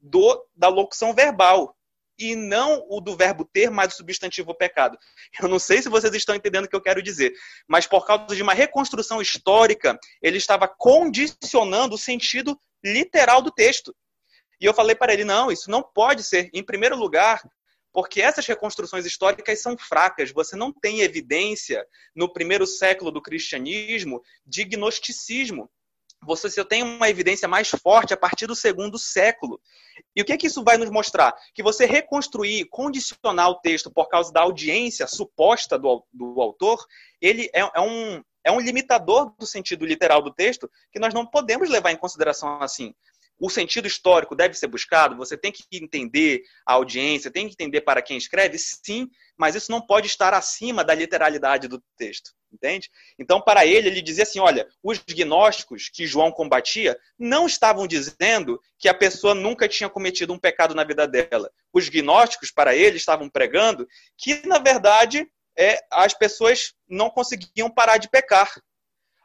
do, 0.00 0.44
da 0.54 0.68
locução 0.68 1.14
verbal 1.14 1.76
e 2.18 2.34
não 2.34 2.84
o 2.88 3.00
do 3.00 3.14
verbo 3.14 3.44
ter 3.44 3.70
mais 3.70 3.92
o 3.92 3.96
substantivo 3.96 4.54
pecado. 4.54 4.96
Eu 5.40 5.48
não 5.48 5.58
sei 5.58 5.82
se 5.82 5.88
vocês 5.88 6.14
estão 6.14 6.34
entendendo 6.34 6.64
o 6.64 6.68
que 6.68 6.76
eu 6.76 6.80
quero 6.80 7.02
dizer, 7.02 7.34
mas 7.68 7.86
por 7.86 8.06
causa 8.06 8.34
de 8.34 8.42
uma 8.42 8.54
reconstrução 8.54 9.20
histórica, 9.20 9.98
ele 10.22 10.38
estava 10.38 10.66
condicionando 10.66 11.94
o 11.94 11.98
sentido 11.98 12.58
literal 12.82 13.42
do 13.42 13.50
texto. 13.50 13.94
E 14.58 14.64
eu 14.64 14.72
falei 14.72 14.96
para 14.96 15.12
ele: 15.12 15.24
não, 15.24 15.52
isso 15.52 15.70
não 15.70 15.82
pode 15.82 16.22
ser. 16.22 16.48
Em 16.54 16.64
primeiro 16.64 16.96
lugar, 16.96 17.42
porque 17.96 18.20
essas 18.20 18.46
reconstruções 18.46 19.06
históricas 19.06 19.62
são 19.62 19.74
fracas. 19.78 20.30
Você 20.30 20.54
não 20.54 20.70
tem 20.70 21.00
evidência 21.00 21.82
no 22.14 22.30
primeiro 22.30 22.66
século 22.66 23.10
do 23.10 23.22
cristianismo 23.22 24.22
de 24.44 24.64
gnosticismo. 24.64 25.70
Você 26.22 26.50
só 26.50 26.62
tem 26.62 26.82
uma 26.82 27.08
evidência 27.08 27.48
mais 27.48 27.70
forte 27.70 28.12
a 28.12 28.16
partir 28.18 28.46
do 28.46 28.54
segundo 28.54 28.98
século. 28.98 29.58
E 30.14 30.20
o 30.20 30.26
que, 30.26 30.34
é 30.34 30.36
que 30.36 30.46
isso 30.46 30.62
vai 30.62 30.76
nos 30.76 30.90
mostrar? 30.90 31.34
Que 31.54 31.62
você 31.62 31.86
reconstruir, 31.86 32.66
condicionar 32.66 33.48
o 33.48 33.60
texto 33.60 33.90
por 33.90 34.10
causa 34.10 34.30
da 34.30 34.42
audiência 34.42 35.06
suposta 35.06 35.78
do, 35.78 36.04
do 36.12 36.38
autor, 36.42 36.84
ele 37.18 37.48
é, 37.54 37.60
é 37.60 37.80
um, 37.80 38.22
é 38.44 38.52
um 38.52 38.60
limitador 38.60 39.34
do 39.38 39.46
sentido 39.46 39.86
literal 39.86 40.20
do 40.20 40.34
texto 40.34 40.70
que 40.92 40.98
nós 40.98 41.14
não 41.14 41.24
podemos 41.24 41.70
levar 41.70 41.92
em 41.92 41.96
consideração 41.96 42.60
assim. 42.60 42.94
O 43.38 43.50
sentido 43.50 43.86
histórico 43.86 44.34
deve 44.34 44.54
ser 44.54 44.66
buscado, 44.66 45.16
você 45.16 45.36
tem 45.36 45.52
que 45.52 45.64
entender 45.72 46.42
a 46.66 46.74
audiência, 46.74 47.30
tem 47.30 47.46
que 47.46 47.52
entender 47.52 47.82
para 47.82 48.02
quem 48.02 48.16
escreve, 48.16 48.58
sim, 48.58 49.08
mas 49.36 49.54
isso 49.54 49.70
não 49.70 49.80
pode 49.80 50.06
estar 50.06 50.32
acima 50.32 50.82
da 50.82 50.94
literalidade 50.94 51.68
do 51.68 51.82
texto, 51.96 52.32
entende? 52.52 52.90
Então, 53.18 53.40
para 53.40 53.66
ele, 53.66 53.88
ele 53.88 54.00
dizia 54.00 54.22
assim: 54.22 54.38
olha, 54.38 54.66
os 54.82 54.98
gnósticos 54.98 55.90
que 55.90 56.06
João 56.06 56.32
combatia 56.32 56.98
não 57.18 57.46
estavam 57.46 57.86
dizendo 57.86 58.58
que 58.78 58.88
a 58.88 58.94
pessoa 58.94 59.34
nunca 59.34 59.68
tinha 59.68 59.90
cometido 59.90 60.32
um 60.32 60.38
pecado 60.38 60.74
na 60.74 60.84
vida 60.84 61.06
dela. 61.06 61.50
Os 61.72 61.88
gnósticos, 61.88 62.50
para 62.50 62.74
ele, 62.74 62.96
estavam 62.96 63.28
pregando 63.28 63.86
que, 64.16 64.46
na 64.46 64.58
verdade, 64.58 65.28
é, 65.58 65.78
as 65.90 66.14
pessoas 66.14 66.74
não 66.88 67.10
conseguiam 67.10 67.70
parar 67.70 67.98
de 67.98 68.08
pecar. 68.08 68.50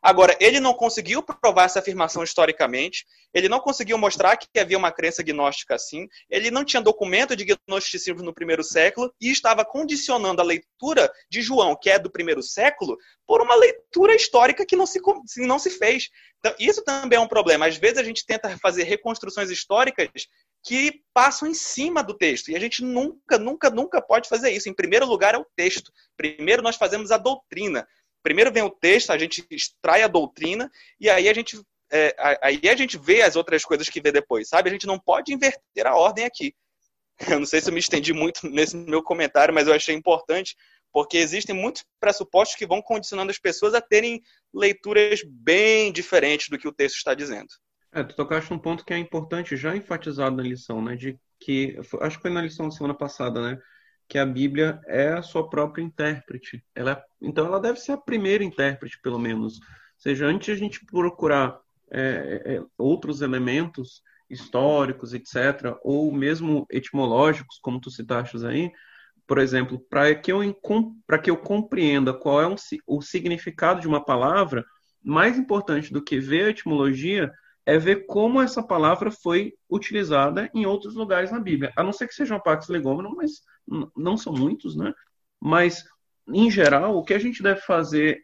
Agora, 0.02 0.36
ele 0.40 0.60
não 0.60 0.74
conseguiu 0.74 1.22
provar 1.22 1.66
essa 1.66 1.80
afirmação 1.80 2.24
historicamente, 2.24 3.06
ele 3.34 3.48
não 3.48 3.60
conseguiu 3.60 3.98
mostrar 3.98 4.36
que 4.36 4.60
havia 4.60 4.78
uma 4.78 4.92
crença 4.92 5.22
gnóstica 5.22 5.76
assim, 5.76 6.08
ele 6.30 6.50
não 6.50 6.66
tinha 6.66 6.82
documento 6.82 7.36
de 7.36 7.46
gnosticismo 7.46 8.24
no 8.24 8.34
primeiro 8.34 8.64
século 8.64 9.14
e 9.22 9.30
estava 9.30 9.64
condicionando 9.64 10.42
a 10.42 10.46
leitura 10.46 11.12
de 11.30 11.42
João, 11.42 11.78
que 11.80 11.90
é 11.90 12.00
do 12.00 12.10
primeiro 12.10 12.42
século, 12.42 12.98
por 13.28 13.42
uma 13.42 13.56
leitura 13.56 14.16
histórica 14.16 14.66
que 14.66 14.76
não 14.76 14.88
se, 14.88 15.00
não 15.38 15.60
se 15.60 15.70
fez. 15.70 16.10
Então, 16.40 16.56
isso 16.60 16.84
também 16.84 17.18
é 17.18 17.22
um 17.22 17.28
problema. 17.28 17.68
Às 17.68 17.78
vezes 17.78 18.00
a 18.00 18.04
gente 18.04 18.26
tenta 18.26 18.58
fazer 18.58 18.84
reconstruções 18.84 19.52
históricas 19.52 20.10
que 20.64 21.02
passam 21.14 21.48
em 21.48 21.54
cima 21.54 22.04
do 22.04 22.16
texto. 22.16 22.50
E 22.50 22.56
a 22.56 22.60
gente 22.60 22.84
nunca, 22.84 23.38
nunca, 23.38 23.70
nunca 23.70 24.02
pode 24.02 24.30
fazer 24.30 24.52
isso. 24.52 24.70
Em 24.70 24.74
primeiro 24.74 25.06
lugar 25.06 25.34
é 25.34 25.38
o 25.38 25.48
texto. 25.56 25.92
Primeiro 26.16 26.62
nós 26.62 26.76
fazemos 26.76 27.12
a 27.12 27.18
doutrina. 27.18 27.88
Primeiro 28.24 28.52
vem 28.52 28.64
o 28.64 28.70
texto, 28.70 29.12
a 29.12 29.18
gente 29.18 29.46
extrai 29.50 30.04
a 30.04 30.08
doutrina 30.08 30.70
e 31.00 31.10
aí 31.10 31.28
a 31.28 31.34
gente 31.34 31.60
é, 31.92 32.16
aí 32.42 32.62
a 32.70 32.76
gente 32.76 32.98
vê 32.98 33.22
as 33.22 33.36
outras 33.36 33.66
coisas 33.66 33.90
que 33.90 34.02
vê 34.02 34.12
depois, 34.12 34.48
sabe? 34.48 34.70
A 34.70 34.72
gente 34.72 34.88
não 34.88 34.98
pode 34.98 35.34
inverter 35.34 35.86
a 35.86 35.96
ordem 35.96 36.24
aqui. 36.24 36.56
Eu 37.36 37.40
não 37.40 37.46
sei 37.46 37.62
se 37.62 37.70
eu 37.70 37.74
me 37.74 37.80
estendi 37.80 38.14
muito 38.14 38.50
nesse 38.50 38.76
meu 38.76 39.04
comentário, 39.04 39.54
mas 39.54 39.68
eu 39.68 39.74
achei 39.74 39.94
importante, 39.94 40.56
porque 40.92 41.18
existem 41.18 41.56
muitos 41.56 41.86
pressupostos 42.00 42.58
que 42.58 42.66
vão 42.66 42.82
condicionando 42.82 43.30
as 43.30 43.38
pessoas 43.38 43.76
a 43.76 43.82
terem 43.82 44.24
leituras 44.52 45.22
bem 45.24 45.92
diferentes 45.92 46.50
do 46.50 46.58
que 46.58 46.68
o 46.68 46.74
texto 46.74 46.96
está 46.96 47.14
dizendo. 47.14 47.50
É, 47.94 48.04
tu 48.04 48.16
tocaste 48.16 48.52
um 48.54 48.58
ponto 48.58 48.84
que 48.84 48.94
é 48.94 48.98
importante, 48.98 49.56
já 49.56 49.76
enfatizado 49.76 50.36
na 50.36 50.44
lição, 50.44 50.82
né? 50.82 50.96
De 50.96 51.20
que, 51.40 51.78
acho 52.02 52.18
que 52.18 52.22
foi 52.22 52.32
na 52.32 52.42
lição 52.42 52.70
da 52.70 52.76
semana 52.76 52.98
passada, 52.98 53.42
né? 53.42 53.62
Que 54.12 54.20
a 54.20 54.26
Bíblia 54.26 54.82
é 54.88 55.14
a 55.14 55.22
sua 55.22 55.50
própria 55.50 55.82
intérprete. 55.82 56.62
Ela, 56.76 56.92
é, 56.92 57.04
então, 57.22 57.46
ela 57.46 57.62
deve 57.62 57.80
ser 57.80 57.94
a 57.94 57.98
primeira 57.98 58.44
intérprete, 58.44 59.00
pelo 59.02 59.18
menos. 59.18 59.54
Ou 59.54 59.62
seja, 59.98 60.26
antes 60.26 60.54
a 60.54 60.58
gente 60.58 60.86
procurar 60.86 61.58
é, 61.90 62.58
é, 62.58 62.64
outros 62.78 63.22
elementos 63.22 64.02
históricos, 64.30 65.14
etc., 65.14 65.78
ou 65.82 66.12
mesmo 66.12 66.68
etimológicos, 66.70 67.58
como 67.62 67.80
tu 67.80 67.90
citaste 67.90 68.46
aí, 68.46 68.70
por 69.26 69.38
exemplo, 69.38 69.80
para 69.90 70.14
que, 70.14 70.30
eu, 70.30 70.40
que 71.24 71.32
eu 71.32 71.38
compreenda 71.38 72.14
qual 72.14 72.42
é 72.42 72.46
um, 72.46 72.56
o 72.86 73.02
significado 73.02 73.80
de 73.80 73.88
uma 73.88 74.04
palavra, 74.04 74.66
mais 75.02 75.40
importante 75.40 75.94
do 75.94 76.04
que 76.04 76.20
ver 76.20 76.48
a 76.48 76.50
etimologia 76.50 77.32
é 77.66 77.78
ver 77.78 78.06
como 78.08 78.42
essa 78.42 78.62
palavra 78.62 79.10
foi 79.10 79.54
utilizada 79.70 80.52
em 80.54 80.66
outros 80.66 80.96
lugares 80.96 81.32
na 81.32 81.40
Bíblia. 81.40 81.72
A 81.78 81.84
não 81.84 81.94
ser 81.94 82.10
que 82.10 82.14
seja 82.14 82.34
uma 82.34 82.44
Pax 82.44 82.68
Legomena, 82.68 83.10
mas 83.16 83.42
não 83.96 84.18
são 84.18 84.34
muitos, 84.34 84.76
né? 84.76 84.94
Mas, 85.40 85.84
em 86.28 86.50
geral, 86.50 86.98
o 86.98 87.04
que 87.04 87.14
a 87.14 87.20
gente 87.20 87.42
deve 87.42 87.62
fazer 87.62 88.22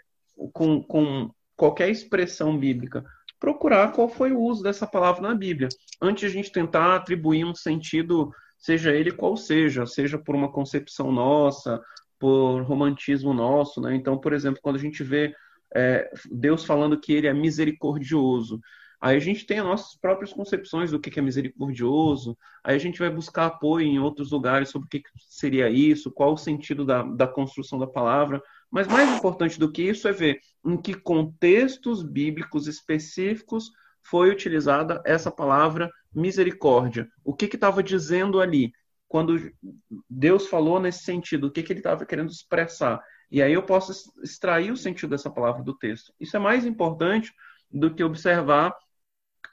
com, 0.53 0.81
com 0.83 1.31
qualquer 1.55 1.89
expressão 1.89 2.57
bíblica? 2.57 3.03
Procurar 3.39 3.91
qual 3.91 4.09
foi 4.09 4.31
o 4.31 4.39
uso 4.39 4.63
dessa 4.63 4.87
palavra 4.87 5.21
na 5.21 5.35
Bíblia, 5.35 5.69
antes 6.01 6.21
de 6.21 6.27
a 6.27 6.41
gente 6.41 6.51
tentar 6.51 6.95
atribuir 6.95 7.45
um 7.45 7.55
sentido, 7.55 8.31
seja 8.57 8.91
ele 8.91 9.11
qual 9.11 9.37
seja, 9.37 9.85
seja 9.85 10.17
por 10.17 10.35
uma 10.35 10.51
concepção 10.51 11.11
nossa, 11.11 11.81
por 12.19 12.61
romantismo 12.63 13.33
nosso, 13.33 13.79
né? 13.81 13.95
Então, 13.95 14.17
por 14.17 14.33
exemplo, 14.33 14.59
quando 14.61 14.77
a 14.77 14.79
gente 14.79 15.03
vê 15.03 15.35
é, 15.75 16.09
Deus 16.31 16.65
falando 16.65 16.99
que 16.99 17.13
ele 17.13 17.27
é 17.27 17.33
misericordioso, 17.33 18.59
Aí 18.99 19.15
a 19.15 19.19
gente 19.19 19.45
tem 19.45 19.59
as 19.59 19.65
nossas 19.65 19.95
próprias 19.95 20.33
concepções 20.33 20.89
do 20.89 20.99
que 20.99 21.17
é 21.19 21.21
misericordioso, 21.21 22.35
aí 22.63 22.75
a 22.75 22.79
gente 22.79 22.97
vai 22.97 23.09
buscar 23.09 23.45
apoio 23.45 23.85
em 23.85 23.99
outros 23.99 24.31
lugares 24.31 24.69
sobre 24.69 24.87
o 24.87 24.89
que 24.89 25.03
seria 25.29 25.69
isso, 25.69 26.11
qual 26.11 26.33
o 26.33 26.37
sentido 26.37 26.83
da, 26.83 27.03
da 27.03 27.27
construção 27.27 27.77
da 27.77 27.85
palavra. 27.85 28.41
Mas 28.71 28.87
mais 28.87 29.15
importante 29.15 29.59
do 29.59 29.71
que 29.71 29.83
isso 29.83 30.07
é 30.07 30.11
ver 30.11 30.39
em 30.65 30.75
que 30.75 30.95
contextos 30.95 32.01
bíblicos 32.01 32.67
específicos 32.67 33.71
foi 34.01 34.31
utilizada 34.31 35.01
essa 35.05 35.29
palavra 35.29 35.91
misericórdia. 36.13 37.07
O 37.23 37.35
que 37.35 37.45
estava 37.45 37.83
dizendo 37.83 38.41
ali? 38.41 38.71
Quando 39.07 39.39
Deus 40.09 40.47
falou 40.47 40.79
nesse 40.79 41.03
sentido, 41.03 41.47
o 41.47 41.51
que, 41.51 41.63
que 41.63 41.71
ele 41.71 41.79
estava 41.79 42.05
querendo 42.05 42.29
expressar? 42.29 43.01
E 43.29 43.41
aí 43.41 43.53
eu 43.53 43.63
posso 43.63 43.93
extrair 44.23 44.71
o 44.71 44.77
sentido 44.77 45.11
dessa 45.11 45.29
palavra 45.29 45.63
do 45.63 45.77
texto. 45.77 46.11
Isso 46.19 46.35
é 46.35 46.39
mais 46.39 46.65
importante 46.65 47.31
do 47.71 47.93
que 47.93 48.03
observar 48.03 48.73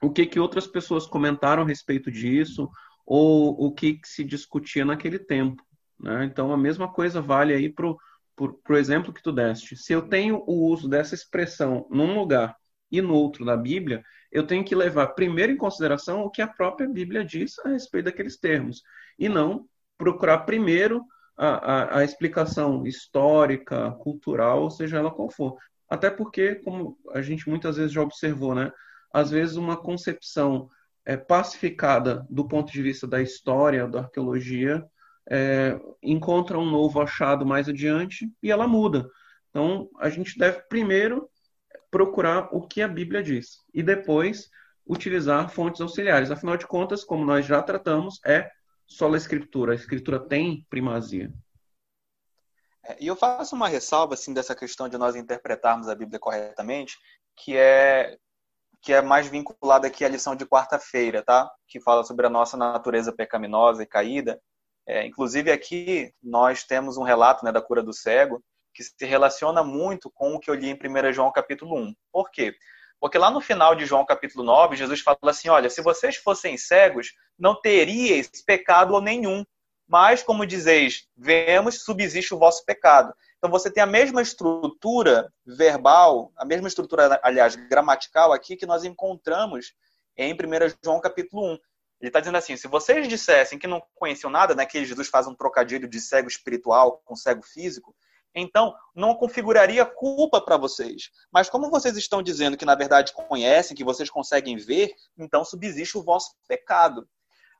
o 0.04 0.12
que, 0.12 0.26
que 0.26 0.40
outras 0.40 0.66
pessoas 0.66 1.06
comentaram 1.06 1.62
a 1.62 1.66
respeito 1.66 2.10
disso 2.10 2.68
ou 3.06 3.66
o 3.66 3.72
que, 3.72 3.94
que 3.94 4.08
se 4.08 4.24
discutia 4.24 4.84
naquele 4.84 5.18
tempo. 5.18 5.62
Né? 5.98 6.24
Então, 6.24 6.52
a 6.52 6.56
mesma 6.56 6.92
coisa 6.92 7.20
vale 7.20 7.52
aí 7.52 7.68
para 7.68 7.88
o 7.88 8.76
exemplo 8.76 9.12
que 9.12 9.22
tu 9.22 9.32
deste. 9.32 9.76
Se 9.76 9.92
eu 9.92 10.02
tenho 10.02 10.42
o 10.46 10.70
uso 10.70 10.88
dessa 10.88 11.14
expressão 11.14 11.86
num 11.90 12.18
lugar 12.18 12.56
e 12.90 13.00
no 13.00 13.14
outro 13.14 13.44
da 13.44 13.56
Bíblia, 13.56 14.02
eu 14.30 14.46
tenho 14.46 14.64
que 14.64 14.74
levar 14.74 15.08
primeiro 15.08 15.52
em 15.52 15.56
consideração 15.56 16.22
o 16.22 16.30
que 16.30 16.42
a 16.42 16.48
própria 16.48 16.88
Bíblia 16.88 17.24
diz 17.24 17.58
a 17.60 17.68
respeito 17.68 18.06
daqueles 18.06 18.36
termos, 18.36 18.82
e 19.18 19.28
não 19.28 19.66
procurar 19.96 20.38
primeiro 20.38 21.04
a, 21.36 21.48
a, 21.48 21.98
a 21.98 22.04
explicação 22.04 22.86
histórica, 22.86 23.92
cultural, 23.92 24.70
seja 24.70 24.98
ela 24.98 25.10
qual 25.10 25.30
for. 25.30 25.56
Até 25.88 26.10
porque, 26.10 26.56
como 26.56 26.98
a 27.12 27.22
gente 27.22 27.48
muitas 27.48 27.76
vezes 27.76 27.92
já 27.92 28.02
observou, 28.02 28.54
né? 28.54 28.72
Às 29.14 29.30
vezes 29.30 29.54
uma 29.54 29.76
concepção 29.76 30.68
é, 31.06 31.16
pacificada 31.16 32.26
do 32.28 32.48
ponto 32.48 32.72
de 32.72 32.82
vista 32.82 33.06
da 33.06 33.22
história, 33.22 33.86
da 33.86 34.00
arqueologia, 34.00 34.84
é, 35.30 35.78
encontra 36.02 36.58
um 36.58 36.68
novo 36.68 37.00
achado 37.00 37.46
mais 37.46 37.68
adiante 37.68 38.28
e 38.42 38.50
ela 38.50 38.66
muda. 38.66 39.08
Então, 39.50 39.88
a 40.00 40.10
gente 40.10 40.36
deve 40.36 40.62
primeiro 40.68 41.30
procurar 41.92 42.48
o 42.50 42.66
que 42.66 42.82
a 42.82 42.88
Bíblia 42.88 43.22
diz 43.22 43.60
e 43.72 43.84
depois 43.84 44.50
utilizar 44.84 45.48
fontes 45.48 45.80
auxiliares. 45.80 46.32
Afinal 46.32 46.56
de 46.56 46.66
contas, 46.66 47.04
como 47.04 47.24
nós 47.24 47.46
já 47.46 47.62
tratamos, 47.62 48.18
é 48.26 48.50
só 48.84 49.12
a 49.12 49.16
escritura. 49.16 49.72
A 49.72 49.76
escritura 49.76 50.18
tem 50.18 50.66
primazia. 50.68 51.32
É, 52.82 52.96
e 53.00 53.06
eu 53.06 53.14
faço 53.14 53.54
uma 53.54 53.68
ressalva 53.68 54.14
assim 54.14 54.34
dessa 54.34 54.56
questão 54.56 54.88
de 54.88 54.98
nós 54.98 55.14
interpretarmos 55.14 55.88
a 55.88 55.94
Bíblia 55.94 56.18
corretamente, 56.18 56.98
que 57.36 57.56
é 57.56 58.18
que 58.84 58.92
é 58.92 59.00
mais 59.00 59.26
vinculada 59.26 59.86
aqui 59.86 60.04
à 60.04 60.08
lição 60.08 60.36
de 60.36 60.44
quarta-feira, 60.44 61.22
tá? 61.22 61.50
Que 61.66 61.80
fala 61.80 62.04
sobre 62.04 62.26
a 62.26 62.30
nossa 62.30 62.54
natureza 62.54 63.12
pecaminosa 63.12 63.82
e 63.82 63.86
caída. 63.86 64.38
É, 64.86 65.06
inclusive 65.06 65.50
aqui 65.50 66.12
nós 66.22 66.64
temos 66.64 66.98
um 66.98 67.02
relato 67.02 67.42
né, 67.44 67.50
da 67.50 67.62
cura 67.62 67.82
do 67.82 67.94
cego 67.94 68.44
que 68.74 68.82
se 68.82 69.06
relaciona 69.06 69.64
muito 69.64 70.10
com 70.10 70.34
o 70.34 70.38
que 70.38 70.50
eu 70.50 70.54
li 70.54 70.68
em 70.68 70.74
1 70.74 71.12
João 71.14 71.32
capítulo 71.32 71.74
1. 71.76 71.94
Por 72.12 72.30
quê? 72.30 72.54
Porque 73.00 73.16
lá 73.16 73.30
no 73.30 73.40
final 73.40 73.74
de 73.74 73.86
João 73.86 74.04
capítulo 74.04 74.44
9, 74.44 74.76
Jesus 74.76 75.00
fala 75.00 75.18
assim: 75.24 75.48
olha, 75.48 75.70
se 75.70 75.80
vocês 75.80 76.16
fossem 76.16 76.58
cegos, 76.58 77.14
não 77.38 77.58
teríeis 77.58 78.30
pecado 78.44 79.00
nenhum. 79.00 79.44
Mas, 79.86 80.22
como 80.22 80.46
dizeis, 80.46 81.06
vemos, 81.16 81.84
subsiste 81.84 82.34
o 82.34 82.38
vosso 82.38 82.64
pecado. 82.64 83.14
Então 83.44 83.50
você 83.50 83.70
tem 83.70 83.82
a 83.82 83.86
mesma 83.86 84.22
estrutura 84.22 85.30
verbal, 85.44 86.32
a 86.34 86.46
mesma 86.46 86.66
estrutura, 86.66 87.20
aliás, 87.22 87.54
gramatical 87.54 88.32
aqui 88.32 88.56
que 88.56 88.64
nós 88.64 88.84
encontramos 88.84 89.74
em 90.16 90.32
1 90.32 90.36
João 90.82 90.98
capítulo 90.98 91.44
1. 91.44 91.48
Ele 91.52 91.60
está 92.00 92.20
dizendo 92.20 92.38
assim: 92.38 92.56
se 92.56 92.66
vocês 92.66 93.06
dissessem 93.06 93.58
que 93.58 93.66
não 93.66 93.82
conheciam 93.96 94.30
nada, 94.30 94.54
né, 94.54 94.64
que 94.64 94.82
Jesus 94.82 95.08
faz 95.08 95.26
um 95.26 95.34
trocadilho 95.34 95.86
de 95.86 96.00
cego 96.00 96.26
espiritual 96.26 97.02
com 97.04 97.14
cego 97.14 97.42
físico, 97.42 97.94
então 98.34 98.74
não 98.94 99.14
configuraria 99.14 99.84
culpa 99.84 100.40
para 100.40 100.56
vocês. 100.56 101.10
Mas 101.30 101.50
como 101.50 101.68
vocês 101.68 101.98
estão 101.98 102.22
dizendo 102.22 102.56
que 102.56 102.64
na 102.64 102.74
verdade 102.74 103.12
conhecem, 103.12 103.76
que 103.76 103.84
vocês 103.84 104.08
conseguem 104.08 104.56
ver, 104.56 104.94
então 105.18 105.44
subsiste 105.44 105.98
o 105.98 106.02
vosso 106.02 106.30
pecado. 106.48 107.06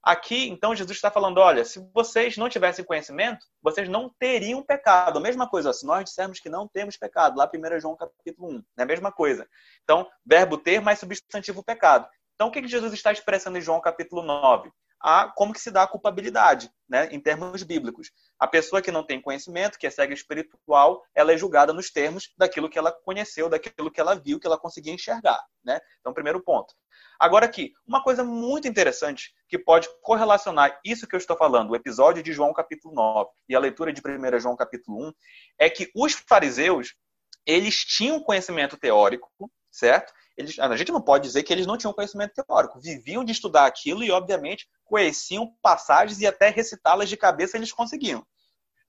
Aqui, 0.04 0.50
então, 0.50 0.76
Jesus 0.76 0.98
está 0.98 1.10
falando: 1.10 1.38
olha, 1.38 1.64
se 1.64 1.80
vocês 1.94 2.36
não 2.36 2.50
tivessem 2.50 2.84
conhecimento, 2.84 3.46
vocês 3.62 3.88
não 3.88 4.10
teriam 4.18 4.62
pecado. 4.62 5.18
A 5.18 5.22
mesma 5.22 5.48
coisa, 5.48 5.72
se 5.72 5.86
nós 5.86 6.04
dissermos 6.04 6.38
que 6.38 6.50
não 6.50 6.68
temos 6.68 6.98
pecado, 6.98 7.38
lá 7.38 7.50
1 7.52 7.80
João 7.80 7.96
capítulo 7.96 8.50
1, 8.50 8.62
é 8.78 8.82
a 8.82 8.86
mesma 8.86 9.10
coisa. 9.10 9.48
Então, 9.82 10.06
verbo 10.24 10.58
ter 10.58 10.82
mais 10.82 10.98
substantivo 10.98 11.64
pecado. 11.64 12.06
Então, 12.34 12.48
o 12.48 12.50
que 12.50 12.66
Jesus 12.68 12.92
está 12.92 13.12
expressando 13.12 13.56
em 13.56 13.62
João 13.62 13.80
capítulo 13.80 14.22
9? 14.22 14.70
A 15.04 15.30
como 15.36 15.52
que 15.52 15.60
se 15.60 15.70
dá 15.70 15.82
a 15.82 15.86
culpabilidade, 15.86 16.72
né, 16.88 17.10
em 17.12 17.20
termos 17.20 17.62
bíblicos. 17.62 18.10
A 18.38 18.46
pessoa 18.46 18.80
que 18.80 18.90
não 18.90 19.04
tem 19.04 19.20
conhecimento, 19.20 19.78
que 19.78 19.86
é 19.86 19.90
cega 19.90 20.14
espiritual, 20.14 21.04
ela 21.14 21.30
é 21.30 21.36
julgada 21.36 21.74
nos 21.74 21.90
termos 21.90 22.32
daquilo 22.38 22.70
que 22.70 22.78
ela 22.78 22.90
conheceu, 22.90 23.50
daquilo 23.50 23.90
que 23.90 24.00
ela 24.00 24.14
viu, 24.14 24.40
que 24.40 24.46
ela 24.46 24.58
conseguia 24.58 24.94
enxergar, 24.94 25.38
né? 25.62 25.78
Então, 26.00 26.14
primeiro 26.14 26.42
ponto. 26.42 26.74
Agora 27.20 27.44
aqui, 27.44 27.74
uma 27.86 28.02
coisa 28.02 28.24
muito 28.24 28.66
interessante 28.66 29.34
que 29.46 29.58
pode 29.58 29.88
correlacionar 30.00 30.80
isso 30.82 31.06
que 31.06 31.14
eu 31.14 31.18
estou 31.18 31.36
falando, 31.36 31.72
o 31.72 31.76
episódio 31.76 32.22
de 32.22 32.32
João 32.32 32.54
capítulo 32.54 32.94
9 32.94 33.28
e 33.46 33.54
a 33.54 33.60
leitura 33.60 33.92
de 33.92 34.00
1 34.00 34.40
João 34.40 34.56
capítulo 34.56 35.08
1, 35.08 35.12
é 35.58 35.68
que 35.68 35.90
os 35.94 36.14
fariseus, 36.14 36.94
eles 37.44 37.76
tinham 37.84 38.22
conhecimento 38.22 38.78
teórico, 38.78 39.28
certo? 39.70 40.14
Eles, 40.36 40.58
a 40.58 40.76
gente 40.76 40.92
não 40.92 41.00
pode 41.00 41.24
dizer 41.24 41.42
que 41.42 41.52
eles 41.52 41.66
não 41.66 41.76
tinham 41.76 41.92
conhecimento 41.92 42.34
teórico. 42.34 42.80
Viviam 42.80 43.24
de 43.24 43.32
estudar 43.32 43.66
aquilo 43.66 44.02
e, 44.02 44.10
obviamente, 44.10 44.68
conheciam 44.84 45.54
passagens 45.62 46.20
e 46.20 46.26
até 46.26 46.48
recitá-las 46.48 47.08
de 47.08 47.16
cabeça 47.16 47.56
eles 47.56 47.72
conseguiam. 47.72 48.26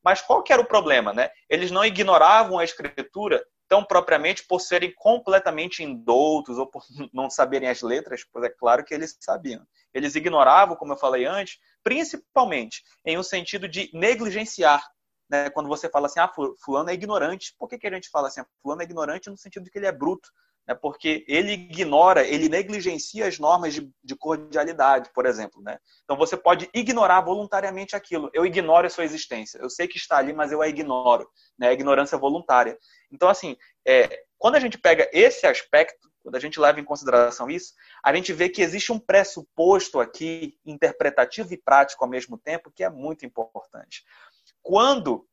Mas 0.03 0.22
qual 0.22 0.43
que 0.43 0.53
era 0.53 0.61
o 0.61 0.67
problema? 0.67 1.13
Né? 1.13 1.30
Eles 1.49 1.72
não 1.72 1.85
ignoravam 1.85 2.59
a 2.59 2.63
escritura 2.63 3.43
tão 3.67 3.84
propriamente 3.84 4.45
por 4.45 4.59
serem 4.61 4.93
completamente 4.95 5.84
indoutos 5.84 6.57
ou 6.57 6.67
por 6.67 6.84
não 7.13 7.30
saberem 7.30 7.69
as 7.69 7.81
letras, 7.81 8.23
pois 8.31 8.45
é 8.45 8.49
claro 8.49 8.84
que 8.84 8.93
eles 8.93 9.17
sabiam. 9.19 9.65
Eles 9.93 10.15
ignoravam, 10.15 10.76
como 10.76 10.93
eu 10.93 10.97
falei 10.97 11.26
antes, 11.26 11.57
principalmente 11.84 12.84
em 13.05 13.17
um 13.17 13.23
sentido 13.23 13.67
de 13.67 13.89
negligenciar. 13.93 14.88
Né? 15.30 15.49
Quando 15.49 15.67
você 15.67 15.89
fala 15.89 16.07
assim, 16.07 16.19
ah, 16.19 16.31
fulano 16.63 16.89
é 16.89 16.93
ignorante, 16.93 17.55
por 17.57 17.67
que, 17.67 17.77
que 17.77 17.88
a 17.88 17.91
gente 17.91 18.09
fala 18.09 18.27
assim, 18.27 18.41
ah, 18.41 18.47
fulano 18.61 18.81
é 18.81 18.85
ignorante 18.85 19.30
no 19.30 19.38
sentido 19.38 19.63
de 19.63 19.72
que 19.72 19.80
ele 19.80 19.88
é 19.88 19.91
bruto? 19.91 20.30
Né, 20.67 20.73
porque 20.73 21.23
ele 21.27 21.53
ignora, 21.53 22.25
ele 22.25 22.49
negligencia 22.49 23.27
as 23.27 23.37
normas 23.37 23.73
de, 23.73 23.89
de, 24.03 24.15
cordialidade, 24.15 25.11
por 25.13 25.25
exemplo. 25.25 25.61
Né? 25.61 25.77
Então 26.03 26.17
você 26.17 26.35
pode 26.35 26.69
ignorar 26.73 27.21
voluntariamente 27.21 27.95
aquilo. 27.95 28.29
Eu 28.33 28.45
ignoro 28.45 28.87
a 28.87 28.89
sua 28.89 29.03
existência. 29.03 29.59
Eu 29.59 29.69
sei 29.69 29.87
que 29.87 29.97
está 29.97 30.17
ali, 30.17 30.33
mas 30.33 30.51
eu 30.51 30.61
a 30.61 30.67
ignoro. 30.67 31.29
Né? 31.57 31.69
A 31.69 31.73
ignorância 31.73 32.17
voluntária. 32.17 32.77
Então, 33.11 33.29
assim, 33.29 33.55
é, 33.85 34.23
quando 34.37 34.55
a 34.55 34.59
gente 34.59 34.77
pega 34.77 35.09
esse 35.13 35.45
aspecto, 35.45 36.09
quando 36.23 36.35
a 36.35 36.39
gente 36.39 36.59
leva 36.59 36.79
em 36.79 36.83
consideração 36.83 37.49
isso, 37.51 37.73
a 38.03 38.13
gente 38.13 38.33
vê 38.33 38.49
que 38.49 38.63
existe 38.63 38.91
um 38.91 38.99
pressuposto 38.99 39.99
aqui, 39.99 40.57
interpretativo 40.65 41.53
e 41.53 41.57
prático 41.57 42.03
ao 42.03 42.09
mesmo 42.09 42.35
tempo, 42.35 42.71
que 42.71 42.83
é 42.83 42.89
muito 42.89 43.25
importante. 43.25 44.03
Quando 44.63 45.27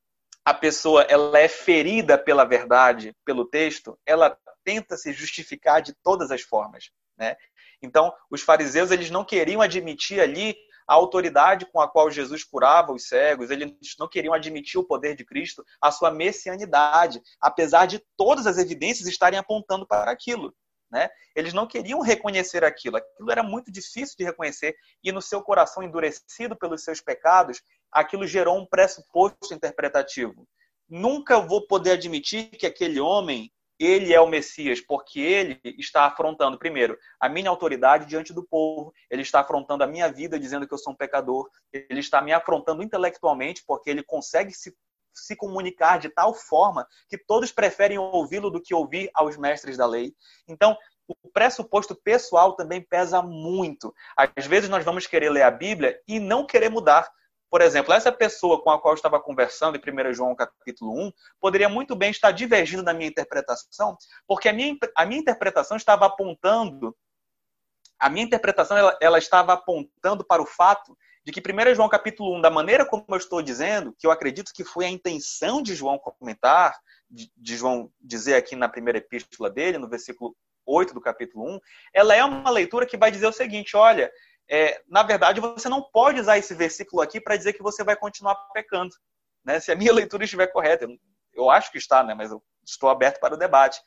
a 0.44 0.52
pessoa 0.52 1.02
ela 1.02 1.38
é 1.38 1.48
ferida 1.48 2.18
pela 2.18 2.44
verdade, 2.44 3.16
pelo 3.24 3.46
texto, 3.46 3.98
ela 4.04 4.36
tenta 4.64 4.97
se 4.97 5.12
justificar 5.12 5.82
de 5.82 5.94
todas 6.02 6.30
as 6.30 6.43
formas. 6.43 6.90
Né? 7.16 7.36
Então, 7.82 8.12
os 8.30 8.43
fariseus 8.43 8.90
eles 8.90 9.10
não 9.10 9.24
queriam 9.24 9.60
admitir 9.60 10.20
ali 10.20 10.56
a 10.86 10.94
autoridade 10.94 11.66
com 11.66 11.80
a 11.80 11.89
qual 11.89 12.10
Jesus 12.10 12.44
curava 12.44 12.93
os 12.93 13.06
cegos, 13.06 13.51
eles 13.51 13.74
não 13.98 14.09
queriam 14.09 14.34
admitir 14.34 14.78
o 14.78 14.84
poder 14.84 15.14
de 15.14 15.24
Cristo, 15.24 15.64
a 15.80 15.90
sua 15.90 16.10
messianidade, 16.10 17.20
apesar 17.40 17.86
de 17.86 18.02
todas 18.16 18.47
as 18.47 18.59
evidências 18.59 19.09
estarem 19.09 19.39
apontando 19.39 19.86
para 19.86 20.10
aquilo. 20.10 20.55
Né? 20.90 21.09
Eles 21.34 21.55
não 21.55 21.66
queriam 21.66 22.01
reconhecer 22.01 22.64
aquilo, 22.64 22.98
aquilo 22.98 23.30
era 23.30 23.43
muito 23.43 23.72
difícil 23.72 24.14
de 24.18 24.24
reconhecer, 24.24 24.74
e 25.02 25.10
no 25.10 25.22
seu 25.22 25.40
coração 25.40 25.82
endurecido 25.82 26.56
pelos 26.56 26.84
seus 26.84 27.01
pecados, 27.01 27.62
aquilo 27.90 28.26
gerou 28.26 28.59
um 28.59 28.66
pressuposto 28.66 29.55
interpretativo. 29.55 30.47
Nunca 30.89 31.40
vou 31.40 31.66
poder 31.66 31.93
admitir 31.93 32.51
que 32.51 32.66
aquele 32.66 33.01
homem 33.01 33.51
ele 33.78 34.12
é 34.12 34.20
o 34.20 34.28
Messias, 34.28 34.81
porque 34.81 35.20
ele 35.20 35.61
está 35.78 36.07
afrontando, 36.07 36.59
primeiro, 36.59 36.97
a 37.20 37.28
minha 37.28 37.51
autoridade 37.51 38.07
diante 38.07 38.32
do 38.32 38.44
povo, 38.44 38.93
ele 39.11 39.23
está 39.23 39.40
afrontando 39.40 39.82
a 39.82 39.86
minha 39.86 40.11
vida, 40.11 40.39
dizendo 40.39 40.66
que 40.66 40.74
eu 40.74 40.78
sou 40.78 40.93
um 40.93 40.97
pecador, 40.97 41.49
ele 41.73 42.01
está 42.01 42.20
me 42.23 42.32
afrontando 42.32 42.82
intelectualmente, 42.82 43.65
porque 43.66 43.90
ele 43.90 44.03
consegue 44.03 44.53
se, 44.53 44.77
se 45.12 45.35
comunicar 45.36 45.99
de 45.99 46.09
tal 46.09 46.35
forma 46.35 46.86
que 47.09 47.19
todos 47.19 47.53
preferem 47.53 47.99
ouvi-lo 47.99 48.51
do 48.51 48.62
que 48.62 48.74
ouvir 48.74 49.11
aos 49.15 49.36
mestres 49.36 49.77
da 49.77 49.86
lei. 49.86 50.15
Então, 50.47 50.77
o 51.09 51.28
pressuposto 51.31 51.94
pessoal 51.94 52.55
também 52.55 52.81
pesa 52.81 53.20
muito. 53.20 53.93
Às 54.16 54.47
vezes 54.47 54.69
nós 54.70 54.85
vamos 54.85 55.07
querer 55.07 55.31
ler 55.31 55.43
a 55.43 55.51
Bíblia 55.51 56.01
e 56.07 56.19
não 56.19 56.47
querer 56.47 56.70
mudar. 56.70 57.09
Por 57.52 57.60
exemplo, 57.60 57.92
essa 57.92 58.10
pessoa 58.10 58.62
com 58.62 58.70
a 58.70 58.80
qual 58.80 58.92
eu 58.92 58.96
estava 58.96 59.20
conversando 59.20 59.76
em 59.76 60.08
1 60.10 60.14
João 60.14 60.34
capítulo 60.34 61.08
1 61.08 61.12
poderia 61.38 61.68
muito 61.68 61.94
bem 61.94 62.10
estar 62.10 62.30
divergindo 62.30 62.82
da 62.82 62.94
minha 62.94 63.10
interpretação, 63.10 63.94
porque 64.26 64.48
a 64.48 64.54
minha, 64.54 64.74
a 64.96 65.04
minha 65.04 65.20
interpretação 65.20 65.76
estava 65.76 66.06
apontando, 66.06 66.96
a 68.00 68.08
minha 68.08 68.24
interpretação 68.24 68.74
ela, 68.74 68.96
ela 69.02 69.18
estava 69.18 69.52
apontando 69.52 70.24
para 70.24 70.40
o 70.40 70.46
fato 70.46 70.96
de 71.26 71.30
que 71.30 71.40
1 71.40 71.74
João 71.74 71.90
capítulo 71.90 72.38
1, 72.38 72.40
da 72.40 72.48
maneira 72.48 72.86
como 72.86 73.04
eu 73.06 73.18
estou 73.18 73.42
dizendo, 73.42 73.94
que 73.98 74.06
eu 74.06 74.10
acredito 74.10 74.50
que 74.54 74.64
foi 74.64 74.86
a 74.86 74.90
intenção 74.90 75.60
de 75.60 75.74
João 75.74 75.98
comentar, 75.98 76.74
de, 77.10 77.30
de 77.36 77.54
João 77.54 77.92
dizer 78.00 78.34
aqui 78.34 78.56
na 78.56 78.66
primeira 78.66 78.96
epístola 78.96 79.50
dele, 79.50 79.76
no 79.76 79.90
versículo 79.90 80.34
8 80.64 80.94
do 80.94 81.02
capítulo 81.02 81.56
1, 81.56 81.60
ela 81.92 82.14
é 82.14 82.24
uma 82.24 82.48
leitura 82.48 82.86
que 82.86 82.96
vai 82.96 83.10
dizer 83.10 83.26
o 83.26 83.32
seguinte: 83.32 83.76
olha, 83.76 84.10
é, 84.48 84.82
na 84.89 85.02
verdade, 85.02 85.40
você 85.40 85.69
não 85.69 85.82
pode 85.82 86.20
usar 86.20 86.39
esse 86.39 86.55
versículo 86.55 87.02
aqui 87.02 87.20
para 87.20 87.36
dizer 87.36 87.52
que 87.52 87.62
você 87.62 87.82
vai 87.82 87.97
continuar 87.97 88.35
pecando. 88.52 88.94
Né? 89.44 89.60
Se 89.60 89.73
a 89.73 89.77
minha 89.77 89.93
leitura 89.94 90.24
estiver 90.24 90.47
correta, 90.48 90.86
eu 91.32 91.51
acho 91.51 91.70
que 91.70 91.78
está, 91.78 92.02
né? 92.02 92.14
mas 92.14 92.31
eu 92.31 92.43
estou 92.64 92.89
aberto 92.89 93.19
para 93.20 93.35
o 93.35 93.39
debate. 93.39 93.81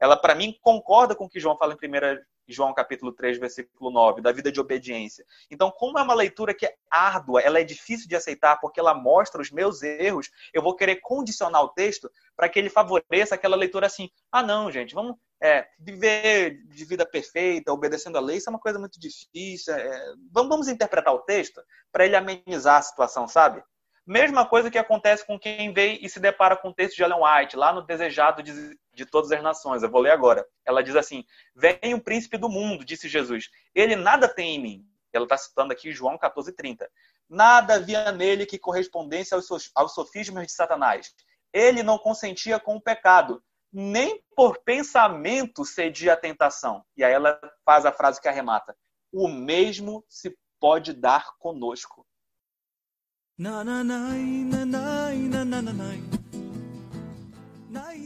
Ela, 0.00 0.16
para 0.16 0.34
mim, 0.34 0.56
concorda 0.60 1.14
com 1.14 1.24
o 1.24 1.28
que 1.28 1.40
João 1.40 1.56
fala 1.56 1.74
em 1.74 1.76
1 1.76 2.22
João 2.48 2.74
capítulo 2.74 3.12
3, 3.12 3.38
versículo 3.38 3.90
9, 3.90 4.20
da 4.20 4.32
vida 4.32 4.50
de 4.50 4.60
obediência. 4.60 5.24
Então, 5.50 5.70
como 5.70 5.98
é 5.98 6.02
uma 6.02 6.14
leitura 6.14 6.52
que 6.52 6.66
é 6.66 6.74
árdua, 6.90 7.40
ela 7.40 7.60
é 7.60 7.64
difícil 7.64 8.08
de 8.08 8.16
aceitar 8.16 8.58
porque 8.60 8.80
ela 8.80 8.94
mostra 8.94 9.40
os 9.40 9.50
meus 9.50 9.82
erros, 9.82 10.28
eu 10.52 10.60
vou 10.60 10.74
querer 10.74 10.96
condicionar 10.96 11.62
o 11.62 11.68
texto 11.68 12.10
para 12.36 12.48
que 12.48 12.58
ele 12.58 12.68
favoreça 12.68 13.34
aquela 13.34 13.56
leitura 13.56 13.86
assim: 13.86 14.10
ah, 14.30 14.42
não, 14.42 14.70
gente, 14.70 14.94
vamos 14.94 15.16
é, 15.42 15.66
viver 15.76 16.62
de 16.68 16.84
vida 16.84 17.04
perfeita, 17.04 17.72
obedecendo 17.72 18.16
a 18.16 18.20
lei, 18.20 18.36
isso 18.36 18.48
é 18.48 18.52
uma 18.52 18.60
coisa 18.60 18.78
muito 18.78 19.00
difícil. 19.00 19.74
É, 19.74 20.14
vamos, 20.30 20.48
vamos 20.48 20.68
interpretar 20.68 21.12
o 21.12 21.18
texto 21.18 21.60
para 21.90 22.06
ele 22.06 22.14
amenizar 22.14 22.78
a 22.78 22.82
situação, 22.82 23.26
sabe? 23.26 23.60
Mesma 24.06 24.46
coisa 24.46 24.70
que 24.70 24.78
acontece 24.78 25.26
com 25.26 25.38
quem 25.38 25.72
vem 25.72 25.98
e 26.00 26.08
se 26.08 26.20
depara 26.20 26.56
com 26.56 26.68
o 26.68 26.74
texto 26.74 26.96
de 26.96 27.02
Ellen 27.02 27.18
White, 27.20 27.56
lá 27.56 27.72
no 27.72 27.82
Desejado 27.82 28.40
de, 28.40 28.78
de 28.94 29.04
Todas 29.04 29.32
as 29.32 29.42
Nações. 29.42 29.82
Eu 29.82 29.90
vou 29.90 30.00
ler 30.00 30.12
agora. 30.12 30.46
Ela 30.64 30.82
diz 30.82 30.94
assim: 30.94 31.24
Vem 31.56 31.94
o 31.94 32.00
príncipe 32.00 32.36
do 32.36 32.48
mundo, 32.48 32.84
disse 32.84 33.08
Jesus. 33.08 33.48
Ele 33.74 33.96
nada 33.96 34.28
tem 34.28 34.56
em 34.56 34.62
mim. 34.62 34.86
Ela 35.12 35.24
está 35.24 35.36
citando 35.36 35.72
aqui 35.72 35.92
João 35.92 36.16
14,30. 36.16 36.86
Nada 37.28 37.74
havia 37.74 38.12
nele 38.12 38.46
que 38.46 38.58
correspondesse 38.58 39.34
aos, 39.34 39.48
aos 39.74 39.94
sofismas 39.94 40.46
de 40.46 40.52
Satanás. 40.52 41.12
Ele 41.52 41.82
não 41.82 41.98
consentia 41.98 42.58
com 42.58 42.76
o 42.76 42.80
pecado, 42.80 43.42
nem 43.72 44.22
por 44.36 44.58
pensamento 44.62 45.64
cedia 45.64 46.12
a 46.12 46.16
tentação. 46.16 46.84
E 46.96 47.02
aí 47.02 47.12
ela 47.12 47.40
faz 47.64 47.86
a 47.86 47.92
frase 47.92 48.20
que 48.20 48.28
arremata: 48.28 48.76
O 49.10 49.28
mesmo 49.28 50.04
se 50.08 50.36
pode 50.60 50.92
dar 50.92 51.36
conosco. 51.38 52.06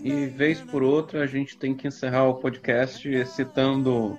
E 0.02 0.26
vez 0.26 0.60
por 0.60 0.82
outra 0.82 1.24
a 1.24 1.26
gente 1.26 1.58
tem 1.58 1.74
que 1.74 1.88
encerrar 1.88 2.24
o 2.24 2.36
podcast 2.36 3.26
citando 3.26 4.18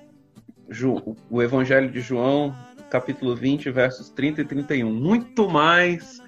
o 1.30 1.42
Evangelho 1.42 1.90
de 1.90 2.00
João, 2.00 2.54
capítulo 2.90 3.34
20, 3.34 3.70
versos 3.70 4.10
30 4.10 4.42
e 4.42 4.44
31. 4.44 4.92
Muito 4.92 5.48
mais 5.48 6.20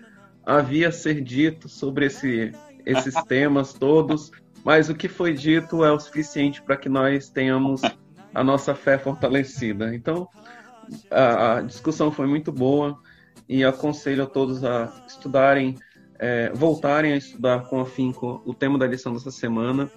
havia 0.44 0.88
a 0.88 0.92
ser 0.92 1.20
dito 1.20 1.68
sobre 1.68 2.06
esse, 2.06 2.52
esses 2.86 3.14
temas 3.24 3.74
todos, 3.74 4.32
mas 4.64 4.88
o 4.88 4.94
que 4.94 5.08
foi 5.08 5.32
dito 5.32 5.84
é 5.84 5.92
o 5.92 5.98
suficiente 5.98 6.62
para 6.62 6.76
que 6.76 6.88
nós 6.88 7.28
tenhamos 7.28 7.80
a 8.34 8.44
nossa 8.44 8.74
fé 8.74 8.98
fortalecida. 8.98 9.94
Então, 9.94 10.28
a, 11.10 11.56
a, 11.56 11.60
discussão 11.62 12.10
foi 12.10 12.26
muito 12.26 12.52
boa 12.52 12.98
e 13.48 13.64
aconselho 13.64 14.24
a 14.24 14.26
todos 14.26 14.64
a 14.64 15.04
estudarem, 15.06 15.76
é, 16.18 16.50
voltarem 16.54 17.12
a 17.12 17.16
estudar 17.16 17.64
com 17.64 17.80
afinco 17.80 18.42
o 18.44 18.54
tema 18.54 18.78
da 18.78 18.86
lição 18.86 19.12
dessa 19.12 19.30
semana 19.30 19.90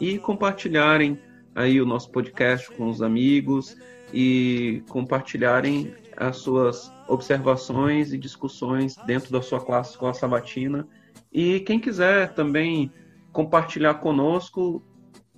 e 0.00 0.18
compartilharem 0.18 1.18
aí 1.54 1.80
o 1.80 1.86
nosso 1.86 2.10
podcast 2.10 2.70
com 2.72 2.88
os 2.88 3.02
amigos 3.02 3.76
e 4.12 4.82
compartilharem 4.88 5.94
as 6.16 6.38
suas 6.38 6.92
observações 7.08 8.12
e 8.12 8.18
discussões 8.18 8.96
dentro 9.06 9.32
da 9.32 9.42
sua 9.42 9.60
classe 9.60 9.90
escola 9.90 10.14
sabatina. 10.14 10.86
E 11.32 11.60
quem 11.60 11.78
quiser 11.78 12.34
também 12.34 12.92
compartilhar 13.32 13.94
conosco, 13.94 14.82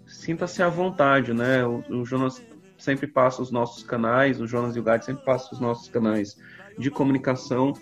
sinta-se 0.07 0.63
à 0.63 0.69
vontade, 0.69 1.33
né? 1.33 1.65
O, 1.65 1.83
o, 1.91 2.05
Jonas 2.05 2.45
sempre 2.79 3.07
passa 3.07 3.43
os 3.43 3.51
nossos 3.51 3.83
canais, 3.83 4.41
o 4.41 4.47
Jonas 4.47 4.77
e 4.77 4.81
o 4.81 4.83
Gad 4.83 5.03
sempre 5.03 5.25
passam 5.25 5.51
os 5.53 5.61
nossos 5.61 5.89
canais 5.89 6.37
de 6.79 6.91
comunicação. 6.91 7.73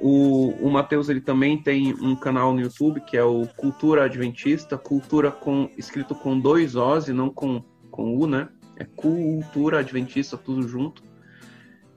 O, 0.00 0.50
o 0.60 0.70
Matheus 0.70 1.08
ele 1.08 1.20
também 1.20 1.62
tem 1.62 1.94
um 1.94 2.16
canal 2.16 2.52
no 2.52 2.60
YouTube 2.60 3.00
que 3.02 3.16
é 3.16 3.22
o 3.22 3.46
Cultura 3.56 4.04
Adventista, 4.04 4.76
cultura 4.76 5.30
com 5.30 5.70
escrito 5.78 6.14
com 6.14 6.38
dois 6.38 6.74
O's 6.74 7.08
e 7.08 7.12
não 7.12 7.30
com, 7.30 7.62
com 7.90 8.16
U, 8.16 8.26
né? 8.26 8.48
É 8.76 8.84
Cultura 8.84 9.78
Adventista, 9.78 10.36
tudo 10.36 10.66
junto. 10.66 11.04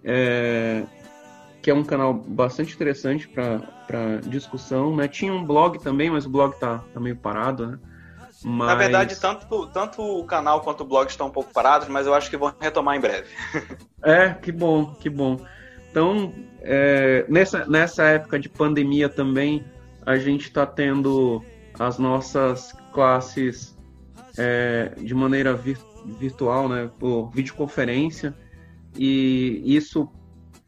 É, 0.03 0.83
que 1.65 1.71
é 1.71 1.73
um 1.73 1.83
canal 1.83 2.13
bastante 2.13 2.75
interessante 2.75 3.27
para 3.27 4.17
discussão, 4.27 4.95
né? 4.95 5.07
Tinha 5.07 5.33
um 5.33 5.43
blog 5.43 5.79
também, 5.79 6.11
mas 6.11 6.23
o 6.23 6.29
blog 6.29 6.55
tá, 6.59 6.83
tá 6.93 6.99
meio 6.99 7.15
parado, 7.15 7.65
né? 7.65 7.79
Mas... 8.43 8.67
Na 8.67 8.75
verdade, 8.75 9.19
tanto, 9.19 9.65
tanto 9.69 9.99
o 9.99 10.23
canal 10.25 10.61
quanto 10.61 10.81
o 10.81 10.85
blog 10.85 11.09
estão 11.09 11.25
um 11.25 11.31
pouco 11.31 11.51
parados, 11.51 11.87
mas 11.87 12.05
eu 12.05 12.13
acho 12.13 12.29
que 12.29 12.37
vão 12.37 12.53
retomar 12.59 12.95
em 12.95 12.99
breve. 12.99 13.29
é, 14.05 14.29
que 14.29 14.51
bom, 14.51 14.93
que 14.93 15.09
bom. 15.09 15.43
Então, 15.89 16.31
é, 16.61 17.25
nessa, 17.27 17.65
nessa 17.65 18.03
época 18.03 18.37
de 18.37 18.47
pandemia 18.47 19.09
também, 19.09 19.65
a 20.05 20.17
gente 20.17 20.43
está 20.43 20.67
tendo 20.67 21.43
as 21.79 21.97
nossas 21.97 22.73
classes 22.93 23.75
é, 24.37 24.93
de 24.99 25.15
maneira 25.15 25.55
vir, 25.55 25.79
virtual, 26.19 26.69
né, 26.69 26.91
por 26.99 27.31
videoconferência, 27.31 28.35
e 28.95 29.63
isso, 29.65 30.07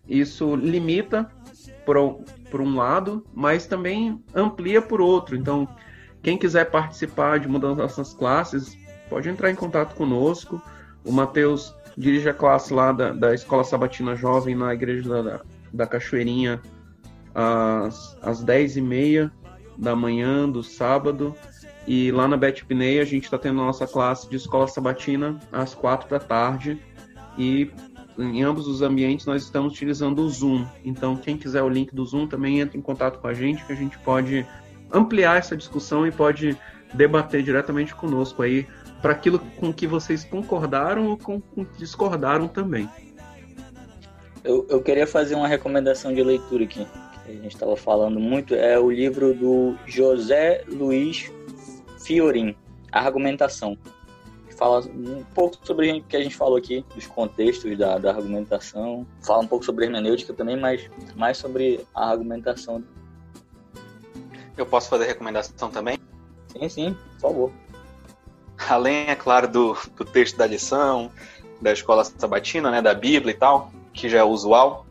isso 0.07 0.55
limita 0.55 1.29
por, 1.85 2.21
por 2.49 2.61
um 2.61 2.75
lado, 2.75 3.23
mas 3.33 3.65
também 3.65 4.23
amplia 4.33 4.81
por 4.81 5.01
outro. 5.01 5.35
Então, 5.35 5.67
quem 6.21 6.37
quiser 6.37 6.65
participar 6.69 7.39
de 7.39 7.47
uma 7.47 7.59
das 7.59 7.77
nossas 7.77 8.13
classes, 8.13 8.77
pode 9.09 9.29
entrar 9.29 9.49
em 9.51 9.55
contato 9.55 9.95
conosco. 9.95 10.61
O 11.05 11.11
Matheus 11.11 11.73
dirige 11.97 12.29
a 12.29 12.33
classe 12.33 12.73
lá 12.73 12.91
da, 12.91 13.11
da 13.11 13.33
Escola 13.33 13.63
Sabatina 13.63 14.15
Jovem 14.15 14.55
na 14.55 14.73
Igreja 14.73 15.23
da, 15.23 15.41
da 15.73 15.87
Cachoeirinha 15.87 16.61
às, 17.33 18.17
às 18.21 18.43
10h30 18.43 19.31
da 19.77 19.95
manhã 19.95 20.49
do 20.49 20.63
sábado. 20.63 21.35
E 21.87 22.11
lá 22.11 22.27
na 22.27 22.35
Bet 22.35 22.65
Pinei 22.65 22.99
a 22.99 23.05
gente 23.05 23.23
está 23.23 23.37
tendo 23.37 23.61
a 23.61 23.65
nossa 23.65 23.87
classe 23.87 24.29
de 24.29 24.35
Escola 24.35 24.67
Sabatina 24.67 25.39
às 25.51 25.73
4 25.73 26.09
da 26.09 26.19
tarde. 26.19 26.81
E 27.37 27.71
em 28.17 28.43
ambos 28.43 28.67
os 28.67 28.81
ambientes 28.81 29.25
nós 29.25 29.43
estamos 29.43 29.73
utilizando 29.73 30.19
o 30.19 30.29
Zoom. 30.29 30.65
Então, 30.83 31.15
quem 31.15 31.37
quiser 31.37 31.61
o 31.63 31.69
link 31.69 31.93
do 31.93 32.05
Zoom 32.05 32.27
também 32.27 32.59
entra 32.59 32.77
em 32.77 32.81
contato 32.81 33.19
com 33.19 33.27
a 33.27 33.33
gente, 33.33 33.63
que 33.65 33.71
a 33.71 33.75
gente 33.75 33.97
pode 33.99 34.45
ampliar 34.91 35.37
essa 35.37 35.55
discussão 35.55 36.07
e 36.07 36.11
pode 36.11 36.57
debater 36.93 37.43
diretamente 37.43 37.93
conosco 37.93 38.41
aí 38.41 38.65
para 39.01 39.11
aquilo 39.11 39.39
com 39.57 39.73
que 39.73 39.85
vocês 39.85 40.23
concordaram 40.23 41.07
ou 41.07 41.17
com, 41.17 41.39
com 41.39 41.65
que 41.65 41.77
discordaram 41.77 42.47
também. 42.47 42.89
Eu, 44.43 44.65
eu 44.69 44.81
queria 44.81 45.05
fazer 45.05 45.35
uma 45.35 45.47
recomendação 45.47 46.13
de 46.13 46.23
leitura 46.23 46.63
aqui, 46.63 46.87
que 47.25 47.31
a 47.31 47.35
gente 47.35 47.53
estava 47.53 47.75
falando 47.75 48.19
muito, 48.19 48.55
é 48.55 48.79
o 48.79 48.89
livro 48.89 49.33
do 49.33 49.75
José 49.85 50.63
Luiz 50.67 51.31
Fiorin, 51.99 52.55
Argumentação. 52.91 53.77
Fala 54.57 54.79
um 54.79 55.23
pouco 55.35 55.55
sobre 55.63 55.91
o 55.91 56.03
que 56.03 56.17
a 56.17 56.21
gente 56.21 56.35
falou 56.35 56.57
aqui, 56.57 56.83
dos 56.95 57.05
contextos 57.05 57.77
da, 57.77 57.97
da 57.97 58.09
argumentação, 58.09 59.05
fala 59.23 59.43
um 59.43 59.47
pouco 59.47 59.63
sobre 59.63 59.85
hermenêutica 59.85 60.33
também, 60.33 60.57
mas 60.57 60.89
mais 61.15 61.37
sobre 61.37 61.85
a 61.93 62.09
argumentação 62.09 62.83
eu 64.57 64.65
posso 64.65 64.89
fazer 64.89 65.05
recomendação 65.05 65.69
também? 65.69 65.99
Sim, 66.47 66.69
sim, 66.69 66.97
por 67.13 67.21
favor. 67.21 67.51
Além, 68.67 69.07
é 69.07 69.15
claro, 69.15 69.47
do, 69.47 69.77
do 69.95 70.03
texto 70.03 70.35
da 70.35 70.47
lição, 70.47 71.11
da 71.61 71.71
escola 71.71 72.03
sabatina, 72.03 72.71
né, 72.71 72.81
da 72.81 72.93
Bíblia 72.93 73.31
e 73.31 73.37
tal, 73.37 73.71
que 73.93 74.09
já 74.09 74.19
é 74.19 74.23
usual, 74.23 74.87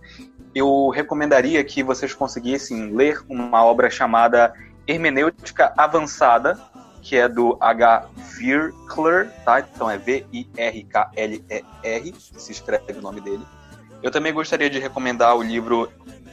eu 0.54 0.88
recomendaria 0.88 1.62
que 1.64 1.82
vocês 1.82 2.14
conseguissem 2.14 2.94
ler 2.94 3.20
uma 3.28 3.64
obra 3.64 3.90
chamada 3.90 4.54
Hermenêutica 4.86 5.74
Avançada, 5.76 6.58
que 7.06 7.16
é 7.16 7.28
do 7.28 7.56
H. 7.60 8.08
Virkler, 8.36 9.30
tá? 9.44 9.60
Então 9.60 9.88
é 9.88 9.96
V-I-R-K-L-E-R, 9.96 10.54
se 12.18 12.50
escreve 12.50 12.98
o 12.98 13.00
nome 13.00 13.20
dele. 13.20 13.46
Eu 14.02 14.10
também 14.10 14.32
gostaria 14.32 14.68
de 14.68 14.80
recomendar 14.80 15.36
o 15.36 15.42
livro 15.42 15.88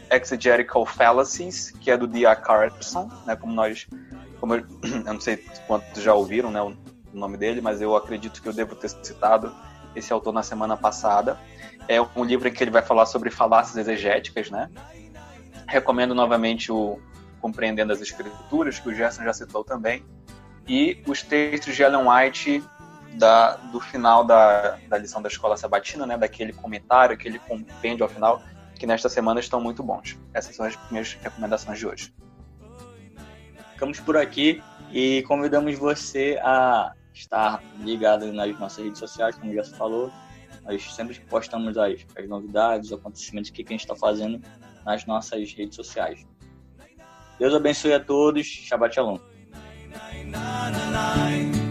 Exegetical 0.09 0.83
Fallacies, 0.83 1.69
que 1.69 1.91
é 1.91 1.97
do 1.97 2.07
D.A. 2.07 2.35
Carson, 2.35 3.07
né, 3.23 3.35
como 3.35 3.53
nós, 3.53 3.85
como 4.39 4.55
eu, 4.55 4.65
eu, 5.05 5.13
não 5.13 5.21
sei 5.21 5.37
quantos 5.67 6.01
já 6.01 6.15
ouviram 6.15 6.49
né, 6.49 6.59
o 6.59 6.75
nome 7.13 7.37
dele, 7.37 7.61
mas 7.61 7.79
eu 7.79 7.95
acredito 7.95 8.41
que 8.41 8.49
eu 8.49 8.53
devo 8.53 8.75
ter 8.75 8.89
citado 8.89 9.53
esse 9.95 10.11
autor 10.11 10.33
na 10.33 10.41
semana 10.41 10.75
passada. 10.75 11.37
É 11.87 12.01
um 12.01 12.23
livro 12.23 12.47
em 12.47 12.51
que 12.51 12.63
ele 12.63 12.71
vai 12.71 12.81
falar 12.81 13.05
sobre 13.05 13.29
falácias 13.29 13.77
exegéticas, 13.77 14.49
né? 14.49 14.71
Recomendo 15.67 16.15
novamente 16.15 16.71
o 16.71 16.99
Compreendendo 17.39 17.93
as 17.93 18.01
Escrituras, 18.01 18.79
que 18.79 18.89
o 18.89 18.95
Gerson 18.95 19.23
já 19.23 19.33
citou 19.33 19.63
também, 19.63 20.03
e 20.67 21.01
os 21.07 21.21
textos 21.21 21.75
de 21.75 21.83
Ellen 21.83 22.07
White 22.07 22.63
da, 23.15 23.55
do 23.55 23.79
final 23.79 24.23
da, 24.23 24.77
da 24.87 24.97
lição 24.97 25.21
da 25.21 25.27
escola 25.27 25.57
sabatina, 25.57 26.05
né, 26.05 26.17
daquele 26.17 26.53
comentário, 26.53 27.13
aquele 27.13 27.39
compêndio 27.39 28.03
ao 28.03 28.09
final, 28.09 28.41
que 28.75 28.85
nesta 28.85 29.09
semana 29.09 29.39
estão 29.39 29.61
muito 29.61 29.83
bons. 29.83 30.17
Essas 30.33 30.55
são 30.55 30.65
as 30.65 30.77
minhas 30.89 31.13
recomendações 31.13 31.79
de 31.79 31.87
hoje. 31.87 32.13
Ficamos 33.73 33.99
por 33.99 34.17
aqui 34.17 34.61
e 34.91 35.23
convidamos 35.23 35.77
você 35.77 36.39
a 36.43 36.93
estar 37.13 37.61
ligado 37.79 38.31
nas 38.31 38.57
nossas 38.59 38.83
redes 38.83 38.99
sociais, 38.99 39.35
como 39.35 39.53
já 39.53 39.63
se 39.63 39.75
falou. 39.75 40.11
Nós 40.63 40.93
sempre 40.93 41.19
postamos 41.29 41.77
as, 41.77 42.05
as 42.17 42.27
novidades, 42.27 42.91
os 42.91 42.97
acontecimentos 42.97 43.51
que 43.51 43.61
a 43.61 43.65
gente 43.65 43.81
está 43.81 43.95
fazendo 43.95 44.41
nas 44.85 45.05
nossas 45.05 45.51
redes 45.53 45.75
sociais. 45.75 46.25
Deus 47.37 47.53
abençoe 47.53 47.93
a 47.93 47.99
todos. 47.99 48.45
Shabbat 48.45 48.95
Shalom. 48.95 49.32
nine. 50.33 51.62